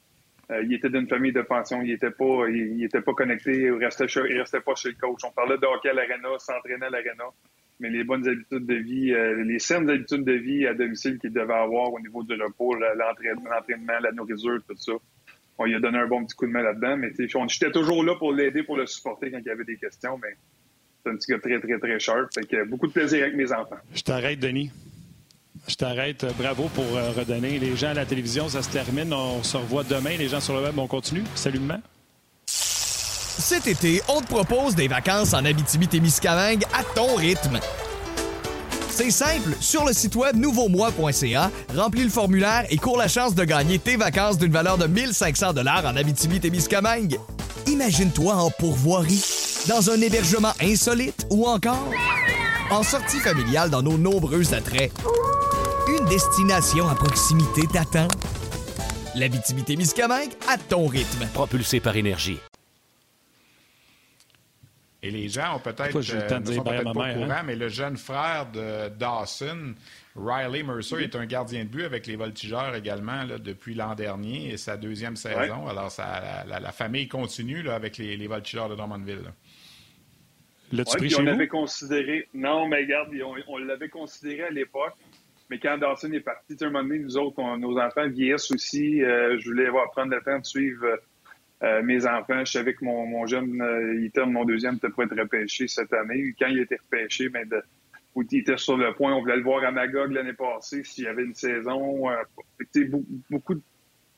euh, 0.50 0.62
il 0.64 0.72
était 0.72 0.90
d'une 0.90 1.08
famille 1.08 1.32
de 1.32 1.42
pension. 1.42 1.82
Il 1.82 1.90
n'était 1.90 2.10
pas, 2.10 2.48
il, 2.48 2.82
était 2.84 3.00
pas 3.00 3.12
connecté. 3.12 3.52
Il 3.52 3.72
restait, 3.72 4.06
restait 4.06 4.60
pas 4.60 4.74
chez 4.74 4.90
le 4.90 4.94
coach. 4.94 5.20
On 5.24 5.32
parlait 5.32 5.58
de 5.58 5.66
hockey 5.66 5.88
à 5.88 5.92
l'arena, 5.92 6.28
s'entraînait 6.38 6.86
à 6.86 6.90
l'arena. 6.90 7.24
Mais 7.80 7.88
les 7.88 8.04
bonnes 8.04 8.28
habitudes 8.28 8.66
de 8.66 8.74
vie, 8.74 9.12
euh, 9.12 9.42
les 9.42 9.58
saines 9.58 9.88
habitudes 9.88 10.24
de 10.24 10.32
vie 10.32 10.66
à 10.66 10.74
domicile 10.74 11.18
qu'il 11.18 11.32
devait 11.32 11.54
avoir 11.54 11.92
au 11.92 11.98
niveau 11.98 12.22
du 12.22 12.34
repos, 12.34 12.74
l'entraînement, 12.74 13.98
la 14.00 14.12
nourriture, 14.12 14.58
tout 14.68 14.76
ça. 14.76 14.92
On 15.56 15.64
lui 15.64 15.74
a 15.74 15.80
donné 15.80 15.98
un 15.98 16.06
bon 16.06 16.24
petit 16.24 16.36
coup 16.36 16.46
de 16.46 16.52
main 16.52 16.62
là-dedans. 16.62 16.96
Mais 16.96 17.10
j'étais 17.48 17.70
toujours 17.70 18.04
là 18.04 18.14
pour 18.16 18.32
l'aider, 18.32 18.62
pour 18.62 18.76
le 18.76 18.86
supporter 18.86 19.30
quand 19.30 19.38
il 19.38 19.46
y 19.46 19.50
avait 19.50 19.64
des 19.64 19.76
questions. 19.76 20.18
Mais 20.22 20.34
c'est 21.02 21.10
un 21.10 21.16
petit 21.16 21.32
gars 21.32 21.38
très, 21.38 21.58
très, 21.58 21.78
très 21.78 21.98
sharp. 21.98 22.32
Fait 22.34 22.46
que 22.46 22.64
beaucoup 22.64 22.86
de 22.86 22.92
plaisir 22.92 23.22
avec 23.22 23.34
mes 23.34 23.50
enfants. 23.52 23.78
Je 23.94 24.02
t'arrête, 24.02 24.38
Denis. 24.38 24.70
Je 25.68 25.74
t'arrête. 25.74 26.26
Bravo 26.38 26.64
pour 26.74 26.84
euh, 26.96 27.12
redonner. 27.16 27.58
Les 27.58 27.76
gens 27.76 27.88
à 27.88 27.94
la 27.94 28.06
télévision, 28.06 28.48
ça 28.48 28.62
se 28.62 28.68
termine. 28.68 29.12
On 29.12 29.42
se 29.42 29.56
revoit 29.56 29.84
demain. 29.84 30.16
Les 30.18 30.28
gens 30.28 30.40
sur 30.40 30.54
le 30.54 30.62
web, 30.62 30.78
on 30.78 30.86
continue. 30.86 31.24
Salut, 31.34 31.60
Cet 32.46 33.66
été, 33.66 34.02
on 34.08 34.20
te 34.20 34.26
propose 34.26 34.74
des 34.74 34.88
vacances 34.88 35.32
en 35.34 35.44
Abitibi-Témiscamingue 35.44 36.64
à 36.72 36.82
ton 36.94 37.14
rythme. 37.14 37.60
C'est 38.90 39.10
simple, 39.12 39.56
sur 39.60 39.86
le 39.86 39.94
site 39.94 40.14
web 40.16 40.36
nouveaumois.ca, 40.36 41.50
remplis 41.74 42.02
le 42.02 42.10
formulaire 42.10 42.66
et 42.68 42.76
cours 42.76 42.98
la 42.98 43.08
chance 43.08 43.34
de 43.34 43.44
gagner 43.44 43.78
tes 43.78 43.96
vacances 43.96 44.36
d'une 44.36 44.52
valeur 44.52 44.76
de 44.76 44.86
1500 44.86 45.54
dollars 45.54 45.86
en 45.86 45.96
Abitibi-Témiscamingue. 45.96 47.18
Imagine-toi 47.66 48.34
en 48.34 48.50
pourvoirie, 48.50 49.24
dans 49.68 49.90
un 49.90 50.00
hébergement 50.02 50.52
insolite 50.60 51.26
ou 51.30 51.46
encore 51.46 51.88
en 52.70 52.82
sortie 52.82 53.20
familiale 53.20 53.70
dans 53.70 53.82
nos 53.82 53.96
nombreux 53.96 54.52
attraits. 54.52 54.92
Destination 56.10 56.88
à 56.88 56.96
proximité 56.96 57.68
t'attend. 57.72 58.08
La 59.14 59.28
Miscamingue 59.28 60.32
à 60.48 60.58
ton 60.58 60.88
rythme. 60.88 61.24
Propulsé 61.32 61.78
par 61.78 61.96
énergie. 61.96 62.40
Et 65.04 65.12
les 65.12 65.28
gens 65.28 65.54
ont 65.54 65.60
peut-être 65.60 65.96
euh, 65.96 66.40
peut 66.40 66.64
pas 66.64 66.80
au 66.80 66.92
courant, 66.92 67.04
hein? 67.04 67.42
mais 67.46 67.54
le 67.54 67.68
jeune 67.68 67.96
frère 67.96 68.50
de 68.52 68.88
Dawson, 68.88 69.76
Riley 70.16 70.64
Mercer, 70.64 71.04
est 71.04 71.14
un 71.14 71.26
gardien 71.26 71.62
de 71.62 71.68
but 71.68 71.84
avec 71.84 72.08
les 72.08 72.16
Voltigeurs 72.16 72.74
également 72.74 73.24
depuis 73.38 73.76
l'an 73.76 73.94
dernier 73.94 74.50
et 74.50 74.56
sa 74.56 74.76
deuxième 74.76 75.14
saison. 75.14 75.68
Alors 75.68 75.92
ça, 75.92 76.44
la, 76.44 76.72
famille 76.72 77.06
continue 77.06 77.68
avec 77.70 77.98
les, 77.98 78.16
les 78.16 78.26
Voltigeurs 78.26 78.68
de 78.68 78.74
Drummondville. 78.74 79.32
L'as-tu 80.72 81.14
on 81.16 81.22
l'avait 81.22 81.48
considéré. 81.48 82.28
Non, 82.34 82.66
mais 82.66 82.78
regarde, 82.78 83.10
on 83.46 83.58
l'avait 83.58 83.88
considéré 83.88 84.42
à 84.42 84.50
l'époque. 84.50 84.94
Mais 85.50 85.58
quand 85.58 85.76
Dawson 85.78 86.12
est 86.12 86.20
parti, 86.20 86.56
un 86.60 86.66
moment 86.66 86.84
donné, 86.84 87.00
nous 87.00 87.16
autres, 87.16 87.42
nos 87.58 87.76
enfants 87.76 88.08
vieillissent 88.08 88.52
aussi. 88.52 89.02
Euh, 89.02 89.36
je 89.40 89.48
voulais 89.50 89.66
avoir, 89.66 89.90
prendre 89.90 90.14
le 90.14 90.22
temps 90.22 90.38
de 90.38 90.44
suivre 90.44 90.86
euh, 91.64 91.82
mes 91.82 92.06
enfants. 92.06 92.44
Je 92.44 92.52
savais 92.52 92.74
que 92.74 92.84
mon, 92.84 93.26
jeune, 93.26 93.60
euh, 93.60 94.26
mon 94.26 94.44
deuxième, 94.44 94.76
était 94.76 94.88
pour 94.90 95.02
être 95.02 95.18
repêché 95.18 95.66
cette 95.66 95.92
année. 95.92 96.34
Quand 96.38 96.46
il 96.46 96.60
a 96.60 96.62
été 96.62 96.76
repêché, 96.76 97.28
mais 97.30 97.44
ben, 97.46 97.58
de, 98.14 98.24
il 98.30 98.38
était 98.38 98.56
sur 98.56 98.76
le 98.76 98.94
point, 98.94 99.12
on 99.12 99.20
voulait 99.20 99.36
le 99.36 99.42
voir 99.42 99.64
à 99.64 99.72
Magog 99.72 100.12
l'année 100.12 100.34
passée, 100.34 100.84
s'il 100.84 101.04
y 101.04 101.08
avait 101.08 101.24
une 101.24 101.34
saison. 101.34 102.06
beaucoup, 103.28 103.56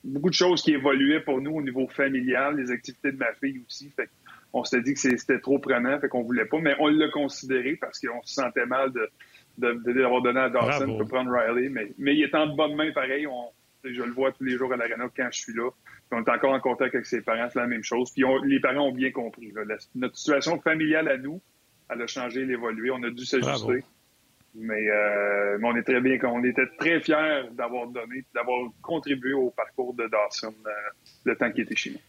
beaucoup 0.05 0.29
de 0.29 0.35
choses 0.35 0.63
qui 0.63 0.75
évoluaient 0.75 1.23
pour 1.23 1.41
nous 1.41 1.53
au 1.53 1.63
niveau 1.63 1.89
familial, 1.89 2.57
les 2.59 2.71
activités 2.71 3.11
de 3.11 3.17
ma 3.17 3.33
fille 3.41 3.63
aussi. 3.67 3.91
On 4.53 4.65
s'était 4.65 4.83
dit 4.83 4.93
que 4.93 5.01
c'était 5.01 5.41
trop 5.41 5.59
prenant, 5.59 5.99
fait 5.99 6.09
qu'on 6.09 6.25
voulait 6.25 6.45
pas, 6.45 6.59
mais 6.61 6.75
on 6.79 6.89
l'a 6.89 7.09
considéré 7.09 7.77
parce 7.77 7.99
qu'on 8.01 8.23
se 8.23 8.35
sentait 8.35 8.67
mal 8.67 8.93
de 8.93 9.09
d'avoir 9.59 10.23
donné 10.23 10.41
à 10.41 10.49
Dawson 10.49 10.97
pour 10.99 11.09
prendre 11.09 11.31
Riley, 11.31 11.69
mais, 11.69 11.93
mais 11.99 12.15
il 12.15 12.23
est 12.23 12.35
en 12.35 12.47
bonne 12.49 12.75
main 12.75 12.91
pareil. 12.93 13.27
On, 13.27 13.51
je 13.85 14.03
le 14.03 14.13
vois 14.13 14.33
tous 14.33 14.45
les 14.45 14.57
jours 14.57 14.73
à 14.73 14.77
l'arena 14.77 15.07
quand 15.15 15.29
je 15.31 15.39
suis 15.41 15.55
là. 15.55 15.71
on 16.13 16.23
est 16.23 16.31
encore 16.31 16.53
en 16.53 16.61
contact 16.61 16.95
avec 16.95 17.07
ses 17.07 17.21
parents, 17.21 17.49
c'est 17.53 17.59
la 17.59 17.67
même 17.67 17.85
chose. 17.85 18.11
Puis 18.13 18.25
les 18.45 18.61
parents 18.61 18.89
ont 18.89 18.93
bien 18.93 19.11
compris. 19.11 19.53
notre 19.95 20.17
situation 20.17 20.61
familiale 20.61 21.09
à 21.09 21.19
nous, 21.19 21.41
elle 21.91 22.03
a 22.03 22.07
changé, 22.07 22.43
elle 22.43 22.51
a 22.51 22.55
évolué. 22.55 22.91
On 22.91 23.03
a 23.03 23.11
dû 23.11 23.25
s'ajuster. 23.25 23.85
Mais, 24.55 24.87
euh, 24.91 25.57
mais, 25.59 25.67
on 25.67 25.77
est 25.77 25.83
très 25.83 26.01
bien, 26.03 26.19
on 26.25 26.45
était 26.45 26.67
très 26.79 27.01
fiers 27.01 27.45
d'avoir 27.53 27.87
donné, 27.87 28.23
d'avoir 28.35 28.71
contribué 28.83 29.33
au 29.33 29.51
parcours 29.51 29.95
de 29.95 30.07
Dawson 30.09 30.55
euh, 30.67 30.71
le 31.25 31.35
temps 31.37 31.51
qu'il 31.51 31.63
était 31.63 31.77
chez 31.77 31.91
nous. 31.93 32.01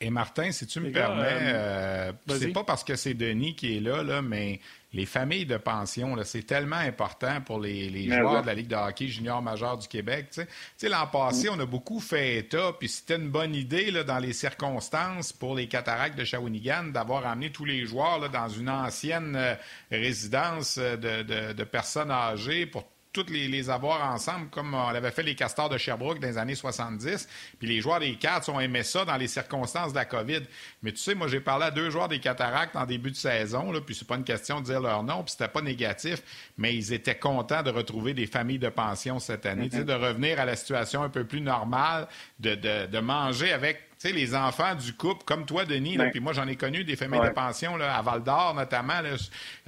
Et 0.00 0.10
Martin, 0.10 0.52
si 0.52 0.66
tu 0.66 0.80
me 0.80 0.90
permets, 0.90 1.38
euh, 1.40 2.12
c'est 2.28 2.52
pas 2.52 2.64
parce 2.64 2.84
que 2.84 2.96
c'est 2.96 3.14
Denis 3.14 3.54
qui 3.54 3.76
est 3.76 3.80
là, 3.80 4.02
là 4.02 4.20
mais 4.20 4.60
les 4.92 5.06
familles 5.06 5.46
de 5.46 5.56
pension, 5.56 6.16
c'est 6.24 6.42
tellement 6.42 6.76
important 6.76 7.40
pour 7.40 7.60
les, 7.60 8.08
joueurs 8.08 8.42
de 8.42 8.46
la 8.46 8.54
Ligue 8.54 8.68
de 8.68 8.76
hockey 8.76 9.08
junior 9.08 9.40
majeur 9.42 9.78
du 9.78 9.88
Québec. 9.88 10.38
L'an 10.82 11.06
passé, 11.06 11.48
on 11.48 11.58
a 11.58 11.66
beaucoup 11.66 12.00
fait 12.00 12.38
état, 12.38 12.72
puis 12.78 12.88
c'était 12.88 13.16
une 13.16 13.30
bonne 13.30 13.54
idée 13.54 13.90
là, 13.90 14.04
dans 14.04 14.18
les 14.18 14.32
circonstances 14.32 15.32
pour 15.32 15.54
les 15.54 15.66
cataractes 15.66 16.18
de 16.18 16.24
Shawinigan 16.24 16.84
d'avoir 16.84 17.26
amené 17.26 17.50
tous 17.50 17.64
les 17.64 17.86
joueurs 17.86 18.18
là, 18.18 18.28
dans 18.28 18.48
une 18.48 18.68
ancienne 18.68 19.34
euh, 19.36 19.54
résidence 19.90 20.78
de, 20.78 21.22
de, 21.22 21.52
de 21.52 21.64
personnes 21.64 22.10
âgées 22.10 22.66
pour 22.66 22.84
toutes 23.16 23.30
les, 23.30 23.48
les, 23.48 23.70
avoir 23.70 24.12
ensemble, 24.12 24.50
comme 24.50 24.74
on 24.74 24.88
avait 24.88 25.10
fait 25.10 25.22
les 25.22 25.34
castors 25.34 25.70
de 25.70 25.78
Sherbrooke 25.78 26.20
dans 26.20 26.28
les 26.28 26.36
années 26.36 26.54
70. 26.54 27.26
Puis 27.58 27.66
les 27.66 27.80
joueurs 27.80 27.98
des 27.98 28.14
Cats 28.16 28.42
ont 28.48 28.60
aimé 28.60 28.82
ça 28.82 29.06
dans 29.06 29.16
les 29.16 29.26
circonstances 29.26 29.92
de 29.92 29.96
la 29.96 30.04
COVID. 30.04 30.42
Mais 30.82 30.92
tu 30.92 30.98
sais, 30.98 31.14
moi, 31.14 31.26
j'ai 31.26 31.40
parlé 31.40 31.64
à 31.64 31.70
deux 31.70 31.88
joueurs 31.88 32.08
des 32.08 32.20
Cataractes 32.20 32.76
en 32.76 32.84
début 32.84 33.10
de 33.10 33.16
saison, 33.16 33.72
là, 33.72 33.80
puis 33.80 33.94
c'est 33.94 34.06
pas 34.06 34.16
une 34.16 34.24
question 34.24 34.60
de 34.60 34.66
dire 34.66 34.80
leur 34.80 35.02
nom, 35.02 35.22
puis 35.22 35.32
c'était 35.32 35.48
pas 35.48 35.62
négatif, 35.62 36.22
mais 36.58 36.74
ils 36.74 36.92
étaient 36.92 37.16
contents 37.16 37.62
de 37.62 37.70
retrouver 37.70 38.12
des 38.12 38.26
familles 38.26 38.58
de 38.58 38.68
pension 38.68 39.18
cette 39.18 39.46
année, 39.46 39.70
sais, 39.70 39.84
de 39.84 39.94
revenir 39.94 40.38
à 40.38 40.44
la 40.44 40.54
situation 40.54 41.02
un 41.02 41.08
peu 41.08 41.24
plus 41.24 41.40
normale, 41.40 42.08
de, 42.38 42.54
de, 42.54 42.84
de 42.84 42.98
manger 42.98 43.50
avec 43.50 43.85
tu 43.98 44.08
sais, 44.08 44.14
les 44.14 44.34
enfants 44.34 44.74
du 44.74 44.92
couple, 44.92 45.24
comme 45.24 45.46
toi, 45.46 45.64
Denis, 45.64 45.96
puis 46.10 46.20
moi, 46.20 46.34
j'en 46.34 46.46
ai 46.46 46.56
connu 46.56 46.84
des 46.84 46.96
familles 46.96 47.22
de 47.22 47.30
pension 47.30 47.76
là, 47.76 47.96
à 47.96 48.02
Val-d'Or, 48.02 48.52
notamment. 48.54 49.00
Là, 49.00 49.16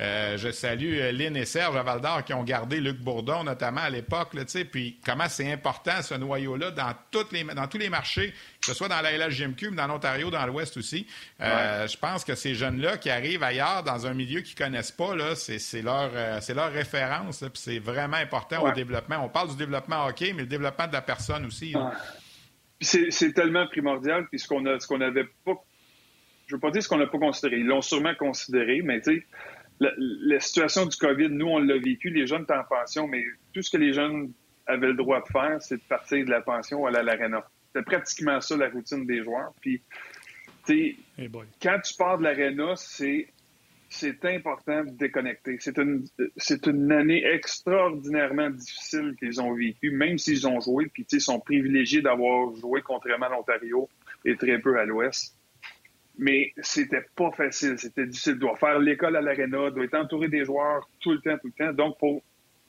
euh, 0.01 0.37
je 0.37 0.51
salue 0.51 0.99
euh, 0.99 1.13
Lynn 1.13 1.35
et 1.35 1.47
Serge 1.47 1.75
à 1.77 1.83
Val-d'Or 1.83 2.23
qui 2.25 2.35
ont 2.35 2.45
gardé 2.45 2.79
Luc 2.79 2.99
Bourdon, 2.99 3.45
notamment 3.45 3.81
à 3.81 3.89
l'époque. 3.89 4.37
Puis 4.71 4.99
comment 5.03 5.31
c'est 5.31 5.51
important, 5.51 6.03
ce 6.03 6.13
noyau-là, 6.13 6.73
dans, 6.73 6.93
toutes 7.11 7.33
les, 7.33 7.43
dans 7.43 7.67
tous 7.69 7.79
les 7.79 7.89
marchés, 7.89 8.35
que 8.61 8.67
ce 8.67 8.75
soit 8.75 8.89
dans 8.89 9.01
la 9.01 9.17
LHGMQ, 9.17 9.71
mais 9.71 9.77
dans 9.77 9.87
l'Ontario, 9.87 10.31
dans 10.31 10.45
l'Ouest 10.45 10.77
aussi. 10.77 11.07
Euh, 11.41 11.89
je 11.89 11.97
pense 11.97 12.23
que 12.23 12.35
ces 12.35 12.55
jeunes-là 12.55 12.99
qui 12.99 13.09
arrivent 13.09 13.43
ailleurs, 13.43 13.83
dans 13.83 14.07
un 14.07 14.13
milieu 14.13 14.43
qu'ils 14.43 14.57
connaissent 14.57 14.93
pas, 14.93 15.15
c'est, 15.37 15.81
leur, 15.81 16.11
c'est 16.43 16.55
leur 16.55 16.71
référence. 16.71 17.39
Puis 17.39 17.51
c'est 17.55 17.79
vraiment 17.79 18.19
important 18.19 18.63
au 18.63 18.73
développement. 18.73 19.25
On 19.25 19.31
parle 19.31 19.49
du 19.49 19.57
développement 19.57 20.05
hockey, 20.05 20.35
mais 20.35 20.43
le 20.43 20.49
développement 20.49 20.87
de 20.87 20.93
la 20.93 21.03
personne 21.03 21.47
aussi 21.47 21.75
c'est 22.81 23.33
tellement 23.33 23.67
primordial, 23.67 24.27
puis 24.29 24.39
ce 24.39 24.49
qu'on 24.49 24.65
a, 24.67 24.79
ce 24.79 24.87
qu'on 24.87 25.01
avait 25.01 25.29
pas, 25.45 25.55
je 26.47 26.55
veux 26.55 26.61
pas 26.61 26.71
dire 26.71 26.83
ce 26.83 26.89
qu'on 26.89 26.99
n'a 26.99 27.07
pas 27.07 27.19
considéré. 27.19 27.59
Ils 27.59 27.67
l'ont 27.67 27.83
sûrement 27.83 28.15
considéré, 28.15 28.83
mais 28.83 29.01
tu 29.01 29.17
sais, 29.17 29.27
la, 29.81 30.41
situation 30.41 30.87
du 30.87 30.97
COVID, 30.97 31.29
nous, 31.31 31.47
on 31.47 31.59
l'a 31.59 31.79
vécu, 31.79 32.11
les 32.11 32.27
jeunes 32.27 32.43
étaient 32.43 32.55
en 32.55 32.65
pension, 32.65 33.07
mais 33.07 33.23
tout 33.53 33.63
ce 33.63 33.71
que 33.71 33.77
les 33.77 33.93
jeunes 33.93 34.33
avaient 34.67 34.89
le 34.89 34.95
droit 34.95 35.21
de 35.21 35.29
faire, 35.29 35.57
c'est 35.61 35.77
de 35.77 35.83
partir 35.89 36.25
de 36.25 36.31
la 36.31 36.41
pension 36.41 36.85
à 36.87 36.91
l'aréna. 36.91 37.45
C'était 37.69 37.85
pratiquement 37.85 38.41
ça 38.41 38.57
la 38.57 38.69
routine 38.71 39.07
des 39.07 39.23
joueurs. 39.23 39.53
Puis, 39.61 39.83
tu 40.67 40.97
sais, 41.17 41.31
quand 41.63 41.79
tu 41.81 41.95
pars 41.97 42.19
de 42.19 42.25
l'aréna, 42.25 42.75
c'est 42.77 43.29
c'est 43.89 44.25
important 44.27 44.85
de 44.85 44.91
déconnecter. 44.91 45.57
C'est 45.61 45.79
une, 45.79 46.05
c'est 46.37 46.67
une 46.67 46.93
année 46.93 47.25
extraordinairement 47.25 48.51
difficile 48.51 49.17
qu'ils 49.19 49.41
ont 49.41 49.55
vécue, 49.55 49.91
même 49.91 50.19
s'ils 50.19 50.47
ont 50.47 50.61
joué, 50.61 50.87
puis 50.93 51.07
ils 51.11 51.21
sont 51.21 51.41
privilégiés 51.41 52.03
d'avoir 52.03 52.55
joué 52.57 52.83
contrairement 52.83 53.27
à 53.27 53.31
l'Ontario 53.31 53.89
et 54.25 54.37
très 54.37 54.59
peu 54.59 54.79
à 54.79 54.85
l'Ouest. 54.85 55.35
Mais 56.19 56.53
c'était 56.61 57.07
pas 57.15 57.31
facile, 57.31 57.79
c'était 57.79 58.07
difficile. 58.07 58.35
Doit 58.35 58.57
faire 58.57 58.79
l'école 58.79 59.17
à 59.17 59.21
l'aréna, 59.21 59.71
doit 59.71 59.85
être 59.85 59.95
entouré 59.95 60.29
des 60.29 60.45
joueurs 60.45 60.89
tout 61.01 61.13
le 61.13 61.21
temps, 61.21 61.39
tout 61.39 61.47
le 61.47 61.65
temps. 61.65 61.73
Donc, 61.73 61.99
pour, 61.99 62.23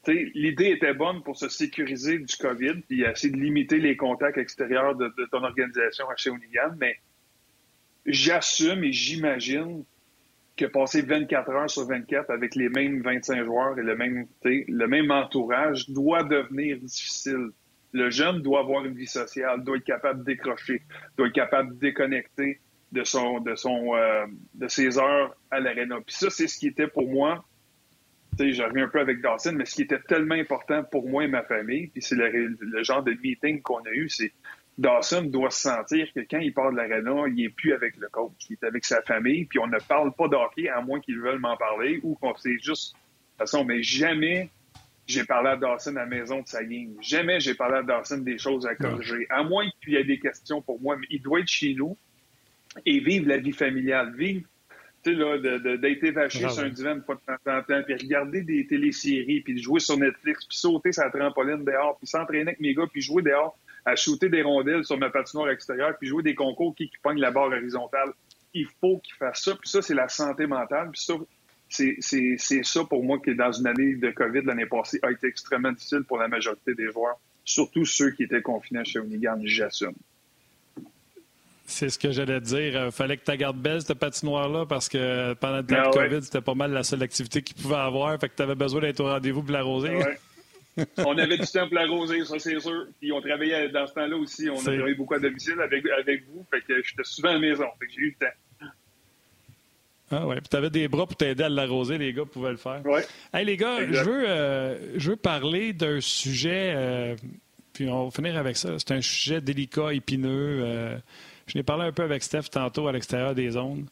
l'idée 0.07 0.71
était 0.71 0.93
bonne 0.93 1.21
pour 1.23 1.35
se 1.37 1.49
sécuriser 1.49 2.19
du 2.19 2.35
COVID, 2.37 2.81
puis 2.87 3.01
essayer 3.03 3.33
de 3.33 3.39
limiter 3.39 3.79
les 3.79 3.97
contacts 3.97 4.37
extérieurs 4.37 4.95
de, 4.95 5.11
ton 5.31 5.43
organisation 5.43 6.09
à 6.09 6.15
Shawinigan, 6.15 6.75
mais 6.79 6.97
j'assume 8.05 8.83
et 8.83 8.93
j'imagine 8.93 9.83
que 10.59 10.65
passer 10.65 11.01
24 11.01 11.49
heures 11.51 11.69
sur 11.69 11.87
24 11.87 12.29
avec 12.29 12.55
les 12.55 12.67
mêmes 12.67 13.01
25 13.01 13.45
joueurs 13.45 13.79
et 13.79 13.81
le 13.81 13.95
même, 13.95 14.27
le 14.43 14.85
même 14.87 15.09
entourage 15.09 15.89
doit 15.89 16.23
devenir 16.23 16.77
difficile. 16.77 17.51
Le 17.93 18.09
jeune 18.09 18.41
doit 18.41 18.59
avoir 18.59 18.83
une 18.83 18.93
vie 18.93 19.07
sociale, 19.07 19.63
doit 19.63 19.77
être 19.77 19.85
capable 19.85 20.19
de 20.19 20.25
décrocher, 20.25 20.81
doit 21.17 21.27
être 21.27 21.33
capable 21.33 21.75
de 21.75 21.79
déconnecter 21.79 22.59
de 22.91 23.03
son 23.03 23.39
de 23.39 23.55
son 23.55 23.95
euh, 23.95 24.25
de 24.55 24.67
ses 24.67 24.97
heures 24.99 25.33
à 25.49 25.61
l'aréna. 25.61 25.95
Puis 26.05 26.15
ça, 26.15 26.29
c'est 26.29 26.47
ce 26.47 26.59
qui 26.59 26.67
était 26.67 26.87
pour 26.87 27.09
moi. 27.09 27.45
Tu 28.37 28.45
sais, 28.45 28.51
je 28.51 28.63
reviens 28.63 28.85
un 28.85 28.89
peu 28.89 28.99
avec 28.99 29.21
Dawson, 29.21 29.53
mais 29.55 29.65
ce 29.65 29.75
qui 29.75 29.83
était 29.83 29.99
tellement 29.99 30.35
important 30.35 30.83
pour 30.83 31.07
moi 31.07 31.23
et 31.23 31.27
ma 31.27 31.43
famille, 31.43 31.87
puis 31.87 32.01
c'est 32.01 32.15
le, 32.15 32.29
le, 32.59 32.83
genre 32.83 33.03
de 33.03 33.13
meeting 33.23 33.61
qu'on 33.61 33.79
a 33.79 33.91
eu, 33.91 34.09
c'est 34.09 34.33
Dawson 34.79 35.23
doit 35.23 35.51
se 35.51 35.63
sentir 35.63 36.07
que 36.13 36.21
quand 36.21 36.39
il 36.39 36.53
part 36.53 36.71
de 36.71 36.77
l'aréna, 36.77 37.27
il 37.27 37.35
n'est 37.35 37.49
plus 37.49 37.73
avec 37.73 37.97
le 37.97 38.07
coach, 38.07 38.31
il 38.49 38.53
est 38.53 38.65
avec 38.65 38.85
sa 38.85 39.01
famille, 39.01 39.43
puis 39.43 39.59
on 39.59 39.67
ne 39.67 39.77
parle 39.77 40.13
pas 40.13 40.29
d'hockey 40.29 40.69
à 40.69 40.79
moins 40.79 41.01
qu'ils 41.01 41.19
veulent 41.19 41.39
m'en 41.39 41.57
parler 41.57 41.99
ou 42.01 42.15
qu'on 42.15 42.33
sait 42.35 42.57
juste. 42.61 42.93
De 42.93 42.97
toute 42.97 43.39
façon, 43.39 43.65
mais 43.65 43.83
jamais 43.83 44.49
j'ai 45.05 45.25
parlé 45.25 45.49
à 45.49 45.57
Dawson 45.57 45.97
à 45.97 46.01
la 46.01 46.05
maison 46.05 46.41
de 46.41 46.47
sa 46.47 46.63
game. 46.63 46.93
Jamais 47.01 47.41
j'ai 47.41 47.55
parlé 47.55 47.79
à 47.79 47.83
Dawson 47.83 48.19
des 48.19 48.37
choses 48.37 48.65
à 48.65 48.75
corriger. 48.75 49.27
À 49.29 49.43
moins 49.43 49.67
qu'il 49.83 49.93
y 49.93 49.95
ait 49.97 50.03
des 50.05 50.19
questions 50.19 50.61
pour 50.61 50.79
moi, 50.79 50.95
mais 50.95 51.07
il 51.09 51.21
doit 51.21 51.41
être 51.41 51.47
chez 51.47 51.73
nous 51.73 51.97
et 52.85 52.99
vivre 52.99 53.27
la 53.27 53.37
vie 53.37 53.51
familiale, 53.51 54.15
vivre 54.15 54.47
tu 55.03 55.11
sais, 55.11 55.17
là, 55.17 55.37
d'être 55.77 56.03
évaché 56.03 56.47
sur 56.47 56.63
un 56.63 56.69
divan 56.69 56.95
une 56.95 57.03
fois 57.03 57.15
de 57.15 57.21
temps 57.21 57.51
en 57.51 57.61
temps, 57.63 57.81
puis 57.83 57.95
regarder 57.95 58.43
des 58.43 58.65
téléséries, 58.65 59.41
puis 59.41 59.61
jouer 59.61 59.79
sur 59.79 59.97
Netflix, 59.97 60.45
puis 60.45 60.57
sauter 60.57 60.91
sa 60.93 61.09
trampoline 61.09 61.65
dehors, 61.65 61.97
puis 61.97 62.07
s'entraîner 62.07 62.41
avec 62.41 62.59
mes 62.59 62.73
gars, 62.73 62.85
puis 62.91 63.01
jouer 63.01 63.23
dehors, 63.23 63.57
à 63.85 63.95
shooter 63.95 64.29
des 64.29 64.41
rondelles 64.41 64.83
sur 64.83 64.97
ma 64.97 65.09
patinoire 65.09 65.49
extérieure, 65.49 65.97
puis 65.97 66.07
jouer 66.07 66.23
des 66.23 66.35
concours 66.35 66.75
qui, 66.75 66.89
qui 66.89 66.97
pognent 67.01 67.19
la 67.19 67.31
barre 67.31 67.47
horizontale. 67.47 68.11
Il 68.53 68.67
faut 68.79 68.97
qu'il 68.99 69.15
fasse 69.15 69.43
ça. 69.43 69.55
Puis 69.55 69.69
ça, 69.69 69.81
c'est 69.81 69.93
la 69.93 70.09
santé 70.09 70.47
mentale. 70.47 70.89
Puis 70.91 71.01
ça, 71.01 71.13
c'est 71.69 72.63
ça 72.63 72.83
pour 72.83 73.03
moi 73.03 73.19
qui, 73.19 73.35
dans 73.35 73.51
une 73.51 73.67
année 73.67 73.95
de 73.95 74.11
COVID 74.11 74.41
l'année 74.43 74.65
passée, 74.65 74.99
a 75.03 75.11
été 75.11 75.27
extrêmement 75.27 75.71
difficile 75.71 76.03
pour 76.07 76.17
la 76.17 76.27
majorité 76.27 76.73
des 76.73 76.91
joueurs, 76.91 77.19
surtout 77.45 77.85
ceux 77.85 78.11
qui 78.11 78.23
étaient 78.23 78.41
confinés 78.41 78.85
chez 78.85 78.99
Unigan, 78.99 79.39
j'assume. 79.43 79.93
C'est 81.65 81.89
ce 81.89 81.99
que 81.99 82.11
j'allais 82.11 82.41
dire. 82.41 82.59
Il 82.59 82.75
euh, 82.75 82.91
fallait 82.91 83.15
que 83.15 83.31
tu 83.31 83.37
gardes 83.37 83.61
belle, 83.61 83.81
cette 83.81 83.99
patinoire-là, 83.99 84.65
parce 84.65 84.89
que 84.89 85.35
pendant 85.35 85.57
le 85.57 85.63
temps 85.63 85.75
de 85.75 85.81
ah 85.85 85.91
COVID, 85.91 86.23
c'était 86.23 86.41
pas 86.41 86.55
mal 86.55 86.71
la 86.71 86.81
seule 86.81 87.03
activité 87.03 87.43
qu'il 87.43 87.55
pouvait 87.55 87.75
avoir. 87.75 88.19
Fait 88.19 88.27
que 88.27 88.35
tu 88.35 88.41
avais 88.41 88.55
besoin 88.55 88.81
d'être 88.81 88.99
au 89.01 89.05
rendez-vous 89.05 89.43
pour 89.43 89.51
l'arroser. 89.51 89.89
Ouais. 89.89 90.17
on 90.97 91.17
avait 91.17 91.37
du 91.37 91.47
temps 91.47 91.67
pour 91.67 91.75
l'arroser, 91.75 92.23
ça 92.25 92.39
c'est 92.39 92.59
sûr. 92.59 92.87
Puis 92.99 93.11
on 93.11 93.21
travaillait 93.21 93.69
dans 93.69 93.85
ce 93.87 93.93
temps-là 93.93 94.15
aussi. 94.17 94.49
On 94.49 94.59
a 94.59 94.63
travaillé 94.63 94.95
beaucoup 94.95 95.15
à 95.15 95.19
domicile 95.19 95.59
avec, 95.61 95.85
avec 95.85 96.25
vous. 96.27 96.45
Fait 96.51 96.61
que 96.61 96.81
j'étais 96.81 97.03
souvent 97.03 97.29
à 97.29 97.33
la 97.33 97.39
maison. 97.39 97.65
Fait 97.79 97.87
que 97.87 97.91
j'ai 97.93 98.01
eu 98.01 98.15
le 98.19 98.25
temps. 98.25 98.33
Ah 100.11 100.25
ouais, 100.25 100.37
puis 100.37 100.49
tu 100.49 100.57
avais 100.57 100.69
des 100.69 100.87
bras 100.87 101.05
pour 101.05 101.15
t'aider 101.15 101.43
à 101.43 101.49
l'arroser, 101.49 101.97
les 101.97 102.13
gars 102.13 102.25
pouvaient 102.25 102.51
le 102.51 102.57
faire. 102.57 102.81
Ouais. 102.85 103.05
Hey 103.31 103.45
les 103.45 103.57
gars, 103.57 103.79
je 103.85 104.03
veux, 104.03 104.27
euh, 104.27 104.97
je 104.97 105.11
veux 105.11 105.15
parler 105.15 105.71
d'un 105.71 106.01
sujet, 106.01 106.73
euh, 106.75 107.15
puis 107.73 107.87
on 107.89 108.05
va 108.05 108.11
finir 108.11 108.35
avec 108.37 108.57
ça. 108.57 108.73
C'est 108.79 108.91
un 108.91 109.01
sujet 109.01 109.39
délicat, 109.39 109.93
épineux. 109.93 110.61
Euh, 110.63 110.97
je 111.45 111.57
n'ai 111.57 111.63
parlé 111.63 111.85
un 111.85 111.91
peu 111.91 112.03
avec 112.03 112.23
Steph 112.23 112.49
tantôt 112.51 112.87
à 112.87 112.91
l'extérieur 112.91 113.35
des 113.35 113.51
zones. 113.51 113.85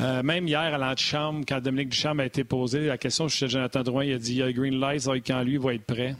Euh, 0.00 0.22
même 0.22 0.46
hier, 0.46 0.60
à 0.60 0.78
l'antichambre, 0.78 1.44
quand 1.48 1.60
Dominique 1.60 1.90
Duchamp 1.90 2.18
a 2.18 2.26
été 2.26 2.44
posé 2.44 2.86
la 2.86 2.98
question, 2.98 3.28
suis 3.28 3.48
Jonathan 3.48 3.82
Drouin, 3.82 4.04
il 4.04 4.12
a 4.12 4.18
dit 4.18 4.32
il 4.32 4.38
y 4.38 4.42
a 4.42 4.52
green 4.52 4.78
light, 4.78 5.08
quand 5.26 5.42
lui 5.42 5.56
va 5.56 5.74
être 5.74 5.86
prêt. 5.86 6.16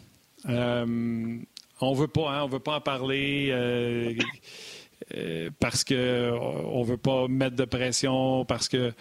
Euh, 0.48 1.36
on 1.80 1.92
veut 1.92 2.08
pas, 2.08 2.30
hein, 2.30 2.44
on 2.44 2.48
veut 2.48 2.58
pas 2.58 2.76
en 2.76 2.80
parler 2.80 3.48
euh, 3.50 4.14
parce 5.60 5.84
que 5.84 6.32
on 6.32 6.82
veut 6.82 6.96
pas 6.96 7.28
mettre 7.28 7.56
de 7.56 7.64
pression, 7.64 8.44
parce 8.44 8.68
que. 8.68 8.92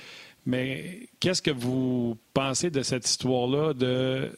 Mais 0.48 1.10
qu'est-ce 1.20 1.42
que 1.42 1.50
vous 1.50 2.18
pensez 2.36 2.70
de 2.70 2.84
cette 2.84 3.10
histoire-là 3.10 3.74
de 3.74 4.30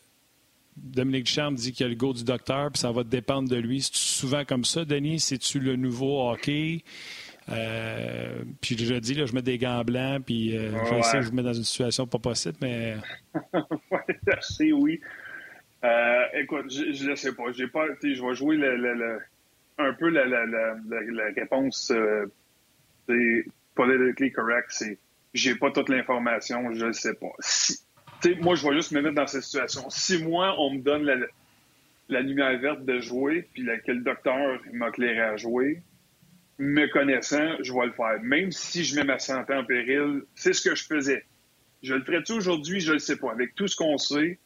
Dominique 0.78 1.26
Duchamp 1.26 1.52
dit 1.52 1.74
qu'il 1.74 1.84
y 1.84 1.88
a 1.88 1.90
le 1.90 1.96
go 1.96 2.14
du 2.14 2.24
docteur, 2.24 2.72
puis 2.72 2.80
ça 2.80 2.92
va 2.92 3.04
dépendre 3.04 3.50
de 3.50 3.58
lui. 3.58 3.82
C'est 3.82 3.96
souvent 3.96 4.46
comme 4.46 4.64
ça, 4.64 4.86
Denis? 4.86 5.20
C'est-tu 5.20 5.60
le 5.60 5.76
nouveau 5.76 6.30
hockey? 6.30 6.84
Euh, 7.50 8.44
puis 8.62 8.78
je 8.78 8.96
dis, 8.96 9.14
là, 9.14 9.26
je 9.26 9.34
mets 9.34 9.42
des 9.42 9.58
gants 9.58 9.84
blancs, 9.84 10.24
puis 10.26 10.58
euh, 10.58 10.72
je 10.72 11.02
sais 11.02 11.18
que 11.18 11.24
je 11.24 11.30
vous 11.30 11.36
mets 11.36 11.44
dans 11.44 11.54
une 11.54 11.64
situation 11.64 12.06
pas 12.06 12.20
possible, 12.20 12.58
mais. 12.62 12.98
je 13.54 14.42
sais, 14.42 14.72
oui. 14.72 15.00
Euh, 15.84 16.24
écoute, 16.34 16.66
je 16.70 17.10
ne 17.10 17.16
sais 17.16 17.34
pas. 17.34 17.52
J'ai 17.52 17.68
pas 17.68 17.86
je 18.02 18.22
vais 18.22 18.36
jouer 18.36 18.58
le, 18.58 19.20
un 19.78 19.94
peu 19.94 20.10
la, 20.10 20.26
la, 20.26 20.46
la, 20.46 20.76
la 20.90 21.26
réponse 21.36 21.94
politically 23.76 24.32
correct. 24.32 24.68
C'est 24.70 24.98
j'ai 25.34 25.56
pas 25.56 25.72
toute 25.72 25.90
l'information, 25.90 26.74
je 26.74 26.88
ne 26.88 26.92
sais 26.92 27.14
pas. 27.14 27.32
Si, 27.40 27.78
moi, 28.42 28.56
je 28.56 28.68
vais 28.68 28.76
juste 28.76 28.92
me 28.92 29.02
mettre 29.02 29.16
dans 29.16 29.28
cette 29.28 29.44
situation. 29.44 29.90
Si 29.90 30.24
moi, 30.24 30.56
on 30.58 30.74
me 30.74 30.80
donne 30.80 31.04
la, 31.04 31.16
la 32.10 32.22
lumière 32.22 32.58
verte 32.60 32.84
de 32.86 33.00
jouer, 33.00 33.48
puis 33.54 33.64
que 33.86 33.92
le 33.92 34.02
docteur 34.02 34.60
m'a 34.74 34.92
clairé 34.92 35.22
à 35.22 35.38
jouer, 35.38 35.82
me 36.60 36.88
connaissant, 36.88 37.56
je 37.62 37.74
vais 37.74 37.86
le 37.86 37.92
faire. 37.92 38.20
Même 38.22 38.52
si 38.52 38.84
je 38.84 38.96
mets 38.96 39.04
ma 39.04 39.20
santé 39.20 39.54
en 39.54 39.64
péril, 39.64 40.24
c'est 40.36 40.54
ce 40.54 40.70
que 40.70 40.76
je 40.76 40.84
faisais. 40.84 41.24
Je 41.84 41.94
le 41.94 42.04
ferais-tu 42.04 42.34
aujourd'hui? 42.34 42.80
Je 42.80 42.90
ne 42.90 42.94
le 42.94 43.00
sais 43.00 43.18
pas. 43.18 43.32
Avec 43.32 43.54
tout 43.56 43.68
ce 43.68 43.76
qu'on 43.76 43.98
sait, 43.98 44.40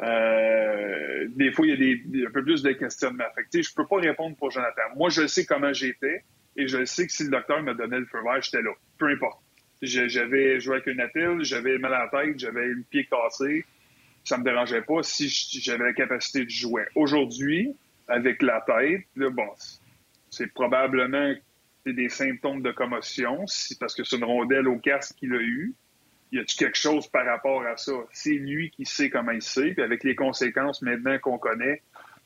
euh, 0.00 1.26
des 1.30 1.52
fois, 1.52 1.66
il 1.66 1.70
y 1.70 1.72
a 1.72 1.76
des, 1.76 2.26
un 2.26 2.30
peu 2.30 2.42
plus 2.44 2.62
de 2.62 2.72
questionnements. 2.72 3.24
Fait 3.34 3.62
je 3.62 3.70
ne 3.70 3.74
peux 3.74 3.86
pas 3.86 3.96
répondre 3.96 4.36
pour 4.36 4.50
Jonathan. 4.50 4.82
Moi, 4.96 5.10
je 5.10 5.26
sais 5.26 5.44
comment 5.44 5.72
j'étais 5.72 6.22
et 6.56 6.68
je 6.68 6.84
sais 6.84 7.06
que 7.06 7.12
si 7.12 7.24
le 7.24 7.30
docteur 7.30 7.62
me 7.62 7.74
donnait 7.74 7.98
le 7.98 8.06
feu 8.06 8.18
vert, 8.22 8.40
j'étais 8.40 8.62
là. 8.62 8.70
Peu 8.98 9.08
importe. 9.08 9.40
J'avais 9.82 10.60
joué 10.60 10.76
avec 10.76 10.86
une 10.86 11.00
attile, 11.00 11.38
j'avais 11.40 11.78
mal 11.78 11.92
à 11.92 12.08
la 12.10 12.24
tête, 12.24 12.38
j'avais 12.38 12.66
le 12.66 12.82
pied 12.88 13.06
cassé. 13.06 13.64
Ça 14.22 14.38
me 14.38 14.44
dérangeait 14.44 14.82
pas 14.82 15.02
si 15.02 15.28
j'avais 15.60 15.84
la 15.84 15.92
capacité 15.92 16.44
de 16.44 16.50
jouer. 16.50 16.84
Aujourd'hui, 16.94 17.74
avec 18.08 18.40
la 18.40 18.64
tête, 18.66 19.02
là, 19.16 19.28
bon, 19.30 19.48
c'est 20.36 20.52
probablement 20.52 21.34
des 21.86 22.08
symptômes 22.08 22.62
de 22.62 22.72
commotion, 22.72 23.44
parce 23.78 23.94
que 23.94 24.04
c'est 24.04 24.16
une 24.16 24.24
rondelle 24.24 24.68
au 24.68 24.78
casque 24.78 25.16
qu'il 25.16 25.32
a 25.34 25.40
eu. 25.40 25.74
Y 26.32 26.38
a-t-il 26.38 26.56
quelque 26.56 26.78
chose 26.78 27.06
par 27.08 27.26
rapport 27.26 27.62
à 27.64 27.76
ça? 27.76 27.92
C'est 28.12 28.32
lui 28.32 28.70
qui 28.70 28.84
sait 28.86 29.10
comment 29.10 29.32
il 29.32 29.42
sait, 29.42 29.72
puis 29.72 29.82
avec 29.82 30.02
les 30.02 30.14
conséquences 30.14 30.82
maintenant 30.82 31.18
qu'on 31.18 31.38
connaît 31.38 31.82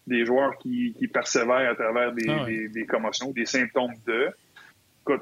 des 0.06 0.24
joueurs 0.24 0.56
qui, 0.59 0.94
persévèrent 1.12 1.70
à 1.70 1.74
travers 1.74 2.14
ah 2.28 2.46
des, 2.46 2.86
commotions, 2.86 3.30
des 3.32 3.44
symptômes 3.44 3.92
de. 4.06 4.30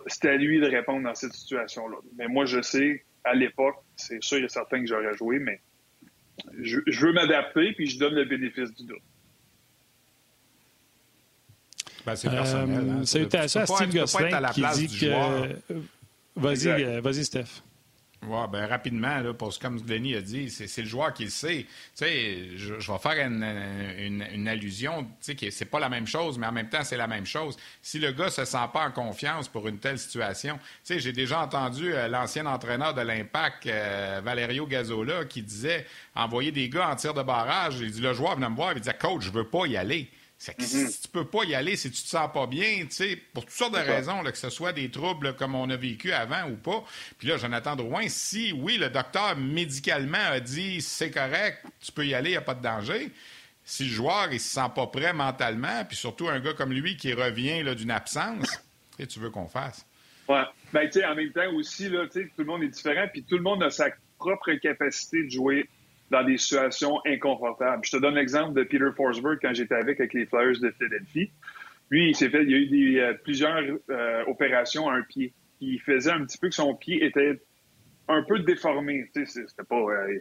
c'est 0.07 0.29
à 0.29 0.37
lui 0.37 0.61
de 0.61 0.67
répondre 0.67 1.03
dans 1.03 1.15
cette 1.15 1.33
situation-là. 1.33 1.97
Mais 2.17 2.29
moi, 2.29 2.45
je 2.45 2.61
sais, 2.61 3.05
à 3.25 3.35
l'époque, 3.35 3.77
c'est 3.97 4.23
sûr 4.23 4.45
et 4.45 4.49
certain 4.49 4.81
que 4.81 4.87
j'aurais 4.87 5.17
joué, 5.17 5.41
mais 5.41 5.61
je, 6.61 6.81
je 6.87 7.07
veux 7.07 7.13
m'adapter, 7.13 7.73
puis 7.73 7.87
je 7.87 7.99
donne 7.99 8.15
le 8.15 8.25
bénéfice 8.25 8.73
du 8.75 8.85
doute. 8.85 9.03
Ben, 12.07 12.15
c'est 12.15 12.31
personnel. 12.31 12.89
Hein. 12.89 13.05
Salutations 13.05 13.61
à 13.61 13.67
Steve 13.67 13.93
Gosselin 13.93 14.49
qui 14.53 14.63
dit 14.75 14.99
que... 14.99 15.57
Vas-y, 16.37 16.69
euh, 16.69 17.01
vas-y, 17.01 17.25
Steph. 17.25 17.63
Ouais, 18.23 18.47
ben, 18.51 18.67
rapidement, 18.67 19.21
là, 19.21 19.35
parce 19.35 19.57
que 19.59 19.63
comme 19.63 19.81
Denis 19.81 20.15
a 20.17 20.21
dit, 20.21 20.51
c'est 20.51 20.83
le 20.83 20.89
joueur 20.89 21.13
qui 21.13 21.25
le 21.25 21.31
sait. 21.31 21.65
Tu 21.65 21.69
sais, 21.95 22.49
je, 22.57 22.75
vais 22.75 22.99
faire 22.99 23.27
une, 23.27 23.45
une, 23.99 24.27
une 24.33 24.49
allusion, 24.49 25.05
tu 25.23 25.37
sais, 25.37 25.51
c'est 25.51 25.67
pas 25.67 25.79
la 25.79 25.89
même 25.89 26.07
chose, 26.07 26.39
mais 26.39 26.47
en 26.47 26.53
même 26.53 26.69
temps, 26.69 26.83
c'est 26.83 26.97
la 26.97 27.07
même 27.07 27.27
chose. 27.27 27.57
Si 27.83 27.99
le 27.99 28.13
gars 28.13 28.31
se 28.31 28.45
sent 28.45 28.69
pas 28.73 28.87
en 28.87 28.91
confiance 28.91 29.49
pour 29.49 29.69
une 29.69 29.79
telle 29.79 29.99
situation, 29.99 30.57
tu 30.57 30.95
sais, 30.95 30.99
j'ai 30.99 31.13
déjà 31.13 31.41
entendu 31.41 31.93
euh, 31.95 32.09
l'ancien 32.09 32.47
entraîneur 32.47 32.95
de 32.95 33.03
l'Impact, 33.03 33.67
euh, 33.67 34.21
Valerio 34.25 34.67
Gazzola, 34.67 35.25
qui 35.27 35.43
disait 35.43 35.87
envoyer 36.15 36.53
des 36.53 36.69
gars 36.69 36.89
en 36.89 36.97
tir 36.97 37.15
de 37.15 37.23
barrage. 37.23 37.79
Il 37.81 37.91
dit, 37.91 38.01
le 38.01 38.13
joueur 38.13 38.37
venait 38.37 38.51
me 38.51 38.57
voir, 38.57 38.73
il 38.73 38.81
disait, 38.81 38.97
coach, 38.99 39.25
je 39.25 39.31
veux 39.31 39.49
pas 39.49 39.67
y 39.67 39.77
aller. 39.77 40.11
C'est 40.39 40.55
que 40.55 40.63
mm-hmm. 40.63 40.89
si 40.89 41.01
tu 41.03 41.09
peux 41.09 41.27
pas 41.27 41.45
y 41.45 41.55
aller, 41.55 41.77
si 41.77 41.91
tu 41.91 42.03
te 42.03 42.09
sens 42.09 42.31
pas 42.33 42.47
bien, 42.47 42.81
tu 42.81 42.91
sais, 42.91 43.17
pour 43.33 43.45
toutes 43.45 43.55
sortes 43.55 43.75
de 43.75 43.79
raisons, 43.79 44.23
que 44.23 44.37
ce 44.37 44.51
soit 44.51 44.73
des 44.73 44.91
troubles 44.91 45.35
comme 45.35 45.55
on 45.55 45.71
a 45.71 45.77
vécu 45.77 46.13
avant 46.13 46.51
ou 46.51 46.57
pas. 46.57 46.85
Puis 47.19 47.29
là, 47.29 47.39
Jonathan 47.39 47.75
Drouin, 47.75 48.09
si, 48.09 48.53
oui, 48.53 48.77
le 48.77 48.91
docteur 48.91 49.37
médicalement 49.37 50.19
a 50.19 50.41
dit 50.41 50.83
c'est 50.83 51.11
correct, 51.11 51.65
tu 51.81 51.91
peux 51.91 52.07
y 52.07 52.15
aller, 52.15 52.31
il 52.31 52.33
n'y 52.33 52.37
a 52.37 52.43
pas 52.43 52.55
de 52.55 52.63
danger. 52.63 53.11
Si 53.65 53.85
le 53.85 53.91
joueur, 53.91 54.29
il 54.31 54.39
se 54.39 54.55
sent 54.55 54.69
pas 54.75 54.87
prêt 54.89 55.13
mentalement, 55.13 55.85
puis 55.87 55.97
surtout 55.97 56.29
un 56.29 56.39
gars 56.39 56.53
comme 56.53 56.73
lui 56.73 56.97
qui 56.97 57.15
revient 57.15 57.65
d'une 57.75 57.91
absence, 57.91 58.63
tu 59.09 59.19
veux 59.19 59.31
qu'on 59.31 59.49
fasse. 59.49 59.87
Ouais. 60.29 60.45
Ben, 60.73 60.85
tu 60.87 61.01
sais, 61.01 61.07
en 61.07 61.15
même 61.15 61.33
temps 61.33 61.51
aussi, 61.55 61.89
là, 61.89 62.07
tout 62.09 62.21
le 62.37 62.45
monde 62.45 62.63
est 62.63 62.69
différent, 62.69 63.07
puis 63.11 63.25
tout 63.25 63.37
le 63.37 63.43
monde 63.43 63.63
a 63.63 63.71
sa 63.71 63.89
propre 64.19 64.53
capacité 64.55 65.25
de 65.25 65.31
jouer 65.31 65.69
dans 66.11 66.23
des 66.25 66.39
situations 66.39 67.01
inconfortables. 67.07 67.85
Je 67.85 67.91
te 67.93 67.97
donne 67.97 68.15
l'exemple 68.15 68.55
de 68.55 68.63
Peter 68.63 68.91
Forsberg 68.97 69.39
quand 69.41 69.55
j'étais 69.55 69.75
avec 69.75 69.99
avec 70.01 70.15
les 70.15 70.27
Flyers 70.27 70.61
de 70.61 70.71
Philadelphie. 70.71 71.31
Lui, 71.91 72.11
il 72.11 72.17
s'est 72.17 72.31
fait, 72.31 72.43
il 72.43 72.51
y 72.51 72.55
a 72.55 72.59
eu 72.59 72.67
des, 72.67 72.99
euh, 72.99 73.15
plusieurs 73.23 73.63
euh, 73.91 74.25
opérations 74.27 74.89
à 74.89 74.95
un 74.95 75.03
pied. 75.03 75.33
Il 75.61 75.81
faisait 75.81 76.11
un 76.11 76.25
petit 76.25 76.39
peu 76.39 76.49
que 76.49 76.55
son 76.55 76.75
pied 76.75 77.05
était 77.05 77.41
un 78.09 78.23
peu 78.23 78.41
déformé. 78.41 79.09
C'était 79.15 79.63
pas, 79.69 79.77
euh, 79.77 80.19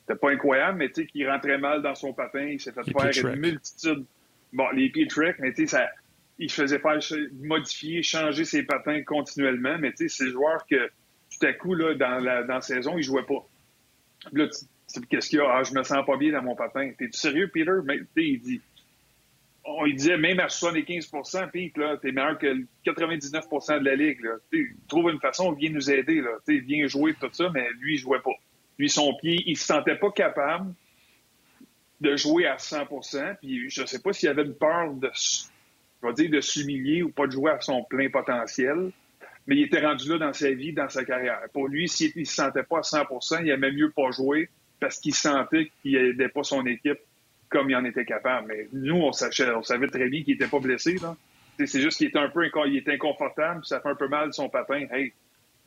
c'était 0.00 0.18
pas 0.18 0.30
incroyable, 0.30 0.78
mais 0.78 0.88
tu 0.88 1.02
sais, 1.02 1.06
qu'il 1.06 1.28
rentrait 1.28 1.58
mal 1.58 1.82
dans 1.82 1.94
son 1.94 2.12
patin. 2.12 2.44
Il 2.44 2.60
s'est 2.60 2.72
fait 2.72 2.84
faire 2.84 3.32
une 3.34 3.40
multitude. 3.40 4.04
Bon, 4.52 4.68
les 4.70 4.90
pieds 4.90 5.06
trek, 5.06 5.36
mais 5.40 5.52
tu 5.52 5.66
sais, 5.66 5.78
ça, 5.78 5.88
il 6.38 6.50
faisait 6.50 6.78
faire 6.78 6.98
modifier, 7.40 8.02
changer 8.02 8.44
ses 8.44 8.62
patins 8.62 9.02
continuellement. 9.02 9.76
Mais 9.78 9.92
tu 9.92 10.08
sais, 10.08 10.16
c'est 10.16 10.24
le 10.24 10.32
joueur 10.32 10.66
que 10.66 10.90
tout 11.30 11.46
à 11.46 11.52
coup, 11.52 11.74
là, 11.74 11.94
dans 11.94 12.18
la, 12.18 12.42
dans 12.42 12.60
saison, 12.60 12.96
il 12.96 13.02
jouait 13.02 13.24
pas. 13.24 13.46
Là, 14.32 14.46
qu'est-ce 15.08 15.28
qu'il 15.28 15.38
y 15.38 15.42
a? 15.42 15.50
Ah, 15.50 15.62
je 15.62 15.72
me 15.74 15.82
sens 15.82 16.04
pas 16.06 16.16
bien 16.16 16.32
dans 16.32 16.42
mon 16.42 16.54
patin. 16.54 16.90
T'es-tu 16.98 17.18
sérieux, 17.18 17.48
Peter? 17.48 17.72
Mais, 17.84 18.00
il 18.16 18.40
dit, 18.40 18.60
on, 19.64 19.86
disait 19.86 20.16
même 20.16 20.40
à 20.40 20.46
75% 20.46 21.50
Pete, 21.50 21.76
là, 21.76 21.96
t'es 22.00 22.12
meilleur 22.12 22.38
que 22.38 22.64
99% 22.86 23.80
de 23.80 23.84
la 23.84 23.94
ligue, 23.94 24.20
là. 24.22 24.36
trouve 24.88 25.10
une 25.10 25.20
façon, 25.20 25.52
viens 25.52 25.70
nous 25.70 25.90
aider, 25.90 26.20
là. 26.20 26.30
T'sais, 26.42 26.58
viens 26.58 26.86
jouer 26.86 27.14
tout 27.14 27.28
ça, 27.32 27.50
mais 27.52 27.68
lui, 27.80 27.94
il 27.94 27.98
jouait 27.98 28.20
pas. 28.20 28.34
Lui, 28.78 28.88
son 28.88 29.14
pied, 29.14 29.42
il 29.46 29.56
se 29.56 29.66
sentait 29.66 29.96
pas 29.96 30.10
capable 30.10 30.72
de 32.00 32.16
jouer 32.16 32.46
à 32.46 32.58
100 32.58 32.86
puis 33.40 33.68
je 33.68 33.84
sais 33.84 34.00
pas 34.00 34.12
s'il 34.12 34.28
avait 34.28 34.44
une 34.44 34.54
peur 34.54 34.94
de, 34.94 35.10
dire, 36.12 36.30
de 36.30 36.40
s'humilier 36.40 37.02
ou 37.02 37.10
pas 37.10 37.26
de 37.26 37.32
jouer 37.32 37.50
à 37.50 37.60
son 37.60 37.82
plein 37.82 38.08
potentiel 38.08 38.92
mais 39.46 39.56
il 39.56 39.62
était 39.64 39.80
rendu 39.80 40.08
là 40.10 40.18
dans 40.18 40.32
sa 40.32 40.50
vie, 40.52 40.74
dans 40.74 40.90
sa 40.90 41.04
carrière. 41.06 41.40
Pour 41.54 41.68
lui, 41.68 41.88
s'il 41.88 42.12
ne 42.14 42.24
se 42.24 42.34
sentait 42.34 42.62
pas 42.62 42.78
à 42.78 42.82
100% 42.82 43.42
il 43.42 43.50
aimait 43.50 43.72
mieux 43.72 43.90
pas 43.90 44.10
jouer 44.10 44.48
parce 44.80 44.98
qu'il 44.98 45.14
sentait 45.14 45.70
qu'il 45.82 46.00
n'aidait 46.00 46.28
pas 46.28 46.42
son 46.42 46.64
équipe 46.66 46.98
comme 47.48 47.70
il 47.70 47.76
en 47.76 47.84
était 47.84 48.04
capable. 48.04 48.48
Mais 48.48 48.68
nous, 48.72 48.96
on, 48.96 49.12
savait, 49.12 49.52
on 49.52 49.62
savait 49.62 49.88
très 49.88 50.08
bien 50.08 50.22
qu'il 50.22 50.34
n'était 50.34 50.48
pas 50.48 50.60
blessé. 50.60 50.96
C'est 51.58 51.80
juste 51.80 51.98
qu'il 51.98 52.08
était 52.08 52.18
un 52.18 52.28
peu 52.28 52.48
il 52.66 52.76
était 52.76 52.92
inconfortable, 52.92 53.64
ça 53.64 53.80
fait 53.80 53.88
un 53.88 53.94
peu 53.94 54.08
mal 54.08 54.32
son 54.32 54.48
patin. 54.48 54.86
Hey, 54.92 55.12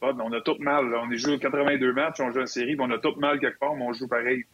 on 0.01 0.31
a 0.31 0.41
tout 0.41 0.57
mal. 0.59 0.93
On 0.95 1.11
est 1.11 1.17
joué 1.17 1.37
82 1.37 1.93
matchs, 1.93 2.19
on 2.19 2.31
joue 2.31 2.41
en 2.41 2.45
série, 2.45 2.75
on 2.79 2.89
a 2.91 2.97
tout 2.97 3.15
mal 3.17 3.39
quelque 3.39 3.59
part, 3.59 3.75
mais 3.75 3.83
on 3.83 3.93
joue 3.93 4.07
pareil. 4.07 4.45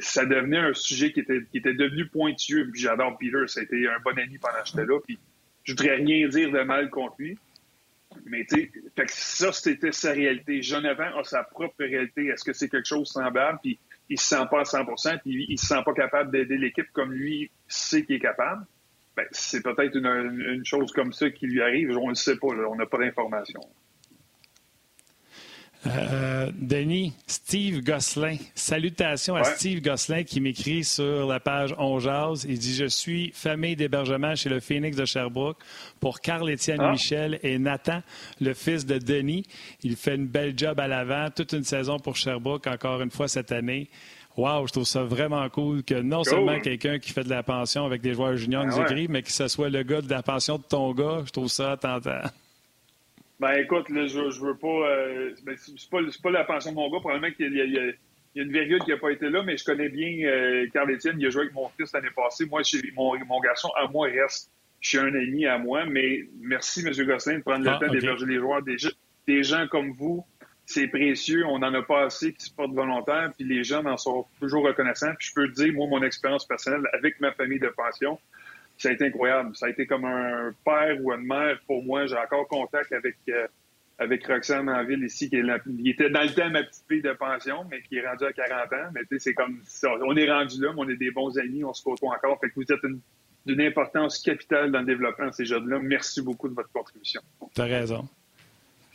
ça 0.00 0.24
devenait 0.24 0.58
un 0.58 0.74
sujet 0.74 1.12
qui 1.12 1.20
était, 1.20 1.74
devenu 1.74 2.06
pointueux. 2.06 2.70
J'adore 2.74 3.18
Peter, 3.18 3.46
ça 3.46 3.60
a 3.60 3.62
été 3.64 3.86
un 3.88 4.00
bon 4.04 4.16
ami 4.18 4.38
pendant 4.38 4.62
que 4.62 4.68
j'étais 4.68 4.86
là. 4.86 4.98
Puis 5.04 5.18
je 5.64 5.72
voudrais 5.72 5.96
rien 5.96 6.28
dire 6.28 6.50
de 6.50 6.60
mal 6.62 6.88
contre 6.90 7.16
lui. 7.18 7.36
Mais 8.24 8.44
tu 8.44 8.70
sais, 8.96 9.04
ça, 9.06 9.52
c'était 9.52 9.92
sa 9.92 10.12
réalité. 10.12 10.62
Jonathan 10.62 11.18
a 11.18 11.24
sa 11.24 11.42
propre 11.44 11.76
réalité. 11.78 12.26
Est-ce 12.26 12.44
que 12.44 12.52
c'est 12.52 12.68
quelque 12.68 12.86
chose 12.86 13.08
de 13.08 13.12
semblable? 13.12 13.58
Puis 13.62 13.78
il 14.08 14.18
se 14.18 14.28
sent 14.28 14.44
pas 14.50 14.60
à 14.60 14.64
100% 14.64 15.20
puis 15.20 15.46
il 15.48 15.58
se 15.58 15.66
sent 15.66 15.82
pas 15.84 15.92
capable 15.92 16.30
d'aider 16.30 16.56
l'équipe 16.56 16.90
comme 16.92 17.12
lui 17.12 17.50
sait 17.66 18.04
qu'il 18.04 18.16
est 18.16 18.20
capable. 18.20 18.64
Ben, 19.16 19.26
c'est 19.32 19.62
peut-être 19.62 19.96
une, 19.96 20.64
chose 20.64 20.92
comme 20.92 21.12
ça 21.12 21.28
qui 21.30 21.46
lui 21.46 21.60
arrive. 21.60 21.90
On 21.98 22.04
ne 22.04 22.10
le 22.10 22.14
sait 22.14 22.36
pas. 22.36 22.48
On 22.48 22.76
n'a 22.76 22.86
pas 22.86 22.98
d'informations. 22.98 23.60
Euh, 25.86 26.50
Denis, 26.54 27.12
Steve 27.26 27.82
Gosselin. 27.82 28.36
Salutations 28.54 29.36
à 29.36 29.44
Steve 29.44 29.80
Gosselin 29.80 30.24
qui 30.24 30.40
m'écrit 30.40 30.82
sur 30.82 31.26
la 31.26 31.38
page 31.40 31.74
On 31.78 31.98
Il 32.48 32.58
dit 32.58 32.74
Je 32.74 32.86
suis 32.86 33.30
famille 33.32 33.76
d'hébergement 33.76 34.34
chez 34.34 34.48
le 34.48 34.60
Phoenix 34.60 34.96
de 34.96 35.04
Sherbrooke 35.04 35.58
pour 36.00 36.20
Carl-Étienne 36.20 36.80
ah. 36.80 36.90
Michel 36.90 37.38
et 37.42 37.58
Nathan, 37.58 38.02
le 38.40 38.54
fils 38.54 38.86
de 38.86 38.98
Denis. 38.98 39.46
Il 39.82 39.96
fait 39.96 40.16
une 40.16 40.26
belle 40.26 40.54
job 40.56 40.80
à 40.80 40.88
l'avant, 40.88 41.28
toute 41.30 41.52
une 41.52 41.64
saison 41.64 41.98
pour 41.98 42.16
Sherbrooke, 42.16 42.66
encore 42.66 43.00
une 43.00 43.10
fois 43.10 43.28
cette 43.28 43.52
année. 43.52 43.88
Wow, 44.36 44.68
je 44.68 44.72
trouve 44.72 44.84
ça 44.84 45.02
vraiment 45.02 45.48
cool 45.48 45.82
que 45.82 45.94
non 45.94 46.22
seulement 46.22 46.60
quelqu'un 46.60 47.00
qui 47.00 47.10
fait 47.12 47.24
de 47.24 47.30
la 47.30 47.42
pension 47.42 47.84
avec 47.84 48.02
des 48.02 48.14
joueurs 48.14 48.36
juniors 48.36 48.64
nous 48.64 48.78
ah 48.78 48.82
écrit, 48.82 49.08
mais 49.08 49.22
que 49.22 49.32
ce 49.32 49.48
soit 49.48 49.68
le 49.68 49.82
gars 49.82 50.00
de 50.00 50.10
la 50.10 50.22
pension 50.22 50.58
de 50.58 50.62
ton 50.62 50.92
gars. 50.92 51.22
Je 51.26 51.32
trouve 51.32 51.48
ça 51.48 51.76
tentant. 51.76 52.20
Ben 53.40 53.52
écoute, 53.52 53.88
là, 53.88 54.06
je, 54.06 54.30
je 54.30 54.40
veux 54.40 54.56
pas. 54.56 54.66
Euh, 54.66 55.34
ben, 55.44 55.56
c'est 55.56 55.90
pas, 55.90 56.00
pas 56.22 56.30
la 56.30 56.44
pension 56.44 56.72
de 56.72 56.76
mon 56.76 56.90
gars. 56.90 56.98
Probablement 56.98 57.32
qu'il 57.32 57.52
y, 57.52 57.58
y, 57.58 57.78
a 57.78 58.42
une 58.42 58.52
virgule 58.52 58.80
qui 58.80 58.90
n'a 58.90 58.96
pas 58.96 59.10
été 59.10 59.30
là, 59.30 59.42
mais 59.42 59.56
je 59.56 59.64
connais 59.64 59.88
bien 59.88 60.28
euh, 60.28 60.66
Carl 60.72 60.90
Etienne. 60.90 61.16
Il 61.20 61.26
a 61.26 61.30
joué 61.30 61.42
avec 61.42 61.54
mon 61.54 61.68
fils 61.68 61.92
l'année 61.92 62.10
passée. 62.14 62.46
Moi, 62.46 62.62
mon, 62.94 63.18
mon 63.26 63.40
garçon, 63.40 63.68
à 63.76 63.86
moi, 63.86 64.08
reste 64.08 64.50
chez 64.80 64.98
un 64.98 65.14
ami 65.14 65.46
à 65.46 65.58
moi. 65.58 65.84
Mais 65.86 66.24
merci, 66.40 66.84
M. 66.84 66.92
Gosselin, 67.06 67.38
de 67.38 67.42
prendre 67.42 67.64
le 67.64 67.70
ah, 67.70 67.78
temps 67.78 67.92
d'héberger 67.92 68.26
les 68.26 68.38
joueurs. 68.38 68.62
Des, 68.62 68.76
des, 69.28 69.42
gens 69.44 69.68
comme 69.68 69.92
vous, 69.92 70.24
c'est 70.66 70.88
précieux. 70.88 71.46
On 71.46 71.60
n'en 71.60 71.72
a 71.74 71.82
pas 71.82 72.06
assez 72.06 72.32
qui 72.32 72.44
se 72.44 72.52
portent 72.52 72.74
volontaires. 72.74 73.30
Puis 73.36 73.46
les 73.46 73.62
gens 73.62 73.84
en 73.86 73.96
sont 73.96 74.26
toujours 74.40 74.64
reconnaissants. 74.64 75.14
Puis 75.16 75.28
je 75.28 75.34
peux 75.34 75.48
te 75.48 75.62
dire, 75.62 75.72
moi, 75.74 75.86
mon 75.88 76.02
expérience 76.02 76.44
personnelle 76.44 76.82
avec 76.92 77.20
ma 77.20 77.30
famille 77.32 77.60
de 77.60 77.68
pension, 77.68 78.18
ça 78.78 78.88
a 78.88 78.92
été 78.92 79.06
incroyable. 79.06 79.54
Ça 79.56 79.66
a 79.66 79.68
été 79.70 79.86
comme 79.86 80.04
un 80.04 80.52
père 80.64 80.96
ou 81.02 81.12
une 81.12 81.26
mère 81.26 81.58
pour 81.66 81.82
moi. 81.82 82.06
J'ai 82.06 82.16
encore 82.16 82.46
contact 82.48 82.92
avec 82.92 83.16
euh, 83.28 83.46
avec 83.98 84.24
Roxane 84.26 84.68
en 84.68 84.84
ville 84.84 85.02
ici, 85.02 85.28
qui 85.28 85.36
est 85.36 85.90
était 85.90 86.08
dans 86.08 86.22
le 86.22 86.32
temps 86.32 86.48
ma 86.50 86.62
petite 86.62 86.84
fille 86.88 87.02
de 87.02 87.12
pension, 87.12 87.66
mais 87.68 87.82
qui 87.82 87.96
est 87.96 88.06
rendue 88.06 88.24
à 88.24 88.32
40 88.32 88.72
ans. 88.72 88.90
Mais 88.94 89.00
tu 89.00 89.08
sais, 89.10 89.18
c'est 89.18 89.34
comme 89.34 89.60
ça. 89.64 89.90
On 90.02 90.16
est 90.16 90.30
rendu 90.30 90.62
là, 90.62 90.72
mais 90.72 90.80
on 90.80 90.88
est 90.88 90.96
des 90.96 91.10
bons 91.10 91.36
amis, 91.36 91.64
on 91.64 91.74
se 91.74 91.82
côtoie 91.82 92.14
encore. 92.14 92.38
Fait 92.40 92.48
que 92.48 92.54
vous 92.54 92.72
êtes 92.72 92.80
d'une 93.46 93.60
importance 93.60 94.18
capitale 94.20 94.70
dans 94.70 94.80
le 94.80 94.86
développement 94.86 95.26
de 95.26 95.32
ces 95.32 95.44
jeunes-là. 95.44 95.80
Merci 95.82 96.22
beaucoup 96.22 96.48
de 96.48 96.54
votre 96.54 96.70
contribution. 96.70 97.20
Tu 97.54 97.60
as 97.60 97.64
raison. 97.64 98.08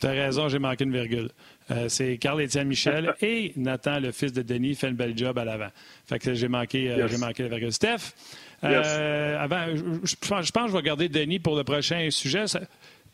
Tu 0.00 0.06
as 0.06 0.10
raison, 0.10 0.48
j'ai 0.48 0.58
manqué 0.58 0.84
une 0.84 0.92
virgule. 0.92 1.30
Euh, 1.70 1.88
c'est 1.88 2.16
Carl-Étienne 2.18 2.68
Michel 2.68 3.14
et 3.20 3.52
Nathan, 3.56 4.00
le 4.00 4.10
fils 4.10 4.32
de 4.32 4.42
Denis, 4.42 4.74
fait 4.74 4.88
un 4.88 4.92
bel 4.92 5.16
job 5.16 5.38
à 5.38 5.44
l'avant. 5.44 5.70
Fait 6.06 6.18
que 6.18 6.34
j'ai 6.34 6.48
manqué, 6.48 6.90
euh, 6.90 7.08
j'ai 7.08 7.18
manqué 7.18 7.42
la 7.42 7.48
virgule. 7.50 7.72
Steph, 7.72 8.12
euh, 8.64 9.38
avant, 9.38 9.66
je, 9.74 10.14
pense 10.16 10.50
que 10.50 10.68
je 10.68 10.72
vais 10.72 10.82
garder 10.82 11.08
Denis 11.08 11.38
pour 11.38 11.56
le 11.56 11.64
prochain 11.64 12.08
sujet. 12.10 12.44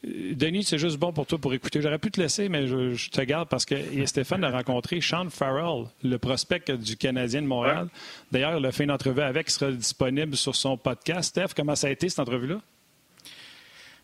Denis, 0.02 0.64
c'est 0.64 0.78
juste 0.78 0.96
bon 0.98 1.12
pour 1.12 1.26
toi 1.26 1.38
pour 1.38 1.52
écouter. 1.52 1.82
J'aurais 1.82 1.98
pu 1.98 2.10
te 2.10 2.20
laisser, 2.20 2.48
mais 2.48 2.66
je, 2.66 3.10
te 3.10 3.20
garde 3.20 3.48
parce 3.48 3.66
que 3.66 3.74
Stéphane 4.06 4.42
a 4.44 4.50
rencontré 4.50 5.00
Sean 5.00 5.28
Farrell, 5.28 5.84
le 6.02 6.16
prospect 6.16 6.76
du 6.78 6.96
Canadien 6.96 7.42
de 7.42 7.46
Montréal. 7.46 7.88
D'ailleurs, 8.32 8.58
il 8.58 8.64
a 8.64 8.72
fait 8.72 8.84
une 8.84 8.90
entrevue 8.90 9.20
avec, 9.20 9.48
qui 9.48 9.52
sera 9.52 9.70
disponible 9.70 10.36
sur 10.36 10.56
son 10.56 10.78
podcast. 10.78 11.30
Steph, 11.30 11.48
comment 11.54 11.74
ça 11.74 11.88
a 11.88 11.90
été 11.90 12.08
cette 12.08 12.20
entrevue-là? 12.20 12.60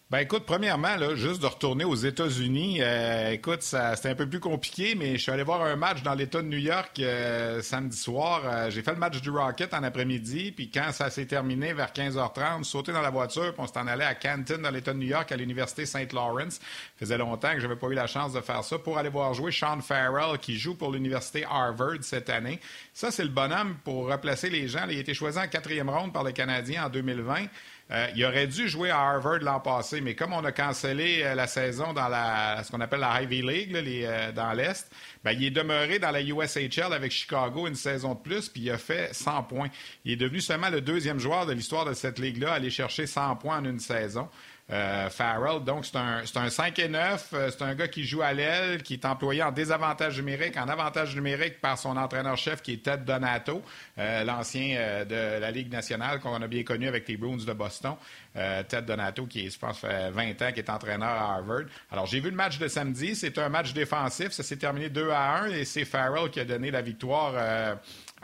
Ben 0.09 0.19
écoute, 0.19 0.45
premièrement, 0.47 0.95
là, 0.95 1.17
juste 1.17 1.43
de 1.43 1.47
retourner 1.47 1.85
aux 1.85 1.97
États-Unis, 1.97 2.79
euh, 2.81 3.33
écoute, 3.33 3.63
c'était 3.63 4.11
un 4.11 4.15
peu 4.15 4.29
plus 4.29 4.39
compliqué, 4.39 4.95
mais 4.95 5.17
je 5.17 5.23
suis 5.23 5.33
allé 5.33 5.43
voir 5.43 5.63
un 5.63 5.75
match 5.75 6.05
dans 6.05 6.15
l'État 6.15 6.43
de 6.43 6.47
New 6.47 6.59
York 6.59 7.01
euh, 7.01 7.61
samedi 7.61 7.97
soir. 7.97 8.43
Euh, 8.45 8.71
j'ai 8.71 8.83
fait 8.83 8.93
le 8.93 8.99
match 8.99 9.21
du 9.21 9.31
Rocket 9.31 9.75
en 9.75 9.83
après-midi, 9.83 10.53
puis 10.53 10.71
quand 10.71 10.93
ça 10.93 11.11
s'est 11.11 11.27
terminé 11.27 11.73
vers 11.73 11.93
15h30, 11.93 12.63
sauté 12.63 12.93
dans 12.93 13.01
la 13.01 13.11
voiture, 13.11 13.53
puis 13.53 13.61
on 13.61 13.67
s'est 13.67 13.81
en 13.81 13.89
allé 13.89 14.05
à 14.05 14.15
Canton, 14.15 14.63
dans 14.63 14.71
l'État 14.71 14.93
de 14.93 14.99
New 14.99 15.09
York, 15.09 15.33
à 15.33 15.37
l'Université 15.37 15.87
St. 15.87 16.13
Lawrence. 16.13 16.61
Ça 16.61 16.61
faisait 17.01 17.19
longtemps 17.19 17.53
que 17.55 17.59
j'avais 17.59 17.75
pas 17.75 17.89
eu 17.89 17.95
la 17.95 18.07
chance 18.07 18.33
de 18.33 18.41
faire 18.41 18.63
ça 18.63 18.79
pour 18.79 18.99
aller 18.99 19.09
voir 19.09 19.35
jouer 19.35 19.51
Sean 19.51 19.81
Farrell, 19.81 20.39
qui 20.39 20.57
joue 20.57 20.77
pour 20.77 20.93
l'Université 20.93 21.45
Harvard 21.51 21.99
cette 22.03 22.31
année. 22.31 22.61
Ça, 22.95 23.11
c'est 23.11 23.25
le 23.25 23.31
bonhomme 23.31 23.75
pour 23.83 24.07
replacer 24.07 24.51
les 24.51 24.69
gens. 24.69 24.87
Il 24.89 24.99
a 24.99 25.01
été 25.01 25.15
choisi 25.15 25.41
en 25.41 25.49
quatrième 25.49 25.91
ronde 25.91 26.13
par 26.13 26.23
les 26.23 26.33
Canadiens 26.33 26.87
en 26.87 26.91
2020. 26.91 27.47
Euh, 27.93 28.09
il 28.17 28.25
aurait 28.25 28.49
dû 28.49 28.69
jouer 28.69 28.91
à 28.91 28.99
Harvard 28.99 29.39
l'an 29.39 29.61
passé, 29.61 30.01
mais 30.01 30.17
comme 30.17 30.33
on 30.33 30.45
a 30.45 30.51
cancellé 30.51 31.23
euh, 31.23 31.37
la 31.37 31.47
saison 31.47 31.93
dans 31.93 32.09
la, 32.09 32.63
ce 32.65 32.73
qu'on 32.73 32.81
appelle 32.81 32.99
la 33.01 33.23
Ivy 33.23 33.43
League, 33.43 33.73
euh, 33.77 34.33
dans 34.33 34.53
l'Est, 34.53 34.91
ben, 35.23 35.33
il 35.33 35.45
est 35.45 35.51
demeuré 35.51 36.01
dans 36.01 36.11
la 36.11 36.21
USHL 36.21 36.93
avec 36.93 37.13
Chicago 37.13 37.69
une 37.69 37.77
saison 37.77 38.15
de 38.15 38.19
plus, 38.19 38.49
puis 38.49 38.63
il 38.63 38.71
a 38.73 38.79
fait 38.79 39.15
100 39.15 39.45
points. 39.45 39.69
Il 40.05 40.13
est 40.13 40.17
devenu 40.17 40.41
seulement 40.41 40.69
le 40.69 40.81
deuxième 40.81 41.21
joueur 41.21 41.47
de 41.47 41.53
l'histoire 41.53 41.85
de 41.85 41.95
cette 41.95 42.19
ligue-là 42.19 42.53
à 42.53 42.55
aller 42.57 42.71
chercher 42.71 43.07
100 43.07 43.37
points 43.37 43.59
en 43.59 43.65
une 43.65 43.79
saison. 43.79 44.29
Euh, 44.69 45.09
Farrell, 45.11 45.63
donc 45.63 45.87
c'est 45.87 45.97
un, 45.97 46.25
un 46.35 46.51
5 46.51 46.79
et 46.81 46.89
9. 46.89 47.31
Euh, 47.33 47.51
c'est 47.53 47.63
un 47.63 47.75
gars 47.77 47.87
qui 47.87 48.03
joue 48.03 48.23
à 48.23 48.33
l'aile, 48.33 48.83
qui 48.83 48.95
est 48.95 49.05
employé 49.05 49.41
en 49.45 49.53
désavantage 49.53 50.19
numérique, 50.19 50.57
en 50.57 50.69
avantage 50.69 51.15
numérique 51.15 51.61
par 51.61 51.79
son 51.79 51.97
entraîneur-chef 51.97 52.63
qui 52.63 52.73
est 52.73 52.83
Ted 52.83 53.05
Donato, 53.05 53.63
euh, 53.99 54.25
l'ancien 54.25 55.05
de 55.05 55.39
la 55.39 55.51
Ligue 55.53 55.71
nationale 55.71 56.19
qu'on 56.19 56.43
a 56.43 56.49
bien 56.49 56.65
connu 56.65 56.89
avec 56.89 57.07
les 57.07 57.17
Bruins 57.17 57.37
de 57.37 57.53
Boston. 57.53 57.95
Ted 58.35 58.83
Donato, 58.83 59.25
qui 59.27 59.49
je 59.49 59.59
pense, 59.59 59.79
fait 59.79 60.11
20 60.11 60.43
ans, 60.43 60.53
qui 60.53 60.61
est 60.61 60.69
entraîneur 60.69 61.09
à 61.09 61.37
Harvard. 61.37 61.65
Alors, 61.91 62.05
j'ai 62.05 62.21
vu 62.21 62.29
le 62.29 62.37
match 62.37 62.59
de 62.59 62.69
samedi. 62.69 63.15
C'est 63.15 63.39
un 63.39 63.49
match 63.49 63.73
défensif. 63.73 64.33
Ça 64.33 64.43
s'est 64.43 64.59
terminé 64.59 64.91
2 64.91 65.09
à 65.11 65.45
1 65.45 65.47
et 65.53 65.65
c'est 65.65 65.87
Farrell 65.87 66.29
qui 66.31 66.41
a 66.41 66.45
donné 66.45 66.71
la 66.71 66.83
victoire 66.83 67.33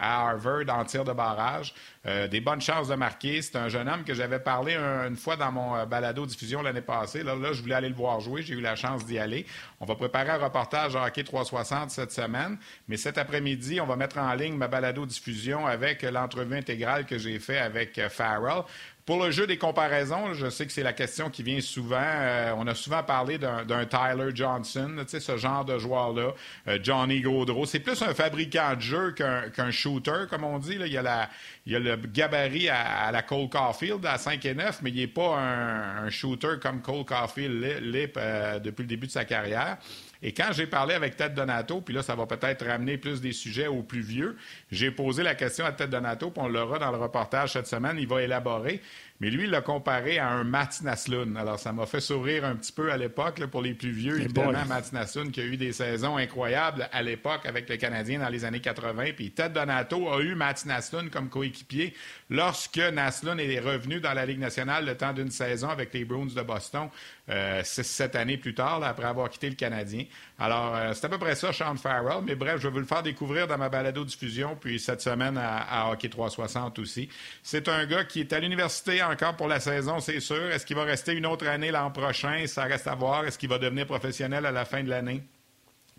à 0.02 0.28
Harvard 0.28 0.68
en 0.68 0.84
tir 0.84 1.04
de 1.04 1.12
barrage. 1.12 1.72
Euh, 2.04 2.26
des 2.26 2.40
bonnes 2.40 2.60
chances 2.60 2.88
de 2.88 2.96
marquer. 2.96 3.40
C'est 3.40 3.54
un 3.54 3.68
jeune 3.68 3.88
homme 3.88 4.02
que 4.02 4.12
j'avais 4.12 4.40
parlé 4.40 4.74
une 4.74 5.14
fois 5.14 5.36
dans 5.36 5.52
mon 5.52 5.76
euh, 5.76 5.86
balado 5.86 6.26
diffusion 6.26 6.60
l'année 6.60 6.80
passée. 6.80 7.22
Là, 7.22 7.36
je 7.52 7.62
voulais 7.62 7.76
aller 7.76 7.88
le 7.88 7.94
voir 7.94 8.18
jouer. 8.18 8.42
J'ai 8.42 8.54
eu 8.54 8.60
la 8.60 8.74
chance 8.74 9.06
d'y 9.06 9.20
aller. 9.20 9.46
On 9.78 9.86
va 9.86 9.94
préparer 9.94 10.30
un 10.30 10.38
reportage 10.38 10.96
à 10.96 11.06
Hockey 11.06 11.22
360 11.22 11.90
cette 11.90 12.10
semaine. 12.10 12.58
Mais 12.88 12.96
cet 12.96 13.18
après-midi, 13.18 13.80
on 13.80 13.86
va 13.86 13.94
mettre 13.94 14.18
en 14.18 14.34
ligne 14.34 14.56
ma 14.56 14.66
balado 14.66 15.06
diffusion 15.06 15.64
avec 15.64 16.02
l'entrevue 16.02 16.56
intégrale 16.56 17.06
que 17.06 17.18
j'ai 17.18 17.38
fait 17.38 17.58
avec 17.58 17.96
euh, 17.98 18.08
Farrell. 18.08 18.64
Pour 19.04 19.20
le 19.20 19.32
jeu 19.32 19.48
des 19.48 19.58
comparaisons, 19.58 20.32
je 20.32 20.48
sais 20.48 20.64
que 20.64 20.70
c'est 20.70 20.84
la 20.84 20.92
question 20.92 21.28
qui 21.28 21.42
vient 21.42 21.60
souvent. 21.60 21.96
Euh, 22.00 22.52
on 22.56 22.68
a 22.68 22.74
souvent 22.76 23.02
parlé 23.02 23.36
d'un 23.36 23.84
Tyler 23.86 24.30
Johnson, 24.32 24.94
ce 25.08 25.36
genre 25.36 25.64
de 25.64 25.76
joueur-là, 25.76 26.34
euh, 26.68 26.78
Johnny 26.80 27.20
Gaudreau. 27.20 27.66
C'est 27.66 27.80
plus 27.80 28.00
un 28.02 28.14
fabricant 28.14 28.76
de 28.76 28.80
jeu 28.80 29.12
qu'un 29.12 29.70
shooter, 29.72 30.26
comme 30.30 30.44
on 30.44 30.60
dit. 30.60 30.78
Là. 30.78 30.86
Il, 30.86 30.92
y 30.92 30.98
a 30.98 31.02
la, 31.02 31.28
il 31.66 31.72
y 31.72 31.76
a 31.76 31.80
le 31.80 31.96
gabarit 31.96 32.68
à, 32.68 33.10
la 33.10 33.22
Cole 33.22 33.48
Caulfield 33.48 34.06
à 34.06 34.18
5 34.18 34.44
et 34.44 34.54
9, 34.54 34.82
mais 34.82 34.90
il 34.90 34.96
n'est 34.96 35.08
pas 35.08 35.36
un, 35.36 36.08
shooter 36.08 36.60
comme 36.62 36.80
Cole 36.80 37.04
Caulfield 37.04 37.60
l'est 37.82 38.16
euh, 38.16 38.60
depuis 38.60 38.82
le 38.82 38.88
début 38.88 39.08
de 39.08 39.12
sa 39.12 39.24
carrière. 39.24 39.78
Et 40.22 40.32
quand 40.32 40.52
j'ai 40.52 40.66
parlé 40.66 40.94
avec 40.94 41.16
Ted 41.16 41.34
Donato, 41.34 41.80
puis 41.80 41.94
là, 41.94 42.02
ça 42.02 42.14
va 42.14 42.26
peut-être 42.26 42.64
ramener 42.64 42.96
plus 42.96 43.20
des 43.20 43.32
sujets 43.32 43.66
aux 43.66 43.82
plus 43.82 44.02
vieux, 44.02 44.36
j'ai 44.70 44.90
posé 44.90 45.22
la 45.22 45.34
question 45.34 45.64
à 45.64 45.72
Ted 45.72 45.90
Donato, 45.90 46.30
puis 46.30 46.42
on 46.42 46.48
l'aura 46.48 46.78
dans 46.78 46.92
le 46.92 46.98
reportage 46.98 47.52
cette 47.52 47.66
semaine, 47.66 47.96
il 47.98 48.06
va 48.06 48.22
élaborer. 48.22 48.80
mais 49.20 49.30
lui, 49.30 49.44
il 49.44 49.50
l'a 49.50 49.60
comparé 49.60 50.18
à 50.18 50.28
un 50.28 50.44
Matt 50.44 50.80
Naslund. 50.82 51.36
Alors, 51.36 51.58
ça 51.58 51.72
m'a 51.72 51.86
fait 51.86 52.00
sourire 52.00 52.44
un 52.44 52.56
petit 52.56 52.72
peu 52.72 52.92
à 52.92 52.96
l'époque, 52.96 53.44
pour 53.46 53.62
les 53.62 53.74
plus 53.74 53.90
vieux, 53.90 54.20
évidemment, 54.20 54.64
Matt 54.66 54.92
Naslund 54.92 55.32
qui 55.32 55.40
a 55.40 55.44
eu 55.44 55.56
des 55.56 55.72
saisons 55.72 56.16
incroyables 56.16 56.88
à 56.92 57.02
l'époque 57.02 57.44
avec 57.44 57.68
le 57.68 57.76
Canadien 57.76 58.20
dans 58.20 58.28
les 58.28 58.44
années 58.44 58.60
80. 58.60 59.12
Puis 59.16 59.30
Ted 59.32 59.50
Donato 59.54 60.08
a 60.08 60.20
eu 60.20 60.34
Matt 60.34 60.64
Naslund 60.66 61.10
comme 61.10 61.28
coéquipier 61.28 61.94
lorsque 62.30 62.78
Naslund 62.78 63.40
est 63.40 63.60
revenu 63.60 64.00
dans 64.00 64.12
la 64.12 64.26
Ligue 64.26 64.38
nationale 64.38 64.86
le 64.86 64.96
temps 64.96 65.12
d'une 65.12 65.30
saison 65.30 65.68
avec 65.68 65.92
les 65.92 66.04
Bruins 66.04 66.26
de 66.34 66.42
Boston, 66.42 66.88
euh, 67.32 67.62
sept 67.64 68.16
années 68.16 68.36
plus 68.36 68.54
tard, 68.54 68.82
après 68.84 69.06
avoir 69.06 69.30
quitté 69.30 69.48
le 69.48 69.54
Canadien. 69.54 70.04
Alors, 70.38 70.74
euh, 70.74 70.92
c'est 70.94 71.06
à 71.06 71.08
peu 71.08 71.18
près 71.18 71.34
ça, 71.34 71.52
Sean 71.52 71.76
Farrell. 71.76 72.22
Mais 72.24 72.34
bref, 72.34 72.56
je 72.58 72.68
vais 72.68 72.72
vous 72.72 72.80
le 72.80 72.84
faire 72.84 73.02
découvrir 73.02 73.46
dans 73.46 73.58
ma 73.58 73.68
balado-diffusion, 73.68 74.56
puis 74.56 74.78
cette 74.78 75.00
semaine 75.00 75.38
à, 75.38 75.90
Hockey 75.90 76.08
360 76.08 76.78
aussi. 76.78 77.08
C'est 77.42 77.68
un 77.68 77.86
gars 77.86 78.04
qui 78.04 78.20
est 78.20 78.32
à 78.32 78.40
l'université 78.40 79.02
encore 79.02 79.36
pour 79.36 79.48
la 79.48 79.60
saison, 79.60 80.00
c'est 80.00 80.20
sûr. 80.20 80.50
Est-ce 80.50 80.66
qu'il 80.66 80.76
va 80.76 80.84
rester 80.84 81.12
une 81.12 81.26
autre 81.26 81.46
année 81.46 81.70
l'an 81.70 81.90
prochain? 81.90 82.44
Ça 82.46 82.64
reste 82.64 82.86
à 82.86 82.94
voir. 82.94 83.24
Est-ce 83.24 83.38
qu'il 83.38 83.48
va 83.48 83.58
devenir 83.58 83.86
professionnel 83.86 84.46
à 84.46 84.52
la 84.52 84.64
fin 84.64 84.82
de 84.82 84.90
l'année? 84.90 85.22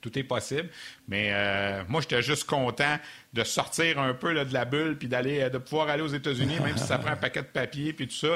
Tout 0.04 0.20
est 0.20 0.24
possible. 0.24 0.70
Mais 1.08 1.30
euh, 1.32 1.84
moi, 1.88 2.02
j'étais 2.02 2.22
juste 2.22 2.44
content 2.44 3.00
de 3.32 3.44
sortir 3.44 4.00
un 4.00 4.14
peu 4.14 4.34
de 4.34 4.54
la 4.54 4.66
bulle 4.66 4.98
puis 4.98 5.08
d'aller 5.08 5.42
euh, 5.42 5.50
de 5.50 5.58
pouvoir 5.58 5.90
aller 5.90 6.04
aux 6.04 6.08
États-Unis, 6.08 6.60
même 6.60 6.78
si 6.78 6.86
ça 6.86 7.00
prend 7.00 7.12
un 7.12 7.16
paquet 7.16 7.42
de 7.42 7.48
papier 7.48 7.94
puis 7.94 8.08
tout 8.08 8.16
ça. 8.16 8.28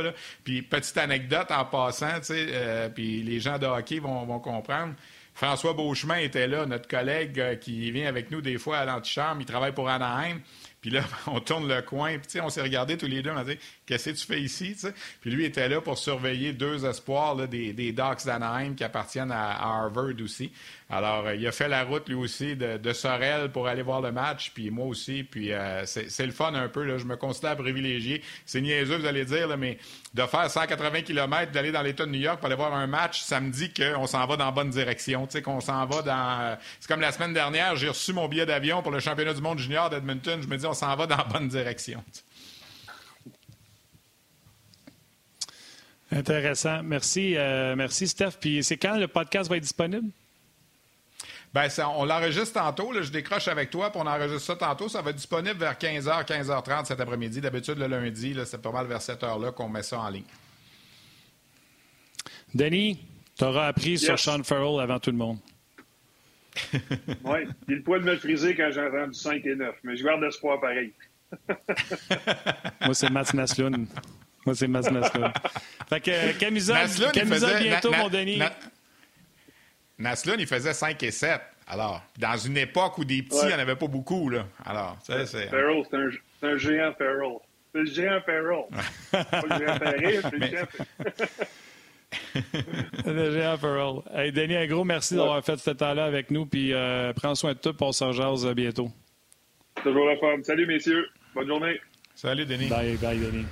Puis 0.43 0.61
petite 0.63 0.97
anecdote 0.97 1.51
en 1.51 1.65
passant, 1.65 2.19
euh, 2.31 2.89
puis 2.89 3.21
les 3.21 3.39
gens 3.39 3.59
de 3.59 3.67
hockey 3.67 3.99
vont, 3.99 4.25
vont, 4.25 4.39
comprendre. 4.39 4.93
François 5.33 5.73
Beauchemin 5.73 6.17
était 6.17 6.47
là, 6.47 6.65
notre 6.65 6.87
collègue 6.87 7.59
qui 7.59 7.91
vient 7.91 8.07
avec 8.07 8.31
nous 8.31 8.41
des 8.41 8.57
fois 8.57 8.79
à 8.79 8.85
l'antichambre. 8.85 9.41
Il 9.41 9.45
travaille 9.45 9.73
pour 9.73 9.87
Anaheim. 9.87 10.39
Puis 10.81 10.91
là, 10.91 11.03
on 11.27 11.39
tourne 11.39 11.67
le 11.67 11.81
coin, 11.81 12.17
puis 12.17 12.39
on 12.41 12.49
s'est 12.49 12.61
regardé 12.61 12.97
tous 12.97 13.07
les 13.07 13.21
deux, 13.21 13.31
on 13.31 13.37
a 13.37 13.43
dit 13.43 13.57
Qu'est-ce 13.85 14.11
que 14.11 14.15
tu 14.15 14.25
fais 14.25 14.41
ici 14.41 14.75
Puis 15.21 15.31
lui 15.31 15.45
était 15.45 15.67
là 15.67 15.81
pour 15.81 15.97
surveiller 15.97 16.53
deux 16.53 16.85
espoirs 16.85 17.35
des, 17.47 17.73
des 17.73 17.91
Ducks 17.91 18.25
d'Anaheim 18.25 18.75
qui 18.75 18.83
appartiennent 18.83 19.31
à, 19.31 19.61
Harvard 19.61 20.13
aussi. 20.23 20.51
Alors, 20.89 21.27
euh, 21.27 21.35
il 21.35 21.45
a 21.45 21.51
fait 21.51 21.67
la 21.67 21.83
route 21.83 22.07
lui 22.07 22.15
aussi 22.15 22.55
de, 22.55 22.93
Sorel 22.93 23.51
pour 23.51 23.67
aller 23.67 23.81
voir 23.81 23.99
le 23.99 24.13
match, 24.13 24.51
puis 24.53 24.71
moi 24.71 24.85
aussi. 24.85 25.23
Puis 25.23 25.51
euh, 25.51 25.85
c'est 25.85 26.25
le 26.25 26.31
fun 26.31 26.53
un 26.53 26.69
peu. 26.69 26.97
Je 26.97 27.03
me 27.03 27.17
considère 27.17 27.57
privilégié. 27.57 28.23
C'est 28.45 28.61
niaiseux, 28.61 28.97
vous 28.97 29.05
allez 29.05 29.25
dire, 29.25 29.57
mais 29.57 29.77
de 30.13 30.23
faire 30.23 30.49
180 30.49 31.01
km, 31.01 31.51
d'aller 31.51 31.73
dans 31.73 31.81
l'État 31.81 32.05
de 32.05 32.11
New 32.11 32.19
York 32.19 32.37
pour 32.37 32.45
aller 32.45 32.55
voir 32.55 32.73
un 32.73 32.87
match, 32.87 33.21
ça 33.21 33.41
me 33.41 33.51
dit 33.51 33.73
qu'on 33.73 34.07
s'en 34.07 34.25
va 34.25 34.37
dans 34.37 34.45
la 34.45 34.51
bonne 34.51 34.69
direction. 34.69 35.27
Euh, 35.35 36.55
c'est 36.79 36.87
comme 36.87 37.01
la 37.01 37.11
semaine 37.11 37.33
dernière, 37.33 37.75
j'ai 37.75 37.89
reçu 37.89 38.13
mon 38.13 38.29
billet 38.29 38.45
d'avion 38.45 38.81
pour 38.81 38.91
le 38.91 38.99
championnat 38.99 39.33
du 39.33 39.41
monde 39.41 39.59
junior 39.59 39.89
d'Edmonton. 39.89 40.41
Je 40.41 40.47
me 40.47 40.57
dis, 40.57 40.65
on 40.65 40.73
s'en 40.73 40.95
va 40.95 41.05
dans 41.05 41.17
la 41.17 41.25
bonne 41.25 41.49
direction. 41.49 42.01
Intéressant. 46.09 46.81
Merci, 46.83 47.35
merci 47.75 48.07
Steph. 48.07 48.37
Puis 48.39 48.63
c'est 48.63 48.77
quand 48.77 48.95
le 48.95 49.09
podcast 49.09 49.49
va 49.49 49.57
être 49.57 49.63
disponible? 49.63 50.09
Bien, 51.53 51.67
on 51.95 52.05
l'enregistre 52.05 52.53
tantôt. 52.53 52.91
je 53.01 53.11
décroche 53.11 53.47
avec 53.47 53.69
toi, 53.69 53.89
puis 53.89 53.99
on 54.03 54.07
enregistre 54.07 54.41
ça 54.41 54.55
tantôt. 54.55 54.89
Ça 54.89 55.01
va 55.01 55.11
être 55.11 55.15
disponible 55.15 55.57
vers 55.57 55.73
15h, 55.73 56.25
15h30 56.25 56.85
cet 56.85 56.99
après-midi. 56.99 57.41
D'habitude, 57.41 57.77
le 57.77 57.87
lundi, 57.87 58.35
c'est 58.45 58.61
pas 58.61 58.71
mal 58.71 58.85
vers 58.87 59.01
cette 59.01 59.23
heure-là 59.23 59.51
qu'on 59.51 59.69
met 59.69 59.83
ça 59.83 59.99
en 59.99 60.09
ligne. 60.09 60.25
Denis, 62.53 62.99
tu 63.37 63.43
auras 63.43 63.67
appris 63.67 63.97
sur 63.97 64.19
Sean 64.19 64.43
Farrell 64.43 64.79
avant 64.79 64.99
tout 64.99 65.11
le 65.11 65.17
monde. 65.17 65.39
oui, 67.23 67.39
il 67.67 67.83
de 67.83 67.99
me 67.99 68.15
friser 68.17 68.55
quand 68.55 68.69
j'ai 68.71 68.81
entendu 68.81 69.13
5 69.13 69.45
et 69.45 69.55
9, 69.55 69.75
mais 69.83 69.95
je 69.95 70.03
garde 70.03 70.23
espoir 70.23 70.59
pareil. 70.59 70.91
Moi, 72.81 72.93
c'est 72.93 73.09
Matt 73.09 73.33
Naslund. 73.33 73.87
Moi, 74.45 74.55
c'est 74.55 74.67
Matt 74.67 74.91
Naslund. 74.91 75.33
Fait 75.89 75.99
que 75.99 76.37
camisole, 76.39 76.87
bientôt, 77.61 77.91
mon 77.91 78.09
Denis. 78.09 78.41
Naslund, 79.99 80.39
il 80.39 80.47
faisait 80.47 80.73
5 80.73 81.01
et 81.03 81.11
7. 81.11 81.41
Alors, 81.67 82.01
dans 82.17 82.37
une 82.37 82.57
époque 82.57 82.97
où 82.97 83.05
des 83.05 83.23
petits, 83.23 83.39
il 83.43 83.47
n'y 83.47 83.53
en 83.53 83.59
avait 83.59 83.75
pas 83.75 83.87
beaucoup. 83.87 84.29
Là. 84.29 84.45
Alors, 84.65 84.97
c'est. 85.03 85.25
Farrell, 85.49 85.83
c'est 85.89 85.97
un, 85.97 86.49
un, 86.49 86.57
géant 86.57 86.93
Farrell. 86.97 87.37
C'est 87.73 87.79
le 87.79 87.85
géant 87.85 88.21
Farrell. 88.25 88.65
pas 89.11 89.41
le 89.49 89.65
géant 89.65 89.77
Farrell, 89.77 90.21
c'est 90.21 90.37
le 90.37 90.47
géant 90.47 90.67
le 93.05 93.31
géant 93.31 93.57
Farrell. 93.57 94.01
Hey, 94.13 94.31
Denis, 94.31 94.55
un 94.55 94.67
gros 94.67 94.85
merci 94.85 95.15
d'avoir 95.15 95.43
fait 95.43 95.57
ce 95.57 95.71
temps-là 95.71 96.05
avec 96.05 96.31
nous. 96.31 96.45
Puis 96.45 96.73
euh, 96.73 97.11
prends 97.13 97.35
soin 97.35 97.53
de 97.53 97.59
toi, 97.59 97.73
pour 97.73 97.93
s'en 97.93 98.13
jase 98.13 98.47
bientôt. 98.53 98.89
Toujours 99.83 100.07
la 100.07 100.15
forme. 100.17 100.43
Salut, 100.43 100.65
messieurs. 100.65 101.07
Bonne 101.35 101.47
journée. 101.47 101.81
Salut, 102.15 102.45
Denis. 102.45 102.69
Bye, 102.69 102.95
bye, 102.95 103.19
Denis. 103.19 103.45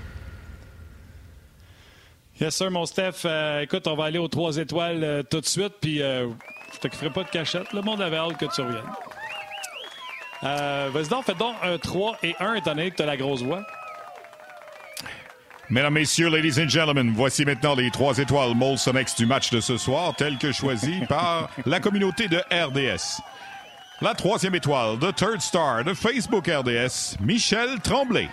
Yes, 2.39 2.55
sir, 2.55 2.69
mon 2.69 2.85
Steph. 2.85 3.23
Euh, 3.25 3.61
écoute, 3.61 3.87
on 3.87 3.95
va 3.95 4.05
aller 4.05 4.19
aux 4.19 4.27
trois 4.27 4.57
étoiles 4.57 5.03
euh, 5.03 5.23
tout 5.23 5.39
de 5.39 5.45
suite. 5.45 5.73
Puis 5.81 5.99
je 5.99 6.79
te 6.81 6.93
ferai 6.95 7.09
pas 7.09 7.23
de 7.23 7.29
cachette. 7.29 7.71
Le 7.73 7.81
monde 7.81 8.01
avait 8.01 8.17
hâte 8.17 8.37
que 8.37 8.45
tu 8.53 8.61
reviennes. 8.61 8.83
Vas-y 10.41 11.07
donc, 11.07 11.25
fais 11.25 11.33
donc 11.33 11.55
un 11.63 11.77
3 11.77 12.17
et 12.21 12.35
1 12.39 12.55
étant 12.55 12.75
donné 12.75 12.91
que 12.91 12.97
tu 12.97 13.01
as 13.03 13.05
la 13.05 13.17
grosse 13.17 13.41
voix. 13.41 13.65
Mesdames, 15.69 15.93
Messieurs, 15.93 16.29
ladies 16.29 16.61
and 16.61 16.69
gentlemen, 16.69 17.11
voici 17.15 17.43
maintenant 17.43 17.73
les 17.73 17.89
trois 17.89 18.19
étoiles 18.19 18.53
Molson 18.53 18.93
X 18.95 19.15
du 19.15 19.25
match 19.25 19.49
de 19.49 19.59
ce 19.59 19.77
soir, 19.77 20.15
telles 20.15 20.37
que 20.37 20.51
choisies 20.51 21.03
par 21.09 21.49
la 21.65 21.79
communauté 21.79 22.27
de 22.27 22.37
RDS. 22.51 23.19
La 24.01 24.13
troisième 24.13 24.53
étoile, 24.53 24.99
The 24.99 25.15
Third 25.15 25.41
Star 25.41 25.83
de 25.83 25.95
Facebook 25.95 26.47
RDS, 26.47 27.17
Michel 27.19 27.79
Tremblay. 27.81 28.29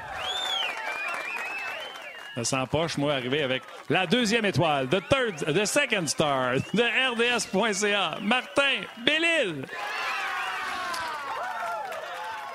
Ça 2.43 2.67
poche, 2.67 2.97
moi, 2.97 3.15
arrivé 3.15 3.43
avec 3.43 3.63
la 3.91 4.07
deuxième 4.07 4.47
étoile, 4.47 4.89
The 4.89 5.03
Third, 5.09 5.55
The 5.55 5.67
Second 5.67 6.07
Star 6.07 6.55
de 6.73 6.83
RDS.ca, 6.83 8.19
Martin 8.23 8.81
Bellil. 9.05 9.67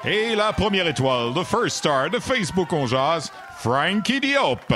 Et 0.04 0.36
la 0.36 0.52
première 0.54 0.88
étoile, 0.88 1.34
The 1.34 1.44
First 1.44 1.78
Star 1.78 2.10
de 2.10 2.20
Facebook 2.20 2.74
On 2.74 2.88
Jazz, 2.88 3.32
Frankie 3.60 4.20
Diop. 4.20 4.62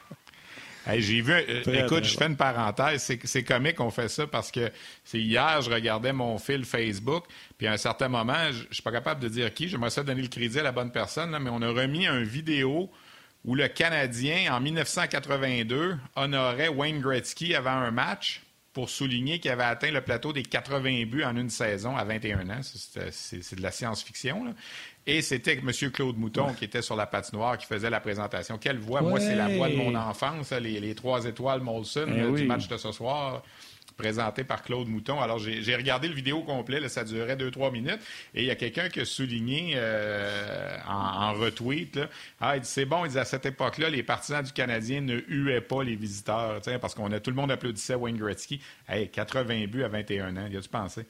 j'ai 0.98 1.20
vu. 1.20 1.32
Euh, 1.32 1.84
écoute, 1.84 2.04
je 2.04 2.16
fais 2.16 2.26
une 2.26 2.36
parenthèse. 2.36 3.16
C'est 3.24 3.44
comique 3.44 3.76
qu'on 3.76 3.90
fait 3.90 4.08
ça 4.08 4.26
parce 4.26 4.50
que 4.50 4.70
hier, 5.12 5.60
je 5.62 5.70
regardais 5.70 6.12
mon 6.12 6.38
fil 6.38 6.64
Facebook, 6.64 7.24
puis 7.58 7.66
à 7.66 7.72
un 7.72 7.76
certain 7.76 8.08
moment, 8.08 8.50
je, 8.50 8.66
ne 8.68 8.72
suis 8.74 8.82
pas 8.82 8.92
capable 8.92 9.20
de 9.20 9.28
dire 9.28 9.52
qui. 9.52 9.68
J'aimerais 9.68 9.90
ça 9.90 10.02
donner 10.02 10.22
le 10.22 10.28
crédit 10.28 10.58
à 10.58 10.62
la 10.62 10.72
bonne 10.72 10.90
personne, 10.90 11.36
mais 11.38 11.50
on 11.50 11.62
a 11.62 11.68
remis 11.68 12.06
une 12.06 12.24
vidéo 12.24 12.90
où 13.44 13.54
le 13.54 13.68
Canadien, 13.68 14.54
en 14.54 14.60
1982, 14.60 15.96
honorait 16.16 16.68
Wayne 16.68 17.00
Gretzky 17.00 17.54
avant 17.54 17.70
un 17.70 17.90
match 17.90 18.42
pour 18.72 18.88
souligner 18.88 19.40
qu'il 19.40 19.50
avait 19.50 19.64
atteint 19.64 19.90
le 19.90 20.00
plateau 20.00 20.32
des 20.32 20.42
80 20.42 21.04
buts 21.06 21.24
en 21.24 21.36
une 21.36 21.50
saison 21.50 21.96
à 21.96 22.04
21 22.04 22.48
ans. 22.50 22.60
C'est 22.62 23.56
de 23.56 23.62
la 23.62 23.72
science-fiction. 23.72 24.54
Et 25.10 25.22
c'était 25.22 25.54
M. 25.58 25.70
Claude 25.90 26.16
Mouton 26.16 26.54
qui 26.54 26.64
était 26.64 26.82
sur 26.82 26.94
la 26.94 27.06
patinoire 27.06 27.58
qui 27.58 27.66
faisait 27.66 27.90
la 27.90 28.00
présentation. 28.00 28.58
Quelle 28.58 28.78
voix? 28.78 29.02
Moi, 29.02 29.18
c'est 29.18 29.34
la 29.34 29.48
voix 29.48 29.68
de 29.68 29.74
mon 29.74 29.94
enfance, 29.94 30.52
les, 30.52 30.94
trois 30.94 31.24
étoiles 31.24 31.60
Molson 31.60 32.06
eh 32.08 32.40
du 32.40 32.44
match 32.44 32.68
de 32.68 32.76
ce 32.76 32.92
soir 32.92 33.42
présenté 33.96 34.44
par 34.44 34.62
Claude 34.62 34.88
Mouton. 34.88 35.20
Alors, 35.20 35.38
j'ai 35.38 35.76
regardé 35.76 36.08
le 36.08 36.14
vidéo 36.14 36.40
complet, 36.42 36.88
ça 36.88 37.04
durait 37.04 37.36
2-3 37.36 37.70
minutes, 37.70 38.00
et 38.34 38.42
il 38.42 38.46
y 38.46 38.50
a 38.50 38.54
quelqu'un 38.54 38.88
qui 38.88 39.00
a 39.00 39.04
souligné 39.04 39.74
euh, 39.76 40.78
en, 40.88 41.34
retweet, 41.34 42.00
ah, 42.40 42.56
il 42.56 42.62
dit, 42.62 42.68
c'est 42.68 42.86
bon, 42.86 43.04
il 43.04 43.10
dit, 43.10 43.18
à 43.18 43.26
cette 43.26 43.44
époque-là, 43.44 43.90
les 43.90 44.02
partisans 44.02 44.42
du 44.42 44.52
Canadien 44.52 45.02
ne 45.02 45.20
huaient 45.28 45.60
pas 45.60 45.82
les 45.82 45.96
visiteurs, 45.96 46.62
parce 46.80 46.94
qu'on 46.94 47.12
a 47.12 47.20
tout 47.20 47.30
le 47.30 47.36
monde 47.36 47.50
applaudissait 47.50 47.94
Wayne 47.94 48.16
Gretzky. 48.16 48.62
Hey, 48.88 49.10
80 49.10 49.66
buts 49.66 49.84
à 49.84 49.88
21 49.88 50.36
ans, 50.36 50.46
il 50.50 50.56
a-tu 50.56 50.68
pensé? 50.70 51.04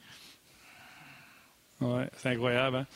Oui, 1.79 2.03
c'est 2.17 2.29
incroyable. 2.29 2.77
Hein? 2.77 2.87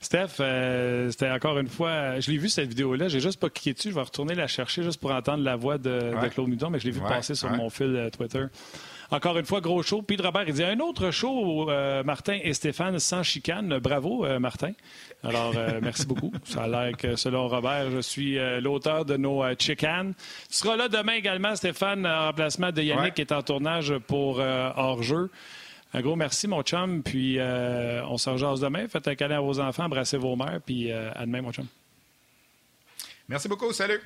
Steph, 0.00 0.40
euh, 0.40 1.10
c'était 1.10 1.30
encore 1.30 1.58
une 1.58 1.68
fois. 1.68 2.20
Je 2.20 2.30
l'ai 2.30 2.38
vu 2.38 2.48
cette 2.48 2.68
vidéo-là. 2.68 3.08
J'ai 3.08 3.20
juste 3.20 3.40
pas 3.40 3.50
cliqué 3.50 3.74
dessus. 3.74 3.90
Je 3.90 3.94
vais 3.94 4.02
retourner 4.02 4.34
la 4.34 4.46
chercher 4.46 4.82
juste 4.82 5.00
pour 5.00 5.10
entendre 5.10 5.42
la 5.42 5.56
voix 5.56 5.76
de, 5.78 6.12
Claude 6.30 6.48
Mouton, 6.48 6.70
mais 6.70 6.78
je 6.78 6.84
l'ai 6.84 6.92
vu 6.92 7.00
passer 7.00 7.34
sur 7.34 7.50
mon 7.50 7.68
fil 7.68 7.96
euh, 7.96 8.10
Twitter. 8.10 8.46
Encore 9.10 9.38
une 9.38 9.46
fois, 9.46 9.62
gros 9.62 9.82
show. 9.82 10.02
Puis 10.02 10.18
Robert, 10.20 10.44
il 10.46 10.52
dit 10.52 10.62
un 10.62 10.80
autre 10.80 11.10
show, 11.10 11.70
euh, 11.70 12.02
Martin 12.02 12.38
et 12.42 12.52
Stéphane, 12.52 12.98
sans 12.98 13.22
chicane. 13.22 13.78
Bravo, 13.78 14.26
euh, 14.26 14.38
Martin. 14.38 14.72
Alors, 15.24 15.54
euh, 15.56 15.80
merci 15.82 16.06
beaucoup. 16.06 16.30
Ça 16.44 16.64
a 16.64 16.68
l'air 16.68 16.96
que, 16.96 17.16
selon 17.16 17.48
Robert, 17.48 17.90
je 17.90 18.00
suis 18.00 18.38
l'auteur 18.60 19.06
de 19.06 19.16
nos 19.16 19.42
chicanes. 19.58 20.12
Tu 20.50 20.56
seras 20.56 20.76
là 20.76 20.88
demain 20.88 21.14
également, 21.14 21.56
Stéphane, 21.56 22.06
en 22.06 22.26
remplacement 22.26 22.70
de 22.70 22.82
Yannick, 22.82 23.14
qui 23.14 23.22
est 23.22 23.32
en 23.32 23.42
tournage 23.42 23.94
pour 24.06 24.40
Hors-jeu. 24.40 25.30
Un 25.94 26.00
gros 26.00 26.16
merci, 26.16 26.46
mon 26.48 26.62
chum. 26.62 27.02
Puis, 27.02 27.38
on 27.40 28.18
se 28.18 28.30
rejase 28.30 28.60
demain. 28.60 28.88
Faites 28.88 29.08
un 29.08 29.14
câlin 29.14 29.38
à 29.38 29.40
vos 29.40 29.58
enfants, 29.60 29.84
embrassez 29.84 30.18
vos 30.18 30.36
mères. 30.36 30.60
Puis, 30.64 30.92
à 30.92 31.24
demain, 31.24 31.42
mon 31.42 31.52
chum. 31.52 31.66
Merci 33.28 33.48
beaucoup. 33.48 33.72
Salut. 33.72 34.00